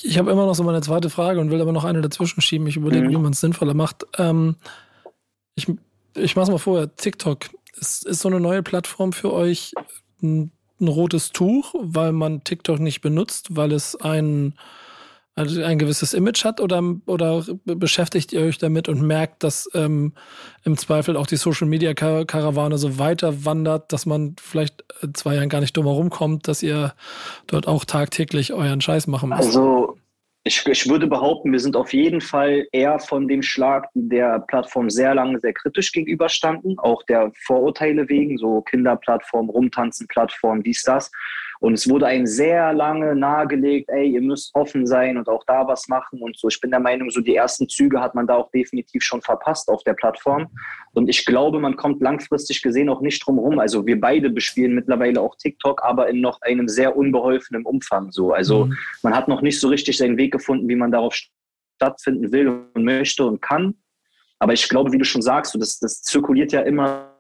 Ich 0.04 0.18
habe 0.18 0.30
immer 0.30 0.46
noch 0.46 0.56
so 0.56 0.64
meine 0.64 0.82
zweite 0.82 1.10
Frage 1.10 1.40
und 1.40 1.52
will 1.52 1.62
aber 1.62 1.72
noch 1.72 1.86
eine 1.86 2.02
dazwischen 2.02 2.42
schieben. 2.42 2.68
Ich 2.68 2.76
überlege, 2.76 3.08
mhm. 3.08 3.12
wie 3.12 3.18
man 3.18 3.32
es 3.32 3.40
sinnvoller 3.40 3.74
macht. 3.74 4.06
Ähm, 4.18 4.58
ich 5.56 5.68
ich 6.16 6.36
mache 6.36 6.44
es 6.44 6.50
mal 6.50 6.58
vorher. 6.58 6.96
TikTok 6.96 7.50
ist, 7.80 8.06
ist 8.06 8.22
so 8.22 8.30
eine 8.30 8.40
neue 8.40 8.64
Plattform 8.64 9.14
für 9.14 9.34
euch 9.34 9.74
ein, 10.22 10.52
ein 10.80 10.88
rotes 10.88 11.32
Tuch, 11.32 11.74
weil 11.80 12.12
man 12.12 12.44
TikTok 12.44 12.80
nicht 12.80 13.02
benutzt, 13.02 13.56
weil 13.56 13.72
es 13.72 13.96
ein 13.96 14.56
also 15.34 15.64
ein 15.64 15.80
gewisses 15.80 16.14
Image 16.14 16.44
hat 16.44 16.60
oder, 16.60 16.84
oder 17.06 17.44
beschäftigt 17.64 18.34
ihr 18.34 18.42
euch 18.42 18.58
damit 18.58 18.90
und 18.90 19.02
merkt, 19.02 19.44
dass 19.44 19.70
ähm, 19.74 20.14
im 20.66 20.78
Zweifel 20.78 21.16
auch 21.16 21.26
die 21.26 21.38
Social 21.38 21.68
Media 21.68 21.94
Karawane 21.94 22.78
so 22.78 23.00
weiter 23.00 23.46
wandert, 23.46 23.94
dass 23.94 24.06
man 24.06 24.36
vielleicht 24.42 24.84
in 25.02 25.14
zwei 25.14 25.36
Jahren 25.36 25.48
gar 25.48 25.62
nicht 25.62 25.76
drum 25.76 25.86
herum 25.86 26.10
kommt, 26.10 26.50
dass 26.50 26.62
ihr 26.62 26.94
dort 27.48 27.66
auch 27.66 27.86
tagtäglich 27.86 28.52
euren 28.52 28.82
Scheiß 28.82 29.08
machen 29.08 29.30
müsst? 29.30 29.56
Also 29.56 29.98
ich, 30.44 30.66
ich 30.66 30.90
würde 30.90 31.06
behaupten, 31.06 31.52
wir 31.52 31.60
sind 31.60 31.76
auf 31.76 31.94
jeden 31.94 32.20
Fall 32.20 32.66
eher 32.72 32.98
von 33.00 33.28
dem 33.28 33.44
Schlag, 33.44 33.90
der 33.94 34.40
Plattform 34.40 34.90
sehr 34.90 35.14
lange 35.14 35.40
sehr 35.40 35.54
kritisch 35.54 35.92
gegenüberstanden, 35.92 36.80
auch 36.80 37.04
der 37.04 37.32
Vorurteile 37.46 38.10
wegen, 38.10 38.38
so 38.38 38.62
Kinderplattform, 38.62 39.50
Rumtanzen-Plattform, 39.50 40.64
dies, 40.64 40.82
das. 40.82 41.12
Und 41.62 41.76
es 41.76 41.88
wurde 41.88 42.08
einem 42.08 42.26
sehr 42.26 42.74
lange 42.74 43.16
nahegelegt, 43.16 43.88
ey, 43.90 44.10
ihr 44.10 44.22
müsst 44.22 44.50
offen 44.56 44.88
sein 44.88 45.16
und 45.16 45.30
auch 45.30 45.44
da 45.46 45.68
was 45.68 45.88
machen 45.88 46.20
und 46.20 46.36
so. 46.36 46.48
Ich 46.48 46.60
bin 46.60 46.72
der 46.72 46.80
Meinung, 46.80 47.12
so 47.12 47.22
die 47.22 47.36
ersten 47.36 47.70
Züge 47.70 48.02
hat 48.02 48.16
man 48.16 48.26
da 48.26 48.34
auch 48.34 48.50
definitiv 48.50 49.04
schon 49.04 49.22
verpasst 49.22 49.70
auf 49.70 49.84
der 49.84 49.94
Plattform. 49.94 50.48
Und 50.94 51.08
ich 51.08 51.24
glaube, 51.24 51.60
man 51.60 51.76
kommt 51.76 52.02
langfristig 52.02 52.64
gesehen 52.64 52.90
auch 52.90 53.02
nicht 53.02 53.24
drum 53.24 53.38
rum. 53.38 53.60
Also 53.60 53.86
wir 53.86 54.02
beide 54.02 54.32
bespielen 54.32 54.74
mittlerweile 54.74 55.22
auch 55.22 55.36
TikTok, 55.36 55.84
aber 55.84 56.10
in 56.10 56.20
noch 56.20 56.42
einem 56.42 56.68
sehr 56.68 56.98
unbeholfenen 56.98 57.64
Umfang 57.64 58.12
so. 58.12 58.34
Also 58.34 58.66
mhm. 58.66 58.78
man 59.04 59.16
hat 59.16 59.28
noch 59.28 59.44
nicht 59.44 59.60
so 59.60 59.68
richtig 59.68 60.00
seinen 60.00 60.18
Weg 60.18 60.32
gefunden, 60.32 60.68
wie 60.68 60.76
man 60.76 60.92
darauf 60.92 61.14
stattfinden 61.76 62.32
will 62.32 62.48
und 62.74 62.84
möchte 62.84 63.24
und 63.24 63.40
kann. 63.40 63.76
Aber 64.40 64.54
ich 64.54 64.68
glaube, 64.68 64.92
wie 64.92 64.98
du 64.98 65.06
schon 65.06 65.22
sagst, 65.22 65.52
so 65.52 65.60
das, 65.60 65.78
das 65.78 66.02
zirkuliert 66.02 66.54
ja 66.54 66.62
immer 66.62 67.11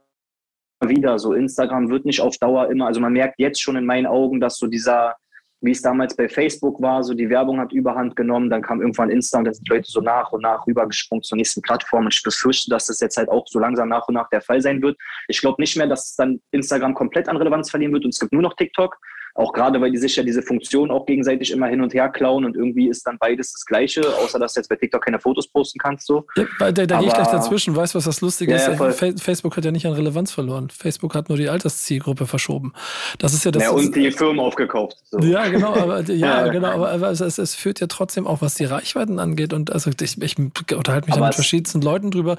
wieder. 0.89 1.19
So 1.19 1.33
Instagram 1.33 1.89
wird 1.89 2.05
nicht 2.05 2.21
auf 2.21 2.37
Dauer 2.37 2.69
immer, 2.69 2.87
also 2.87 2.99
man 2.99 3.13
merkt 3.13 3.39
jetzt 3.39 3.61
schon 3.61 3.75
in 3.75 3.85
meinen 3.85 4.07
Augen, 4.07 4.39
dass 4.39 4.57
so 4.57 4.67
dieser, 4.67 5.15
wie 5.61 5.71
es 5.71 5.81
damals 5.81 6.15
bei 6.15 6.27
Facebook 6.27 6.81
war, 6.81 7.03
so 7.03 7.13
die 7.13 7.29
Werbung 7.29 7.59
hat 7.59 7.71
überhand 7.71 8.15
genommen, 8.15 8.49
dann 8.49 8.61
kam 8.61 8.81
irgendwann 8.81 9.09
Insta 9.09 9.37
und 9.37 9.45
dann 9.45 9.53
sind 9.53 9.69
Leute 9.69 9.89
so 9.89 10.01
nach 10.01 10.31
und 10.31 10.41
nach 10.41 10.65
rübergesprungen 10.65 11.23
zur 11.23 11.37
nächsten 11.37 11.61
Plattform. 11.61 12.05
Und 12.05 12.13
ich 12.13 12.23
befürchte, 12.23 12.69
dass 12.69 12.87
das 12.87 12.99
jetzt 12.99 13.17
halt 13.17 13.29
auch 13.29 13.45
so 13.47 13.59
langsam 13.59 13.89
nach 13.89 14.07
und 14.07 14.15
nach 14.15 14.29
der 14.29 14.41
Fall 14.41 14.61
sein 14.61 14.81
wird. 14.81 14.97
Ich 15.27 15.39
glaube 15.39 15.61
nicht 15.61 15.77
mehr, 15.77 15.87
dass 15.87 16.15
dann 16.15 16.41
Instagram 16.51 16.93
komplett 16.93 17.29
an 17.29 17.37
Relevanz 17.37 17.69
verlieren 17.69 17.93
wird 17.93 18.05
und 18.05 18.13
es 18.13 18.19
gibt 18.19 18.33
nur 18.33 18.41
noch 18.41 18.55
TikTok. 18.55 18.97
Auch 19.35 19.53
gerade, 19.53 19.79
weil 19.81 19.91
die 19.91 19.97
sich 19.97 20.15
ja 20.15 20.23
diese 20.23 20.41
Funktion 20.41 20.91
auch 20.91 21.05
gegenseitig 21.05 21.51
immer 21.51 21.67
hin 21.67 21.81
und 21.81 21.93
her 21.93 22.09
klauen 22.09 22.45
und 22.45 22.55
irgendwie 22.55 22.89
ist 22.89 23.05
dann 23.07 23.17
beides 23.17 23.53
das 23.53 23.65
Gleiche, 23.65 24.01
außer 24.23 24.39
dass 24.39 24.53
du 24.53 24.59
jetzt 24.59 24.67
bei 24.67 24.75
TikTok 24.75 25.03
keine 25.03 25.19
Fotos 25.19 25.47
posten 25.47 25.79
kannst. 25.79 26.07
So. 26.07 26.25
Ja, 26.35 26.45
da 26.71 26.71
da 26.71 26.99
gehe 26.99 27.07
ich 27.07 27.13
gleich 27.13 27.27
dazwischen. 27.27 27.75
Weißt 27.75 27.93
du, 27.93 27.97
was 27.97 28.05
das 28.05 28.21
Lustige 28.21 28.51
ja, 28.53 28.57
ist? 28.57 28.79
Ja, 28.79 29.11
Facebook 29.17 29.57
hat 29.57 29.65
ja 29.65 29.71
nicht 29.71 29.85
an 29.85 29.93
Relevanz 29.93 30.31
verloren. 30.31 30.69
Facebook 30.69 31.15
hat 31.15 31.29
nur 31.29 31.37
die 31.37 31.49
Alterszielgruppe 31.49 32.25
verschoben. 32.25 32.73
Das 33.19 33.33
ist 33.33 33.45
ja 33.45 33.51
das. 33.51 33.63
Ja, 33.63 33.71
und 33.71 33.95
die 33.95 34.11
Firmen 34.11 34.39
aufgekauft. 34.39 34.97
So. 35.09 35.19
Ja, 35.19 35.47
genau, 35.47 35.73
aber, 35.73 36.01
ja, 36.11 36.47
genau, 36.47 36.69
aber, 36.69 36.91
aber 36.91 37.11
es, 37.11 37.21
es, 37.21 37.55
führt 37.55 37.79
ja 37.79 37.87
trotzdem 37.87 38.27
auch, 38.27 38.41
was 38.41 38.55
die 38.55 38.65
Reichweiten 38.65 39.19
angeht. 39.19 39.53
Und 39.53 39.71
also 39.71 39.91
ich, 39.99 40.21
ich 40.21 40.37
unterhalte 40.37 41.07
mich 41.07 41.15
da 41.15 41.25
mit 41.25 41.35
verschiedensten 41.35 41.81
Leuten 41.81 42.11
drüber. 42.11 42.37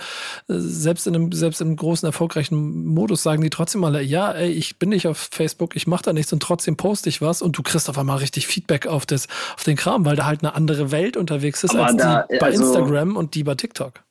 Selbst 0.48 1.06
in 1.06 1.14
einem, 1.14 1.32
selbst 1.32 1.60
im 1.60 1.76
großen, 1.76 2.06
erfolgreichen 2.06 2.84
Modus 2.86 3.22
sagen 3.22 3.42
die 3.42 3.50
trotzdem 3.50 3.84
alle, 3.84 4.02
ja, 4.02 4.32
ey, 4.32 4.50
ich 4.50 4.78
bin 4.78 4.90
nicht 4.90 5.06
auf 5.06 5.28
Facebook, 5.30 5.76
ich 5.76 5.86
mache 5.86 6.04
da 6.04 6.12
nichts 6.12 6.32
und 6.32 6.42
trotzdem 6.42 6.76
poste 6.82 7.08
ich 7.08 7.22
was 7.22 7.42
und 7.42 7.56
du 7.56 7.62
kriegst 7.62 7.88
auf 7.88 7.96
einmal 7.96 8.18
richtig 8.18 8.48
Feedback 8.48 8.88
auf, 8.88 9.06
das, 9.06 9.28
auf 9.54 9.62
den 9.62 9.76
Kram, 9.76 10.04
weil 10.04 10.16
da 10.16 10.26
halt 10.26 10.42
eine 10.42 10.56
andere 10.56 10.90
Welt 10.90 11.16
unterwegs 11.16 11.62
ist 11.62 11.76
aber 11.76 11.86
als 11.86 11.96
da, 11.96 12.26
die 12.28 12.38
bei 12.38 12.46
also, 12.46 12.64
Instagram 12.64 13.14
und 13.14 13.36
die 13.36 13.44
bei 13.44 13.54
TikTok. 13.54 14.02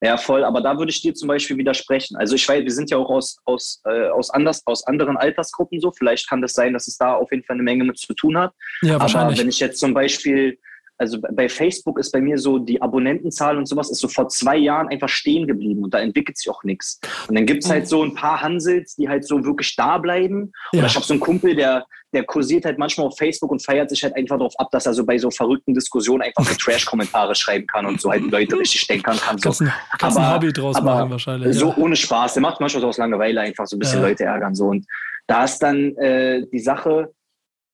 Ja, 0.00 0.16
voll, 0.16 0.42
aber 0.42 0.60
da 0.60 0.76
würde 0.76 0.90
ich 0.90 1.00
dir 1.02 1.14
zum 1.14 1.28
Beispiel 1.28 1.56
widersprechen. 1.56 2.16
Also 2.16 2.34
ich 2.34 2.48
weiß, 2.48 2.64
wir 2.64 2.72
sind 2.72 2.90
ja 2.90 2.96
auch 2.96 3.08
aus, 3.08 3.36
aus, 3.44 3.80
äh, 3.84 4.08
aus, 4.08 4.28
anders, 4.30 4.66
aus 4.66 4.84
anderen 4.88 5.16
Altersgruppen 5.16 5.80
so. 5.80 5.92
Vielleicht 5.92 6.28
kann 6.28 6.42
das 6.42 6.54
sein, 6.54 6.72
dass 6.72 6.88
es 6.88 6.96
da 6.96 7.14
auf 7.14 7.30
jeden 7.30 7.44
Fall 7.44 7.54
eine 7.54 7.62
Menge 7.62 7.84
mit 7.84 7.96
zu 7.96 8.12
tun 8.12 8.36
hat. 8.36 8.52
Ja, 8.82 8.98
wahrscheinlich. 8.98 9.38
Aber 9.38 9.38
wenn 9.38 9.48
ich 9.48 9.60
jetzt 9.60 9.78
zum 9.78 9.94
Beispiel 9.94 10.58
also 10.98 11.18
bei 11.20 11.48
Facebook 11.48 11.98
ist 11.98 12.10
bei 12.10 12.20
mir 12.20 12.38
so 12.38 12.58
die 12.58 12.82
Abonnentenzahl 12.82 13.56
und 13.56 13.66
sowas 13.66 13.88
ist 13.88 14.00
so 14.00 14.08
vor 14.08 14.28
zwei 14.28 14.56
Jahren 14.56 14.88
einfach 14.88 15.08
stehen 15.08 15.46
geblieben 15.46 15.84
und 15.84 15.94
da 15.94 16.00
entwickelt 16.00 16.36
sich 16.36 16.50
auch 16.50 16.64
nichts. 16.64 17.00
Und 17.28 17.36
dann 17.36 17.46
gibt's 17.46 17.70
halt 17.70 17.86
so 17.86 18.02
ein 18.02 18.14
paar 18.14 18.42
Hansels, 18.42 18.96
die 18.96 19.08
halt 19.08 19.24
so 19.24 19.44
wirklich 19.44 19.76
da 19.76 19.98
bleiben. 19.98 20.52
Ja. 20.72 20.80
Oder 20.80 20.88
ich 20.88 20.96
habe 20.96 21.06
so 21.06 21.14
einen 21.14 21.20
Kumpel, 21.20 21.54
der, 21.54 21.86
der 22.12 22.24
kursiert 22.24 22.64
halt 22.64 22.78
manchmal 22.78 23.06
auf 23.06 23.16
Facebook 23.16 23.52
und 23.52 23.64
feiert 23.64 23.90
sich 23.90 24.02
halt 24.02 24.16
einfach 24.16 24.38
darauf 24.38 24.58
ab, 24.58 24.70
dass 24.72 24.86
er 24.86 24.94
so 24.94 25.06
bei 25.06 25.16
so 25.18 25.30
verrückten 25.30 25.72
Diskussionen 25.72 26.22
einfach 26.22 26.44
so 26.44 26.54
Trash-Kommentare 26.58 27.34
schreiben 27.36 27.66
kann 27.68 27.86
und 27.86 28.00
so 28.00 28.10
halt 28.10 28.22
Leute 28.22 28.58
richtig 28.58 28.80
stänkern 28.80 29.18
kann. 29.18 29.38
So. 29.38 29.50
Kannst 29.50 29.62
kannst 29.98 30.16
aber, 30.16 30.26
ein 30.26 30.34
Hobby 30.34 30.52
draus 30.52 30.76
aber 30.76 30.94
machen 30.94 31.10
wahrscheinlich. 31.10 31.56
So 31.56 31.68
ja. 31.68 31.76
ohne 31.76 31.94
Spaß. 31.94 32.34
Der 32.34 32.42
macht 32.42 32.60
manchmal 32.60 32.80
so 32.80 32.88
aus 32.88 32.98
Langeweile 32.98 33.40
einfach 33.40 33.66
so 33.66 33.76
ein 33.76 33.78
bisschen 33.78 34.00
ja. 34.00 34.08
Leute 34.08 34.24
ärgern. 34.24 34.54
So. 34.54 34.66
Und 34.66 34.84
da 35.28 35.44
ist 35.44 35.60
dann 35.60 35.94
äh, 35.96 36.44
die 36.50 36.58
Sache, 36.58 37.12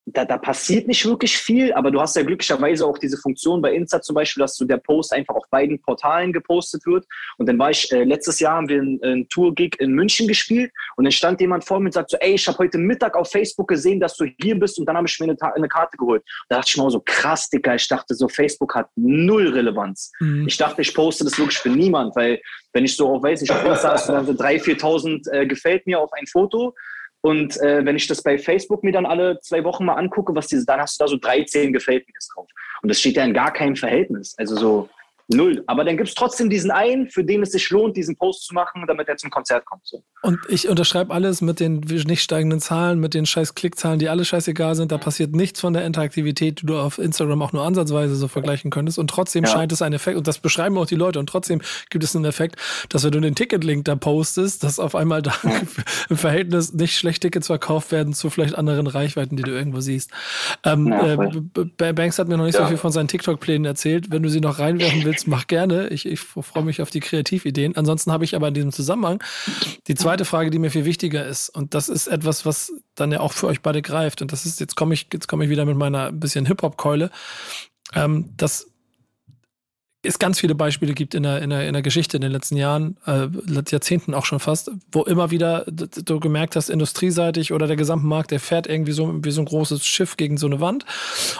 da, 0.06 0.24
da 0.24 0.36
passiert 0.36 0.86
nicht 0.86 1.06
wirklich 1.06 1.36
viel, 1.36 1.72
aber 1.72 1.90
du 1.90 2.00
hast 2.00 2.14
ja 2.14 2.22
glücklicherweise 2.22 2.86
auch 2.86 2.98
diese 2.98 3.16
Funktion 3.16 3.62
bei 3.62 3.72
Insta 3.72 4.02
zum 4.02 4.14
Beispiel, 4.14 4.42
dass 4.42 4.56
so 4.56 4.66
der 4.66 4.76
Post 4.76 5.14
einfach 5.14 5.34
auf 5.34 5.44
beiden 5.50 5.80
Portalen 5.80 6.32
gepostet 6.32 6.84
wird. 6.84 7.06
Und 7.38 7.48
dann 7.48 7.58
war 7.58 7.70
ich, 7.70 7.90
äh, 7.90 8.04
letztes 8.04 8.38
Jahr 8.38 8.56
haben 8.56 8.68
wir 8.68 8.80
einen, 8.80 9.02
einen 9.02 9.28
Tour-Gig 9.30 9.76
in 9.78 9.92
München 9.92 10.28
gespielt 10.28 10.72
und 10.96 11.04
dann 11.04 11.12
stand 11.12 11.40
jemand 11.40 11.64
vor 11.64 11.80
mir 11.80 11.86
und 11.86 11.92
sagt 11.92 12.10
so, 12.10 12.18
ey, 12.18 12.34
ich 12.34 12.46
habe 12.46 12.58
heute 12.58 12.76
Mittag 12.76 13.16
auf 13.16 13.30
Facebook 13.30 13.68
gesehen, 13.68 13.98
dass 13.98 14.16
du 14.16 14.26
hier 14.40 14.58
bist 14.58 14.78
und 14.78 14.86
dann 14.86 14.96
habe 14.96 15.08
ich 15.08 15.18
mir 15.20 15.30
eine, 15.30 15.54
eine, 15.54 15.68
Karte 15.68 15.96
geholt. 15.96 16.22
Da 16.50 16.56
dachte 16.56 16.68
ich 16.68 16.76
mir 16.76 16.90
so, 16.90 17.00
krass, 17.00 17.48
Dicker, 17.48 17.74
ich 17.74 17.88
dachte 17.88 18.14
so, 18.14 18.28
Facebook 18.28 18.74
hat 18.74 18.88
null 18.96 19.48
Relevanz. 19.48 20.12
Mhm. 20.20 20.46
Ich 20.46 20.58
dachte, 20.58 20.82
ich 20.82 20.94
poste 20.94 21.24
das 21.24 21.38
wirklich 21.38 21.58
für 21.58 21.70
niemand, 21.70 22.14
weil 22.14 22.40
wenn 22.74 22.84
ich 22.84 22.94
so 22.94 23.08
auf, 23.08 23.22
weiß 23.22 23.40
nicht, 23.40 23.50
auf 23.50 23.64
Insta 23.64 23.92
hast 23.92 24.08
du 24.08 24.12
dann 24.12 24.26
so 24.26 24.32
3.000, 24.44 24.80
4.000 24.80 25.32
äh, 25.32 25.46
gefällt 25.46 25.86
mir 25.86 25.98
auf 25.98 26.12
ein 26.12 26.26
Foto 26.26 26.74
und 27.24 27.58
äh, 27.62 27.82
wenn 27.86 27.96
ich 27.96 28.06
das 28.06 28.22
bei 28.22 28.36
Facebook 28.36 28.84
mir 28.84 28.92
dann 28.92 29.06
alle 29.06 29.40
zwei 29.40 29.64
Wochen 29.64 29.86
mal 29.86 29.94
angucke, 29.94 30.34
was 30.34 30.46
diese, 30.46 30.66
dann 30.66 30.78
hast 30.78 31.00
du 31.00 31.04
da 31.04 31.08
so 31.08 31.16
13 31.16 31.72
gefällt 31.72 32.06
mir 32.06 32.12
drauf. 32.34 32.46
Und 32.82 32.90
das 32.90 33.00
steht 33.00 33.16
ja 33.16 33.24
in 33.24 33.32
gar 33.32 33.50
keinem 33.50 33.76
Verhältnis. 33.76 34.34
Also 34.36 34.56
so, 34.56 34.88
Null. 35.28 35.64
Aber 35.66 35.84
dann 35.84 35.96
gibt 35.96 36.10
es 36.10 36.14
trotzdem 36.14 36.50
diesen 36.50 36.70
einen, 36.70 37.08
für 37.08 37.24
den 37.24 37.42
es 37.42 37.52
sich 37.52 37.70
lohnt, 37.70 37.96
diesen 37.96 38.14
Post 38.16 38.46
zu 38.46 38.54
machen, 38.54 38.84
damit 38.86 39.08
er 39.08 39.16
zum 39.16 39.30
Konzert 39.30 39.64
kommt. 39.64 39.86
So. 39.86 40.04
Und 40.20 40.38
ich 40.48 40.68
unterschreibe 40.68 41.14
alles 41.14 41.40
mit 41.40 41.60
den 41.60 41.80
nicht 41.80 42.22
steigenden 42.22 42.60
Zahlen, 42.60 43.00
mit 43.00 43.14
den 43.14 43.24
scheiß 43.24 43.54
Klickzahlen, 43.54 43.98
die 43.98 44.10
alle 44.10 44.26
scheißegal 44.26 44.74
sind. 44.74 44.92
Da 44.92 44.98
passiert 44.98 45.34
nichts 45.34 45.60
von 45.60 45.72
der 45.72 45.86
Interaktivität, 45.86 46.60
die 46.60 46.66
du 46.66 46.78
auf 46.78 46.98
Instagram 46.98 47.40
auch 47.40 47.52
nur 47.52 47.64
ansatzweise 47.64 48.16
so 48.16 48.28
vergleichen 48.28 48.70
könntest. 48.70 48.98
Und 48.98 49.08
trotzdem 49.08 49.44
ja. 49.44 49.50
scheint 49.50 49.72
es 49.72 49.80
ein 49.80 49.94
Effekt, 49.94 50.18
und 50.18 50.26
das 50.26 50.38
beschreiben 50.38 50.76
auch 50.76 50.86
die 50.86 50.94
Leute, 50.94 51.18
und 51.18 51.26
trotzdem 51.26 51.62
gibt 51.88 52.04
es 52.04 52.14
einen 52.14 52.26
Effekt, 52.26 52.56
dass 52.90 53.04
wenn 53.04 53.12
du 53.12 53.20
den 53.20 53.34
Ticketlink 53.34 53.86
da 53.86 53.96
postest, 53.96 54.62
dass 54.62 54.78
auf 54.78 54.94
einmal 54.94 55.22
da 55.22 55.32
ja. 55.42 55.60
im 56.10 56.18
Verhältnis 56.18 56.74
nicht 56.74 56.98
schlecht 56.98 57.22
Tickets 57.22 57.46
verkauft 57.46 57.92
werden 57.92 58.12
zu 58.12 58.28
vielleicht 58.28 58.56
anderen 58.56 58.86
Reichweiten, 58.86 59.36
die 59.36 59.42
du 59.42 59.52
irgendwo 59.52 59.80
siehst. 59.80 60.10
Ähm, 60.64 60.88
ja, 60.88 61.14
äh, 61.86 61.92
Banks 61.94 62.18
hat 62.18 62.28
mir 62.28 62.36
noch 62.36 62.44
nicht 62.44 62.58
so 62.58 62.66
viel 62.66 62.76
von 62.76 62.92
seinen 62.92 63.08
TikTok-Plänen 63.08 63.64
erzählt. 63.64 64.10
Wenn 64.10 64.22
du 64.22 64.28
sie 64.28 64.40
noch 64.40 64.58
reinwerfen 64.58 65.04
willst, 65.04 65.13
willst, 65.14 65.28
mach 65.28 65.46
gerne. 65.46 65.88
Ich, 65.88 66.06
ich 66.06 66.20
freue 66.20 66.64
mich 66.64 66.82
auf 66.82 66.90
die 66.90 67.00
Kreativideen. 67.00 67.76
Ansonsten 67.76 68.12
habe 68.12 68.24
ich 68.24 68.34
aber 68.34 68.48
in 68.48 68.54
diesem 68.54 68.72
Zusammenhang 68.72 69.22
die 69.86 69.94
zweite 69.94 70.24
Frage, 70.24 70.50
die 70.50 70.58
mir 70.58 70.70
viel 70.70 70.84
wichtiger 70.84 71.26
ist. 71.26 71.48
Und 71.48 71.74
das 71.74 71.88
ist 71.88 72.06
etwas, 72.06 72.44
was 72.44 72.72
dann 72.94 73.12
ja 73.12 73.20
auch 73.20 73.32
für 73.32 73.46
euch 73.46 73.60
beide 73.60 73.82
greift. 73.82 74.22
Und 74.22 74.32
das 74.32 74.46
ist, 74.46 74.60
jetzt 74.60 74.76
komme 74.76 74.94
ich, 74.94 75.08
jetzt 75.12 75.28
komme 75.28 75.44
ich 75.44 75.50
wieder 75.50 75.64
mit 75.64 75.76
meiner 75.76 76.12
bisschen 76.12 76.46
Hip-Hop-Keule. 76.46 77.10
ähm, 77.94 78.30
dass 78.36 78.73
es 80.04 80.18
ganz 80.18 80.40
viele 80.40 80.54
Beispiele 80.54 80.94
gibt 80.94 81.14
in 81.14 81.22
der, 81.22 81.42
in 81.42 81.50
der, 81.50 81.66
in 81.66 81.72
der 81.72 81.82
Geschichte 81.82 82.16
in 82.16 82.20
den 82.20 82.32
letzten 82.32 82.56
Jahren, 82.56 82.96
äh, 83.06 83.28
Jahrzehnten 83.70 84.14
auch 84.14 84.26
schon 84.26 84.40
fast, 84.40 84.70
wo 84.92 85.02
immer 85.02 85.30
wieder 85.30 85.64
du 85.66 86.20
gemerkt 86.20 86.56
hast, 86.56 86.68
industrieseitig 86.68 87.52
oder 87.52 87.66
der 87.66 87.76
gesamte 87.76 88.06
Markt, 88.06 88.30
der 88.30 88.40
fährt 88.40 88.66
irgendwie 88.66 88.92
so 88.92 89.24
wie 89.24 89.30
so 89.30 89.40
ein 89.40 89.46
großes 89.46 89.86
Schiff 89.86 90.16
gegen 90.16 90.36
so 90.36 90.46
eine 90.46 90.60
Wand 90.60 90.84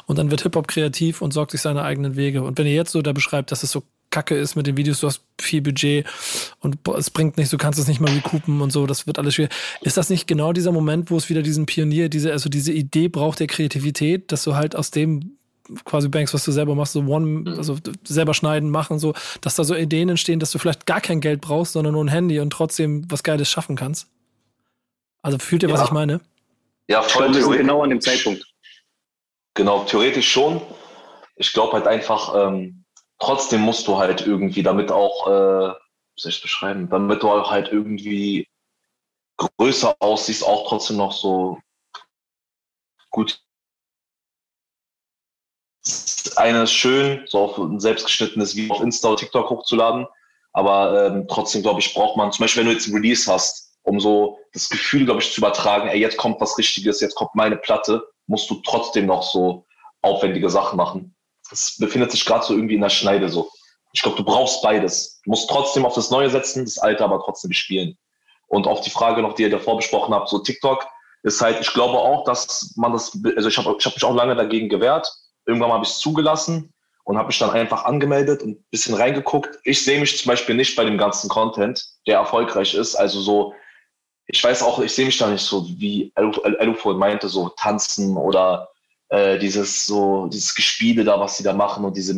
und 0.06 0.18
dann 0.18 0.30
wird 0.30 0.42
Hip-Hop 0.42 0.68
kreativ 0.68 1.22
und 1.22 1.32
sorgt 1.32 1.52
sich 1.52 1.60
seine 1.60 1.82
eigenen 1.82 2.16
Wege. 2.16 2.42
Und 2.42 2.58
wenn 2.58 2.66
ihr 2.66 2.74
jetzt 2.74 2.92
so 2.92 3.02
da 3.02 3.12
beschreibt, 3.12 3.52
dass 3.52 3.62
es 3.62 3.70
so 3.70 3.82
kacke 4.10 4.36
ist 4.36 4.54
mit 4.54 4.66
den 4.66 4.76
Videos, 4.76 5.00
du 5.00 5.08
hast 5.08 5.22
viel 5.40 5.60
Budget 5.60 6.06
und 6.60 6.78
es 6.96 7.10
bringt 7.10 7.36
nicht, 7.36 7.52
du 7.52 7.58
kannst 7.58 7.80
es 7.80 7.88
nicht 7.88 8.00
mal 8.00 8.12
recoupen 8.12 8.60
und 8.60 8.70
so, 8.70 8.86
das 8.86 9.06
wird 9.08 9.18
alles 9.18 9.34
schwer. 9.34 9.48
Ist 9.80 9.96
das 9.96 10.08
nicht 10.08 10.28
genau 10.28 10.52
dieser 10.52 10.70
Moment, 10.70 11.10
wo 11.10 11.16
es 11.16 11.28
wieder 11.28 11.42
diesen 11.42 11.66
Pionier, 11.66 12.08
diese, 12.08 12.32
also 12.32 12.48
diese 12.48 12.72
Idee 12.72 13.08
braucht 13.08 13.40
der 13.40 13.48
Kreativität, 13.48 14.30
dass 14.30 14.44
du 14.44 14.54
halt 14.54 14.76
aus 14.76 14.92
dem 14.92 15.36
quasi 15.84 16.08
Banks, 16.08 16.34
was 16.34 16.44
du 16.44 16.52
selber 16.52 16.74
machst, 16.74 16.92
so 16.92 17.00
One, 17.00 17.26
mhm. 17.26 17.48
also 17.56 17.76
selber 18.04 18.34
schneiden, 18.34 18.70
machen, 18.70 18.98
so, 18.98 19.14
dass 19.40 19.54
da 19.54 19.64
so 19.64 19.74
Ideen 19.74 20.08
entstehen, 20.08 20.40
dass 20.40 20.50
du 20.50 20.58
vielleicht 20.58 20.86
gar 20.86 21.00
kein 21.00 21.20
Geld 21.20 21.40
brauchst, 21.40 21.72
sondern 21.72 21.94
nur 21.94 22.04
ein 22.04 22.08
Handy 22.08 22.40
und 22.40 22.50
trotzdem 22.50 23.10
was 23.10 23.22
Geiles 23.22 23.48
schaffen 23.48 23.76
kannst. 23.76 24.08
Also 25.22 25.38
fühlt 25.38 25.62
ihr, 25.62 25.68
ja. 25.68 25.74
was 25.74 25.84
ich 25.84 25.92
meine? 25.92 26.20
Ja, 26.88 27.02
voll 27.02 27.30
ich 27.30 27.38
glaube, 27.38 27.56
genau 27.56 27.82
an 27.82 27.90
dem 27.90 28.00
Zeitpunkt. 28.00 28.44
Genau, 29.54 29.84
theoretisch 29.84 30.30
schon. 30.30 30.60
Ich 31.36 31.52
glaube 31.52 31.72
halt 31.72 31.86
einfach, 31.86 32.34
ähm, 32.36 32.84
trotzdem 33.18 33.62
musst 33.62 33.88
du 33.88 33.96
halt 33.96 34.26
irgendwie 34.26 34.62
damit 34.62 34.92
auch, 34.92 35.26
äh, 35.26 35.70
wie 35.70 36.20
soll 36.20 36.30
ich 36.30 36.42
beschreiben, 36.42 36.88
damit 36.90 37.22
du 37.22 37.30
halt 37.30 37.72
irgendwie 37.72 38.48
größer 39.38 39.96
aussiehst, 39.98 40.44
auch 40.44 40.68
trotzdem 40.68 40.96
noch 40.96 41.12
so 41.12 41.58
gut 43.10 43.43
eine 46.36 46.66
schön, 46.66 47.24
so 47.26 47.40
auf 47.40 47.58
ein 47.58 47.80
selbstgeschnittenes 47.80 48.56
Video 48.56 48.74
auf 48.74 48.82
Insta 48.82 49.08
oder 49.08 49.18
TikTok 49.18 49.50
hochzuladen. 49.50 50.06
Aber 50.52 51.06
ähm, 51.06 51.26
trotzdem, 51.28 51.62
glaube 51.62 51.80
ich, 51.80 51.92
braucht 51.94 52.16
man, 52.16 52.32
zum 52.32 52.44
Beispiel, 52.44 52.60
wenn 52.60 52.68
du 52.68 52.74
jetzt 52.74 52.86
ein 52.86 52.94
Release 52.94 53.30
hast, 53.30 53.76
um 53.82 54.00
so 54.00 54.38
das 54.52 54.68
Gefühl, 54.68 55.04
glaube 55.04 55.20
ich, 55.20 55.32
zu 55.32 55.40
übertragen, 55.40 55.88
ey, 55.88 55.98
jetzt 55.98 56.16
kommt 56.16 56.40
was 56.40 56.56
Richtiges, 56.56 57.00
jetzt 57.00 57.16
kommt 57.16 57.34
meine 57.34 57.56
Platte, 57.56 58.02
musst 58.26 58.48
du 58.50 58.62
trotzdem 58.64 59.06
noch 59.06 59.22
so 59.22 59.66
aufwendige 60.00 60.48
Sachen 60.48 60.76
machen. 60.76 61.14
Das 61.50 61.76
befindet 61.78 62.12
sich 62.12 62.24
gerade 62.24 62.44
so 62.44 62.54
irgendwie 62.54 62.76
in 62.76 62.80
der 62.80 62.88
Schneide 62.88 63.28
so. 63.28 63.50
Ich 63.92 64.02
glaube, 64.02 64.16
du 64.16 64.24
brauchst 64.24 64.62
beides. 64.62 65.20
Du 65.24 65.30
musst 65.30 65.48
trotzdem 65.50 65.84
auf 65.84 65.94
das 65.94 66.10
Neue 66.10 66.30
setzen, 66.30 66.64
das 66.64 66.78
Alte 66.78 67.04
aber 67.04 67.20
trotzdem 67.22 67.52
spielen. 67.52 67.96
Und 68.46 68.66
auf 68.66 68.80
die 68.80 68.90
Frage 68.90 69.22
noch, 69.22 69.34
die 69.34 69.42
ihr 69.42 69.50
davor 69.50 69.76
besprochen 69.76 70.14
habt, 70.14 70.28
so 70.28 70.38
TikTok, 70.38 70.86
ist 71.22 71.40
halt, 71.40 71.60
ich 71.60 71.72
glaube 71.72 71.98
auch, 71.98 72.24
dass 72.24 72.74
man 72.76 72.92
das, 72.92 73.18
also 73.36 73.48
ich 73.48 73.58
habe 73.58 73.76
ich 73.78 73.86
hab 73.86 73.94
mich 73.94 74.04
auch 74.04 74.14
lange 74.14 74.36
dagegen 74.36 74.68
gewehrt, 74.68 75.10
Irgendwann 75.46 75.72
habe 75.72 75.84
ich 75.84 75.90
es 75.90 75.98
zugelassen 75.98 76.72
und 77.04 77.18
habe 77.18 77.28
mich 77.28 77.38
dann 77.38 77.50
einfach 77.50 77.84
angemeldet 77.84 78.42
und 78.42 78.52
ein 78.52 78.64
bisschen 78.70 78.94
reingeguckt. 78.94 79.58
Ich 79.64 79.84
sehe 79.84 80.00
mich 80.00 80.18
zum 80.18 80.30
Beispiel 80.30 80.54
nicht 80.54 80.74
bei 80.76 80.84
dem 80.84 80.98
ganzen 80.98 81.28
Content, 81.28 81.84
der 82.06 82.16
erfolgreich 82.16 82.74
ist. 82.74 82.94
Also 82.94 83.20
so, 83.20 83.54
ich 84.26 84.42
weiß 84.42 84.62
auch, 84.62 84.80
ich 84.80 84.92
sehe 84.92 85.06
mich 85.06 85.18
da 85.18 85.28
nicht 85.28 85.42
so, 85.42 85.66
wie 85.68 86.12
Elufo 86.16 86.94
meinte, 86.94 87.28
so 87.28 87.50
tanzen 87.50 88.16
oder 88.16 88.68
äh, 89.10 89.38
dieses 89.38 89.86
so, 89.86 90.26
dieses 90.26 90.54
Gespiele 90.54 91.04
da, 91.04 91.20
was 91.20 91.36
sie 91.36 91.44
da 91.44 91.52
machen 91.52 91.84
und 91.84 91.96
diese, 91.96 92.14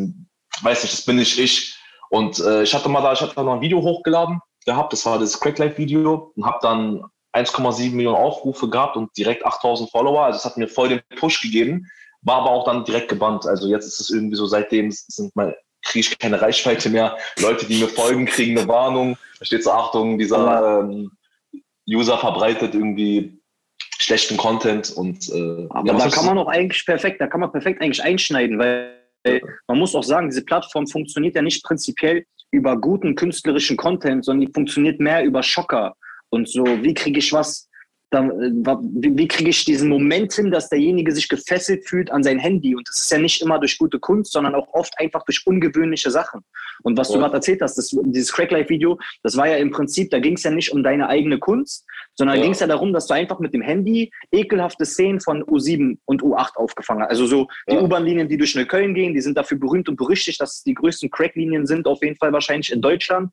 weiß 0.63 0.83
nicht, 0.83 0.95
das 0.95 1.05
bin 1.05 1.17
nicht 1.17 1.39
ich. 1.39 1.77
Und 2.09 2.39
äh, 2.39 2.63
ich 2.63 2.73
hatte 2.73 2.89
mal 2.89 3.03
da, 3.03 3.13
ich 3.13 3.21
hatte 3.21 3.35
da 3.35 3.43
noch 3.43 3.55
ein 3.55 3.61
Video 3.61 3.83
hochgeladen 3.83 4.41
gehabt, 4.65 4.93
das 4.93 5.05
war 5.05 5.19
das 5.19 5.41
Cracklife-Video 5.41 6.33
und 6.37 6.45
habe 6.45 6.59
dann 6.63 7.05
1,7 7.33 7.93
Millionen 7.93 8.17
Aufrufe 8.17 8.69
gehabt 8.69 8.97
und 8.97 9.17
direkt 9.17 9.45
8000 9.45 9.91
Follower. 9.91 10.25
Also 10.25 10.39
es 10.39 10.45
hat 10.45 10.57
mir 10.57 10.69
voll 10.69 10.89
den 10.89 11.03
Push 11.17 11.43
gegeben. 11.43 11.87
War 12.27 12.43
aber 12.43 12.51
auch 12.51 12.65
dann 12.65 12.85
direkt 12.85 13.09
gebannt. 13.09 13.47
Also 13.47 13.69
jetzt 13.69 13.87
ist 13.87 14.01
es 14.01 14.11
irgendwie 14.11 14.37
so, 14.37 14.47
seitdem 14.47 14.91
sind 14.91 15.35
mal, 15.37 15.57
kriege 15.83 16.01
ich 16.01 16.19
keine 16.19 16.43
Reichweite 16.43 16.91
mehr. 16.91 17.17
Leute, 17.41 17.67
die 17.67 17.79
mir 17.79 17.89
folgen, 17.89 18.27
kriegen 18.27 18.59
eine 18.59 18.69
Warnung. 18.69 19.17
Da 19.39 19.45
steht 19.45 19.63
so, 19.63 19.71
Achtung, 19.71 20.19
dieser 20.19 20.81
ähm, 20.81 21.13
User 21.89 22.19
verbreitet 22.19 22.75
irgendwie 22.75 23.41
schlechten 23.99 24.37
Content 24.37 24.91
und 24.91 25.29
äh, 25.31 25.67
aber 25.71 25.87
ja, 25.87 25.99
da 25.99 26.09
kann 26.09 26.27
man 26.27 26.39
auch 26.39 26.49
eigentlich 26.49 26.85
perfekt, 26.85 27.21
da 27.21 27.27
kann 27.27 27.41
man 27.41 27.51
perfekt 27.51 27.81
eigentlich 27.81 28.03
einschneiden, 28.03 28.59
weil 28.59 28.93
man 29.67 29.79
muss 29.79 29.95
auch 29.95 30.05
sagen, 30.05 30.29
diese 30.29 30.45
Plattform 30.45 30.87
funktioniert 30.87 31.35
ja 31.35 31.43
nicht 31.43 31.65
prinzipiell 31.65 32.25
über 32.51 32.77
guten 32.77 33.15
künstlerischen 33.15 33.77
Content, 33.77 34.25
sondern 34.25 34.47
die 34.47 34.53
funktioniert 34.53 35.01
mehr 35.01 35.25
über 35.25 35.43
Schocker 35.43 35.97
und 36.31 36.49
so, 36.49 36.65
wie 36.65 36.95
kriege 36.95 37.19
ich 37.19 37.33
was 37.33 37.69
dann, 38.11 38.31
äh, 38.31 38.77
wie, 38.83 39.17
wie 39.19 39.29
kriege 39.29 39.51
ich 39.51 39.65
diesen 39.65 39.89
Moment 39.89 40.33
hin, 40.33 40.51
dass 40.51 40.69
derjenige 40.69 41.13
sich 41.13 41.29
gefesselt 41.29 41.89
fühlt 41.89 42.11
an 42.11 42.23
sein 42.23 42.39
Handy? 42.39 42.75
Und 42.75 42.89
das 42.89 42.97
ist 43.03 43.11
ja 43.11 43.19
nicht 43.19 43.43
immer 43.43 43.59
durch 43.59 43.79
gute 43.79 43.99
Kunst, 43.99 44.33
sondern 44.33 44.55
auch 44.55 44.69
oft 44.73 44.99
einfach 44.99 45.25
durch 45.25 45.47
ungewöhnliche 45.47 46.11
Sachen. 46.11 46.43
Und 46.83 46.97
was 46.97 47.09
ja. 47.09 47.15
du 47.15 47.21
gerade 47.21 47.35
erzählt 47.35 47.63
hast, 47.63 47.77
das, 47.77 47.97
dieses 48.05 48.33
Cracklife-Video, 48.33 48.99
das 49.23 49.37
war 49.37 49.49
ja 49.49 49.57
im 49.57 49.71
Prinzip, 49.71 50.11
da 50.11 50.19
ging 50.19 50.35
es 50.35 50.45
ja 50.45 50.51
nicht 50.51 50.73
um 50.73 50.83
deine 50.83 51.09
eigene 51.09 51.39
Kunst, 51.39 51.85
sondern 52.15 52.37
ja. 52.37 52.43
ging 52.43 52.53
es 52.53 52.61
ja 52.61 52.67
darum, 52.67 52.93
dass 52.93 53.07
du 53.07 53.15
einfach 53.15 53.41
mit 53.41 53.53
dem 53.53 53.63
Handy 53.63 54.11
ekelhafte 54.31 54.85
Szenen 54.85 55.21
von 55.21 55.43
U7 55.45 55.99
und 56.05 56.23
U8 56.23 56.57
aufgefangen 56.57 57.03
hast. 57.03 57.11
Also 57.11 57.27
so 57.27 57.49
die 57.69 57.75
ja. 57.75 57.83
U-Bahn-Linien, 57.83 58.29
die 58.29 58.37
durch 58.37 58.55
Neukölln 58.55 58.95
gehen, 58.95 59.15
die 59.15 59.21
sind 59.21 59.37
dafür 59.37 59.59
berühmt 59.59 59.89
und 59.89 59.97
berüchtigt, 59.97 60.41
dass 60.41 60.59
es 60.59 60.63
die 60.63 60.75
größten 60.75 61.11
Crack-Linien 61.11 61.67
sind, 61.67 61.87
auf 61.87 62.03
jeden 62.03 62.17
Fall 62.17 62.33
wahrscheinlich 62.33 62.73
in 62.73 62.81
Deutschland 62.81 63.33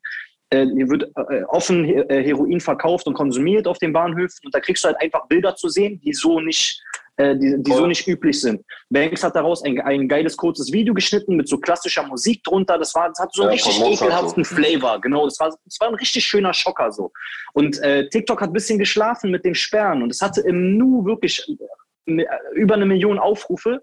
hier 0.61 0.89
wird 0.89 1.11
äh, 1.15 1.43
offen 1.47 1.85
äh, 1.85 2.23
Heroin 2.23 2.59
verkauft 2.59 3.07
und 3.07 3.13
konsumiert 3.13 3.67
auf 3.67 3.77
den 3.79 3.93
Bahnhöfen 3.93 4.39
und 4.45 4.53
da 4.53 4.59
kriegst 4.59 4.83
du 4.83 4.87
halt 4.87 5.01
einfach 5.01 5.27
Bilder 5.27 5.55
zu 5.55 5.69
sehen, 5.69 5.99
die 6.01 6.13
so 6.13 6.39
nicht, 6.39 6.81
äh, 7.17 7.35
die, 7.35 7.55
die 7.59 7.71
so 7.71 7.87
nicht 7.87 8.07
üblich 8.07 8.39
sind. 8.39 8.63
Banks 8.89 9.23
hat 9.23 9.35
daraus 9.35 9.63
ein, 9.63 9.79
ein 9.81 10.07
geiles 10.07 10.37
kurzes 10.37 10.71
Video 10.71 10.93
geschnitten 10.93 11.35
mit 11.35 11.47
so 11.47 11.57
klassischer 11.57 12.03
Musik 12.03 12.43
drunter. 12.43 12.77
Das 12.77 12.93
war, 12.93 13.09
das 13.09 13.19
hat 13.19 13.33
so 13.33 13.43
einen 13.43 13.57
ja, 13.57 13.63
richtig 13.65 13.81
ekelhaften 13.81 14.43
so. 14.43 14.55
Flavor. 14.55 15.01
Genau, 15.01 15.25
das 15.25 15.39
war, 15.39 15.49
das 15.49 15.79
war 15.79 15.89
ein 15.89 15.95
richtig 15.95 16.23
schöner 16.23 16.53
Schocker 16.53 16.91
so. 16.91 17.11
Und 17.53 17.79
äh, 17.81 18.07
TikTok 18.09 18.41
hat 18.41 18.49
ein 18.49 18.53
bisschen 18.53 18.79
geschlafen 18.79 19.31
mit 19.31 19.45
dem 19.45 19.55
Sperren 19.55 20.03
und 20.03 20.11
es 20.11 20.21
hatte 20.21 20.41
im 20.41 20.77
Nu 20.77 21.05
wirklich 21.05 21.43
äh, 22.05 22.25
über 22.53 22.75
eine 22.75 22.85
Million 22.85 23.17
Aufrufe. 23.17 23.81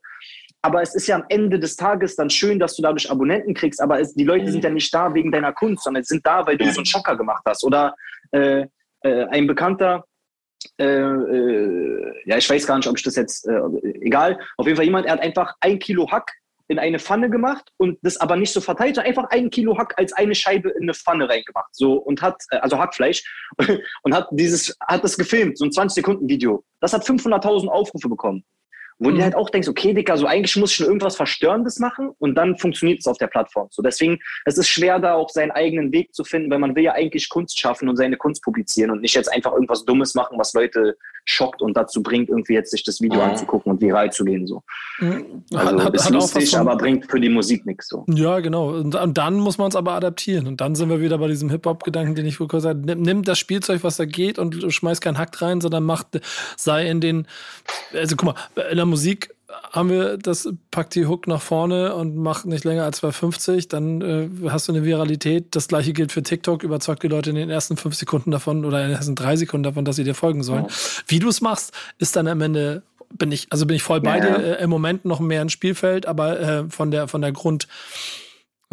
Aber 0.62 0.82
es 0.82 0.94
ist 0.94 1.06
ja 1.06 1.16
am 1.16 1.24
Ende 1.28 1.58
des 1.58 1.76
Tages 1.76 2.16
dann 2.16 2.28
schön, 2.28 2.58
dass 2.58 2.76
du 2.76 2.82
dadurch 2.82 3.10
Abonnenten 3.10 3.54
kriegst, 3.54 3.80
aber 3.80 4.00
es, 4.00 4.14
die 4.14 4.24
Leute 4.24 4.44
mhm. 4.44 4.50
sind 4.50 4.64
ja 4.64 4.70
nicht 4.70 4.92
da 4.92 5.14
wegen 5.14 5.32
deiner 5.32 5.52
Kunst, 5.52 5.84
sondern 5.84 6.04
sind 6.04 6.26
da, 6.26 6.46
weil 6.46 6.58
du 6.58 6.70
so 6.70 6.80
einen 6.80 6.86
Schocker 6.86 7.16
gemacht 7.16 7.42
hast. 7.46 7.64
Oder 7.64 7.94
äh, 8.32 8.66
äh, 9.02 9.24
ein 9.26 9.46
Bekannter, 9.46 10.04
äh, 10.78 10.84
äh, 10.84 12.12
ja, 12.26 12.36
ich 12.36 12.48
weiß 12.48 12.66
gar 12.66 12.76
nicht, 12.76 12.88
ob 12.88 12.96
ich 12.96 13.02
das 13.02 13.16
jetzt, 13.16 13.46
äh, 13.48 13.60
egal, 14.02 14.38
auf 14.58 14.66
jeden 14.66 14.76
Fall 14.76 14.84
jemand, 14.84 15.06
er 15.06 15.12
hat 15.12 15.22
einfach 15.22 15.54
ein 15.60 15.78
Kilo 15.78 16.10
Hack 16.10 16.30
in 16.68 16.78
eine 16.78 17.00
Pfanne 17.00 17.28
gemacht 17.30 17.68
und 17.78 17.98
das 18.02 18.16
aber 18.18 18.36
nicht 18.36 18.52
so 18.52 18.60
verteilt, 18.60 18.94
sondern 18.94 19.10
einfach 19.10 19.30
ein 19.30 19.50
Kilo 19.50 19.76
Hack 19.76 19.94
als 19.96 20.12
eine 20.12 20.34
Scheibe 20.34 20.70
in 20.70 20.82
eine 20.82 20.94
Pfanne 20.94 21.28
reingemacht. 21.28 21.74
So 21.74 21.94
und 21.94 22.22
hat, 22.22 22.42
äh, 22.50 22.58
also 22.58 22.78
Hackfleisch, 22.78 23.24
und 24.02 24.14
hat 24.14 24.28
dieses, 24.30 24.76
hat 24.86 25.02
das 25.02 25.16
gefilmt, 25.16 25.58
so 25.58 25.64
ein 25.64 25.72
20 25.72 25.94
Sekunden 25.96 26.28
Video. 26.28 26.64
Das 26.80 26.92
hat 26.92 27.02
500.000 27.02 27.68
Aufrufe 27.68 28.08
bekommen. 28.08 28.44
Wo 29.00 29.08
mhm. 29.08 29.16
du 29.16 29.22
halt 29.22 29.34
auch 29.34 29.48
denkst, 29.48 29.66
okay, 29.66 29.94
Dicker, 29.94 30.16
so 30.18 30.26
eigentlich 30.26 30.54
muss 30.56 30.70
ich 30.70 30.76
schon 30.76 30.86
irgendwas 30.86 31.16
Verstörendes 31.16 31.78
machen 31.78 32.10
und 32.18 32.34
dann 32.34 32.56
funktioniert 32.58 33.00
es 33.00 33.06
auf 33.06 33.16
der 33.16 33.28
Plattform. 33.28 33.68
So 33.70 33.82
deswegen, 33.82 34.18
es 34.44 34.58
ist 34.58 34.68
schwer, 34.68 34.98
da 34.98 35.14
auch 35.14 35.30
seinen 35.30 35.50
eigenen 35.50 35.90
Weg 35.90 36.14
zu 36.14 36.22
finden, 36.22 36.50
weil 36.50 36.58
man 36.58 36.76
will 36.76 36.84
ja 36.84 36.92
eigentlich 36.92 37.30
Kunst 37.30 37.58
schaffen 37.58 37.88
und 37.88 37.96
seine 37.96 38.18
Kunst 38.18 38.42
publizieren 38.42 38.90
und 38.90 39.00
nicht 39.00 39.14
jetzt 39.14 39.32
einfach 39.32 39.52
irgendwas 39.52 39.86
Dummes 39.86 40.14
machen, 40.14 40.38
was 40.38 40.52
Leute 40.52 40.96
schockt 41.24 41.62
und 41.62 41.76
dazu 41.76 42.02
bringt, 42.02 42.28
irgendwie 42.28 42.54
jetzt 42.54 42.70
sich 42.70 42.82
das 42.82 43.00
Video 43.00 43.20
mhm. 43.20 43.30
anzugucken 43.30 43.72
und 43.72 43.80
viral 43.80 44.12
zu 44.12 44.24
gehen. 44.24 44.46
So. 44.46 44.62
Mhm. 44.98 45.44
Also 45.54 45.82
hat, 45.82 45.94
ist 45.94 46.04
hat 46.06 46.12
lustig, 46.12 46.56
aber 46.56 46.76
bringt 46.76 47.10
für 47.10 47.20
die 47.20 47.28
Musik 47.28 47.64
nichts. 47.66 47.88
So. 47.88 48.04
Ja, 48.08 48.40
genau. 48.40 48.70
Und, 48.70 48.94
und 48.94 49.18
dann 49.18 49.38
muss 49.38 49.58
man 49.58 49.68
es 49.68 49.76
aber 49.76 49.92
adaptieren. 49.92 50.46
Und 50.46 50.60
dann 50.60 50.74
sind 50.74 50.88
wir 50.88 51.00
wieder 51.00 51.18
bei 51.18 51.28
diesem 51.28 51.50
Hip-Hop-Gedanken, 51.50 52.14
den 52.14 52.26
ich 52.26 52.36
vorhin 52.36 52.58
gesagt 52.58 52.78
habe. 52.78 52.86
Nimm, 52.86 53.02
nimm 53.02 53.22
das 53.22 53.38
Spielzeug, 53.38 53.84
was 53.84 53.96
da 53.96 54.04
geht 54.04 54.38
und 54.38 54.72
schmeiß 54.72 55.00
keinen 55.00 55.18
Hack 55.18 55.40
rein, 55.40 55.60
sondern 55.60 55.84
mach, 55.84 56.04
sei 56.56 56.88
in 56.88 57.00
den, 57.00 57.26
also 57.94 58.16
guck 58.16 58.34
mal, 58.34 58.64
in 58.70 58.76
der 58.76 58.86
Musik 58.90 59.34
haben 59.72 59.90
wir 59.90 60.16
das, 60.16 60.48
pack 60.70 60.90
die 60.90 61.06
Hook 61.06 61.26
nach 61.26 61.42
vorne 61.42 61.94
und 61.94 62.16
mach 62.16 62.44
nicht 62.44 62.64
länger 62.64 62.84
als 62.84 63.02
2,50, 63.02 63.68
dann 63.68 64.00
äh, 64.00 64.50
hast 64.50 64.68
du 64.68 64.72
eine 64.72 64.84
Viralität. 64.84 65.54
Das 65.54 65.68
gleiche 65.68 65.92
gilt 65.92 66.12
für 66.12 66.22
TikTok, 66.22 66.62
überzeugt 66.62 67.02
die 67.02 67.08
Leute 67.08 67.30
in 67.30 67.36
den 67.36 67.50
ersten 67.50 67.76
fünf 67.76 67.94
Sekunden 67.94 68.30
davon 68.30 68.64
oder 68.64 68.82
in 68.82 68.88
den 68.88 68.96
ersten 68.96 69.14
drei 69.14 69.36
Sekunden 69.36 69.64
davon, 69.64 69.84
dass 69.84 69.96
sie 69.96 70.04
dir 70.04 70.14
folgen 70.14 70.42
sollen. 70.42 70.64
Ja. 70.64 70.74
Wie 71.06 71.18
du 71.18 71.28
es 71.28 71.40
machst, 71.40 71.72
ist 71.98 72.16
dann 72.16 72.26
am 72.26 72.40
Ende, 72.40 72.82
bin 73.12 73.32
ich, 73.32 73.46
also 73.50 73.66
bin 73.66 73.76
ich 73.76 73.82
voll 73.82 74.00
bei 74.00 74.18
ja. 74.18 74.38
dir, 74.38 74.58
äh, 74.58 74.62
im 74.62 74.70
Moment 74.70 75.04
noch 75.04 75.20
mehr 75.20 75.40
ein 75.40 75.50
Spielfeld, 75.50 76.06
aber 76.06 76.40
äh, 76.40 76.64
von 76.68 76.90
der, 76.90 77.08
von 77.08 77.20
der 77.20 77.32
Grund, 77.32 77.68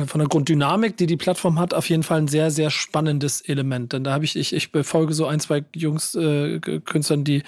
von 0.05 0.20
der 0.20 0.28
Grunddynamik, 0.28 0.95
die 0.97 1.07
die 1.07 1.18
Plattform 1.18 1.59
hat, 1.59 1.74
auf 1.74 1.89
jeden 1.89 2.03
Fall 2.03 2.20
ein 2.20 2.28
sehr, 2.28 2.51
sehr 2.51 2.70
spannendes 2.70 3.41
Element. 3.41 3.93
Denn 3.93 4.03
da 4.03 4.13
habe 4.13 4.26
ich, 4.26 4.36
ich, 4.36 4.53
ich 4.53 4.72
befolge 4.72 5.13
so 5.13 5.26
ein, 5.26 5.39
zwei 5.39 5.63
Jungs, 5.76 6.13
äh, 6.13 6.59
Künstlern, 6.59 7.24
die 7.24 7.41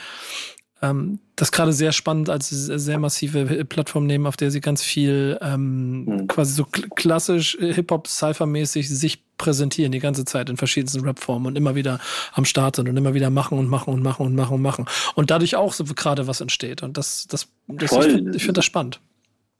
ähm, 0.81 1.19
das 1.35 1.51
gerade 1.51 1.73
sehr 1.73 1.91
spannend 1.91 2.29
als 2.29 2.49
sehr 2.49 2.99
massive 2.99 3.65
Plattform 3.65 4.05
nehmen, 4.05 4.27
auf 4.27 4.37
der 4.37 4.51
sie 4.51 4.61
ganz 4.61 4.81
viel 4.81 5.37
ähm, 5.41 6.05
mhm. 6.05 6.27
quasi 6.27 6.53
so 6.53 6.65
klassisch 6.65 7.57
Hip-Hop-Cypher-mäßig 7.59 8.89
sich 8.89 9.23
präsentieren 9.37 9.91
die 9.91 9.99
ganze 9.99 10.25
Zeit 10.25 10.49
in 10.49 10.57
verschiedensten 10.57 11.01
Rap-Formen 11.01 11.47
und 11.47 11.55
immer 11.55 11.75
wieder 11.75 11.99
am 12.33 12.45
Start 12.45 12.75
sind 12.75 12.89
und 12.89 12.97
immer 12.97 13.13
wieder 13.13 13.29
machen 13.29 13.57
und 13.57 13.67
machen 13.67 13.93
und 13.93 14.03
machen 14.03 14.25
und 14.25 14.35
machen 14.35 14.55
und 14.55 14.61
machen. 14.61 14.85
Und 15.15 15.31
dadurch 15.31 15.55
auch 15.55 15.73
so 15.73 15.85
gerade 15.85 16.27
was 16.27 16.41
entsteht. 16.41 16.83
Und 16.83 16.97
das, 16.97 17.25
das, 17.27 17.47
das 17.67 17.91
ich 17.91 17.97
finde 17.97 18.39
find 18.39 18.57
das 18.57 18.65
spannend. 18.65 18.99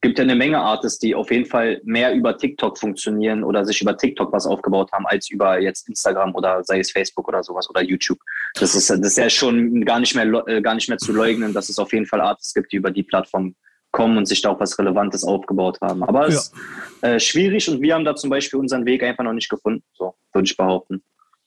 Gibt 0.02 0.18
ja 0.18 0.24
eine 0.24 0.36
Menge 0.36 0.60
Artists, 0.60 1.00
die 1.00 1.14
auf 1.14 1.30
jeden 1.32 1.46
Fall 1.46 1.82
mehr 1.84 2.14
über 2.14 2.38
TikTok 2.38 2.78
funktionieren 2.78 3.44
oder 3.44 3.66
sich 3.66 3.82
über 3.82 3.98
TikTok 3.98 4.32
was 4.32 4.46
aufgebaut 4.46 4.92
haben, 4.92 5.06
als 5.08 5.30
über 5.30 5.60
jetzt 5.60 5.90
Instagram 5.90 6.36
oder 6.36 6.64
sei 6.64 6.80
es 6.80 6.92
Facebook 6.92 7.28
oder 7.28 7.44
sowas 7.44 7.70
oder 7.70 7.82
YouTube. 7.82 8.20
Das 8.56 8.76
ist, 8.76 8.90
das 8.90 9.00
ist 9.00 9.18
ja 9.18 9.30
schon 9.30 9.84
gar 9.84 10.00
nicht 10.00 10.16
mehr, 10.16 10.26
äh, 10.48 10.62
gar 10.62 10.76
nicht 10.76 10.88
mehr 10.88 10.98
zu 10.98 11.12
leugnen, 11.12 11.54
dass 11.54 11.70
es 11.70 11.80
auf 11.80 11.92
jeden 11.92 12.06
Fall 12.06 12.22
Artists 12.22 12.54
gibt, 12.54 12.72
die 12.72 12.78
über 12.78 12.92
die 12.92 13.04
Plattform 13.04 13.56
kommen 13.92 14.18
und 14.18 14.28
sich 14.28 14.42
da 14.42 14.52
auch 14.52 14.60
was 14.60 14.78
Relevantes 14.78 15.24
aufgebaut 15.24 15.80
haben. 15.82 16.04
Aber 16.04 16.28
es 16.28 16.36
ist 16.36 16.54
äh, 17.02 17.20
schwierig 17.20 17.70
und 17.70 17.82
wir 17.82 17.96
haben 17.96 18.06
da 18.06 18.16
zum 18.16 18.30
Beispiel 18.30 18.60
unseren 18.60 18.86
Weg 18.86 19.04
einfach 19.04 19.24
noch 19.24 19.34
nicht 19.34 19.50
gefunden, 19.50 19.84
so 19.94 20.16
würde 20.32 20.46
ich 20.46 20.56
behaupten. 20.56 21.04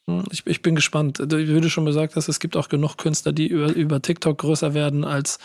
Hm, 0.09 0.25
ich, 0.33 0.47
ich 0.47 0.63
bin 0.63 0.75
gespannt. 0.75 1.21
Wie 1.21 1.61
du 1.61 1.71
schon 1.71 1.85
gesagt 1.85 2.17
hast, 2.17 2.29
es 2.29 2.41
gibt 2.41 2.57
auch 2.57 2.69
genug 2.69 2.97
Künstler, 2.97 3.33
die 3.33 3.47
über, 3.47 3.73
über 3.73 4.03
TikTok 4.03 4.39
größer 4.39 4.75
werden, 4.75 5.05
als 5.05 5.39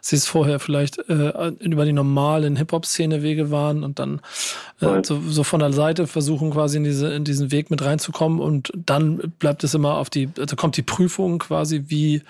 sie 0.00 0.16
es 0.16 0.26
vorher 0.26 0.58
vielleicht 0.58 0.98
äh, 1.08 1.48
über 1.60 1.84
die 1.84 1.92
normalen 1.92 2.56
Hip-Hop-Szene-Wege 2.56 3.50
waren 3.50 3.84
und 3.84 3.98
dann 4.00 4.20
äh, 4.80 5.02
so, 5.04 5.20
so, 5.28 5.44
von 5.44 5.60
der 5.60 5.72
Seite 5.72 6.06
versuchen, 6.06 6.50
quasi 6.50 6.78
in, 6.78 6.84
diese, 6.84 7.12
in 7.12 7.24
diesen 7.24 7.52
Weg 7.52 7.70
mit 7.70 7.82
reinzukommen. 7.82 8.40
Und 8.40 8.72
dann 8.74 9.32
bleibt 9.38 9.62
es 9.62 9.74
immer 9.74 9.96
auf 9.96 10.10
die, 10.10 10.28
also 10.38 10.56
kommt 10.56 10.76
die 10.76 10.82
Prüfung 10.82 11.38
quasi, 11.38 11.84
wie, 11.86 12.22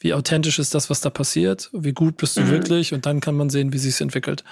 wie 0.00 0.12
authentisch 0.12 0.58
ist 0.58 0.74
das, 0.74 0.90
was 0.90 1.00
da 1.00 1.08
passiert, 1.08 1.70
wie 1.72 1.92
gut 1.92 2.18
bist 2.18 2.36
du 2.36 2.42
mhm. 2.42 2.50
wirklich 2.50 2.92
und 2.92 3.06
dann 3.06 3.20
kann 3.20 3.36
man 3.36 3.48
sehen, 3.48 3.72
wie 3.72 3.78
sich 3.78 3.98
entwickelt. 4.02 4.44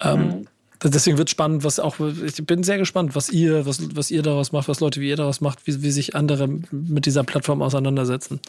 Ähm, 0.00 0.20
mhm. 0.20 0.46
Deswegen 0.82 1.18
wird 1.18 1.28
spannend, 1.28 1.62
was 1.62 1.78
auch, 1.78 1.96
ich 2.00 2.46
bin 2.46 2.62
sehr 2.62 2.78
gespannt, 2.78 3.14
was 3.14 3.28
ihr, 3.28 3.66
was, 3.66 3.94
was 3.94 4.10
ihr 4.10 4.22
daraus 4.22 4.50
macht, 4.52 4.66
was 4.66 4.80
Leute 4.80 5.00
wie 5.00 5.10
ihr 5.10 5.16
daraus 5.16 5.42
macht, 5.42 5.66
wie, 5.66 5.82
wie 5.82 5.90
sich 5.90 6.16
andere 6.16 6.48
mit 6.70 7.04
dieser 7.04 7.22
Plattform 7.22 7.60
auseinandersetzen. 7.60 8.40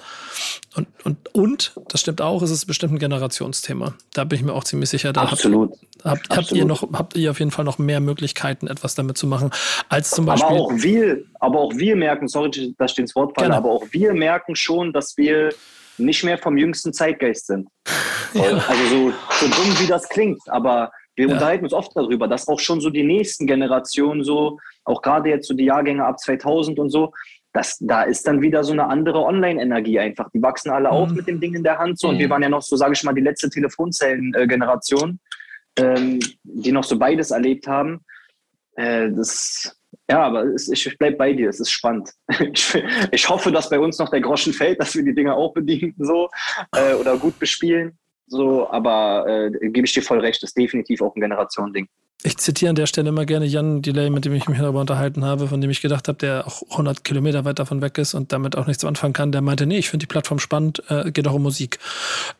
Und, 0.75 0.87
und, 1.03 1.35
und, 1.35 1.73
das 1.89 1.99
stimmt 1.99 2.21
auch, 2.21 2.41
es 2.41 2.49
ist 2.49 2.65
bestimmt 2.65 2.93
ein 2.93 2.99
Generationsthema. 2.99 3.95
Da 4.13 4.23
bin 4.23 4.39
ich 4.39 4.45
mir 4.45 4.53
auch 4.53 4.63
ziemlich 4.63 4.89
sicher. 4.89 5.11
Da 5.11 5.23
Absolut. 5.23 5.71
Habt, 5.71 5.81
habt, 6.03 6.31
Absolut. 6.31 6.37
habt 6.37 6.51
ihr 6.53 6.65
noch, 6.65 6.93
habt 6.93 7.17
ihr 7.17 7.31
auf 7.31 7.39
jeden 7.39 7.51
Fall 7.51 7.65
noch 7.65 7.79
mehr 7.79 7.99
Möglichkeiten, 7.99 8.67
etwas 8.67 8.95
damit 8.95 9.17
zu 9.17 9.27
machen, 9.27 9.51
als 9.89 10.11
zum 10.11 10.25
Beispiel. 10.25 10.55
Aber 10.55 10.61
auch 10.61 10.71
wir, 10.73 11.23
aber 11.41 11.59
auch 11.59 11.75
wir 11.75 11.97
merken, 11.97 12.29
sorry, 12.29 12.73
dass 12.77 12.93
ich 12.93 12.99
ins 12.99 13.15
Wort 13.15 13.37
falle, 13.37 13.53
aber 13.53 13.69
auch 13.69 13.85
wir 13.91 14.13
merken 14.13 14.55
schon, 14.55 14.93
dass 14.93 15.17
wir 15.17 15.53
nicht 15.97 16.23
mehr 16.23 16.37
vom 16.37 16.57
jüngsten 16.57 16.93
Zeitgeist 16.93 17.47
sind. 17.47 17.67
Ja. 18.33 18.43
Also 18.43 18.87
so, 18.87 19.13
so 19.41 19.45
dumm 19.45 19.77
wie 19.79 19.87
das 19.87 20.07
klingt, 20.07 20.39
aber 20.47 20.89
wir 21.15 21.27
ja. 21.27 21.33
unterhalten 21.33 21.65
uns 21.65 21.73
oft 21.73 21.91
darüber, 21.95 22.27
dass 22.27 22.47
auch 22.47 22.59
schon 22.59 22.81
so 22.81 22.89
die 22.89 23.03
nächsten 23.03 23.47
Generationen 23.47 24.23
so, 24.23 24.59
auch 24.85 25.01
gerade 25.01 25.29
jetzt 25.29 25.47
so 25.47 25.53
die 25.53 25.65
Jahrgänge 25.65 26.05
ab 26.05 26.19
2000 26.19 26.79
und 26.79 26.89
so, 26.89 27.13
dass 27.53 27.77
da 27.79 28.03
ist 28.03 28.25
dann 28.27 28.41
wieder 28.41 28.63
so 28.63 28.71
eine 28.71 28.87
andere 28.87 29.23
Online-Energie 29.23 29.99
einfach. 29.99 30.29
Die 30.31 30.41
wachsen 30.41 30.71
alle 30.71 30.89
mhm. 30.89 30.95
auf 30.95 31.11
mit 31.11 31.27
dem 31.27 31.41
Ding 31.41 31.53
in 31.53 31.63
der 31.63 31.79
Hand 31.79 31.99
so 31.99 32.07
mhm. 32.07 32.13
und 32.13 32.19
wir 32.19 32.27
mhm. 32.27 32.31
waren 32.31 32.43
ja 32.43 32.49
noch 32.49 32.61
so, 32.61 32.75
sage 32.75 32.93
ich 32.93 33.03
mal, 33.03 33.13
die 33.13 33.21
letzte 33.21 33.49
Telefonzellen-Generation, 33.49 35.19
ähm, 35.77 36.19
die 36.43 36.71
noch 36.71 36.85
so 36.85 36.97
beides 36.97 37.31
erlebt 37.31 37.67
haben. 37.67 38.05
Äh, 38.75 39.11
das 39.11 39.77
ja, 40.09 40.23
aber 40.23 40.43
es, 40.43 40.67
ich 40.67 40.97
bleibe 40.97 41.17
bei 41.17 41.33
dir, 41.33 41.49
es 41.49 41.59
ist 41.59 41.71
spannend. 41.71 42.11
Ich, 42.53 42.83
ich, 43.11 43.29
hoffe, 43.29 43.51
dass 43.51 43.69
bei 43.69 43.79
uns 43.79 43.97
noch 43.97 44.09
der 44.09 44.21
Groschen 44.21 44.53
fällt, 44.53 44.79
dass 44.79 44.95
wir 44.95 45.03
die 45.03 45.13
Dinger 45.13 45.35
auch 45.35 45.53
bedienen 45.53 45.95
so 45.97 46.29
äh, 46.75 46.93
oder 46.95 47.17
gut 47.17 47.39
bespielen. 47.39 47.97
So, 48.31 48.69
aber 48.69 49.27
äh, 49.27 49.51
gebe 49.71 49.85
ich 49.85 49.91
dir 49.91 50.01
voll 50.01 50.19
recht, 50.19 50.41
ist 50.41 50.55
definitiv 50.57 51.01
auch 51.01 51.13
ein 51.13 51.19
Generationending. 51.19 51.89
Ich 52.23 52.37
zitiere 52.37 52.69
an 52.69 52.75
der 52.75 52.85
Stelle 52.85 53.09
immer 53.09 53.25
gerne 53.25 53.45
Jan 53.45 53.81
Delay, 53.81 54.11
mit 54.11 54.25
dem 54.25 54.33
ich 54.33 54.47
mich 54.47 54.59
darüber 54.59 54.79
unterhalten 54.79 55.25
habe, 55.25 55.47
von 55.47 55.59
dem 55.59 55.71
ich 55.71 55.81
gedacht 55.81 56.07
habe, 56.07 56.19
der 56.19 56.45
auch 56.45 56.61
100 56.69 57.03
Kilometer 57.03 57.45
weit 57.45 57.57
davon 57.57 57.81
weg 57.81 57.97
ist 57.97 58.13
und 58.13 58.31
damit 58.31 58.55
auch 58.55 58.67
nichts 58.67 58.85
anfangen 58.85 59.13
kann. 59.13 59.31
Der 59.31 59.41
meinte, 59.41 59.65
nee, 59.65 59.79
ich 59.79 59.89
finde 59.89 60.05
die 60.05 60.07
Plattform 60.07 60.37
spannend, 60.37 60.83
äh, 60.89 61.11
geht 61.11 61.27
auch 61.27 61.33
um 61.33 61.41
Musik. 61.41 61.79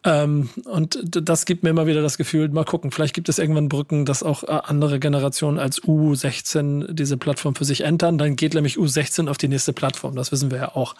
Ähm, 0.04 0.50
und 0.66 1.00
das 1.04 1.46
gibt 1.46 1.64
mir 1.64 1.72
immer 1.72 1.88
wieder 1.88 2.04
das 2.04 2.18
Gefühl, 2.18 2.48
mal 2.50 2.64
gucken, 2.64 2.92
vielleicht 2.92 3.16
gibt 3.16 3.28
es 3.28 3.40
irgendwann 3.40 3.70
Brücken, 3.70 4.06
dass 4.06 4.22
auch 4.22 4.44
äh, 4.44 4.52
andere 4.52 5.00
Generationen 5.00 5.58
als 5.58 5.82
U16 5.82 6.94
diese 6.94 7.18
Plattform 7.18 7.56
für 7.56 7.66
sich 7.66 7.82
entern. 7.82 8.20
Dann 8.20 8.36
geht 8.36 8.54
nämlich 8.54 8.78
U16 8.78 9.30
auf 9.30 9.40
die 9.40 9.48
nächste 9.48 9.74
Plattform, 9.74 10.16
das 10.16 10.32
wissen 10.32 10.52
wir 10.52 10.60
ja 10.60 10.76
auch. 10.76 10.96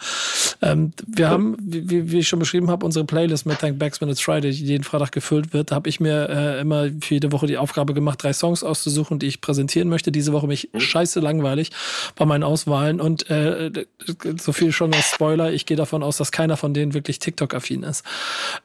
Ähm, 0.60 0.92
wir 1.06 1.30
haben, 1.30 1.56
wie, 1.60 2.10
wie, 2.10 2.18
ich 2.18 2.28
schon 2.28 2.40
beschrieben 2.40 2.68
habe, 2.68 2.84
unsere 2.84 3.04
Playlist 3.04 3.46
mit 3.46 3.60
Thank 3.60 3.78
Backs 3.78 4.00
When 4.00 4.08
It's 4.08 4.20
Friday, 4.20 4.50
die 4.50 4.64
jeden 4.64 4.82
Freitag 4.82 5.12
gefüllt 5.12 5.52
wird. 5.52 5.70
Da 5.70 5.76
habe 5.76 5.88
ich 5.88 6.00
mir 6.00 6.28
äh, 6.28 6.60
immer 6.60 6.88
für 7.00 7.14
jede 7.14 7.30
Woche 7.30 7.46
die 7.46 7.58
Aufgabe 7.58 7.94
gemacht, 7.94 8.22
drei 8.22 8.32
Songs 8.32 8.64
auszusuchen, 8.72 9.18
die 9.18 9.26
ich 9.26 9.40
präsentieren 9.40 9.88
möchte. 9.88 10.10
Diese 10.10 10.32
Woche 10.32 10.46
mich 10.46 10.70
mhm. 10.72 10.80
scheiße 10.80 11.20
langweilig 11.20 11.70
bei 12.16 12.24
meinen 12.24 12.42
Auswahlen 12.42 13.00
und 13.00 13.28
äh, 13.30 13.70
so 14.40 14.52
viel 14.52 14.72
schon 14.72 14.94
als 14.94 15.10
Spoiler. 15.10 15.52
Ich 15.52 15.66
gehe 15.66 15.76
davon 15.76 16.02
aus, 16.02 16.16
dass 16.16 16.32
keiner 16.32 16.56
von 16.56 16.72
denen 16.72 16.94
wirklich 16.94 17.18
TikTok-affin 17.18 17.82
ist. 17.82 18.04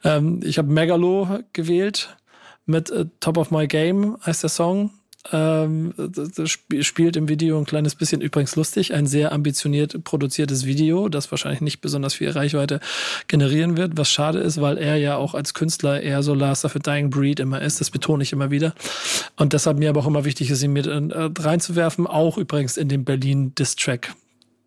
Ähm, 0.02 0.40
ich 0.42 0.58
habe 0.58 0.72
Megalo 0.72 1.40
gewählt 1.52 2.16
mit 2.64 2.90
äh, 2.90 3.06
Top 3.20 3.36
of 3.36 3.50
My 3.50 3.66
Game 3.66 4.16
heißt 4.24 4.42
der 4.42 4.50
Song. 4.50 4.90
Ähm, 5.32 5.92
das 5.96 6.50
spielt 6.50 7.16
im 7.16 7.28
Video 7.28 7.58
ein 7.58 7.64
kleines 7.64 7.94
bisschen 7.94 8.20
übrigens 8.20 8.56
lustig. 8.56 8.94
Ein 8.94 9.06
sehr 9.06 9.32
ambitioniert 9.32 10.04
produziertes 10.04 10.64
Video, 10.64 11.08
das 11.08 11.30
wahrscheinlich 11.30 11.60
nicht 11.60 11.80
besonders 11.80 12.14
viel 12.14 12.30
Reichweite 12.30 12.80
generieren 13.26 13.76
wird, 13.76 13.96
was 13.96 14.10
schade 14.10 14.38
ist, 14.38 14.60
weil 14.60 14.78
er 14.78 14.96
ja 14.96 15.16
auch 15.16 15.34
als 15.34 15.54
Künstler 15.54 16.00
eher 16.00 16.22
so 16.22 16.34
Last 16.34 16.64
of 16.64 16.76
a 16.76 16.78
Dying 16.78 17.10
Breed 17.10 17.40
immer 17.40 17.60
ist. 17.60 17.80
Das 17.80 17.90
betone 17.90 18.22
ich 18.22 18.32
immer 18.32 18.50
wieder. 18.50 18.74
Und 19.36 19.52
deshalb 19.52 19.78
mir 19.78 19.90
aber 19.90 20.00
auch 20.00 20.06
immer 20.06 20.24
wichtig 20.24 20.50
ist, 20.50 20.62
ihn 20.62 20.72
mit 20.72 20.86
äh, 20.86 21.00
reinzuwerfen. 21.38 22.06
Auch 22.06 22.38
übrigens 22.38 22.76
in 22.76 22.88
den 22.88 23.04
Berlin 23.04 23.54
Distrack. 23.54 24.12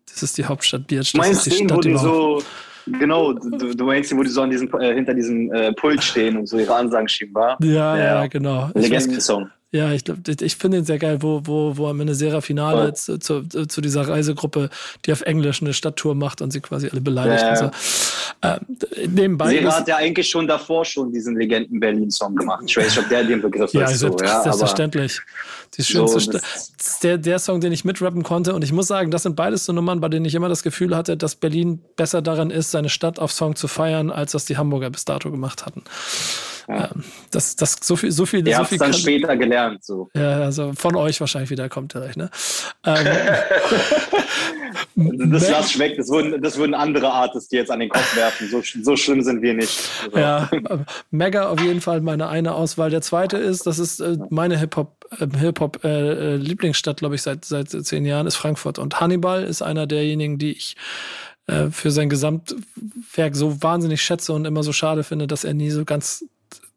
Das 0.06 0.22
ist 0.22 0.36
die 0.36 0.44
Hauptstadt. 0.44 0.82
Meinst 1.14 1.46
du, 1.46 1.70
wo 1.70 1.80
die 1.80 1.96
so 1.96 2.42
Genau, 2.86 3.32
du, 3.32 3.74
du 3.74 3.84
meinst, 3.84 4.14
wo 4.16 4.22
die 4.24 4.28
so 4.28 4.42
an 4.42 4.50
diesem, 4.50 4.68
äh, 4.80 4.92
hinter 4.94 5.14
diesem 5.14 5.52
äh, 5.52 5.72
Pult 5.72 6.02
stehen 6.02 6.36
und 6.36 6.48
so 6.48 6.58
ihre 6.58 6.74
Ansagen 6.74 7.08
schieben, 7.08 7.34
war? 7.34 7.56
Ja, 7.62 7.96
ja, 7.96 8.04
ja 8.04 8.26
genau. 8.26 8.70
Legenden-Song. 8.74 9.48
Ja, 9.74 9.90
ich 9.90 10.04
glaube, 10.04 10.20
ich 10.28 10.56
finde 10.56 10.76
ihn 10.76 10.84
sehr 10.84 10.98
geil, 10.98 11.22
wo, 11.22 11.40
wo, 11.44 11.78
wo 11.78 11.88
am 11.88 11.98
Ende 11.98 12.14
Sera 12.14 12.42
Finale 12.42 12.88
ja. 12.88 12.94
zu, 12.94 13.18
zu, 13.18 13.42
zu, 13.42 13.80
dieser 13.80 14.06
Reisegruppe, 14.06 14.68
die 15.06 15.12
auf 15.12 15.22
Englisch 15.22 15.62
eine 15.62 15.72
Stadttour 15.72 16.14
macht 16.14 16.42
und 16.42 16.50
sie 16.50 16.60
quasi 16.60 16.90
alle 16.90 17.00
beleidigt. 17.00 17.40
Ja, 17.40 17.64
und 17.64 17.74
so. 17.74 18.40
äh, 18.42 19.06
nebenbei 19.08 19.48
Sera 19.48 19.78
hat 19.78 19.88
ja 19.88 19.96
eigentlich 19.96 20.28
schon 20.28 20.46
davor 20.46 20.84
schon 20.84 21.10
diesen 21.10 21.38
Legenden-Berlin-Song 21.38 22.36
gemacht. 22.36 22.64
Ich 22.66 22.76
weiß 22.76 22.84
nicht, 22.84 22.98
ob 22.98 23.08
der 23.08 23.24
den 23.24 23.40
Begriff 23.40 23.72
ja, 23.72 23.88
ist. 23.88 24.00
So, 24.00 24.14
ja, 24.18 24.42
selbstverständlich. 24.42 25.22
Die 25.78 25.84
schönste 25.84 26.20
so, 26.20 26.38
der, 27.02 27.16
der 27.16 27.38
Song, 27.38 27.62
den 27.62 27.72
ich 27.72 27.86
mitrappen 27.86 28.22
konnte. 28.22 28.54
Und 28.54 28.62
ich 28.62 28.72
muss 28.72 28.88
sagen, 28.88 29.10
das 29.10 29.22
sind 29.22 29.36
beides 29.36 29.64
so 29.64 29.72
Nummern, 29.72 30.02
bei 30.02 30.10
denen 30.10 30.26
ich 30.26 30.34
immer 30.34 30.50
das 30.50 30.62
Gefühl 30.62 30.94
hatte, 30.94 31.16
dass 31.16 31.34
Berlin 31.34 31.80
besser 31.96 32.20
daran 32.20 32.50
ist, 32.50 32.72
seine 32.72 32.90
Stadt 32.90 33.18
auf 33.18 33.32
Song 33.32 33.56
zu 33.56 33.68
feiern, 33.68 34.10
als 34.10 34.32
das 34.32 34.44
die 34.44 34.58
Hamburger 34.58 34.90
bis 34.90 35.06
dato 35.06 35.30
gemacht 35.30 35.64
hatten. 35.64 35.82
Ja. 36.68 36.90
Ähm, 36.94 37.04
das, 37.30 37.56
das, 37.56 37.76
so 37.82 37.96
viel, 37.96 38.12
so 38.12 38.26
viel. 38.26 38.46
Ihr 38.46 38.56
so 38.56 38.62
habt 38.62 38.80
dann 38.80 38.92
später 38.92 39.36
gelernt, 39.36 39.84
so. 39.84 40.08
Ja, 40.14 40.40
also 40.40 40.72
von 40.74 40.96
euch 40.96 41.20
wahrscheinlich 41.20 41.50
wieder 41.50 41.68
kommt 41.68 41.94
der 41.94 42.02
ne? 42.16 42.30
Ähm, 42.84 43.06
das 45.30 45.50
lass 45.50 45.70
ich 45.70 45.78
weg, 45.78 45.96
das 45.96 46.08
würden, 46.08 46.42
das 46.42 46.56
würden 46.56 46.74
andere 46.74 47.10
Artists 47.10 47.48
die 47.48 47.56
jetzt 47.56 47.70
an 47.70 47.80
den 47.80 47.88
Kopf 47.88 48.16
werfen. 48.16 48.48
So, 48.48 48.62
so 48.82 48.96
schlimm 48.96 49.22
sind 49.22 49.42
wir 49.42 49.54
nicht. 49.54 49.78
Also. 50.04 50.18
Ja, 50.18 50.50
Mega 51.10 51.48
auf 51.48 51.60
jeden 51.60 51.80
Fall 51.80 52.00
meine 52.00 52.28
eine 52.28 52.54
Auswahl. 52.54 52.90
Der 52.90 53.02
zweite 53.02 53.36
ist, 53.36 53.66
das 53.66 53.78
ist 53.78 54.00
äh, 54.00 54.16
meine 54.30 54.58
Hip-Hop, 54.58 55.06
äh, 55.18 55.26
Hip-Hop 55.38 55.84
äh, 55.84 56.36
Lieblingsstadt, 56.36 56.98
glaube 56.98 57.14
ich, 57.14 57.22
seit, 57.22 57.44
seit 57.44 57.70
zehn 57.70 58.04
Jahren, 58.04 58.26
ist 58.26 58.36
Frankfurt. 58.36 58.78
Und 58.78 59.00
Hannibal 59.00 59.44
ist 59.44 59.62
einer 59.62 59.86
derjenigen, 59.86 60.38
die 60.38 60.52
ich 60.52 60.76
äh, 61.46 61.70
für 61.70 61.90
sein 61.90 62.08
Gesamtwerk 62.08 63.34
so 63.34 63.62
wahnsinnig 63.62 64.02
schätze 64.02 64.32
und 64.32 64.44
immer 64.44 64.62
so 64.62 64.72
schade 64.72 65.02
finde, 65.02 65.26
dass 65.26 65.44
er 65.44 65.54
nie 65.54 65.70
so 65.70 65.84
ganz 65.84 66.24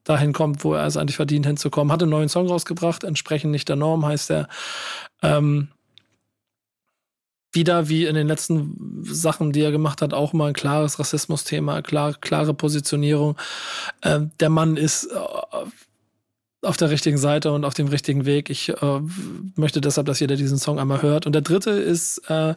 dahin 0.05 0.31
kommt, 0.31 0.63
wo 0.63 0.73
er 0.73 0.85
es 0.85 0.95
eigentlich 0.95 1.17
verdient 1.17 1.45
hinzukommen. 1.45 1.91
Hat 1.91 2.01
einen 2.01 2.11
neuen 2.11 2.29
Song 2.29 2.47
rausgebracht, 2.47 3.03
entsprechend 3.03 3.51
nicht 3.51 3.67
der 3.67 3.75
Norm 3.75 4.05
heißt 4.05 4.31
er. 4.31 4.47
Ähm, 5.21 5.69
wieder 7.51 7.89
wie 7.89 8.05
in 8.05 8.15
den 8.15 8.27
letzten 8.27 9.03
Sachen, 9.03 9.51
die 9.51 9.61
er 9.61 9.71
gemacht 9.71 10.01
hat, 10.01 10.13
auch 10.13 10.33
mal 10.33 10.49
ein 10.49 10.53
klares 10.53 10.99
Rassismus-Thema, 10.99 11.81
klar, 11.81 12.13
klare 12.13 12.53
Positionierung. 12.53 13.37
Ähm, 14.03 14.31
der 14.39 14.49
Mann 14.49 14.77
ist 14.77 15.05
äh, 15.05 15.17
auf 16.65 16.77
der 16.77 16.89
richtigen 16.89 17.17
Seite 17.17 17.51
und 17.51 17.65
auf 17.65 17.73
dem 17.73 17.87
richtigen 17.87 18.25
Weg. 18.25 18.49
Ich 18.49 18.69
äh, 18.69 18.99
möchte 19.55 19.81
deshalb, 19.81 20.07
dass 20.07 20.19
jeder 20.19 20.35
diesen 20.35 20.57
Song 20.57 20.79
einmal 20.79 21.01
hört. 21.01 21.25
Und 21.25 21.33
der 21.33 21.41
dritte 21.41 21.71
ist 21.71 22.21
äh, 22.29 22.55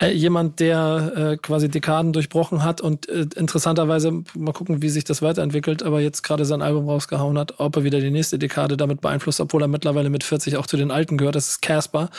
äh, 0.00 0.12
jemand, 0.12 0.60
der 0.60 1.12
äh, 1.16 1.36
quasi 1.36 1.68
Dekaden 1.68 2.12
durchbrochen 2.12 2.62
hat 2.64 2.80
und 2.80 3.08
äh, 3.08 3.26
interessanterweise 3.36 4.22
mal 4.34 4.52
gucken, 4.52 4.82
wie 4.82 4.88
sich 4.88 5.04
das 5.04 5.22
weiterentwickelt, 5.22 5.82
aber 5.82 6.00
jetzt 6.00 6.22
gerade 6.22 6.44
sein 6.44 6.62
Album 6.62 6.88
rausgehauen 6.88 7.38
hat, 7.38 7.58
ob 7.58 7.76
er 7.76 7.84
wieder 7.84 8.00
die 8.00 8.10
nächste 8.10 8.38
Dekade 8.38 8.76
damit 8.76 9.00
beeinflusst, 9.00 9.40
obwohl 9.40 9.62
er 9.62 9.68
mittlerweile 9.68 10.10
mit 10.10 10.24
40 10.24 10.56
auch 10.56 10.66
zu 10.66 10.76
den 10.76 10.90
Alten 10.90 11.18
gehört. 11.18 11.34
Das 11.34 11.48
ist 11.48 11.62
Casper, 11.62 12.10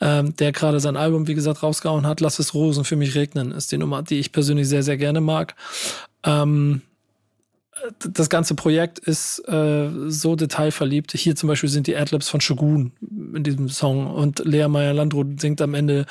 ähm, 0.00 0.36
der 0.36 0.52
gerade 0.52 0.80
sein 0.80 0.96
Album, 0.96 1.26
wie 1.26 1.34
gesagt, 1.34 1.62
rausgehauen 1.62 2.06
hat. 2.06 2.20
Lass 2.20 2.38
es 2.38 2.54
Rosen 2.54 2.84
für 2.84 2.96
mich 2.96 3.14
regnen, 3.14 3.52
ist 3.52 3.72
die 3.72 3.78
Nummer, 3.78 4.02
die 4.02 4.18
ich 4.18 4.32
persönlich 4.32 4.68
sehr, 4.68 4.82
sehr 4.82 4.96
gerne 4.96 5.20
mag. 5.20 5.54
Ähm, 6.24 6.82
das 7.98 8.28
ganze 8.28 8.54
Projekt 8.54 8.98
ist 8.98 9.40
äh, 9.48 9.90
so 10.08 10.36
detailverliebt. 10.36 11.12
Hier 11.12 11.36
zum 11.36 11.48
Beispiel 11.48 11.68
sind 11.68 11.86
die 11.86 11.96
Adlibs 11.96 12.28
von 12.28 12.40
Shogun 12.40 12.92
in 13.34 13.42
diesem 13.42 13.68
Song. 13.68 14.06
Und 14.06 14.40
Lea 14.44 14.68
Meyer-Landrut 14.68 15.40
singt 15.40 15.60
am 15.60 15.74
Ende 15.74 16.06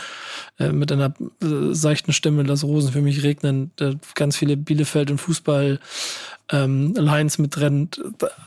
äh, 0.59 0.71
mit 0.71 0.91
einer 0.91 1.13
äh, 1.41 1.73
seichten 1.73 2.13
Stimme, 2.13 2.43
Lass 2.43 2.63
Rosen 2.63 2.91
für 2.91 3.01
mich 3.01 3.23
regnen. 3.23 3.71
Ganz 4.15 4.37
viele 4.37 4.55
Bielefeld- 4.55 5.11
und 5.11 5.21
Fußball- 5.21 5.79
ähm, 6.49 6.93
Lines 6.95 7.39
mit 7.39 7.57
drin. 7.57 7.89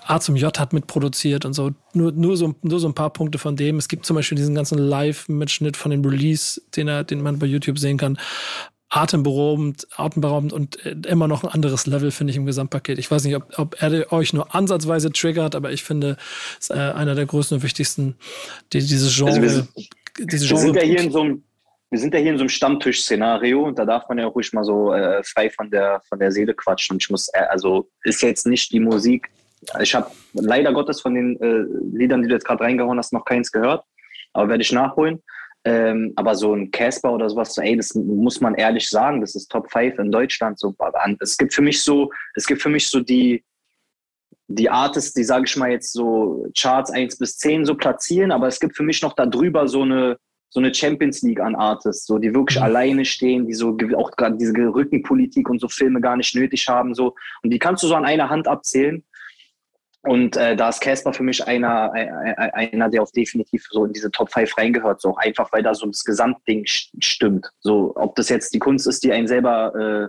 A 0.06 0.20
zum 0.20 0.34
J 0.34 0.58
hat 0.58 0.72
mitproduziert 0.72 1.44
und 1.44 1.52
so. 1.52 1.72
Nur, 1.92 2.12
nur, 2.12 2.34
so. 2.36 2.54
nur 2.62 2.80
so 2.80 2.88
ein 2.88 2.94
paar 2.94 3.10
Punkte 3.10 3.36
von 3.36 3.56
dem. 3.56 3.76
Es 3.76 3.88
gibt 3.88 4.06
zum 4.06 4.16
Beispiel 4.16 4.36
diesen 4.36 4.54
ganzen 4.54 4.78
Live-Mitschnitt 4.78 5.76
von 5.76 5.90
dem 5.90 6.02
Release, 6.02 6.62
den, 6.76 6.88
er, 6.88 7.04
den 7.04 7.22
man 7.22 7.38
bei 7.38 7.46
YouTube 7.46 7.78
sehen 7.78 7.98
kann 7.98 8.18
atemberaubend, 8.90 9.86
atemberaubend 9.96 10.52
und 10.52 10.84
äh, 10.84 10.96
immer 11.06 11.28
noch 11.28 11.44
ein 11.44 11.48
anderes 11.48 11.86
Level, 11.86 12.10
finde 12.10 12.32
ich, 12.32 12.36
im 12.36 12.44
Gesamtpaket. 12.44 12.98
Ich 12.98 13.10
weiß 13.10 13.24
nicht, 13.24 13.36
ob, 13.36 13.58
ob 13.58 13.80
er 13.80 14.12
euch 14.12 14.32
nur 14.32 14.54
ansatzweise 14.54 15.12
triggert, 15.12 15.54
aber 15.54 15.70
ich 15.70 15.84
finde, 15.84 16.16
es 16.58 16.70
ist 16.70 16.76
äh, 16.76 16.80
einer 16.80 17.14
der 17.14 17.26
größten 17.26 17.56
und 17.56 17.62
wichtigsten, 17.62 18.16
die 18.72 18.80
dieses 18.80 19.14
Genre. 19.16 19.30
Also 19.30 19.42
wir, 19.42 19.50
sind, 19.50 19.68
diese 20.18 20.46
Genre 20.46 20.60
wir 20.60 20.72
sind 20.72 20.76
ja 20.76 20.82
hier 20.82 21.00
in 21.00 21.12
so 21.12 21.20
einem 21.20 21.44
wir 21.92 21.98
sind 21.98 22.14
ja 22.14 22.20
hier 22.20 22.30
in 22.30 22.38
so 22.38 22.42
einem 22.42 22.50
Stammtisch-Szenario 22.50 23.64
und 23.64 23.76
da 23.76 23.84
darf 23.84 24.08
man 24.08 24.18
ja 24.18 24.28
auch 24.28 24.34
ruhig 24.36 24.52
mal 24.52 24.62
so 24.62 24.92
äh, 24.94 25.24
frei 25.24 25.50
von 25.50 25.70
der, 25.70 26.00
von 26.08 26.20
der 26.20 26.30
Seele 26.30 26.54
quatschen. 26.54 26.94
Und 26.94 27.02
ich 27.02 27.10
muss, 27.10 27.28
äh, 27.32 27.40
also 27.50 27.90
ist 28.04 28.22
jetzt 28.22 28.46
nicht 28.46 28.72
die 28.72 28.78
Musik. 28.78 29.28
Ich 29.80 29.94
habe 29.94 30.08
leider 30.34 30.72
Gottes 30.72 31.00
von 31.00 31.14
den 31.14 31.40
äh, 31.40 31.64
Liedern, 31.96 32.22
die 32.22 32.28
du 32.28 32.34
jetzt 32.34 32.46
gerade 32.46 32.62
reingehauen 32.62 32.96
hast, 32.96 33.12
noch 33.12 33.24
keins 33.24 33.50
gehört. 33.50 33.84
Aber 34.32 34.48
werde 34.48 34.62
ich 34.62 34.70
nachholen. 34.70 35.20
Ähm, 35.64 36.12
aber 36.16 36.34
so 36.34 36.54
ein 36.54 36.70
Casper 36.70 37.12
oder 37.12 37.28
sowas, 37.28 37.58
ey, 37.58 37.76
das 37.76 37.94
muss 37.94 38.40
man 38.40 38.54
ehrlich 38.54 38.88
sagen, 38.88 39.20
das 39.20 39.34
ist 39.34 39.50
Top 39.50 39.70
5 39.70 39.98
in 39.98 40.10
Deutschland. 40.10 40.58
So, 40.58 40.74
es 41.20 41.36
gibt 41.36 41.52
für 41.52 41.62
mich 41.62 41.82
so, 41.82 42.10
es 42.34 42.46
gibt 42.46 42.62
für 42.62 42.70
mich 42.70 42.88
so 42.88 43.00
die, 43.00 43.44
die 44.48 44.70
Artists, 44.70 45.12
die, 45.12 45.22
sage 45.22 45.44
ich 45.46 45.56
mal, 45.56 45.70
jetzt 45.70 45.92
so 45.92 46.46
Charts 46.58 46.90
1 46.90 47.18
bis 47.18 47.36
10 47.38 47.66
so 47.66 47.74
platzieren, 47.74 48.32
aber 48.32 48.48
es 48.48 48.58
gibt 48.58 48.74
für 48.74 48.82
mich 48.82 49.02
noch 49.02 49.12
darüber 49.12 49.68
so 49.68 49.82
eine, 49.82 50.16
so 50.48 50.60
eine 50.60 50.74
Champions 50.74 51.22
League 51.22 51.40
an 51.40 51.54
Artists, 51.54 52.06
so 52.06 52.18
die 52.18 52.34
wirklich 52.34 52.58
mhm. 52.58 52.64
alleine 52.64 53.04
stehen, 53.04 53.46
die 53.46 53.54
so 53.54 53.76
auch 53.96 54.10
gerade 54.12 54.36
diese 54.36 54.52
Rückenpolitik 54.52 55.48
und 55.48 55.60
so 55.60 55.68
Filme 55.68 56.00
gar 56.00 56.16
nicht 56.16 56.34
nötig 56.34 56.66
haben, 56.68 56.94
so 56.94 57.14
und 57.42 57.50
die 57.50 57.58
kannst 57.58 57.84
du 57.84 57.86
so 57.86 57.94
an 57.94 58.04
einer 58.04 58.30
Hand 58.30 58.48
abzählen. 58.48 59.04
Und 60.02 60.36
äh, 60.36 60.56
da 60.56 60.70
ist 60.70 60.80
Casper 60.80 61.12
für 61.12 61.22
mich 61.22 61.46
einer, 61.46 61.92
einer, 61.92 62.88
der 62.88 63.02
auch 63.02 63.10
definitiv 63.10 63.66
so 63.70 63.84
in 63.84 63.92
diese 63.92 64.10
Top 64.10 64.32
5 64.32 64.56
reingehört, 64.56 65.00
so 65.02 65.14
einfach 65.16 65.52
weil 65.52 65.62
da 65.62 65.74
so 65.74 65.86
das 65.86 66.04
Gesamtding 66.04 66.62
stimmt. 66.64 67.50
So, 67.60 67.92
ob 67.96 68.14
das 68.16 68.30
jetzt 68.30 68.54
die 68.54 68.58
Kunst 68.58 68.86
ist, 68.86 69.04
die 69.04 69.12
einen 69.12 69.28
selber 69.28 69.74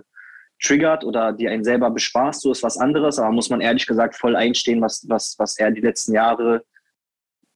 triggert 0.64 1.04
oder 1.04 1.32
die 1.32 1.48
einen 1.48 1.64
selber 1.64 1.90
bespaßt, 1.90 2.40
so 2.40 2.52
ist 2.52 2.62
was 2.62 2.78
anderes, 2.78 3.18
aber 3.18 3.32
muss 3.32 3.50
man 3.50 3.60
ehrlich 3.60 3.86
gesagt 3.86 4.16
voll 4.16 4.34
einstehen, 4.34 4.80
was, 4.80 5.04
was, 5.08 5.34
was 5.38 5.58
er 5.58 5.70
die 5.70 5.82
letzten 5.82 6.14
Jahre 6.14 6.64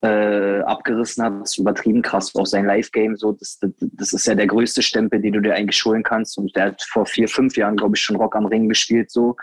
äh, 0.03 0.61
abgerissen 0.61 1.24
hat, 1.24 1.41
das 1.41 1.53
ist 1.53 1.59
übertrieben 1.59 2.03
krass. 2.03 2.34
Auch 2.34 2.45
sein 2.45 2.66
Live-Game, 2.66 3.16
so, 3.16 3.32
das, 3.32 3.59
das, 3.59 3.70
das, 3.80 4.12
ist 4.12 4.26
ja 4.26 4.34
der 4.34 4.47
größte 4.47 4.82
Stempel, 4.82 5.22
den 5.22 5.32
du 5.32 5.41
dir 5.41 5.55
eigentlich 5.55 5.82
holen 5.87 6.03
kannst. 6.03 6.37
Und 6.37 6.55
der 6.55 6.66
hat 6.66 6.82
vor 6.82 7.07
vier, 7.07 7.28
fünf 7.28 7.57
Jahren, 7.57 7.76
glaube 7.76 7.97
ich, 7.97 8.03
schon 8.03 8.16
Rock 8.16 8.37
am 8.37 8.45
Ring 8.45 8.68
gespielt, 8.68 9.11
so 9.11 9.37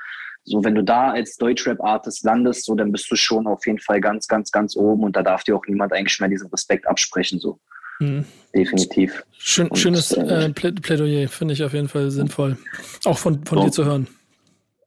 so 0.45 0.63
wenn 0.63 0.75
du 0.75 0.83
da 0.83 1.11
als 1.11 1.37
Deutschrap-Artist 1.37 2.23
landest, 2.23 2.65
so 2.65 2.75
dann 2.75 2.91
bist 2.91 3.09
du 3.09 3.15
schon 3.15 3.47
auf 3.47 3.65
jeden 3.65 3.79
Fall 3.79 4.01
ganz, 4.01 4.27
ganz, 4.27 4.51
ganz 4.51 4.75
oben 4.75 5.03
und 5.03 5.15
da 5.15 5.23
darf 5.23 5.43
dir 5.43 5.55
auch 5.55 5.65
niemand 5.67 5.93
eigentlich 5.93 6.19
mehr 6.19 6.29
diesen 6.29 6.49
Respekt 6.49 6.87
absprechen, 6.87 7.39
so. 7.39 7.59
Mhm. 7.99 8.25
Definitiv. 8.53 9.23
Schön, 9.37 9.67
und, 9.67 9.77
schönes 9.77 10.11
äh, 10.11 10.45
äh 10.45 10.49
Plädoyer, 10.49 11.27
finde 11.29 11.53
ich 11.53 11.63
auf 11.63 11.73
jeden 11.73 11.87
Fall 11.87 12.11
sinnvoll. 12.11 12.57
Auch 13.05 13.17
von, 13.17 13.43
von 13.45 13.61
dir 13.61 13.71
zu 13.71 13.85
hören. 13.85 14.07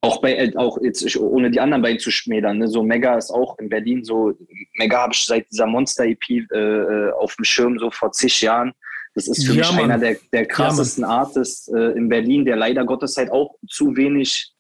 Auch 0.02 0.20
bei, 0.20 0.36
äh, 0.36 0.56
auch 0.56 0.78
jetzt, 0.82 1.16
ohne 1.16 1.50
die 1.50 1.58
anderen 1.58 1.82
beiden 1.82 1.98
zu 1.98 2.10
schmälern, 2.10 2.58
ne, 2.58 2.68
so 2.68 2.82
Mega 2.82 3.16
ist 3.16 3.30
auch 3.30 3.58
in 3.58 3.68
Berlin 3.68 4.04
so, 4.04 4.34
Mega 4.74 4.98
habe 4.98 5.14
ich 5.14 5.24
seit 5.24 5.50
dieser 5.50 5.66
Monster-EP 5.66 6.30
äh, 6.30 6.58
äh, 6.58 7.12
auf 7.12 7.34
dem 7.36 7.44
Schirm, 7.44 7.78
so 7.78 7.90
vor 7.90 8.12
zig 8.12 8.40
Jahren. 8.42 8.72
Das 9.14 9.28
ist 9.28 9.46
für 9.46 9.54
ja, 9.54 9.60
mich 9.60 9.72
Mann. 9.72 9.90
einer 9.90 9.98
der, 9.98 10.16
der 10.32 10.44
krassesten 10.44 11.02
ja, 11.02 11.08
Artists 11.08 11.68
äh, 11.68 11.96
in 11.96 12.10
Berlin, 12.10 12.44
der 12.44 12.56
leider 12.56 12.84
Gottes 12.84 13.16
halt 13.16 13.30
auch 13.32 13.54
zu 13.66 13.96
wenig 13.96 14.52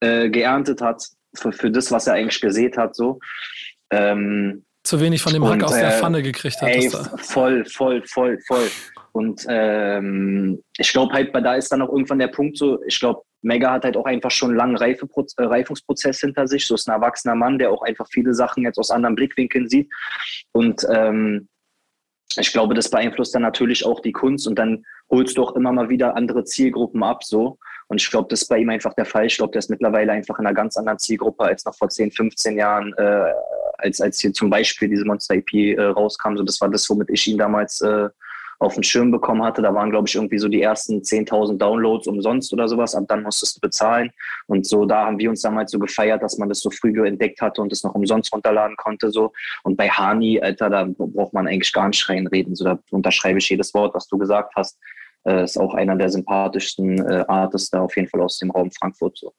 äh, 0.00 0.28
geerntet 0.28 0.80
hat 0.80 1.02
für, 1.34 1.52
für 1.52 1.70
das, 1.70 1.90
was 1.90 2.06
er 2.06 2.14
eigentlich 2.14 2.40
gesät 2.40 2.76
hat. 2.76 2.94
So. 2.94 3.18
Ähm, 3.90 4.64
Zu 4.82 5.00
wenig 5.00 5.22
von 5.22 5.32
dem 5.32 5.46
Hack 5.46 5.62
aus 5.62 5.74
der 5.74 5.96
äh, 5.96 5.98
Pfanne 5.98 6.22
gekriegt 6.22 6.60
hat. 6.60 6.68
Ey, 6.68 6.90
voll, 6.90 7.64
voll, 7.66 8.02
voll, 8.06 8.38
voll. 8.46 8.68
Und 9.12 9.44
ähm, 9.48 10.62
ich 10.76 10.92
glaube 10.92 11.12
halt, 11.12 11.34
da 11.34 11.54
ist 11.54 11.72
dann 11.72 11.82
auch 11.82 11.90
irgendwann 11.90 12.18
der 12.18 12.28
Punkt 12.28 12.56
so, 12.56 12.82
ich 12.84 13.00
glaube, 13.00 13.22
Mega 13.42 13.70
hat 13.72 13.84
halt 13.84 13.96
auch 13.96 14.04
einfach 14.04 14.30
schon 14.30 14.50
einen 14.50 14.58
langen 14.58 14.76
Reifeproz 14.76 15.34
äh, 15.38 15.44
Reifungsprozess 15.44 16.20
hinter 16.20 16.46
sich. 16.46 16.66
So 16.66 16.74
ist 16.74 16.88
ein 16.88 16.94
erwachsener 16.94 17.34
Mann, 17.34 17.58
der 17.58 17.70
auch 17.70 17.82
einfach 17.82 18.06
viele 18.10 18.34
Sachen 18.34 18.64
jetzt 18.64 18.78
aus 18.78 18.90
anderen 18.90 19.14
Blickwinkeln 19.14 19.68
sieht. 19.68 19.88
Und 20.52 20.84
ähm, 20.90 21.48
ich 22.36 22.52
glaube, 22.52 22.74
das 22.74 22.90
beeinflusst 22.90 23.34
dann 23.34 23.42
natürlich 23.42 23.86
auch 23.86 24.00
die 24.00 24.12
Kunst 24.12 24.46
und 24.46 24.58
dann 24.58 24.84
holst 25.10 25.36
du 25.36 25.42
auch 25.42 25.56
immer 25.56 25.72
mal 25.72 25.88
wieder 25.88 26.16
andere 26.16 26.44
Zielgruppen 26.44 27.02
ab. 27.02 27.24
So. 27.24 27.58
Und 27.88 28.00
ich 28.00 28.10
glaube, 28.10 28.28
das 28.28 28.42
ist 28.42 28.48
bei 28.48 28.58
ihm 28.58 28.70
einfach 28.70 28.94
der 28.94 29.06
Fall. 29.06 29.26
Ich 29.26 29.36
glaube, 29.36 29.52
der 29.52 29.60
ist 29.60 29.70
mittlerweile 29.70 30.12
einfach 30.12 30.38
in 30.38 30.46
einer 30.46 30.54
ganz 30.54 30.76
anderen 30.76 30.98
Zielgruppe 30.98 31.44
als 31.44 31.64
noch 31.64 31.74
vor 31.74 31.88
10, 31.88 32.12
15 32.12 32.56
Jahren, 32.56 32.94
äh, 32.98 33.32
als, 33.78 34.00
als 34.00 34.20
hier 34.20 34.32
zum 34.32 34.50
Beispiel 34.50 34.88
diese 34.88 35.04
Monster-EP 35.04 35.52
äh, 35.54 35.82
rauskam. 35.82 36.36
So, 36.36 36.42
das 36.42 36.60
war 36.60 36.68
das, 36.68 36.88
womit 36.90 37.08
ich 37.10 37.26
ihn 37.26 37.38
damals 37.38 37.80
äh, 37.80 38.08
auf 38.60 38.74
den 38.74 38.82
Schirm 38.82 39.10
bekommen 39.10 39.42
hatte. 39.42 39.62
Da 39.62 39.72
waren, 39.72 39.90
glaube 39.90 40.08
ich, 40.08 40.14
irgendwie 40.14 40.38
so 40.38 40.48
die 40.48 40.62
ersten 40.62 41.00
10.000 41.00 41.58
Downloads 41.58 42.08
umsonst 42.08 42.52
oder 42.52 42.68
sowas. 42.68 42.94
Ab 42.94 43.04
dann 43.08 43.22
musstest 43.22 43.56
du 43.56 43.60
bezahlen. 43.60 44.10
Und 44.46 44.66
so, 44.66 44.84
da 44.84 45.06
haben 45.06 45.18
wir 45.18 45.30
uns 45.30 45.42
damals 45.42 45.70
so 45.70 45.78
gefeiert, 45.78 46.22
dass 46.22 46.38
man 46.38 46.48
das 46.48 46.60
so 46.60 46.70
früh 46.70 47.06
entdeckt 47.06 47.40
hatte 47.40 47.62
und 47.62 47.72
es 47.72 47.84
noch 47.84 47.94
umsonst 47.94 48.32
runterladen 48.32 48.76
konnte. 48.76 49.10
So. 49.10 49.32
Und 49.62 49.76
bei 49.76 49.88
Hani, 49.88 50.40
Alter, 50.40 50.70
da 50.70 50.86
braucht 50.88 51.32
man 51.32 51.46
eigentlich 51.46 51.72
gar 51.72 51.88
nicht 51.88 52.08
reinreden. 52.08 52.54
So, 52.54 52.64
da 52.64 52.78
unterschreibe 52.90 53.38
ich 53.38 53.48
jedes 53.48 53.72
Wort, 53.74 53.94
was 53.94 54.08
du 54.08 54.18
gesagt 54.18 54.52
hast. 54.56 54.78
Äh, 55.24 55.44
ist 55.44 55.58
auch 55.58 55.74
einer 55.74 55.96
der 55.96 56.08
sympathischsten 56.08 56.98
äh, 57.06 57.24
Artists 57.28 57.70
da 57.70 57.80
auf 57.80 57.96
jeden 57.96 58.08
Fall 58.08 58.22
aus 58.22 58.38
dem 58.38 58.50
Raum 58.50 58.70
Frankfurt. 58.70 59.18
So. 59.18 59.32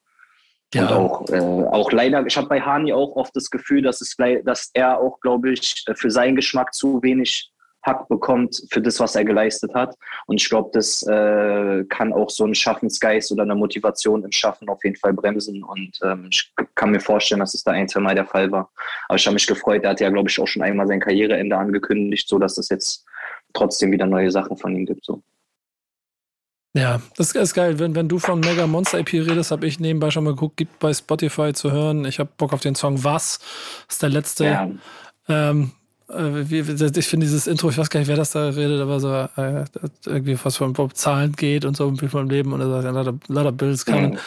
Ja. 0.73 0.87
Und 0.87 0.91
auch, 0.93 1.29
äh, 1.29 1.39
auch 1.39 1.91
leider, 1.91 2.25
ich 2.25 2.37
habe 2.37 2.47
bei 2.47 2.61
Hani 2.61 2.93
auch 2.93 3.15
oft 3.15 3.35
das 3.35 3.49
Gefühl, 3.49 3.81
dass, 3.81 4.01
es, 4.01 4.15
dass 4.43 4.69
er 4.73 4.99
auch, 4.99 5.19
glaube 5.19 5.51
ich, 5.51 5.83
äh, 5.87 5.95
für 5.95 6.11
seinen 6.11 6.35
Geschmack 6.35 6.73
zu 6.73 7.01
wenig 7.01 7.51
Hack 7.81 8.07
bekommt 8.09 8.61
für 8.71 8.81
das, 8.81 8.99
was 8.99 9.15
er 9.15 9.23
geleistet 9.23 9.73
hat. 9.73 9.95
Und 10.25 10.41
ich 10.41 10.49
glaube, 10.49 10.69
das 10.73 11.01
äh, 11.07 11.85
kann 11.85 12.13
auch 12.13 12.29
so 12.29 12.45
ein 12.45 12.53
Schaffensgeist 12.53 13.31
oder 13.31 13.43
eine 13.43 13.55
Motivation 13.55 14.23
im 14.23 14.31
Schaffen 14.31 14.69
auf 14.69 14.83
jeden 14.83 14.97
Fall 14.97 15.13
bremsen. 15.13 15.63
Und 15.63 15.97
ähm, 16.03 16.27
ich 16.29 16.53
kann 16.75 16.91
mir 16.91 16.99
vorstellen, 16.99 17.39
dass 17.39 17.53
es 17.53 17.63
da 17.63 17.71
ein, 17.71 17.87
zwei 17.87 18.01
Mal 18.01 18.15
der 18.15 18.25
Fall 18.25 18.51
war. 18.51 18.69
Aber 19.07 19.15
ich 19.15 19.25
habe 19.25 19.35
mich 19.35 19.47
gefreut. 19.47 19.83
Er 19.83 19.91
hat 19.91 20.01
ja, 20.01 20.09
glaube 20.09 20.29
ich, 20.29 20.39
auch 20.39 20.47
schon 20.47 20.61
einmal 20.61 20.87
sein 20.87 20.99
Karriereende 20.99 21.57
angekündigt, 21.57 22.27
so 22.27 22.37
dass 22.37 22.57
es 22.57 22.69
jetzt 22.69 23.05
trotzdem 23.53 23.91
wieder 23.91 24.05
neue 24.05 24.29
Sachen 24.29 24.57
von 24.57 24.75
ihm 24.75 24.85
gibt. 24.85 25.05
So. 25.05 25.23
Ja, 26.73 27.01
das 27.17 27.31
ist 27.31 27.53
geil. 27.53 27.79
Wenn, 27.79 27.95
wenn 27.95 28.07
du 28.07 28.19
von 28.19 28.39
Mega 28.39 28.67
Monster 28.67 28.99
EP 28.99 29.13
redest, 29.13 29.51
habe 29.51 29.65
ich 29.65 29.79
nebenbei 29.79 30.11
schon 30.11 30.23
mal 30.23 30.31
geguckt, 30.31 30.57
gibt 30.57 30.79
bei 30.79 30.93
Spotify 30.93 31.51
zu 31.53 31.71
hören. 31.71 32.05
Ich 32.05 32.19
habe 32.19 32.29
Bock 32.37 32.53
auf 32.53 32.61
den 32.61 32.75
Song 32.75 33.03
Was. 33.03 33.39
Das 33.87 33.95
ist 33.95 34.01
der 34.03 34.09
letzte. 34.09 34.45
Ja. 34.45 34.69
Ähm, 35.27 35.71
äh, 36.09 36.41
ich 36.41 37.07
finde 37.07 37.25
dieses 37.25 37.47
Intro, 37.47 37.69
ich 37.69 37.77
weiß 37.77 37.89
gar 37.89 37.99
nicht, 37.99 38.09
wer 38.09 38.15
das 38.15 38.31
da 38.31 38.49
redet, 38.49 38.81
aber 38.81 38.99
so 38.99 39.11
äh, 39.11 39.65
irgendwie 40.05 40.37
was 40.43 40.57
von 40.57 40.73
Bob 40.73 40.95
Zahlen 40.95 41.33
geht 41.33 41.65
und 41.65 41.75
so 41.75 41.99
wie 42.01 42.07
vom 42.07 42.29
Leben 42.29 42.53
und 42.53 42.61
er 42.61 42.69
sagt, 42.69 42.85
ja, 42.85 43.13
lauter 43.33 43.51
Bills 43.51 43.85
kann. 43.85 44.11
Mhm. 44.11 44.17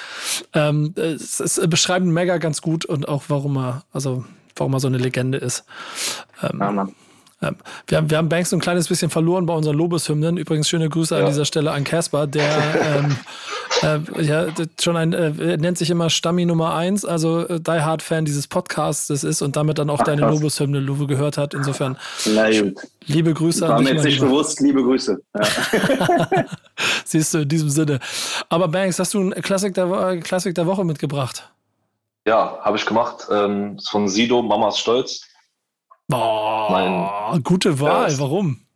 Ähm, 0.52 0.94
es, 0.96 1.40
es 1.40 1.60
beschreibt 1.68 2.04
Mega 2.04 2.38
ganz 2.38 2.60
gut 2.60 2.84
und 2.84 3.08
auch 3.08 3.24
warum 3.28 3.56
er, 3.56 3.84
also 3.92 4.24
warum 4.56 4.74
er 4.74 4.80
so 4.80 4.88
eine 4.88 4.98
Legende 4.98 5.38
ist. 5.38 5.64
Ähm, 6.42 6.58
ja, 6.60 6.88
wir, 7.86 7.98
haben, 7.98 8.10
wir 8.10 8.18
haben 8.18 8.28
Banks 8.28 8.52
ein 8.52 8.60
kleines 8.60 8.88
bisschen 8.88 9.10
verloren 9.10 9.46
bei 9.46 9.54
unseren 9.54 9.76
Lobeshymnen. 9.76 10.36
Übrigens 10.36 10.68
schöne 10.68 10.88
Grüße 10.88 11.14
ja. 11.14 11.22
an 11.22 11.26
dieser 11.26 11.44
Stelle 11.44 11.72
an 11.72 11.82
Casper, 11.82 12.26
der 12.26 12.44
ähm, 12.96 13.16
äh, 13.82 14.22
ja, 14.22 14.46
schon 14.80 14.96
ein, 14.96 15.12
äh, 15.12 15.56
nennt 15.56 15.76
sich 15.78 15.90
immer 15.90 16.08
Stammi 16.08 16.44
Nummer 16.44 16.74
1, 16.74 17.04
also 17.04 17.46
äh, 17.48 17.60
Die 17.60 17.70
Hard 17.70 18.02
Fan 18.02 18.24
dieses 18.24 18.46
Podcasts 18.46 19.10
ist 19.10 19.42
und 19.42 19.56
damit 19.56 19.78
dann 19.78 19.90
auch 19.90 20.00
Ach, 20.00 20.04
deine 20.04 20.22
Lobeshymne, 20.28 20.78
Luve, 20.78 21.06
gehört 21.06 21.36
hat. 21.36 21.54
Insofern 21.54 21.96
liebe 23.06 23.34
Grüße 23.34 23.62
War 23.62 23.76
an 23.76 23.84
dich. 23.84 23.86
War 23.86 23.94
mir 23.94 23.96
jetzt 23.96 24.04
nicht 24.04 24.20
bewusst, 24.20 24.60
liebe 24.60 24.82
Grüße. 24.82 25.20
Ja. 25.34 26.28
Siehst 27.04 27.34
du, 27.34 27.38
in 27.38 27.48
diesem 27.48 27.70
Sinne. 27.70 27.98
Aber 28.48 28.68
Banks, 28.68 28.98
hast 28.98 29.14
du 29.14 29.20
einen 29.20 29.32
Klassik 29.42 29.74
der, 29.74 30.20
Klassik 30.20 30.54
der 30.54 30.66
Woche 30.66 30.84
mitgebracht? 30.84 31.50
Ja, 32.24 32.58
habe 32.60 32.76
ich 32.76 32.86
gemacht. 32.86 33.26
Ähm, 33.32 33.80
von 33.90 34.08
Sido, 34.08 34.42
Mamas 34.42 34.78
Stolz. 34.78 35.26
Boah, 36.08 36.68
mein, 36.70 37.42
gute 37.42 37.80
Wahl. 37.80 38.10
Ja, 38.10 38.18
Warum? 38.18 38.66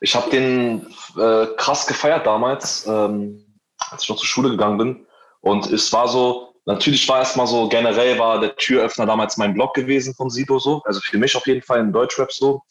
Ich 0.00 0.14
habe 0.14 0.30
den 0.30 0.86
äh, 1.16 1.46
krass 1.56 1.86
gefeiert 1.86 2.26
damals, 2.26 2.86
ähm, 2.86 3.44
als 3.90 4.04
ich 4.04 4.08
noch 4.08 4.16
zur 4.16 4.26
Schule 4.26 4.50
gegangen 4.50 4.78
bin. 4.78 5.06
Und 5.40 5.66
es 5.70 5.92
war 5.92 6.08
so, 6.08 6.54
natürlich 6.66 7.08
war 7.08 7.18
erstmal 7.18 7.46
so, 7.46 7.68
generell 7.68 8.18
war 8.18 8.40
der 8.40 8.54
Türöffner 8.56 9.06
damals 9.06 9.36
mein 9.36 9.54
Blog 9.54 9.74
gewesen 9.74 10.14
von 10.14 10.30
Sido 10.30 10.58
so. 10.58 10.82
Also 10.84 11.00
für 11.00 11.18
mich 11.18 11.36
auf 11.36 11.46
jeden 11.46 11.62
Fall 11.62 11.80
in 11.80 11.92
Deutschrap 11.92 12.32
so. 12.32 12.62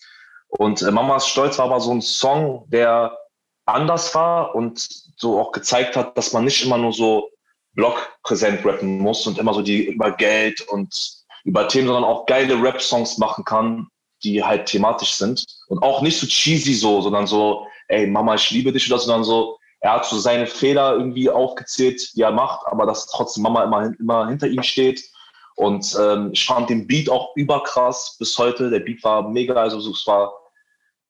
Und 0.48 0.82
äh, 0.82 0.92
Mamas 0.92 1.28
Stolz 1.28 1.58
war 1.58 1.66
aber 1.66 1.80
so 1.80 1.92
ein 1.92 2.02
Song, 2.02 2.66
der 2.70 3.18
anders 3.66 4.16
war 4.16 4.56
und 4.56 4.88
so 5.18 5.40
auch 5.40 5.52
gezeigt 5.52 5.96
hat, 5.96 6.18
dass 6.18 6.32
man 6.32 6.46
nicht 6.46 6.64
immer 6.66 6.78
nur 6.78 6.94
so 6.94 7.30
Blog-präsent 7.74 8.66
rappen 8.66 9.00
muss 9.00 9.28
und 9.28 9.38
immer 9.38 9.54
so 9.54 9.62
die 9.62 9.86
über 9.86 10.12
Geld 10.12 10.62
und 10.62 11.17
über 11.48 11.68
Themen, 11.70 11.88
sondern 11.88 12.04
auch 12.04 12.26
geile 12.26 12.62
Rap-Songs 12.62 13.18
machen 13.18 13.46
kann, 13.46 13.88
die 14.22 14.44
halt 14.44 14.66
thematisch 14.66 15.14
sind 15.14 15.46
und 15.70 15.82
auch 15.82 16.02
nicht 16.02 16.20
so 16.20 16.28
cheesy 16.28 16.74
so, 16.74 17.02
sondern 17.02 17.26
so, 17.26 17.66
ey, 17.88 18.06
Mama, 18.06 18.36
ich 18.36 18.52
liebe 18.52 18.74
dich 18.74 18.92
oder, 18.92 19.00
sondern 19.00 19.24
so, 19.24 19.58
er 19.80 19.94
hat 19.94 20.06
so 20.06 20.18
seine 20.20 20.46
Fehler 20.46 20.98
irgendwie 20.98 21.30
aufgezählt, 21.30 22.12
die 22.16 22.22
er 22.22 22.32
macht, 22.32 22.68
aber 22.68 22.86
dass 22.86 23.08
trotzdem 23.08 23.44
Mama 23.44 23.64
immer, 23.64 23.92
immer 23.98 24.28
hinter 24.28 24.48
ihm 24.48 24.62
steht. 24.62 25.02
Und 25.56 25.98
ähm, 26.00 26.32
ich 26.34 26.46
fand 26.46 26.70
den 26.70 26.86
Beat 26.86 27.10
auch 27.10 27.34
überkrass 27.36 28.18
bis 28.20 28.38
heute. 28.38 28.70
Der 28.70 28.80
Beat 28.80 29.02
war 29.04 29.30
mega, 29.30 29.54
also 29.54 29.78
es 29.90 30.06
war 30.06 30.34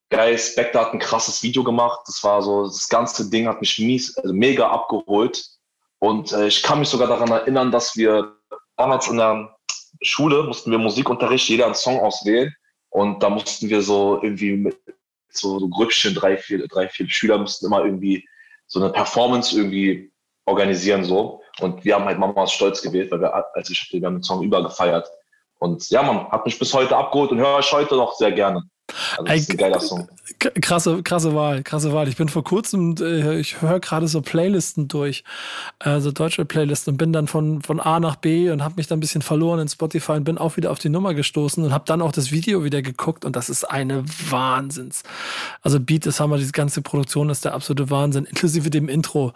geil. 0.10 0.38
Spectre 0.38 0.82
hat 0.82 0.94
ein 0.94 1.00
krasses 1.00 1.42
Video 1.42 1.64
gemacht. 1.64 2.02
Das 2.06 2.24
war 2.24 2.44
so, 2.44 2.66
das 2.66 2.88
ganze 2.88 3.30
Ding 3.30 3.48
hat 3.48 3.60
mich 3.60 3.80
mies, 3.80 4.16
also 4.18 4.34
mega 4.34 4.70
abgeholt. 4.70 5.44
Und 6.00 6.32
äh, 6.34 6.48
ich 6.48 6.62
kann 6.62 6.80
mich 6.80 6.90
sogar 6.90 7.08
daran 7.08 7.32
erinnern, 7.32 7.72
dass 7.72 7.96
wir 7.96 8.36
damals 8.76 9.08
in 9.08 9.18
der 9.18 9.57
Schule 10.02 10.44
mussten 10.44 10.72
wir 10.72 10.78
Musikunterricht, 10.78 11.50
jeder 11.50 11.66
einen 11.66 11.76
Song 11.76 12.00
auswählen. 12.00 12.54
Und 12.90 13.22
da 13.22 13.30
mussten 13.30 13.70
wir 13.70 13.82
so 13.82 14.20
irgendwie 14.22 14.54
mit 14.54 14.78
so, 15.30 15.60
so 15.60 15.68
Grüppchen, 15.68 16.16
drei 16.16 16.38
vier, 16.38 16.68
drei, 16.68 16.88
vier 16.88 17.10
Schüler 17.10 17.38
mussten 17.38 17.66
immer 17.66 17.84
irgendwie 17.84 18.28
so 18.66 18.80
eine 18.82 18.92
Performance 18.92 19.56
irgendwie 19.56 20.12
organisieren 20.46 21.04
so. 21.04 21.42
Und 21.60 21.84
wir 21.84 21.96
haben 21.96 22.06
halt 22.06 22.20
Mamas 22.20 22.52
Stolz 22.52 22.82
gewählt, 22.82 23.12
weil 23.12 23.22
wir, 23.22 23.34
als 23.56 23.70
ich 23.70 23.88
wir 23.92 24.06
haben 24.06 24.16
den 24.16 24.24
Song 24.24 24.44
übergefeiert. 24.44 25.10
Und 25.60 25.90
ja, 25.90 26.04
man 26.04 26.30
hat 26.30 26.46
mich 26.46 26.58
bis 26.58 26.74
heute 26.74 26.96
abgeholt 26.96 27.32
und 27.32 27.40
höre 27.40 27.60
ich 27.60 27.72
heute 27.72 27.96
noch 27.96 28.14
sehr 28.14 28.32
gerne. 28.32 28.64
Also 29.18 29.26
das 29.26 29.40
ist 29.40 29.52
ein 29.52 29.58
geiler 29.58 29.80
Song. 29.80 30.08
Krasse, 30.40 31.04
krasse 31.04 31.36
Wahl, 31.36 31.64
krasse 31.64 31.94
Wahl. 31.94 32.08
Ich 32.08 32.16
bin 32.16 32.30
vor 32.30 32.44
kurzem, 32.44 32.96
äh, 33.00 33.40
ich 33.40 33.62
höre 33.62 33.80
gerade 33.80 34.08
so 34.08 34.22
Playlisten 34.22 34.88
durch, 34.88 35.24
also 35.80 36.12
deutsche 36.12 36.46
Playlisten 36.46 36.94
und 36.94 36.98
bin 36.98 37.12
dann 37.12 37.28
von, 37.28 37.62
von 37.62 37.80
A 37.80 38.00
nach 38.00 38.16
B 38.16 38.50
und 38.50 38.64
habe 38.64 38.76
mich 38.78 38.88
dann 38.88 38.98
ein 38.98 39.02
bisschen 39.02 39.22
verloren 39.22 39.60
in 39.60 39.68
Spotify 39.68 40.14
und 40.14 40.24
bin 40.24 40.38
auch 40.38 40.58
wieder 40.58 40.72
auf 40.72 40.80
die 40.80 40.90
Nummer 40.90 41.14
gestoßen 41.14 41.64
und 41.64 41.74
habe 41.74 41.86
dann 41.88 42.02
auch 42.02 42.12
das 42.12 42.32
Video 42.32 42.64
wieder 42.64 42.82
geguckt 42.82 43.26
und 43.26 43.36
das 43.36 43.50
ist 43.50 43.64
eine 43.66 44.04
Wahnsinns. 44.30 45.04
Also 45.62 45.80
Beat 45.80 46.06
ist 46.06 46.20
Hammer, 46.20 46.38
diese 46.38 46.52
ganze 46.52 46.82
Produktion 46.82 47.30
ist 47.30 47.46
der 47.46 47.54
absolute 47.54 47.90
Wahnsinn, 47.90 48.26
inklusive 48.26 48.70
dem 48.70 48.90
Intro. 48.90 49.34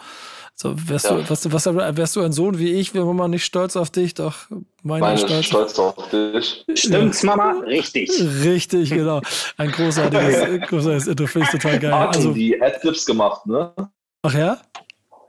So, 0.62 0.76
wärst, 0.76 1.06
ja. 1.06 1.16
du, 1.16 1.28
was, 1.28 1.52
was, 1.52 1.66
wärst 1.98 2.16
du 2.16 2.22
ein 2.22 2.34
Sohn 2.34 2.60
wie 2.60 2.74
ich, 2.74 2.94
wäre 2.94 3.04
Mama 3.04 3.28
nicht 3.28 3.44
stolz 3.44 3.76
auf 3.76 3.90
dich, 3.90 4.14
doch 4.14 4.36
meine, 4.84 5.02
meine 5.02 5.18
stolz, 5.18 5.48
stolz 5.48 5.80
auf 5.80 6.10
dich. 6.12 6.64
Stimmt's, 6.76 7.24
ja. 7.24 7.36
Mama? 7.36 7.62
Richtig. 7.66 8.12
Richtig, 8.44 8.92
genau. 8.92 9.22
Ein 9.58 9.72
großartiges, 9.72 10.62
großartiges 10.70 11.08
Intro, 11.08 11.26
finde 11.26 11.48
ich 11.48 11.60
total 11.60 11.80
geil. 11.80 11.96
Hat 11.96 12.16
also, 12.16 12.32
die 12.32 12.62
Adlibs 12.62 13.08
gemacht, 13.08 13.44
ne? 13.48 13.74
Ach 14.22 14.34
ja? 14.36 14.62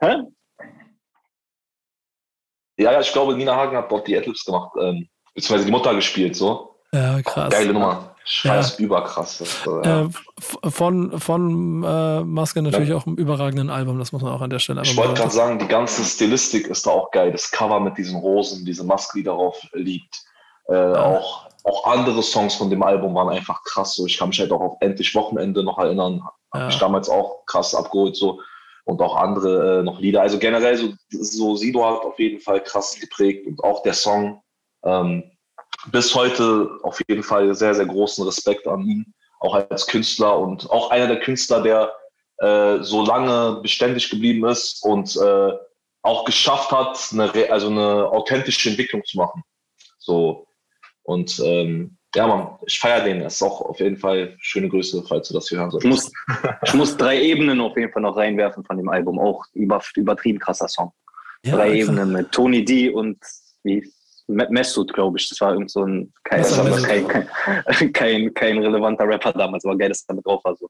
Hä? 0.00 0.16
Ja, 2.76 2.92
ja, 2.92 3.00
ich 3.00 3.10
glaube, 3.10 3.34
Nina 3.34 3.56
Hagen 3.56 3.78
hat 3.78 3.90
dort 3.90 4.06
die 4.06 4.18
Adlibs 4.18 4.44
gemacht, 4.44 4.72
ähm, 4.78 5.08
beziehungsweise 5.34 5.64
die 5.64 5.72
Mutter 5.72 5.94
gespielt, 5.94 6.36
so. 6.36 6.76
Ja, 6.92 7.22
krass. 7.22 7.50
Geile 7.50 7.72
Nummer. 7.72 8.11
Scheiß 8.24 8.78
ja. 8.78 8.84
überkrass. 8.84 9.42
ja. 9.66 10.02
äh, 10.02 10.08
von 10.70 11.18
von 11.18 11.82
äh, 11.82 12.20
Maske 12.24 12.62
natürlich 12.62 12.90
ja. 12.90 12.96
auch 12.96 13.06
im 13.06 13.16
überragenden 13.16 13.70
Album, 13.70 13.98
das 13.98 14.12
muss 14.12 14.22
man 14.22 14.32
auch 14.32 14.40
an 14.40 14.50
der 14.50 14.58
Stelle 14.58 14.82
Ich 14.82 14.96
wollte 14.96 15.14
gerade 15.14 15.30
sagen, 15.30 15.58
die 15.58 15.68
ganze 15.68 16.04
Stilistik 16.04 16.68
ist 16.68 16.86
da 16.86 16.90
auch 16.90 17.10
geil. 17.10 17.32
Das 17.32 17.50
Cover 17.50 17.80
mit 17.80 17.98
diesen 17.98 18.16
Rosen, 18.20 18.64
diese 18.64 18.84
Maske, 18.84 19.18
die 19.18 19.24
darauf 19.24 19.60
liegt. 19.72 20.24
Äh, 20.68 20.76
auch, 20.76 21.48
auch 21.64 21.92
andere 21.92 22.22
Songs 22.22 22.54
von 22.54 22.70
dem 22.70 22.82
Album 22.82 23.14
waren 23.14 23.28
einfach 23.28 23.62
krass. 23.64 23.94
So. 23.94 24.06
Ich 24.06 24.18
kann 24.18 24.28
mich 24.28 24.40
halt 24.40 24.52
auch 24.52 24.60
auf 24.60 24.76
Endlich 24.80 25.14
Wochenende 25.14 25.64
noch 25.64 25.78
erinnern. 25.78 26.22
Habe 26.52 26.66
mich 26.66 26.78
damals 26.78 27.08
auch 27.08 27.44
krass 27.46 27.74
abgeholt. 27.74 28.16
So. 28.16 28.40
Und 28.84 29.00
auch 29.00 29.16
andere 29.16 29.80
äh, 29.80 29.82
noch 29.82 30.00
Lieder. 30.00 30.22
Also 30.22 30.38
generell 30.38 30.76
so, 30.76 30.92
so 31.10 31.56
Sido 31.56 31.84
hat 31.84 32.04
auf 32.04 32.18
jeden 32.18 32.40
Fall 32.40 32.62
krass 32.62 32.96
geprägt 33.00 33.46
und 33.46 33.62
auch 33.62 33.82
der 33.82 33.94
Song. 33.94 34.42
Ähm, 34.84 35.31
bis 35.90 36.14
heute 36.14 36.70
auf 36.82 37.00
jeden 37.08 37.22
Fall 37.22 37.54
sehr, 37.54 37.74
sehr 37.74 37.86
großen 37.86 38.24
Respekt 38.24 38.66
an 38.66 38.82
ihn, 38.82 39.14
auch 39.40 39.54
als 39.54 39.86
Künstler 39.86 40.38
und 40.38 40.70
auch 40.70 40.90
einer 40.90 41.08
der 41.08 41.20
Künstler, 41.20 41.62
der 41.62 41.92
äh, 42.38 42.82
so 42.82 43.04
lange 43.04 43.60
beständig 43.62 44.10
geblieben 44.10 44.46
ist 44.46 44.82
und 44.84 45.16
äh, 45.16 45.52
auch 46.02 46.24
geschafft 46.24 46.70
hat, 46.70 46.98
eine, 47.12 47.50
also 47.50 47.68
eine 47.68 48.08
authentische 48.10 48.70
Entwicklung 48.70 49.04
zu 49.04 49.18
machen. 49.18 49.42
So. 49.98 50.46
Und 51.04 51.40
ähm, 51.44 51.96
ja, 52.14 52.26
man, 52.26 52.58
ich 52.66 52.78
feiere 52.78 53.04
den. 53.04 53.20
Das 53.20 53.34
ist 53.36 53.42
auch 53.42 53.60
auf 53.60 53.80
jeden 53.80 53.96
Fall 53.96 54.36
schöne 54.40 54.68
Grüße, 54.68 55.02
falls 55.08 55.28
du 55.28 55.34
das 55.34 55.48
hier 55.48 55.58
hören 55.58 55.70
solltest. 55.70 56.12
Ich 56.28 56.36
muss, 56.36 56.52
ich 56.64 56.74
muss 56.74 56.96
drei 56.96 57.20
Ebenen 57.20 57.60
auf 57.60 57.76
jeden 57.76 57.92
Fall 57.92 58.02
noch 58.02 58.16
reinwerfen 58.16 58.64
von 58.64 58.76
dem 58.76 58.88
Album. 58.88 59.18
Auch 59.18 59.44
über, 59.54 59.82
übertrieben 59.94 60.38
krasser 60.38 60.68
Song. 60.68 60.92
Ja, 61.44 61.56
drei. 61.56 61.74
Ebenen 61.74 62.12
mit 62.12 62.32
Tony 62.32 62.64
D 62.64 62.90
und 62.90 63.18
wie 63.62 63.90
Mesut, 64.28 64.92
glaube 64.92 65.18
ich. 65.18 65.28
Das 65.28 65.40
war 65.40 65.52
irgend 65.52 65.70
so 65.70 65.84
ein 65.84 66.12
kein, 66.24 66.42
kein, 66.42 67.08
kein, 67.08 67.26
kein, 67.92 68.34
kein, 68.34 68.58
relevanter 68.58 69.06
Rapper 69.06 69.32
damals, 69.32 69.64
aber 69.64 69.76
geil, 69.76 69.88
dass 69.88 70.04
er 70.08 70.14
mit 70.14 70.26
drauf 70.26 70.44
war. 70.44 70.56
So. 70.56 70.68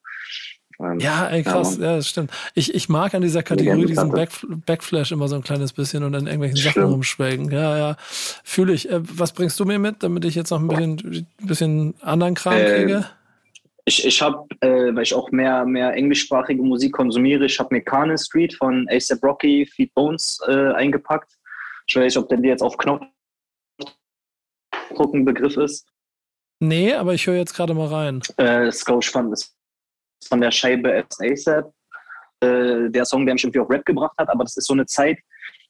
Ähm, 0.81 0.99
ja, 0.99 1.29
ey, 1.29 1.43
krass, 1.43 1.77
ja, 1.79 1.97
das 1.97 2.09
stimmt. 2.09 2.31
Ich, 2.55 2.75
ich 2.75 2.89
mag 2.89 3.15
an 3.15 3.23
dieser 3.23 3.43
Kategorie 3.43 3.87
diesen 3.87 4.11
Back, 4.11 4.31
Backflash 4.67 5.13
immer 5.13 5.29
so 5.29 5.37
ein 5.37 5.43
kleines 5.43 5.73
bisschen 5.73 6.03
und 6.03 6.15
an 6.15 6.27
irgendwelchen 6.27 6.57
Sachen 6.57 6.71
stimmt. 6.71 6.93
rumschwelgen. 6.93 7.51
Ja, 7.51 7.77
ja, 7.77 7.97
fühle 8.45 8.73
ich. 8.73 8.91
Äh, 8.91 9.01
was 9.03 9.33
bringst 9.33 9.59
du 9.61 9.65
mir 9.65 9.79
mit, 9.79 10.03
damit 10.03 10.25
ich 10.25 10.35
jetzt 10.35 10.51
noch 10.51 10.61
ein 10.61 10.69
bisschen, 10.69 11.27
bisschen 11.41 11.95
anderen 12.01 12.35
Kram 12.35 12.55
äh, 12.55 12.75
kriege? 12.75 13.05
Ich, 13.85 14.07
ich 14.07 14.23
habe, 14.23 14.47
äh, 14.61 14.95
weil 14.95 15.03
ich 15.03 15.15
auch 15.15 15.31
mehr, 15.31 15.65
mehr 15.65 15.93
englischsprachige 15.95 16.63
Musik 16.63 16.93
konsumiere, 16.93 17.47
ich 17.47 17.59
habe 17.59 17.75
mir 17.75 17.83
Carnal 17.83 18.19
Street 18.19 18.55
von 18.55 18.87
ASAP 18.91 19.23
Rocky, 19.23 19.67
Feed 19.67 19.93
Bones 19.95 20.39
äh, 20.47 20.73
eingepackt. 20.73 21.33
Ich 21.89 21.97
weiß 21.97 22.05
nicht, 22.05 22.17
ob 22.17 22.29
der 22.29 22.39
dir 22.39 22.49
jetzt 22.49 22.63
auf 22.63 22.77
Knopf 22.79 23.05
Druck 24.95 25.15
ein 25.15 25.25
Begriff 25.25 25.57
ist? 25.57 25.87
Nee, 26.61 26.95
aber 26.95 27.15
ich 27.15 27.27
höre 27.27 27.37
jetzt 27.37 27.55
gerade 27.55 27.75
mal 27.75 27.89
rein. 27.89 28.21
Äh, 28.37 28.71
Scout 28.71 29.03
fand 29.03 29.33
ist 29.33 29.57
von 30.29 30.41
der 30.41 30.51
Scheibe 30.51 31.05
ASAP. 31.19 31.73
Äh, 32.43 32.91
der 32.91 33.05
Song, 33.05 33.25
der 33.25 33.35
mich 33.35 33.45
irgendwie 33.45 33.61
auf 33.61 33.71
Rap 33.71 33.85
gebracht 33.85 34.15
hat, 34.19 34.29
aber 34.29 34.45
das 34.45 34.57
ist 34.57 34.67
so 34.67 34.75
eine 34.75 34.87
Zeit, 34.87 35.19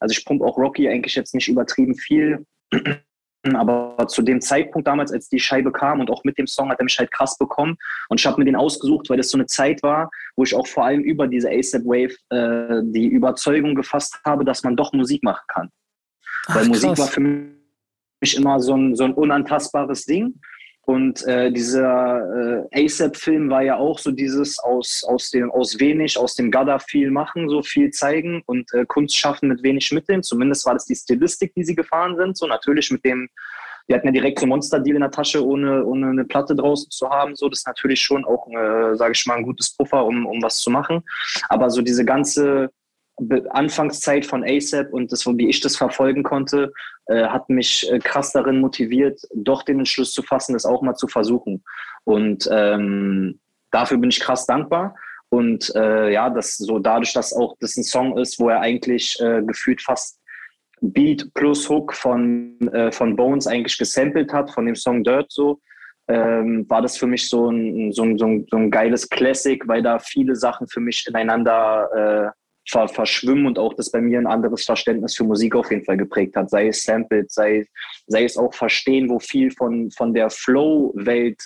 also 0.01 0.13
ich 0.13 0.25
pumpe 0.25 0.45
auch 0.45 0.57
Rocky 0.57 0.89
eigentlich 0.89 1.15
jetzt 1.15 1.35
nicht 1.35 1.49
übertrieben 1.49 1.95
viel, 1.95 2.47
aber 3.55 4.07
zu 4.09 4.23
dem 4.23 4.41
Zeitpunkt 4.41 4.89
damals, 4.89 5.13
als 5.13 5.29
die 5.29 5.39
Scheibe 5.39 5.71
kam 5.71 6.01
und 6.01 6.11
auch 6.11 6.25
mit 6.25 6.39
dem 6.39 6.47
Song 6.47 6.71
hat 6.71 6.79
er 6.79 6.85
mich 6.85 6.99
halt 6.99 7.11
krass 7.13 7.37
bekommen 7.37 7.77
und 8.09 8.21
ich 8.21 8.27
habe 8.27 8.39
mir 8.39 8.47
den 8.47 8.57
ausgesucht, 8.57 9.11
weil 9.11 9.19
das 9.19 9.29
so 9.29 9.37
eine 9.37 9.47
Zeit 9.47 9.83
war, 9.83 10.11
wo 10.35 10.45
ich 10.45 10.55
auch 10.55 10.67
vor 10.67 10.87
allem 10.87 11.03
über 11.03 11.27
diese 11.27 11.51
ASAP 11.51 11.85
Wave 11.85 12.15
äh, 12.31 12.83
die 12.85 13.07
Überzeugung 13.07 13.75
gefasst 13.75 14.19
habe, 14.25 14.45
dass 14.45 14.63
man 14.63 14.75
doch 14.75 14.95
Musik 14.95 15.23
machen 15.23 15.45
kann. 15.49 15.71
Ach, 16.47 16.57
weil 16.57 16.69
Musik 16.69 16.97
war 16.97 17.07
für 17.07 17.21
mich 17.21 17.62
mich 18.23 18.37
immer 18.37 18.59
so 18.61 18.75
ein, 18.75 18.97
so 18.97 19.05
ein 19.05 19.13
unantastbares 19.13 20.07
Ding. 20.07 20.41
Und 20.85 21.25
äh, 21.29 21.53
dieser 21.53 22.67
äh, 22.73 22.85
ASAP-Film 22.85 23.51
war 23.51 23.63
ja 23.63 23.77
auch 23.77 24.01
so 24.01 24.11
dieses 24.11 24.59
aus, 24.59 25.05
aus, 25.05 25.31
dem, 25.31 25.51
aus 25.53 25.79
wenig, 25.79 26.19
aus 26.19 26.35
dem 26.35 26.51
Gada 26.51 26.81
viel 26.81 27.11
machen, 27.11 27.49
so 27.49 27.63
viel 27.63 27.91
zeigen 27.91 28.43
und 28.47 28.73
äh, 28.75 28.85
Kunst 28.87 29.17
schaffen 29.17 29.49
mit 29.49 29.63
wenig 29.63 29.93
Mitteln. 29.93 30.25
Zumindest 30.25 30.67
war 30.67 30.75
das 30.75 30.87
die 30.87 30.97
Stilistik, 30.97 31.55
die 31.55 31.63
sie 31.63 31.77
gefahren 31.77 32.17
sind. 32.17 32.37
So 32.37 32.49
natürlich 32.49 32.91
mit 32.91 33.05
dem, 33.05 33.29
die 33.89 33.95
hatten 33.95 34.09
ja 34.09 34.13
direkt 34.13 34.41
so 34.41 34.47
Monster-Deal 34.47 34.97
in 34.97 35.03
der 35.03 35.13
Tasche, 35.13 35.47
ohne, 35.47 35.85
ohne 35.85 36.09
eine 36.09 36.25
Platte 36.25 36.57
draußen 36.57 36.91
zu 36.91 37.09
haben. 37.09 37.37
So, 37.37 37.49
das 37.49 37.61
ist 37.61 37.67
natürlich 37.69 38.01
schon 38.01 38.25
auch, 38.25 38.49
äh, 38.49 38.97
sage 38.97 39.13
ich 39.13 39.25
mal, 39.27 39.37
ein 39.37 39.45
gutes 39.45 39.77
Puffer, 39.77 40.05
um, 40.05 40.27
um 40.27 40.43
was 40.43 40.57
zu 40.59 40.71
machen. 40.71 41.03
Aber 41.49 41.71
so 41.71 41.81
diese 41.81 42.05
ganze 42.05 42.71
Anfangszeit 43.51 44.27
von 44.27 44.45
ASAP 44.45 44.93
und 44.93 45.13
das, 45.13 45.27
wie 45.27 45.49
ich 45.49 45.61
das 45.61 45.77
verfolgen 45.77 46.23
konnte, 46.23 46.73
äh, 47.07 47.27
hat 47.27 47.49
mich 47.49 47.91
äh, 47.91 47.99
krass 47.99 48.33
darin 48.33 48.61
motiviert, 48.61 49.21
doch 49.35 49.63
den 49.63 49.81
Entschluss 49.81 50.13
zu 50.13 50.23
fassen, 50.23 50.55
das 50.55 50.65
auch 50.65 50.83
mal 50.83 50.95
zu 50.95 51.09
versuchen. 51.09 51.63
Und 52.05 52.49
ähm, 52.51 53.41
dafür 53.71 53.99
bin 53.99 54.11
ich 54.11 54.21
krass 54.21 54.47
dankbar. 54.47 54.97
Und 55.29 55.75
äh, 55.75 56.13
ja, 56.13 56.31
das 56.31 56.59
so 56.59 56.79
dadurch, 56.79 57.13
dass 57.13 57.33
auch 57.33 57.57
das 57.61 57.77
ein 57.77 57.85
Song 57.85 58.19
ist, 58.19 58.39
wo 58.39 58.49
er 58.49 58.61
eigentlich 58.61 59.19
äh, 59.21 59.43
gefühlt 59.43 59.81
fast 59.81 60.21
Beat 60.83 61.33
plus 61.35 61.69
Hook 61.69 61.95
von, 61.95 62.59
äh, 62.73 62.91
von 62.93 63.17
Bones 63.17 63.47
eigentlich 63.47 63.79
gesampelt 63.79 64.33
hat, 64.33 64.51
von 64.51 64.67
dem 64.67 64.75
Song 64.75 65.05
Dirt 65.05 65.31
so, 65.31 65.61
ähm, 66.09 66.69
war 66.69 66.83
das 66.83 66.97
für 66.97 67.07
mich 67.07 67.29
so 67.29 67.51
ein, 67.51 67.93
so, 67.93 68.03
ein, 68.03 68.19
so, 68.19 68.27
ein, 68.27 68.47
so 68.51 68.57
ein 68.57 68.71
geiles 68.71 69.09
Classic, 69.09 69.63
weil 69.67 69.83
da 69.83 69.99
viele 70.01 70.35
Sachen 70.35 70.67
für 70.67 70.81
mich 70.81 71.07
ineinander 71.07 72.33
äh, 72.35 72.42
ver 72.69 72.89
verschwimmen 72.89 73.47
und 73.47 73.59
auch 73.59 73.75
das 73.75 73.91
bei 73.91 74.01
mir 74.01 74.19
ein 74.19 74.27
anderes 74.27 74.65
Verständnis 74.65 75.17
für 75.17 75.25
Musik 75.25 75.55
auf 75.55 75.71
jeden 75.71 75.85
Fall 75.85 75.97
geprägt 75.97 76.37
hat. 76.37 76.51
Sei 76.51 76.69
es 76.69 76.85
Sampled, 76.85 77.31
sei, 77.31 77.67
sei 78.07 78.25
es 78.25 78.37
auch 78.37 78.55
Verstehen, 78.55 79.09
wo 79.09 79.19
viel 79.19 79.51
von, 79.51 79.91
von 79.91 80.15
der 80.15 80.31
Flow-Welt 80.31 81.43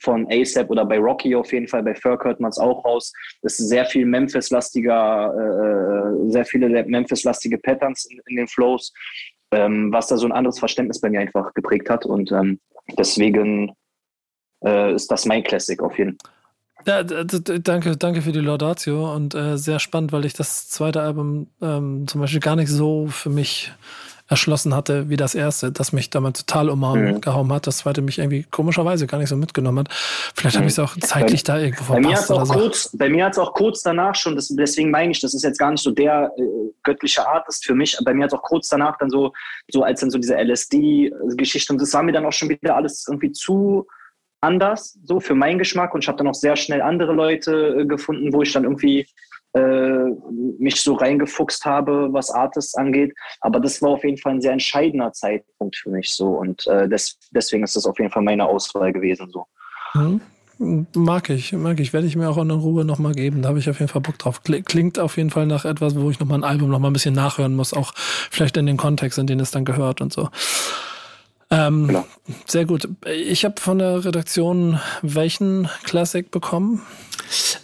von 0.00 0.26
ASAP 0.30 0.70
oder 0.70 0.84
bei 0.84 0.98
Rocky 0.98 1.34
auf 1.34 1.52
jeden 1.52 1.66
Fall, 1.66 1.82
bei 1.82 1.94
Ferg 1.94 2.24
hört 2.24 2.40
man 2.40 2.50
es 2.50 2.58
auch 2.58 2.84
raus. 2.84 3.12
Das 3.42 3.58
ist 3.58 3.68
sehr 3.68 3.84
viel 3.84 4.06
Memphis-lastiger, 4.06 5.34
äh, 5.34 6.30
sehr 6.30 6.44
viele 6.44 6.68
Memphis-lastige 6.84 7.58
Patterns 7.58 8.06
in, 8.06 8.20
in, 8.26 8.36
den 8.36 8.48
Flows, 8.48 8.92
ähm, 9.50 9.92
was 9.92 10.06
da 10.06 10.16
so 10.16 10.26
ein 10.26 10.32
anderes 10.32 10.58
Verständnis 10.58 11.00
bei 11.00 11.10
mir 11.10 11.20
einfach 11.20 11.52
geprägt 11.54 11.90
hat. 11.90 12.06
Und 12.06 12.30
ähm, 12.30 12.60
deswegen 12.96 13.72
äh, 14.64 14.94
ist 14.94 15.10
das 15.10 15.26
mein 15.26 15.42
Classic 15.42 15.80
auf 15.82 15.98
jeden 15.98 16.16
Fall. 16.22 16.37
Ja, 16.86 17.02
danke, 17.02 17.96
danke 17.96 18.22
für 18.22 18.32
die 18.32 18.40
Laudatio 18.40 19.14
und 19.14 19.34
äh, 19.34 19.58
sehr 19.58 19.78
spannend, 19.78 20.12
weil 20.12 20.24
ich 20.24 20.32
das 20.32 20.68
zweite 20.68 21.02
Album 21.02 21.48
ähm, 21.60 22.06
zum 22.06 22.20
Beispiel 22.20 22.40
gar 22.40 22.56
nicht 22.56 22.68
so 22.68 23.08
für 23.08 23.30
mich 23.30 23.72
erschlossen 24.28 24.74
hatte 24.74 25.08
wie 25.08 25.16
das 25.16 25.34
erste, 25.34 25.72
das 25.72 25.92
mich 25.92 26.10
damals 26.10 26.44
total 26.44 26.68
umgehauen 26.68 27.46
mhm. 27.46 27.52
hat. 27.52 27.66
Das 27.66 27.78
zweite 27.78 28.02
mich 28.02 28.18
irgendwie 28.18 28.44
komischerweise 28.44 29.06
gar 29.06 29.18
nicht 29.18 29.30
so 29.30 29.36
mitgenommen 29.36 29.80
hat. 29.80 29.88
Vielleicht 30.34 30.56
mhm. 30.56 30.60
habe 30.60 30.68
ich 30.68 30.74
es 30.74 30.78
auch 30.78 30.96
zeitlich 31.00 31.44
bei, 31.44 31.54
da 31.54 31.58
irgendwo 31.58 31.84
verpasst. 31.84 32.02
Bei 32.02 32.08
mir 32.08 32.16
hat 32.16 32.24
es 32.24 32.30
auch, 32.30 32.46
so. 32.46 32.52
kurz, 32.54 32.96
bei 32.96 33.08
mir 33.08 33.24
hat's 33.24 33.38
auch 33.38 33.52
kurz 33.54 33.82
danach 33.82 34.14
schon, 34.14 34.36
das, 34.36 34.48
deswegen 34.48 34.90
meine 34.90 35.12
ich, 35.12 35.20
das 35.20 35.34
ist 35.34 35.42
jetzt 35.42 35.58
gar 35.58 35.70
nicht 35.70 35.82
so 35.82 35.90
der 35.90 36.30
äh, 36.36 36.42
göttliche 36.82 37.26
Artist 37.26 37.64
für 37.64 37.74
mich. 37.74 37.98
Bei 38.04 38.12
mir 38.12 38.24
hat 38.24 38.32
es 38.32 38.38
auch 38.38 38.42
kurz 38.42 38.68
danach 38.68 38.98
dann 38.98 39.08
so, 39.08 39.32
so 39.72 39.82
als 39.82 40.00
dann 40.00 40.10
so 40.10 40.18
diese 40.18 40.36
LSD-Geschichte 40.36 41.72
und 41.72 41.80
das 41.80 41.92
war 41.94 42.02
mir 42.02 42.12
dann 42.12 42.26
auch 42.26 42.32
schon 42.32 42.50
wieder 42.50 42.76
alles 42.76 43.06
irgendwie 43.08 43.32
zu 43.32 43.86
anders, 44.40 44.98
so 45.04 45.20
für 45.20 45.34
meinen 45.34 45.58
Geschmack. 45.58 45.94
Und 45.94 46.04
ich 46.04 46.08
habe 46.08 46.18
dann 46.18 46.28
auch 46.28 46.34
sehr 46.34 46.56
schnell 46.56 46.82
andere 46.82 47.12
Leute 47.12 47.78
äh, 47.80 47.86
gefunden, 47.86 48.32
wo 48.32 48.42
ich 48.42 48.52
dann 48.52 48.64
irgendwie 48.64 49.06
äh, 49.54 50.04
mich 50.58 50.80
so 50.80 50.94
reingefuchst 50.94 51.64
habe, 51.64 52.08
was 52.12 52.30
Artists 52.30 52.74
angeht. 52.74 53.14
Aber 53.40 53.60
das 53.60 53.80
war 53.82 53.90
auf 53.90 54.04
jeden 54.04 54.18
Fall 54.18 54.34
ein 54.34 54.40
sehr 54.40 54.52
entscheidender 54.52 55.12
Zeitpunkt 55.12 55.76
für 55.76 55.90
mich 55.90 56.10
so. 56.10 56.28
Und 56.28 56.66
äh, 56.66 56.88
des, 56.88 57.18
deswegen 57.30 57.64
ist 57.64 57.76
das 57.76 57.86
auf 57.86 57.98
jeden 57.98 58.10
Fall 58.10 58.22
meine 58.22 58.46
Auswahl 58.46 58.92
gewesen 58.92 59.30
so. 59.30 59.46
Mhm. 59.94 60.20
Mag 60.60 61.30
ich, 61.30 61.52
mag 61.52 61.78
ich. 61.78 61.92
Werde 61.92 62.08
ich 62.08 62.16
mir 62.16 62.28
auch 62.28 62.36
in 62.36 62.50
Ruhe 62.50 62.84
nochmal 62.84 63.12
geben. 63.12 63.42
Da 63.42 63.50
habe 63.50 63.60
ich 63.60 63.70
auf 63.70 63.78
jeden 63.78 63.90
Fall 63.90 64.02
Bock 64.02 64.18
drauf. 64.18 64.42
Klingt 64.42 64.98
auf 64.98 65.16
jeden 65.16 65.30
Fall 65.30 65.46
nach 65.46 65.64
etwas, 65.64 65.94
wo 65.94 66.10
ich 66.10 66.18
nochmal 66.18 66.40
ein 66.40 66.44
Album 66.44 66.68
nochmal 66.68 66.90
ein 66.90 66.94
bisschen 66.94 67.14
nachhören 67.14 67.54
muss, 67.54 67.72
auch 67.72 67.92
vielleicht 67.94 68.56
in 68.56 68.66
den 68.66 68.76
Kontext, 68.76 69.18
in 69.18 69.28
den 69.28 69.38
es 69.38 69.52
dann 69.52 69.64
gehört 69.64 70.00
und 70.00 70.12
so. 70.12 70.30
Ähm, 71.50 71.86
genau. 71.86 72.06
Sehr 72.46 72.66
gut. 72.66 72.88
Ich 73.06 73.44
habe 73.44 73.60
von 73.60 73.78
der 73.78 74.04
Redaktion 74.04 74.80
welchen 75.02 75.68
Classic 75.84 76.30
bekommen? 76.30 76.82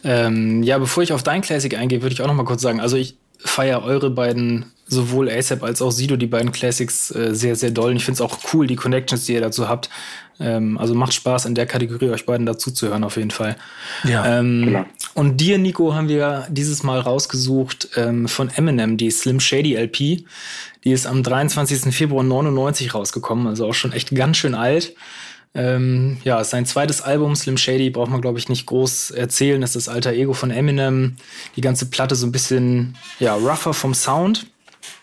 Ähm, 0.05 0.63
ja, 0.63 0.79
bevor 0.79 1.03
ich 1.03 1.13
auf 1.13 1.23
dein 1.23 1.43
Classic 1.43 1.77
eingehe, 1.77 2.03
würde 2.03 2.15
ich 2.15 2.23
auch 2.23 2.27
noch 2.27 2.35
mal 2.35 2.45
kurz 2.45 2.63
sagen, 2.63 2.81
also 2.81 2.97
ich 2.97 3.17
feiere 3.39 3.83
eure 3.83 4.11
beiden, 4.11 4.73
sowohl 4.87 5.31
ASAP 5.31 5.63
als 5.63 5.83
auch 5.83 5.91
Sido, 5.91 6.17
die 6.17 6.27
beiden 6.27 6.53
Classics 6.53 7.11
äh, 7.11 7.35
sehr, 7.35 7.57
sehr 7.57 7.71
doll. 7.71 7.91
Und 7.91 7.97
ich 7.97 8.05
finde 8.05 8.17
es 8.17 8.21
auch 8.23 8.39
cool, 8.53 8.67
die 8.67 8.77
Connections, 8.77 9.27
die 9.27 9.35
ihr 9.35 9.41
dazu 9.41 9.69
habt. 9.69 9.91
Ähm, 10.41 10.79
also 10.79 10.95
macht 10.95 11.15
Spaß, 11.15 11.47
in 11.47 11.55
der 11.55 11.67
Kategorie 11.67 12.11
euch 12.11 12.27
beiden 12.27 12.47
dazu 12.47 12.71
zu 12.71 12.89
hören, 12.89 13.05
auf 13.05 13.17
jeden 13.17 13.31
Fall. 13.31 13.57
Ja. 14.05 14.39
Ähm, 14.39 14.65
genau. 14.65 14.85
Und 15.15 15.41
dir, 15.41 15.59
Nico, 15.59 15.95
haben 15.95 16.09
wir 16.09 16.47
dieses 16.49 16.83
Mal 16.83 17.01
rausgesucht 17.01 17.91
ähm, 17.97 18.29
von 18.29 18.51
Eminem, 18.51 18.97
die 18.97 19.11
Slim 19.11 19.41
Shady 19.41 19.75
LP. 19.77 20.25
Die 20.85 20.93
ist 20.93 21.07
am 21.07 21.23
23. 21.23 21.95
Februar 21.95 22.25
99 22.25 22.95
rausgekommen, 22.95 23.47
also 23.47 23.67
auch 23.67 23.75
schon 23.75 23.93
echt 23.93 24.15
ganz 24.15 24.37
schön 24.37 24.55
alt. 24.55 24.95
Ähm, 25.57 26.19
ja, 26.25 26.43
sein 26.43 26.67
zweites 26.67 27.01
Album, 27.01 27.37
Slim 27.37 27.57
Shady, 27.57 27.91
braucht 27.91 28.11
man, 28.11 28.21
glaube 28.21 28.41
ich, 28.41 28.49
nicht 28.49 28.67
groß 28.67 29.13
erzählen. 29.13 29.61
Das 29.61 29.77
ist 29.77 29.87
das 29.87 29.95
alter 29.95 30.13
Ego 30.13 30.33
von 30.33 30.51
Eminem. 30.51 31.17
Die 31.55 31.61
ganze 31.61 31.87
Platte 31.87 32.17
so 32.17 32.27
ein 32.27 32.33
bisschen, 32.33 32.97
ja, 33.21 33.35
rougher 33.35 33.73
vom 33.73 33.95
Sound. 33.95 34.47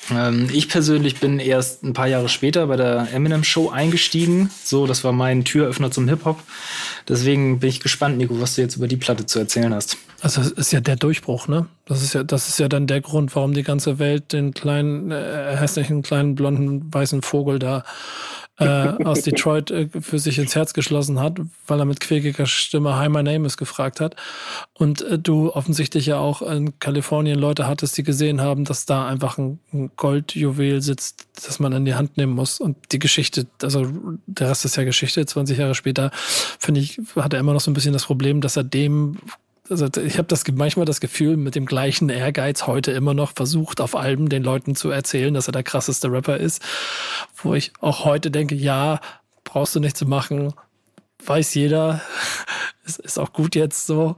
Ähm, 0.10 0.49
ich 0.52 0.68
persönlich 0.68 1.20
bin 1.20 1.39
erst 1.39 1.84
ein 1.84 1.93
paar 1.93 2.08
Jahre 2.08 2.30
später 2.30 2.68
bei 2.68 2.76
der 2.76 3.08
Eminem 3.14 3.43
Show 3.43 3.70
eingestiegen. 3.70 4.49
So, 4.64 4.88
das 4.88 5.04
war 5.04 5.12
mein 5.12 5.45
Türöffner 5.45 5.91
zum 5.91 6.08
Hip-Hop. 6.08 6.41
Deswegen 7.08 7.60
bin 7.60 7.70
ich 7.70 7.80
gespannt, 7.80 8.18
Nico, 8.18 8.39
was 8.41 8.56
du 8.56 8.62
jetzt 8.62 8.76
über 8.76 8.88
die 8.88 8.97
Platte 8.97 9.26
zu 9.26 9.39
erzählen 9.39 9.74
hast. 9.74 9.97
Also 10.22 10.41
das 10.41 10.52
ist 10.52 10.72
ja 10.72 10.82
der 10.82 10.95
Durchbruch, 10.95 11.47
ne? 11.47 11.68
Das 11.86 12.04
ist 12.04 12.14
ja, 12.14 12.24
das 12.24 12.47
ist 12.47 12.60
ja 12.60 12.68
dann 12.68 12.88
der 12.88 13.02
Grund, 13.02 13.36
warum 13.36 13.54
die 13.54 13.64
ganze 13.64 13.97
Welt 13.99 14.34
den 14.34 14.54
kleinen, 14.54 15.12
äh, 15.12 15.58
hässlichen, 15.58 16.04
kleinen, 16.04 16.36
blonden, 16.36 16.93
weißen 16.93 17.22
Vogel 17.22 17.60
da 17.60 17.84
äh, 18.62 19.03
aus 19.03 19.22
Detroit 19.22 19.72
äh, 19.72 19.89
für 19.99 20.20
sich 20.20 20.38
ins 20.38 20.55
Herz 20.55 20.74
geschlossen 20.74 21.20
hat, 21.20 21.39
weil 21.68 21.80
er 21.80 21.86
mit 21.86 21.99
quäkiger 21.99 22.45
Stimme 22.45 22.95
Hi, 22.95 23.09
my 23.09 23.24
name 23.24 23.45
is 23.45 23.57
gefragt 23.57 23.99
hat. 23.99 24.16
Und 24.74 25.01
äh, 25.01 25.20
du 25.20 25.51
offensichtlich 25.51 26.05
ja 26.05 26.20
auch 26.20 26.41
in 26.41 26.80
Kalifornien 26.80 27.39
Leute 27.39 27.68
hattest, 27.68 27.97
die 27.97 28.03
gesehen 28.03 28.41
haben, 28.41 28.66
dass 28.66 28.86
da 28.86 29.07
einfach 29.07 29.38
ein, 29.38 29.59
ein 29.74 29.91
Goldjuwel 29.97 30.82
sitzt, 30.82 31.28
das 31.45 31.59
man 31.59 31.74
in 31.74 31.86
die 31.86 31.95
Hand 31.95 32.18
nehmen 32.18 32.34
muss. 32.34 32.59
Und 32.59 32.78
die 32.91 32.99
Geschichte, 32.99 33.47
also 33.62 33.91
der 34.28 34.49
Rest 34.49 34.66
ist 34.66 34.78
ja 34.78 34.84
Geschichte, 34.84 35.26
20 35.26 35.57
Jahre 35.57 35.76
später, 35.76 36.12
finde 36.14 36.82
ich, 36.82 36.99
hat 37.16 37.34
er 37.34 37.39
immer 37.39 37.53
noch 37.53 37.62
so 37.62 37.72
ein 37.72 37.74
bisschen 37.74 37.93
das 37.93 38.05
Problem, 38.05 38.41
dass 38.41 38.55
er 38.55 38.64
dem 38.64 39.18
also 39.72 39.88
ich 40.01 40.17
habe 40.17 40.28
das 40.28 40.43
manchmal 40.53 40.86
das 40.86 40.99
Gefühl, 40.99 41.38
mit 41.38 41.55
dem 41.55 41.65
gleichen 41.65 42.09
Ehrgeiz 42.09 42.67
heute 42.67 42.91
immer 42.91 43.13
noch 43.13 43.32
versucht, 43.34 43.82
auf 43.82 43.95
Alben 43.95 44.30
den 44.30 44.43
Leuten 44.43 44.76
zu 44.76 44.89
erzählen, 44.89 45.34
dass 45.34 45.47
er 45.47 45.53
der 45.53 45.63
krasseste 45.63 46.11
Rapper 46.11 46.38
ist. 46.38 46.61
Wo 47.38 47.53
ich 47.55 47.72
auch 47.80 48.05
heute 48.05 48.30
denke, 48.30 48.55
ja, 48.55 48.99
brauchst 49.43 49.76
du 49.76 49.80
nicht 49.80 49.97
zu 49.97 50.05
machen, 50.05 50.53
weiß 51.26 51.53
jeder. 51.55 52.01
Es 52.84 52.97
ist 52.97 53.19
auch 53.19 53.32
gut 53.32 53.55
jetzt 53.55 53.86
so. 53.86 54.15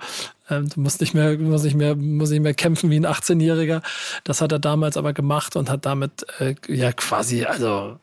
Ähm, 0.49 0.69
du 0.69 0.79
musst 0.79 1.01
nicht 1.01 1.13
mehr, 1.13 1.37
musst 1.37 1.65
nicht 1.65 1.75
mehr, 1.75 1.95
musst 1.95 2.31
nicht 2.31 2.41
mehr 2.41 2.53
kämpfen 2.53 2.89
wie 2.89 2.95
ein 2.95 3.05
18-Jähriger. 3.05 3.81
Das 4.23 4.39
hat 4.39 4.53
er 4.53 4.59
damals 4.59 4.95
aber 4.95 5.11
gemacht 5.11 5.57
und 5.57 5.69
hat 5.69 5.85
damit 5.85 6.25
äh, 6.39 6.55
ja 6.69 6.93
quasi, 6.93 7.43
also 7.43 7.99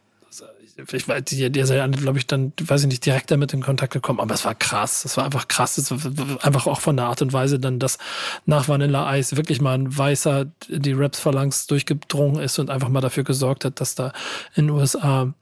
ich 0.93 1.09
weiß, 1.09 1.25
die, 1.25 1.51
die 1.51 1.65
sind, 1.65 1.99
glaube 1.99 2.19
ich, 2.19 2.27
dann, 2.27 2.53
weiß 2.61 2.83
ich 2.83 2.89
nicht, 2.89 3.05
direkt 3.05 3.31
damit 3.31 3.53
in 3.53 3.63
Kontakt 3.63 3.93
gekommen, 3.93 4.21
aber 4.21 4.35
es 4.35 4.45
war 4.45 4.55
krass. 4.55 5.05
Es 5.05 5.17
war 5.17 5.25
einfach 5.25 5.49
krass. 5.49 5.79
Es 5.79 5.91
war 5.91 6.45
einfach 6.45 6.67
auch 6.67 6.81
von 6.81 6.97
der 6.97 7.07
Art 7.07 7.23
und 7.23 7.33
Weise 7.33 7.59
dann, 7.59 7.79
dass 7.79 7.99
nach 8.47 8.69
Vanilla 8.69 9.17
Ice 9.17 9.37
wirklich 9.37 9.61
mal 9.61 9.75
ein 9.75 9.97
Weißer 9.97 10.47
die 10.69 10.93
Raps 10.93 11.21
phalanx 11.21 11.67
durchgedrungen 11.67 12.43
ist 12.43 12.59
und 12.59 12.71
einfach 12.71 12.89
mal 12.89 13.01
dafür 13.01 13.25
gesorgt 13.25 13.65
hat, 13.65 13.81
dass 13.81 13.95
da 13.95 14.13
in 14.55 14.67
den 14.67 14.71
USA 14.71 15.35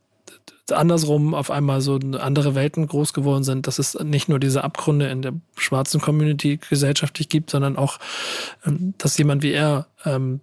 andersrum 0.72 1.34
auf 1.34 1.50
einmal 1.50 1.80
so 1.80 1.98
andere 2.18 2.54
Welten 2.54 2.86
groß 2.86 3.12
geworden 3.12 3.44
sind, 3.44 3.66
dass 3.66 3.78
es 3.78 3.98
nicht 3.98 4.28
nur 4.28 4.38
diese 4.38 4.64
Abgründe 4.64 5.08
in 5.08 5.22
der 5.22 5.32
schwarzen 5.56 6.00
Community 6.00 6.58
gesellschaftlich 6.58 7.28
gibt, 7.28 7.50
sondern 7.50 7.76
auch, 7.76 7.98
ähm, 8.66 8.94
dass 8.98 9.18
jemand 9.18 9.42
wie 9.42 9.52
er 9.52 9.86
ähm, 10.04 10.40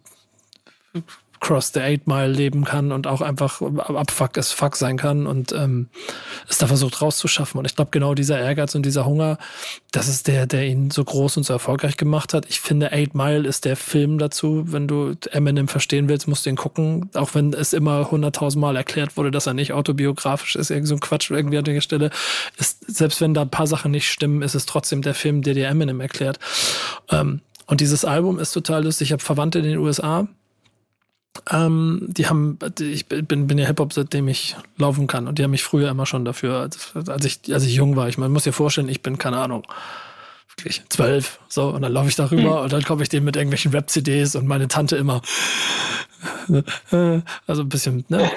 Cross 1.40 1.72
the 1.74 1.82
Eight 1.82 2.08
Mile 2.08 2.32
leben 2.32 2.66
kann 2.66 2.92
und 2.92 3.08
auch 3.08 3.22
einfach 3.22 3.62
abfuck 3.62 4.38
as 4.38 4.52
fuck 4.52 4.76
sein 4.76 4.98
kann 4.98 5.28
und 5.28 5.52
ähm, 5.52 5.90
es 6.50 6.58
da 6.58 6.68
versucht 6.68 7.02
rauszuschaffen. 7.02 7.60
Und 7.60 7.66
ich 7.66 7.76
glaube, 7.76 7.92
genau 7.92 8.14
dieser 8.14 8.40
Ehrgeiz 8.40 8.76
und 8.76 8.86
dieser 8.86 9.06
Hunger, 9.06 9.38
das 9.92 10.08
ist 10.08 10.28
der, 10.28 10.48
der 10.48 10.66
ihn 10.66 10.92
so 10.92 11.04
groß 11.04 11.38
und 11.38 11.44
so 11.44 11.54
erfolgreich 11.54 11.98
gemacht 11.98 12.34
hat. 12.34 12.46
Ich 12.50 12.60
finde, 12.60 12.92
Eight 12.92 13.16
Mile 13.16 13.48
ist 13.48 13.66
der 13.66 13.76
Film 13.76 14.18
dazu. 14.18 14.64
Wenn 14.68 14.88
du 14.88 15.16
Eminem 15.32 15.68
verstehen 15.68 16.10
willst, 16.10 16.28
musst 16.28 16.46
du 16.46 16.50
ihn 16.50 16.56
gucken. 16.56 17.10
Auch 17.14 17.36
wenn 17.36 17.54
es 17.54 17.74
immer 17.74 18.12
hunderttausendmal 18.12 18.76
erklärt 18.76 19.18
wurde, 19.18 19.32
dass 19.32 19.48
er 19.48 19.54
nicht 19.54 19.74
autobiografisch 19.74 20.56
ist, 20.56 20.70
irgend 20.70 20.88
so 20.88 20.96
ein 20.96 21.00
Quatsch 21.00 21.32
irgendwie 21.32 21.58
an 21.58 21.64
der 21.64 21.82
Stelle. 21.82 22.10
Ist, 22.58 22.86
selbst 22.88 23.22
wenn 23.22 23.34
da 23.34 23.42
ein 23.42 23.50
paar 23.50 23.68
Sachen 23.68 23.92
nicht 23.92 24.10
stimmen, 24.10 24.42
ist 24.42 24.56
es 24.56 24.66
trotzdem 24.66 25.02
der 25.02 25.14
Film, 25.14 25.42
der 25.42 25.54
dir 25.54 25.68
Eminem 25.68 26.02
erklärt. 26.02 26.40
Ähm, 27.10 27.42
und 27.68 27.82
dieses 27.82 28.06
Album 28.06 28.40
ist 28.40 28.52
total 28.52 28.84
lustig. 28.84 29.08
Ich 29.08 29.12
habe 29.12 29.24
Verwandte 29.24 29.60
in 29.60 29.66
den 29.66 29.78
USA 29.78 30.28
ähm, 31.52 32.02
die 32.08 32.28
haben, 32.28 32.58
ich 32.80 33.08
bin, 33.08 33.48
bin 33.48 33.58
ja 33.58 33.66
Hip-Hop, 33.66 33.94
seitdem 33.94 34.28
ich 34.28 34.56
laufen 34.78 35.08
kann. 35.08 35.28
Und 35.28 35.38
die 35.38 35.44
haben 35.44 35.52
mich 35.52 35.64
früher 35.64 35.90
immer 35.90 36.06
schon 36.06 36.26
dafür, 36.26 36.70
als 37.08 37.26
ich, 37.26 37.54
als 37.54 37.64
ich 37.64 37.76
jung 37.76 37.96
war. 37.96 38.08
Ich 38.08 38.18
man 38.18 38.32
muss 38.32 38.44
dir 38.44 38.54
vorstellen, 38.54 38.90
ich 38.90 39.02
bin, 39.02 39.18
keine 39.18 39.38
Ahnung, 39.38 39.64
wirklich 40.56 40.82
zwölf. 40.90 41.40
So, 41.50 41.70
und 41.70 41.82
dann 41.82 41.92
laufe 41.92 42.10
ich 42.10 42.16
darüber 42.16 42.58
mhm. 42.58 42.64
und 42.64 42.74
dann 42.74 42.84
komme 42.84 43.04
ich 43.04 43.10
denen 43.10 43.26
mit 43.26 43.36
irgendwelchen 43.36 43.72
Rap-CDs 43.72 44.36
und 44.36 44.48
meine 44.48 44.68
Tante 44.68 44.96
immer. 44.96 45.22
Also 47.48 47.64
ein 47.64 47.70
bisschen, 47.70 48.06
ne? 48.10 48.30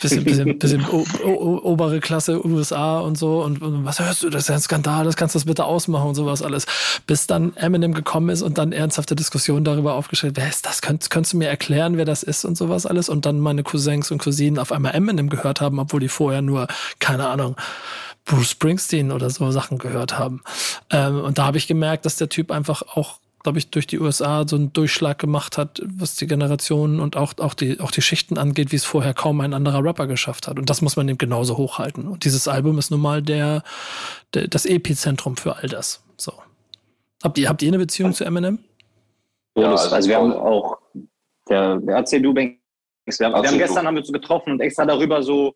Bisschen, 0.00 0.24
bisschen, 0.24 0.58
bisschen 0.58 0.86
obere 0.86 2.00
Klasse 2.00 2.44
USA 2.44 3.00
und 3.00 3.16
so. 3.16 3.42
Und, 3.42 3.62
und, 3.62 3.84
was 3.84 4.00
hörst 4.00 4.22
du? 4.22 4.30
Das 4.30 4.42
ist 4.42 4.48
ja 4.48 4.54
ein 4.56 4.60
Skandal, 4.60 5.04
das 5.04 5.16
kannst 5.16 5.34
du 5.34 5.38
das 5.38 5.46
bitte 5.46 5.64
ausmachen 5.64 6.08
und 6.08 6.14
sowas 6.14 6.42
alles. 6.42 6.66
Bis 7.06 7.26
dann 7.26 7.56
Eminem 7.56 7.94
gekommen 7.94 8.28
ist 8.28 8.42
und 8.42 8.58
dann 8.58 8.72
ernsthafte 8.72 9.14
Diskussionen 9.14 9.64
darüber 9.64 9.94
aufgestellt, 9.94 10.36
wer 10.36 10.48
ist 10.48 10.66
das? 10.66 10.82
Könnt, 10.82 11.08
könntest 11.10 11.32
du 11.32 11.38
mir 11.38 11.48
erklären, 11.48 11.96
wer 11.96 12.04
das 12.04 12.22
ist 12.22 12.44
und 12.44 12.56
sowas 12.56 12.86
alles? 12.86 13.08
Und 13.08 13.26
dann 13.26 13.40
meine 13.40 13.62
Cousins 13.62 14.10
und 14.10 14.18
Cousinen 14.18 14.58
auf 14.58 14.72
einmal 14.72 14.94
Eminem 14.94 15.28
gehört 15.28 15.60
haben, 15.60 15.78
obwohl 15.78 16.00
die 16.00 16.08
vorher 16.08 16.42
nur, 16.42 16.66
keine 16.98 17.28
Ahnung, 17.28 17.56
Bruce 18.24 18.50
Springsteen 18.50 19.12
oder 19.12 19.28
so 19.30 19.50
Sachen 19.50 19.78
gehört 19.78 20.18
haben. 20.18 20.42
Ähm, 20.90 21.20
und 21.20 21.38
da 21.38 21.46
habe 21.46 21.58
ich 21.58 21.66
gemerkt, 21.66 22.06
dass 22.06 22.16
der 22.16 22.28
Typ 22.28 22.50
einfach 22.50 22.82
auch 22.82 23.18
glaube 23.44 23.58
ich, 23.58 23.70
durch 23.70 23.86
die 23.86 24.00
USA 24.00 24.48
so 24.48 24.56
einen 24.56 24.72
Durchschlag 24.72 25.18
gemacht 25.18 25.58
hat, 25.58 25.80
was 25.84 26.16
die 26.16 26.26
Generationen 26.26 26.98
und 26.98 27.16
auch, 27.16 27.34
auch, 27.38 27.52
die, 27.52 27.78
auch 27.78 27.90
die 27.90 28.00
Schichten 28.00 28.38
angeht, 28.38 28.72
wie 28.72 28.76
es 28.76 28.86
vorher 28.86 29.12
kaum 29.12 29.40
ein 29.42 29.52
anderer 29.52 29.84
Rapper 29.84 30.06
geschafft 30.06 30.48
hat. 30.48 30.58
Und 30.58 30.70
das 30.70 30.80
muss 30.80 30.96
man 30.96 31.06
eben 31.08 31.18
genauso 31.18 31.58
hochhalten. 31.58 32.08
Und 32.08 32.24
dieses 32.24 32.48
Album 32.48 32.78
ist 32.78 32.90
nun 32.90 33.02
mal 33.02 33.20
der, 33.20 33.62
der 34.32 34.48
das 34.48 34.64
Epizentrum 34.64 35.36
für 35.36 35.56
all 35.56 35.68
das. 35.68 36.02
So. 36.16 36.32
Habt 37.22 37.36
ihr, 37.36 37.50
habt 37.50 37.62
ihr 37.62 37.68
eine 37.68 37.78
Beziehung 37.78 38.14
zu 38.14 38.24
Eminem? 38.24 38.60
Ja, 39.56 39.72
also, 39.72 39.94
also 39.94 40.08
wir 40.08 40.16
haben 40.16 40.32
auch, 40.32 40.78
der, 41.48 41.76
der 41.80 41.96
erzähl 41.96 42.22
du, 42.22 42.32
Banks, 42.32 42.56
wir 43.18 43.26
haben, 43.26 43.42
wir 43.42 43.50
haben 43.50 43.58
gestern 43.58 43.86
haben 43.86 43.94
wir 43.94 44.00
uns 44.00 44.12
getroffen 44.12 44.54
und 44.54 44.60
extra 44.60 44.86
darüber 44.86 45.22
so 45.22 45.54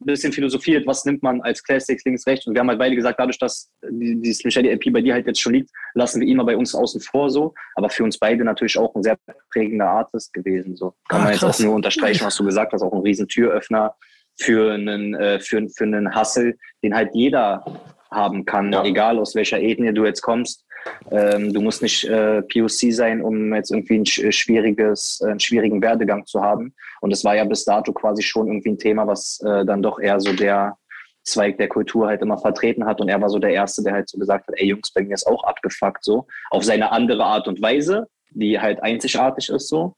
ein 0.00 0.06
bisschen 0.06 0.32
philosophiert, 0.32 0.86
was 0.86 1.04
nimmt 1.04 1.22
man 1.22 1.40
als 1.40 1.62
Classics 1.62 2.04
links, 2.04 2.26
rechts. 2.26 2.46
Und 2.46 2.54
wir 2.54 2.60
haben 2.60 2.68
halt 2.68 2.78
beide 2.78 2.94
gesagt, 2.94 3.18
dadurch, 3.18 3.38
dass 3.38 3.70
die, 3.88 4.20
die 4.20 4.32
Slim 4.32 4.50
Shady 4.50 4.68
LP 4.68 4.92
bei 4.92 5.00
dir 5.00 5.14
halt 5.14 5.26
jetzt 5.26 5.40
schon 5.40 5.54
liegt, 5.54 5.70
lassen 5.94 6.20
wir 6.20 6.28
ihn 6.28 6.36
mal 6.36 6.44
bei 6.44 6.56
uns 6.56 6.74
außen 6.74 7.00
vor 7.00 7.30
so. 7.30 7.54
Aber 7.76 7.88
für 7.88 8.04
uns 8.04 8.18
beide 8.18 8.44
natürlich 8.44 8.78
auch 8.78 8.94
ein 8.94 9.02
sehr 9.02 9.16
prägender 9.50 9.88
Artist 9.88 10.32
gewesen. 10.34 10.76
So 10.76 10.94
kann 11.08 11.20
ah, 11.20 11.24
man 11.24 11.32
jetzt 11.32 11.44
auch 11.44 11.58
nur 11.60 11.74
unterstreichen, 11.74 12.24
was 12.24 12.36
du 12.36 12.44
gesagt 12.44 12.72
hast, 12.72 12.82
auch 12.82 12.92
ein 12.92 13.00
riesen 13.00 13.26
Türöffner 13.26 13.94
für 14.38 14.74
einen, 14.74 15.14
äh, 15.14 15.40
für, 15.40 15.66
für 15.68 15.84
einen 15.84 16.14
Hustle, 16.14 16.56
den 16.82 16.94
halt 16.94 17.14
jeder 17.14 17.64
haben 18.10 18.44
kann, 18.44 18.72
ja. 18.72 18.84
egal 18.84 19.18
aus 19.18 19.34
welcher 19.34 19.60
Ethnie 19.60 19.92
du 19.92 20.04
jetzt 20.04 20.20
kommst. 20.20 20.65
Ähm, 21.10 21.52
du 21.52 21.60
musst 21.60 21.82
nicht 21.82 22.04
äh, 22.04 22.42
POC 22.42 22.92
sein, 22.92 23.22
um 23.22 23.54
jetzt 23.54 23.70
irgendwie 23.70 23.98
ein 23.98 24.06
schwieriges, 24.06 25.22
einen 25.22 25.40
schwierigen 25.40 25.80
Werdegang 25.82 26.26
zu 26.26 26.40
haben. 26.40 26.74
Und 27.00 27.12
es 27.12 27.24
war 27.24 27.36
ja 27.36 27.44
bis 27.44 27.64
dato 27.64 27.92
quasi 27.92 28.22
schon 28.22 28.46
irgendwie 28.46 28.70
ein 28.70 28.78
Thema, 28.78 29.06
was 29.06 29.40
äh, 29.40 29.64
dann 29.64 29.82
doch 29.82 29.98
eher 29.98 30.20
so 30.20 30.32
der 30.32 30.76
Zweig 31.24 31.58
der 31.58 31.68
Kultur 31.68 32.06
halt 32.06 32.22
immer 32.22 32.38
vertreten 32.38 32.86
hat. 32.86 33.00
Und 33.00 33.08
er 33.08 33.20
war 33.20 33.28
so 33.28 33.38
der 33.38 33.50
Erste, 33.50 33.82
der 33.82 33.94
halt 33.94 34.08
so 34.08 34.18
gesagt 34.18 34.46
hat, 34.46 34.54
ey 34.58 34.66
Jungs, 34.66 34.90
bei 34.92 35.02
mir 35.02 35.14
ist 35.14 35.26
auch 35.26 35.42
abgefuckt 35.44 36.04
so. 36.04 36.26
Auf 36.50 36.64
seine 36.64 36.92
andere 36.92 37.24
Art 37.24 37.48
und 37.48 37.60
Weise, 37.60 38.08
die 38.30 38.60
halt 38.60 38.82
einzigartig 38.82 39.48
ist 39.48 39.68
so. 39.68 39.96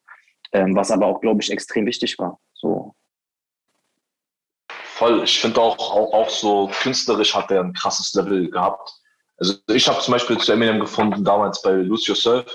Ähm, 0.53 0.75
was 0.75 0.91
aber 0.91 1.07
auch, 1.07 1.21
glaube 1.21 1.43
ich, 1.43 1.51
extrem 1.51 1.85
wichtig 1.85 2.19
war. 2.19 2.41
So. 2.55 2.95
Voll. 4.99 5.23
Ich 5.23 5.39
finde 5.39 5.61
auch, 5.61 5.79
auch, 5.79 6.13
auch 6.13 6.31
so 6.31 6.71
künstlerisch 6.81 7.35
hat 7.35 7.51
er 7.51 7.61
ein 7.61 7.75
krasses 7.75 8.15
Level 8.15 8.51
gehabt. 8.51 8.98
Also 9.39 9.55
ich 9.69 9.89
habe 9.89 10.01
zum 10.01 10.13
Beispiel 10.13 10.39
zu 10.39 10.53
Eminem 10.53 10.81
gefunden, 10.81 11.25
damals 11.25 11.63
bei 11.63 11.71
Lose 11.71 12.07
Yourself. 12.07 12.47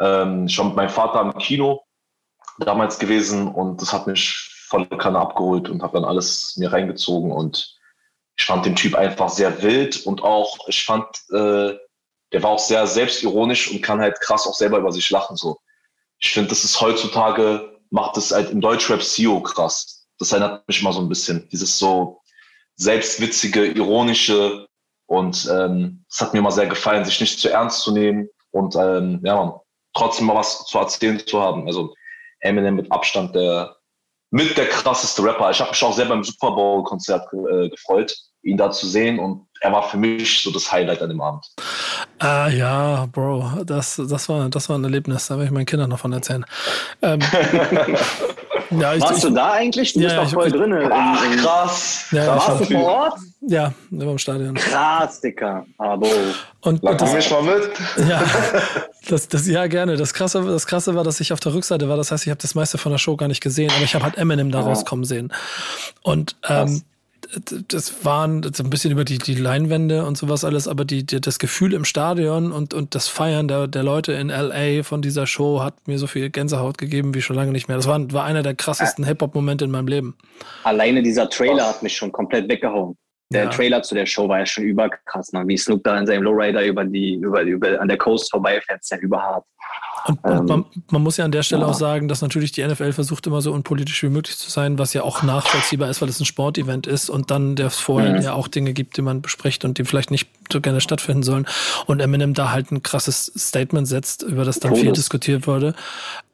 Ähm, 0.00 0.48
schon 0.48 0.68
mit 0.68 0.76
meinem 0.76 0.90
Vater 0.90 1.20
im 1.22 1.36
Kino 1.38 1.82
damals 2.58 2.98
gewesen 2.98 3.48
und 3.48 3.80
das 3.80 3.92
hat 3.92 4.06
mich 4.06 4.48
voll 4.68 4.86
Kanne 4.86 5.18
abgeholt 5.18 5.68
und 5.68 5.82
habe 5.82 5.98
dann 5.98 6.04
alles 6.04 6.56
mir 6.56 6.72
reingezogen 6.72 7.32
und 7.32 7.78
ich 8.36 8.44
fand 8.44 8.64
den 8.64 8.76
Typ 8.76 8.94
einfach 8.94 9.28
sehr 9.28 9.62
wild 9.62 10.06
und 10.06 10.22
auch, 10.22 10.68
ich 10.68 10.84
fand, 10.84 11.04
äh, 11.30 11.76
der 12.32 12.42
war 12.42 12.50
auch 12.50 12.58
sehr 12.58 12.86
selbstironisch 12.86 13.70
und 13.70 13.82
kann 13.82 14.00
halt 14.00 14.20
krass 14.20 14.46
auch 14.46 14.54
selber 14.54 14.78
über 14.78 14.92
sich 14.92 15.10
lachen. 15.10 15.36
So. 15.36 15.58
Ich 16.20 16.32
finde, 16.32 16.50
das 16.50 16.64
ist 16.64 16.80
heutzutage, 16.80 17.76
macht 17.90 18.16
das 18.16 18.30
halt 18.30 18.50
im 18.50 18.60
Deutschrap 18.60 19.02
CEO 19.02 19.42
krass. 19.42 20.06
Das 20.18 20.32
erinnert 20.32 20.66
mich 20.68 20.82
mal 20.82 20.92
so 20.92 21.00
ein 21.00 21.08
bisschen. 21.08 21.48
Dieses 21.50 21.78
so 21.78 22.20
selbstwitzige, 22.76 23.66
ironische 23.66 24.68
und 25.08 25.48
ähm, 25.50 26.04
es 26.08 26.20
hat 26.20 26.32
mir 26.32 26.42
mal 26.42 26.50
sehr 26.50 26.66
gefallen, 26.66 27.04
sich 27.04 27.20
nicht 27.20 27.40
zu 27.40 27.50
ernst 27.50 27.80
zu 27.80 27.92
nehmen 27.92 28.28
und 28.52 28.76
ähm, 28.76 29.20
ja, 29.24 29.36
man, 29.36 29.52
trotzdem 29.94 30.26
mal 30.26 30.36
was 30.36 30.64
zu 30.66 30.78
erzählen 30.78 31.18
zu 31.18 31.40
haben. 31.40 31.66
Also 31.66 31.94
Eminem 32.40 32.76
mit 32.76 32.90
Abstand 32.92 33.34
der 33.34 33.74
mit 34.30 34.56
der 34.58 34.68
krasseste 34.68 35.24
Rapper. 35.24 35.50
Ich 35.50 35.58
habe 35.58 35.70
mich 35.70 35.82
auch 35.82 35.94
selber 35.94 36.12
im 36.12 36.22
Super 36.22 36.50
Bowl 36.50 36.84
Konzert 36.84 37.26
äh, 37.32 37.70
gefreut 37.70 38.14
ihn 38.42 38.56
da 38.56 38.70
zu 38.70 38.86
sehen 38.86 39.18
und 39.18 39.46
er 39.60 39.72
war 39.72 39.82
für 39.88 39.96
mich 39.96 40.42
so 40.42 40.50
das 40.50 40.70
Highlight 40.70 41.02
an 41.02 41.08
dem 41.08 41.20
Abend. 41.20 41.46
Ah 42.18 42.48
ja, 42.48 43.06
Bro, 43.06 43.62
das, 43.64 44.00
das, 44.08 44.28
war, 44.28 44.48
das 44.48 44.68
war 44.68 44.78
ein 44.78 44.84
Erlebnis, 44.84 45.26
da 45.26 45.34
werde 45.34 45.46
ich 45.46 45.50
meinen 45.50 45.66
Kindern 45.66 45.90
noch 45.90 45.98
von 45.98 46.12
erzählen. 46.12 46.44
Ähm, 47.02 47.20
ja, 48.70 48.94
ich, 48.94 49.02
Warst 49.02 49.18
ich, 49.18 49.22
du 49.24 49.30
da 49.30 49.52
eigentlich? 49.52 49.92
Du 49.92 50.00
ja, 50.00 50.20
bist 50.20 50.32
doch 50.32 50.40
voll 50.40 50.50
drin. 50.50 50.90
Ach, 50.90 51.36
krass. 51.36 52.06
Ja, 52.12 52.26
Warst 52.28 52.60
du 52.60 52.64
vor 52.64 52.84
Ort? 52.84 53.18
Ja, 53.40 53.72
im 53.90 54.18
Stadion. 54.18 54.54
Krass, 54.54 55.20
Dicker. 55.20 55.64
Aber. 55.78 56.08
Und, 56.62 56.82
und 56.82 57.00
das, 57.00 57.14
mich 57.14 57.30
mal 57.30 57.42
mit. 57.42 57.70
Ja, 58.08 58.22
das, 59.08 59.28
das, 59.28 59.46
ja, 59.46 59.66
gerne. 59.68 59.96
Das 59.96 60.12
Krasse, 60.12 60.42
das 60.44 60.66
Krasse 60.66 60.94
war, 60.94 61.04
dass 61.04 61.20
ich 61.20 61.32
auf 61.32 61.40
der 61.40 61.54
Rückseite 61.54 61.88
war. 61.88 61.96
Das 61.96 62.10
heißt, 62.10 62.26
ich 62.26 62.30
habe 62.30 62.40
das 62.40 62.54
meiste 62.54 62.78
von 62.78 62.90
der 62.90 62.98
Show 62.98 63.16
gar 63.16 63.28
nicht 63.28 63.40
gesehen, 63.40 63.70
aber 63.74 63.84
ich 63.84 63.94
habe 63.94 64.04
halt 64.04 64.18
Eminem 64.18 64.50
da 64.50 64.60
rauskommen 64.60 65.04
sehen. 65.04 65.32
Und 66.02 66.36
ähm, 66.48 66.82
das 67.68 68.04
waren 68.04 68.42
so 68.54 68.64
ein 68.64 68.70
bisschen 68.70 68.90
über 68.90 69.04
die, 69.04 69.18
die 69.18 69.34
Leinwände 69.34 70.04
und 70.04 70.16
sowas 70.16 70.44
alles, 70.44 70.66
aber 70.66 70.84
die, 70.84 71.04
die, 71.04 71.20
das 71.20 71.38
Gefühl 71.38 71.74
im 71.74 71.84
Stadion 71.84 72.52
und, 72.52 72.74
und 72.74 72.94
das 72.94 73.08
Feiern 73.08 73.48
der, 73.48 73.68
der 73.68 73.82
Leute 73.82 74.12
in 74.12 74.28
LA 74.28 74.82
von 74.82 75.02
dieser 75.02 75.26
Show 75.26 75.60
hat 75.60 75.86
mir 75.86 75.98
so 75.98 76.06
viel 76.06 76.30
Gänsehaut 76.30 76.78
gegeben 76.78 77.14
wie 77.14 77.22
schon 77.22 77.36
lange 77.36 77.52
nicht 77.52 77.68
mehr. 77.68 77.76
Das 77.76 77.86
war, 77.86 78.12
war 78.12 78.24
einer 78.24 78.42
der 78.42 78.54
krassesten 78.54 79.04
Hip-Hop-Momente 79.04 79.64
in 79.64 79.70
meinem 79.70 79.88
Leben. 79.88 80.16
Alleine 80.64 81.02
dieser 81.02 81.28
Trailer 81.28 81.68
hat 81.68 81.82
mich 81.82 81.96
schon 81.96 82.12
komplett 82.12 82.48
weggehauen. 82.48 82.96
Der 83.30 83.44
ja. 83.44 83.50
Trailer 83.50 83.82
zu 83.82 83.94
der 83.94 84.06
Show 84.06 84.26
war 84.28 84.38
ja 84.38 84.46
schon 84.46 84.64
überkrass, 84.64 85.32
man. 85.32 85.46
Wie 85.48 85.56
Snoop 85.58 85.84
da 85.84 85.98
in 85.98 86.06
seinem 86.06 86.22
Lowrider 86.22 86.64
über 86.64 86.84
die, 86.84 87.14
über, 87.14 87.42
über, 87.42 87.78
an 87.78 87.88
der 87.88 87.98
Coast 87.98 88.30
vorbeifährt, 88.30 88.80
ist 88.80 88.90
ja 88.90 88.96
überhart. 88.98 89.44
Und, 90.06 90.18
ähm, 90.24 90.46
man, 90.46 90.64
man, 90.90 91.02
muss 91.02 91.18
ja 91.18 91.26
an 91.26 91.32
der 91.32 91.42
Stelle 91.42 91.62
ja. 91.62 91.68
auch 91.68 91.74
sagen, 91.74 92.08
dass 92.08 92.22
natürlich 92.22 92.52
die 92.52 92.66
NFL 92.66 92.92
versucht 92.92 93.26
immer 93.26 93.42
so 93.42 93.52
unpolitisch 93.52 94.02
wie 94.02 94.08
möglich 94.08 94.38
zu 94.38 94.50
sein, 94.50 94.78
was 94.78 94.94
ja 94.94 95.02
auch 95.02 95.22
nachvollziehbar 95.22 95.90
ist, 95.90 96.00
weil 96.00 96.08
es 96.08 96.20
ein 96.20 96.24
Sportevent 96.24 96.86
ist 96.86 97.10
und 97.10 97.30
dann 97.30 97.56
der 97.56 97.68
vorher 97.68 98.14
mhm. 98.14 98.22
ja 98.22 98.32
auch 98.32 98.48
Dinge 98.48 98.72
gibt, 98.72 98.96
die 98.96 99.02
man 99.02 99.20
bespricht 99.20 99.64
und 99.66 99.76
die 99.76 99.84
vielleicht 99.84 100.10
nicht 100.10 100.30
so 100.50 100.62
gerne 100.62 100.80
stattfinden 100.80 101.22
sollen. 101.22 101.46
Und 101.86 102.00
Eminem 102.00 102.32
da 102.32 102.50
halt 102.52 102.70
ein 102.70 102.82
krasses 102.82 103.26
Statement 103.36 103.86
setzt, 103.86 104.22
über 104.22 104.44
das 104.44 104.60
dann 104.60 104.70
Todes. 104.70 104.84
viel 104.84 104.92
diskutiert 104.92 105.46
wurde. 105.46 105.74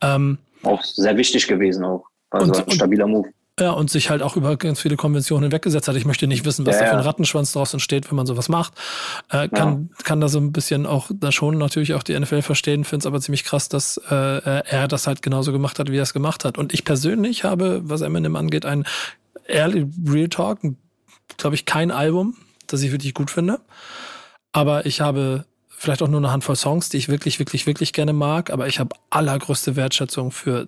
Ähm, 0.01 0.39
auch 0.62 0.83
sehr 0.83 1.16
wichtig 1.16 1.49
gewesen 1.49 1.85
auch. 1.85 2.07
Also 2.31 2.53
und, 2.53 2.69
ein 2.69 2.71
stabiler 2.71 3.07
Move. 3.07 3.29
Ja, 3.61 3.71
und 3.71 3.89
sich 3.89 4.11
halt 4.11 4.21
auch 4.21 4.37
über 4.37 4.57
ganz 4.57 4.81
viele 4.81 4.97
Konventionen 4.97 5.45
hinweggesetzt 5.45 5.87
hat. 5.87 5.95
Ich 5.95 6.05
möchte 6.05 6.27
nicht 6.27 6.45
wissen, 6.45 6.67
was 6.67 6.75
ja, 6.75 6.83
da 6.83 6.89
für 6.89 6.97
ein 6.97 7.05
Rattenschwanz 7.05 7.53
draus 7.53 7.73
entsteht, 7.73 8.11
wenn 8.11 8.17
man 8.17 8.27
sowas 8.27 8.49
macht. 8.49 8.73
Äh, 9.31 9.49
kann, 9.49 9.91
ja. 9.93 10.03
kann 10.03 10.21
da 10.21 10.27
so 10.27 10.41
ein 10.41 10.51
bisschen 10.51 10.87
auch 10.87 11.09
da 11.15 11.31
schon 11.31 11.57
natürlich 11.57 11.95
auch 11.95 12.03
die 12.03 12.19
NFL 12.19 12.43
verstehen, 12.43 12.83
finde 12.83 13.05
es 13.05 13.07
aber 13.07 13.21
ziemlich 13.21 13.45
krass, 13.45 13.69
dass 13.69 13.97
äh, 14.11 14.15
er 14.15 14.89
das 14.89 15.07
halt 15.07 15.23
genauso 15.23 15.53
gemacht 15.53 15.79
hat, 15.79 15.89
wie 15.93 15.99
er 15.99 16.03
es 16.03 16.13
gemacht 16.13 16.45
hat. 16.45 16.59
Und 16.59 16.75
ich 16.75 16.85
persönlich 16.85 17.45
habe, 17.45 17.81
was 17.85 18.01
Eminem 18.01 18.35
angeht, 18.35 18.67
ein 18.67 18.85
early 19.47 19.87
Real 20.05 20.29
Talk, 20.29 20.59
glaube 21.37 21.55
ich, 21.55 21.65
kein 21.65 21.93
Album, 21.93 22.37
das 22.67 22.83
ich 22.83 22.91
wirklich 22.91 23.15
gut 23.15 23.31
finde. 23.31 23.61
Aber 24.51 24.85
ich 24.85 25.01
habe 25.01 25.45
vielleicht 25.69 26.03
auch 26.03 26.09
nur 26.09 26.19
eine 26.19 26.33
Handvoll 26.33 26.57
Songs, 26.57 26.89
die 26.89 26.97
ich 26.97 27.09
wirklich, 27.09 27.39
wirklich, 27.39 27.67
wirklich 27.67 27.93
gerne 27.93 28.15
mag. 28.15 28.51
Aber 28.51 28.67
ich 28.67 28.81
habe 28.81 28.97
allergrößte 29.11 29.77
Wertschätzung 29.77 30.33
für 30.33 30.67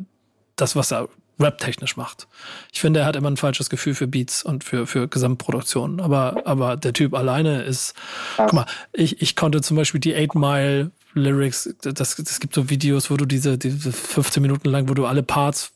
das, 0.55 0.77
was 0.77 0.93
er 0.93 1.09
rap-technisch 1.39 1.97
macht. 1.97 2.27
Ich 2.73 2.81
finde, 2.81 3.01
er 3.01 3.07
hat 3.07 3.17
immer 3.17 3.31
ein 3.31 3.37
falsches 3.37 3.69
Gefühl 3.71 3.95
für 3.95 4.07
Beats 4.07 4.43
und 4.43 4.65
für, 4.65 4.87
für 4.87 5.09
Gesamtproduktionen. 5.09 6.01
Aber, 6.01 6.43
aber 6.45 6.77
der 6.77 6.93
Typ 6.93 7.15
alleine 7.15 7.63
ist. 7.63 7.95
Guck 8.37 8.53
mal, 8.53 8.67
ich, 8.93 9.21
ich 9.21 9.37
konnte 9.37 9.61
zum 9.61 9.77
Beispiel 9.77 10.01
die 10.01 10.15
Eight 10.15 10.35
Mile 10.35 10.91
Lyrics, 11.17 11.75
das, 11.81 12.17
das 12.17 12.41
gibt 12.41 12.55
so 12.55 12.69
Videos, 12.69 13.11
wo 13.11 13.17
du 13.17 13.25
diese, 13.25 13.57
diese 13.57 13.91
15 13.91 14.43
Minuten 14.43 14.69
lang, 14.69 14.89
wo 14.89 14.95
du 14.95 15.07
alle 15.07 15.23
Parts 15.23 15.73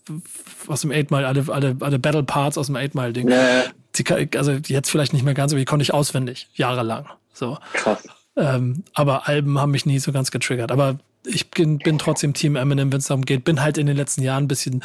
aus 0.67 0.83
dem 0.83 0.93
8 0.93 1.11
Mile, 1.11 1.27
alle, 1.27 1.45
alle, 1.49 1.77
alle 1.81 1.99
Battle 1.99 2.23
Parts 2.23 2.59
aus 2.59 2.67
dem 2.67 2.77
8 2.77 2.95
Mile 2.95 3.13
Ding, 3.15 3.27
nee. 3.27 3.63
die, 3.97 4.39
also 4.39 4.53
jetzt 4.53 4.91
vielleicht 4.91 5.15
nicht 5.15 5.25
mehr 5.25 5.33
ganz, 5.33 5.53
aber 5.53 5.59
die 5.59 5.65
konnte 5.65 5.83
ich 5.83 5.95
auswendig, 5.95 6.49
jahrelang. 6.53 7.07
So. 7.33 7.57
Krass. 7.73 8.07
Ähm, 8.37 8.85
aber 8.93 9.29
Alben 9.29 9.59
haben 9.59 9.71
mich 9.71 9.87
nie 9.87 9.99
so 9.99 10.13
ganz 10.13 10.31
getriggert. 10.31 10.71
Aber 10.71 10.99
ich 11.27 11.51
bin, 11.51 11.79
bin 11.79 11.99
trotzdem 11.99 12.35
Team 12.35 12.57
Eminem, 12.57 12.93
wenn 12.93 12.99
es 12.99 13.07
darum 13.07 13.25
geht. 13.25 13.45
Bin 13.45 13.63
halt 13.63 13.79
in 13.79 13.87
den 13.87 13.97
letzten 13.97 14.23
Jahren 14.23 14.45
ein 14.45 14.49
bisschen 14.49 14.83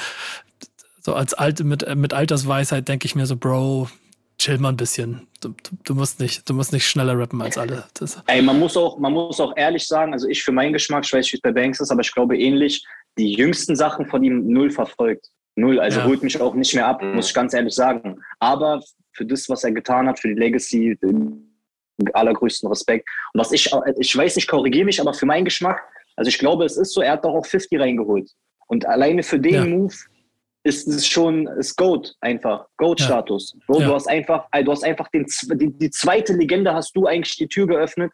so 1.02 1.14
als 1.14 1.34
alte 1.34 1.64
mit, 1.64 1.95
mit 1.95 2.14
Altersweisheit 2.14 2.88
denke 2.88 3.06
ich 3.06 3.16
mir 3.16 3.28
so, 3.28 3.38
Bro, 3.38 3.90
chill 4.40 4.57
mal 4.57 4.70
ein 4.70 4.78
bisschen. 4.78 5.28
Du, 5.40 5.49
du, 5.49 5.78
du, 5.84 5.95
musst 5.95 6.20
nicht, 6.20 6.49
du 6.49 6.53
musst 6.53 6.74
nicht 6.74 6.88
schneller 6.88 7.18
rappen 7.18 7.41
als 7.41 7.57
alle. 7.57 7.86
Das 7.94 8.22
Ey, 8.28 8.41
man 8.41 8.60
muss 8.60 8.76
auch, 8.76 8.98
man 8.98 9.14
muss 9.14 9.40
auch 9.40 9.56
ehrlich 9.56 9.88
sagen, 9.88 10.14
also 10.14 10.28
ich 10.28 10.44
für 10.44 10.52
meinen 10.52 10.74
Geschmack, 10.74 11.06
ich 11.06 11.14
weiß 11.14 11.26
nicht, 11.26 11.34
wie 11.34 11.38
es 11.38 11.41
bei 11.41 11.52
Banks 11.52 11.80
ist, 11.80 11.91
aber 11.91 12.02
ich 12.02 12.12
glaube 12.12 12.38
ähnlich, 12.38 12.86
die 13.18 13.34
jüngsten 13.34 13.76
Sachen 13.76 14.07
von 14.07 14.24
ihm 14.24 14.48
null 14.48 14.72
verfolgt. 14.72 15.30
Null, 15.56 15.80
also 15.80 15.99
ja. 15.99 16.06
holt 16.06 16.22
mich 16.22 16.41
auch 16.41 16.53
nicht 16.53 16.74
mehr 16.76 16.88
ab, 16.88 17.02
muss 17.02 17.30
ich 17.30 17.34
ganz 17.34 17.53
ehrlich 17.53 17.74
sagen. 17.74 18.20
Aber 18.40 18.82
für 19.14 19.26
das, 19.26 19.48
was 19.48 19.64
er 19.64 19.72
getan 19.72 20.07
hat, 20.07 20.20
für 20.20 20.28
die 20.28 20.34
Legacy, 20.34 20.98
den 21.02 21.56
allergrößten 22.14 22.68
Respekt. 22.68 23.07
Und 23.34 23.40
was 23.40 23.52
ich, 23.52 23.72
ich 23.99 24.18
weiß 24.18 24.36
nicht, 24.36 24.49
korrigiere 24.49 24.86
mich, 24.86 24.99
aber 24.99 25.14
für 25.14 25.26
meinen 25.26 25.45
Geschmack, 25.45 25.82
also 26.16 26.30
ich 26.30 26.40
glaube, 26.40 26.66
es 26.66 26.78
ist 26.78 26.94
so, 26.94 27.02
er 27.02 27.14
hat 27.14 27.26
doch 27.26 27.34
auch 27.34 27.46
50 27.46 27.80
reingeholt. 27.80 28.32
Und 28.68 28.86
alleine 28.86 29.24
für 29.24 29.40
den 29.40 29.54
ja. 29.54 29.66
Move 29.66 29.96
ist 30.64 30.88
es 30.88 31.06
schon 31.06 31.48
ist 31.48 31.76
Goat 31.76 32.16
einfach 32.22 32.66
Goat-Status. 32.78 33.56
Ja. 33.68 33.80
Du 33.80 33.94
hast 33.94 34.08
einfach, 34.08 34.48
du 34.52 34.72
hast 34.72 34.84
einfach 34.84 35.08
den, 35.10 35.26
die, 35.54 35.72
die, 35.72 35.92
zweite 35.92 36.34
Legende 36.34 36.74
hast 36.74 36.96
du 36.96 37.06
eigentlich 37.06 37.38
die 37.38 37.48
Tür 37.48 37.68
geöffnet. 37.68 38.12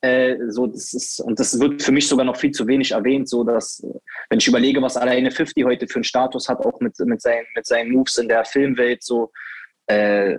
Äh, 0.00 0.36
so 0.48 0.68
das 0.68 0.94
ist 0.94 1.18
und 1.18 1.40
das 1.40 1.58
wird 1.58 1.82
für 1.82 1.90
mich 1.90 2.06
sogar 2.06 2.24
noch 2.24 2.36
viel 2.36 2.52
zu 2.52 2.68
wenig 2.68 2.92
erwähnt, 2.92 3.28
so 3.28 3.42
dass 3.42 3.84
wenn 4.30 4.38
ich 4.38 4.46
überlege, 4.46 4.80
was 4.80 4.96
alleine 4.96 5.32
50 5.32 5.64
heute 5.64 5.88
für 5.88 5.96
einen 5.96 6.04
Status 6.04 6.48
hat, 6.48 6.64
auch 6.64 6.78
mit 6.78 6.96
mit 7.00 7.20
seinen 7.20 7.44
mit 7.56 7.66
seinen 7.66 7.90
Moves 7.90 8.16
in 8.16 8.28
der 8.28 8.44
Filmwelt, 8.44 9.02
so 9.02 9.32
äh, 9.88 10.36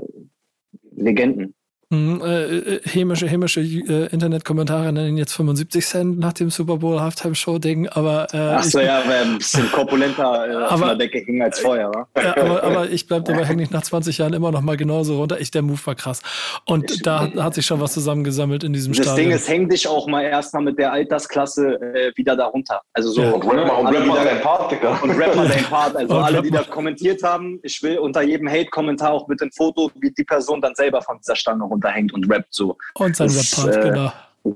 Legenden. 0.95 1.55
Hm, 1.91 2.21
äh, 2.21 2.43
äh, 2.43 2.81
hämische, 2.83 3.27
hämische 3.27 3.61
äh, 3.61 4.13
Internetkommentare 4.13 4.93
nennen 4.93 5.09
ihn 5.09 5.17
jetzt 5.17 5.33
75 5.33 5.83
Cent 5.83 6.19
nach 6.19 6.33
dem 6.33 6.51
Super 6.51 6.77
Bowl 6.77 7.01
Halftime 7.01 7.33
Show 7.33 7.57
Ding, 7.57 7.89
aber 7.89 8.27
äh, 8.31 8.37
Ach 8.37 8.63
so, 8.63 8.79
ja, 8.79 9.01
wäre 9.07 9.23
ein 9.23 9.39
bisschen 9.39 9.71
korpulenter 9.71 10.21
äh, 10.21 10.53
aber, 10.53 10.71
auf 10.71 10.81
der 10.81 10.95
Decke 10.97 11.17
hing 11.17 11.41
als 11.41 11.59
vorher, 11.59 11.89
wa? 11.89 12.07
Ja, 12.15 12.37
aber, 12.43 12.63
aber 12.63 12.89
ich 12.91 13.07
bleib 13.07 13.25
dabei, 13.25 13.43
hänge 13.43 13.63
ich 13.63 13.71
nach 13.71 13.81
20 13.81 14.19
Jahren 14.19 14.33
immer 14.33 14.51
noch 14.51 14.61
mal 14.61 14.77
genauso 14.77 15.17
runter. 15.17 15.41
Ich, 15.41 15.49
der 15.49 15.63
Move 15.63 15.79
war 15.83 15.95
krass. 15.95 16.21
Und 16.65 16.91
ich, 16.91 17.01
da 17.01 17.27
hat 17.33 17.55
sich 17.55 17.65
schon 17.65 17.79
was 17.79 17.93
zusammengesammelt 17.93 18.63
in 18.63 18.71
diesem 18.71 18.93
das 18.93 19.07
Stadion. 19.07 19.31
Das 19.31 19.45
Ding 19.45 19.55
ist, 19.55 19.61
häng 19.61 19.67
dich 19.67 19.87
auch 19.87 20.05
mal 20.05 20.21
erstmal 20.21 20.61
mit 20.61 20.77
der 20.77 20.91
Altersklasse 20.91 21.81
äh, 21.81 22.11
wieder 22.15 22.35
da 22.35 22.45
runter. 22.45 22.83
Also 22.93 23.09
so. 23.09 23.23
Ja. 23.23 23.31
Und 23.31 23.49
Rapper, 23.49 23.79
und 23.79 23.87
Rapper 23.87 24.23
dein 24.25 24.41
Part, 24.41 24.71
Digga. 24.71 24.99
Und 25.01 25.09
Rapper 25.09 25.47
dein 25.47 25.63
Part. 25.63 25.95
Also 25.95 26.15
und 26.15 26.23
alle, 26.23 26.43
die 26.43 26.51
da 26.51 26.61
kommentiert 26.61 27.23
haben, 27.23 27.59
ich 27.63 27.81
will 27.81 27.97
unter 27.97 28.21
jedem 28.21 28.47
Hate-Kommentar 28.47 29.11
auch 29.11 29.27
mit 29.27 29.41
dem 29.41 29.51
Foto, 29.51 29.89
wie 29.99 30.11
die 30.11 30.23
Person 30.23 30.61
dann 30.61 30.75
selber 30.75 31.01
von 31.01 31.17
dieser 31.17 31.35
Stange 31.35 31.63
runterhängt 31.79 32.13
und 32.13 32.29
rappt 32.29 32.53
so. 32.53 32.77
Und 32.95 33.15
sein 33.15 33.29
Rap-Part, 33.29 33.75
äh, 33.75 33.89
genau. 33.89 34.11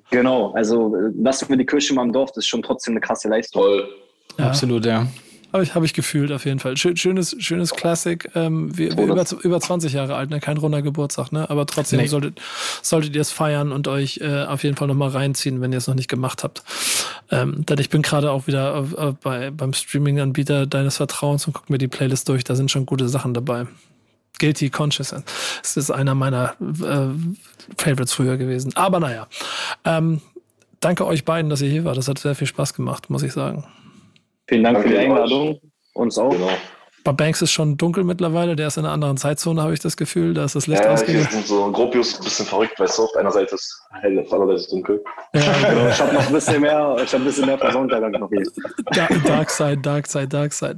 Genau, 0.09 0.51
also 0.53 0.95
was 1.15 1.43
für 1.43 1.57
die 1.57 1.65
Kirche 1.65 1.93
mal 1.93 2.03
im 2.03 2.13
Dorf, 2.13 2.31
das 2.31 2.45
ist 2.45 2.47
schon 2.47 2.63
trotzdem 2.63 2.93
eine 2.93 3.01
krasse 3.01 3.27
Leistung. 3.27 3.61
Toll. 3.61 3.87
Ja. 4.37 4.47
Absolut, 4.47 4.85
ja. 4.85 5.07
Habe 5.51 5.63
ich, 5.63 5.75
hab 5.75 5.83
ich 5.83 5.93
gefühlt 5.93 6.31
auf 6.31 6.45
jeden 6.45 6.57
Fall. 6.57 6.75
Schön, 6.77 6.97
schönes, 6.97 7.35
schönes 7.37 7.75
Classic. 7.75 8.27
Ähm, 8.33 8.75
wir, 8.75 8.97
wir 8.97 9.03
über, 9.03 9.23
über 9.43 9.59
20 9.59 9.93
Jahre 9.93 10.15
alt, 10.15 10.31
ne? 10.31 10.39
kein 10.39 10.57
runder 10.57 10.81
Geburtstag, 10.81 11.31
ne? 11.31 11.47
aber 11.47 11.67
trotzdem 11.67 11.99
nee. 11.99 12.07
solltet, 12.07 12.41
solltet 12.81 13.13
ihr 13.13 13.21
es 13.21 13.31
feiern 13.31 13.71
und 13.71 13.87
euch 13.87 14.19
äh, 14.23 14.45
auf 14.45 14.63
jeden 14.63 14.75
Fall 14.75 14.87
nochmal 14.87 15.09
reinziehen, 15.09 15.61
wenn 15.61 15.71
ihr 15.71 15.77
es 15.77 15.87
noch 15.87 15.93
nicht 15.93 16.09
gemacht 16.09 16.43
habt. 16.43 16.63
Ähm, 17.29 17.63
denn 17.67 17.77
ich 17.77 17.91
bin 17.91 18.01
gerade 18.01 18.31
auch 18.31 18.47
wieder 18.47 18.83
äh, 18.97 19.13
bei, 19.21 19.51
beim 19.51 19.73
Streaming-Anbieter 19.73 20.65
deines 20.65 20.97
Vertrauens 20.97 21.45
und 21.45 21.53
gucke 21.53 21.71
mir 21.71 21.77
die 21.77 21.87
Playlist 21.87 22.29
durch. 22.29 22.43
Da 22.43 22.55
sind 22.55 22.71
schon 22.71 22.87
gute 22.87 23.07
Sachen 23.07 23.35
dabei. 23.35 23.67
Guilty 24.39 24.69
Consciousness. 24.69 25.23
Das 25.61 25.77
ist 25.77 25.91
einer 25.91 26.15
meiner 26.15 26.55
äh, 26.61 27.14
Favorites 27.77 28.14
früher 28.14 28.38
gewesen. 28.38 28.72
Aber 28.76 28.99
naja. 28.99 29.27
Ähm, 29.85 30.22
danke 30.80 31.05
euch 31.05 31.26
beiden, 31.26 31.49
dass 31.49 31.61
ihr 31.61 31.69
hier 31.69 31.85
wart. 31.85 31.97
Das 31.97 32.07
hat 32.07 32.19
sehr 32.19 32.35
viel 32.35 32.47
Spaß 32.47 32.73
gemacht, 32.73 33.10
muss 33.10 33.23
ich 33.23 33.34
sagen. 33.34 33.65
Vielen 34.47 34.64
Dank 34.64 34.81
für 34.81 34.89
die 34.89 34.97
Einladung. 34.97 35.60
Uns 35.93 36.18
auch. 36.18 36.31
Genau. 36.31 36.49
Bei 37.03 37.11
Banks 37.11 37.41
ist 37.41 37.51
schon 37.51 37.77
dunkel 37.77 38.03
mittlerweile, 38.03 38.55
der 38.55 38.67
ist 38.67 38.77
in 38.77 38.85
einer 38.85 38.93
anderen 38.93 39.17
Zeitzone, 39.17 39.61
habe 39.61 39.73
ich 39.73 39.80
das 39.80 39.97
Gefühl. 39.97 40.34
Da 40.34 40.45
ist 40.45 40.55
das 40.55 40.67
Licht 40.67 40.84
ja, 40.84 40.91
ausgegangen. 40.91 41.27
Ja, 41.31 41.41
so 41.41 41.71
Gropius 41.71 42.17
ein 42.17 42.23
bisschen 42.23 42.45
verrückt, 42.45 42.80
weißt 42.80 42.97
du, 42.97 43.03
auf 43.03 43.15
einer 43.17 43.31
Seite 43.31 43.55
ist 43.55 43.81
hell, 44.01 44.19
auf 44.19 44.30
der 44.30 44.39
anderen 44.39 44.57
Seite 44.57 44.61
ist 44.61 44.71
dunkel. 44.71 45.03
Ja, 45.34 45.41
genau. 45.69 45.88
ich 45.89 45.99
habe 45.99 46.13
noch 46.13 46.27
ein 46.27 46.34
bisschen 46.34 46.61
mehr, 46.61 46.95
ich 47.03 47.13
habe 47.13 47.23
ein 47.23 47.25
bisschen 47.25 47.45
mehr 47.45 47.57
Personenuntergang 47.57 48.11
noch 48.11 48.30
hier. 48.30 48.43
Dark 49.25 49.49
Side, 49.49 49.77
Dark 49.77 50.07
Side, 50.07 50.27
Dark 50.30 50.53
Side. 50.53 50.77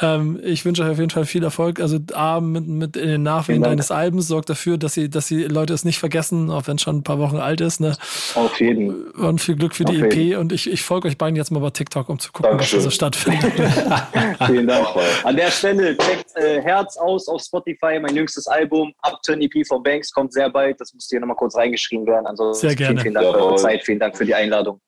Ähm, 0.00 0.40
ich 0.42 0.64
wünsche 0.64 0.82
euch 0.82 0.90
auf 0.90 0.98
jeden 0.98 1.10
Fall 1.10 1.26
viel 1.26 1.44
Erfolg. 1.44 1.80
Also 1.80 1.98
A, 2.12 2.40
mit, 2.40 2.66
mit 2.66 2.96
in 2.96 3.08
den 3.08 3.22
Nachwehen 3.22 3.62
deines 3.62 3.90
Albums 3.92 4.26
sorgt 4.28 4.50
dafür, 4.50 4.78
dass 4.78 4.94
sie, 4.94 5.08
dass 5.08 5.28
die 5.28 5.44
Leute 5.44 5.74
es 5.74 5.84
nicht 5.84 5.98
vergessen, 5.98 6.50
auch 6.50 6.66
wenn 6.66 6.76
es 6.76 6.82
schon 6.82 6.98
ein 6.98 7.02
paar 7.04 7.20
Wochen 7.20 7.36
alt 7.36 7.60
ist. 7.60 7.80
Ne? 7.80 7.96
Auf 8.34 8.58
jeden. 8.60 9.10
Und 9.12 9.40
viel 9.40 9.54
Glück 9.54 9.74
für 9.76 9.84
auf 9.84 9.90
die 9.90 10.00
EP. 10.00 10.14
Jeden. 10.14 10.40
Und 10.40 10.52
ich, 10.52 10.68
ich 10.68 10.82
folge 10.82 11.06
euch 11.06 11.18
beiden 11.18 11.36
jetzt 11.36 11.52
mal 11.52 11.60
bei 11.60 11.70
TikTok, 11.70 12.08
um 12.08 12.18
zu 12.18 12.32
gucken, 12.32 12.50
Dankeschön. 12.50 12.78
was 12.78 12.84
da 12.84 12.90
so 12.90 12.94
stattfindet. 12.94 13.52
Vielen 14.46 14.66
Dank. 14.66 14.88
An 15.22 15.36
der 15.36 15.51
Stelle 15.52 15.96
checkt 15.96 16.36
äh, 16.36 16.60
Herz 16.60 16.96
aus 16.96 17.28
auf 17.28 17.42
Spotify, 17.42 17.98
mein 18.00 18.16
jüngstes 18.16 18.46
Album, 18.46 18.92
Upturn 19.02 19.40
EP 19.40 19.66
von 19.66 19.82
Banks, 19.82 20.10
kommt 20.12 20.32
sehr 20.32 20.50
bald. 20.50 20.80
Das 20.80 20.92
muss 20.94 21.06
hier 21.08 21.20
nochmal 21.20 21.36
kurz 21.36 21.56
reingeschrieben 21.56 22.06
werden. 22.06 22.26
Also 22.26 22.52
sehr 22.52 22.74
gerne. 22.74 23.00
Vielen, 23.00 23.02
vielen 23.02 23.14
Dank 23.14 23.26
für 23.26 23.42
eure 23.42 23.56
Zeit, 23.56 23.84
vielen 23.84 24.00
Dank 24.00 24.16
für 24.16 24.24
die 24.24 24.34
Einladung. 24.34 24.80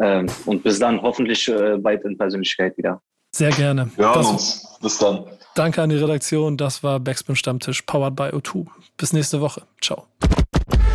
Ähm, 0.00 0.26
und 0.44 0.62
bis 0.62 0.78
dann 0.78 1.00
hoffentlich 1.00 1.48
äh, 1.48 1.76
bald 1.78 2.04
in 2.04 2.18
Persönlichkeit 2.18 2.76
wieder. 2.76 3.00
Sehr 3.34 3.50
gerne. 3.50 3.90
Wir 3.96 4.06
hören 4.06 4.14
das, 4.14 4.30
uns. 4.30 4.78
Bis 4.80 4.98
dann. 4.98 5.24
Danke 5.54 5.82
an 5.82 5.90
die 5.90 5.96
Redaktion. 5.96 6.56
Das 6.56 6.82
war 6.82 7.00
Backspin 7.00 7.36
Stammtisch, 7.36 7.82
powered 7.82 8.16
by 8.16 8.24
O2. 8.24 8.66
Bis 8.96 9.12
nächste 9.12 9.40
Woche. 9.40 9.62
Ciao. 9.80 10.06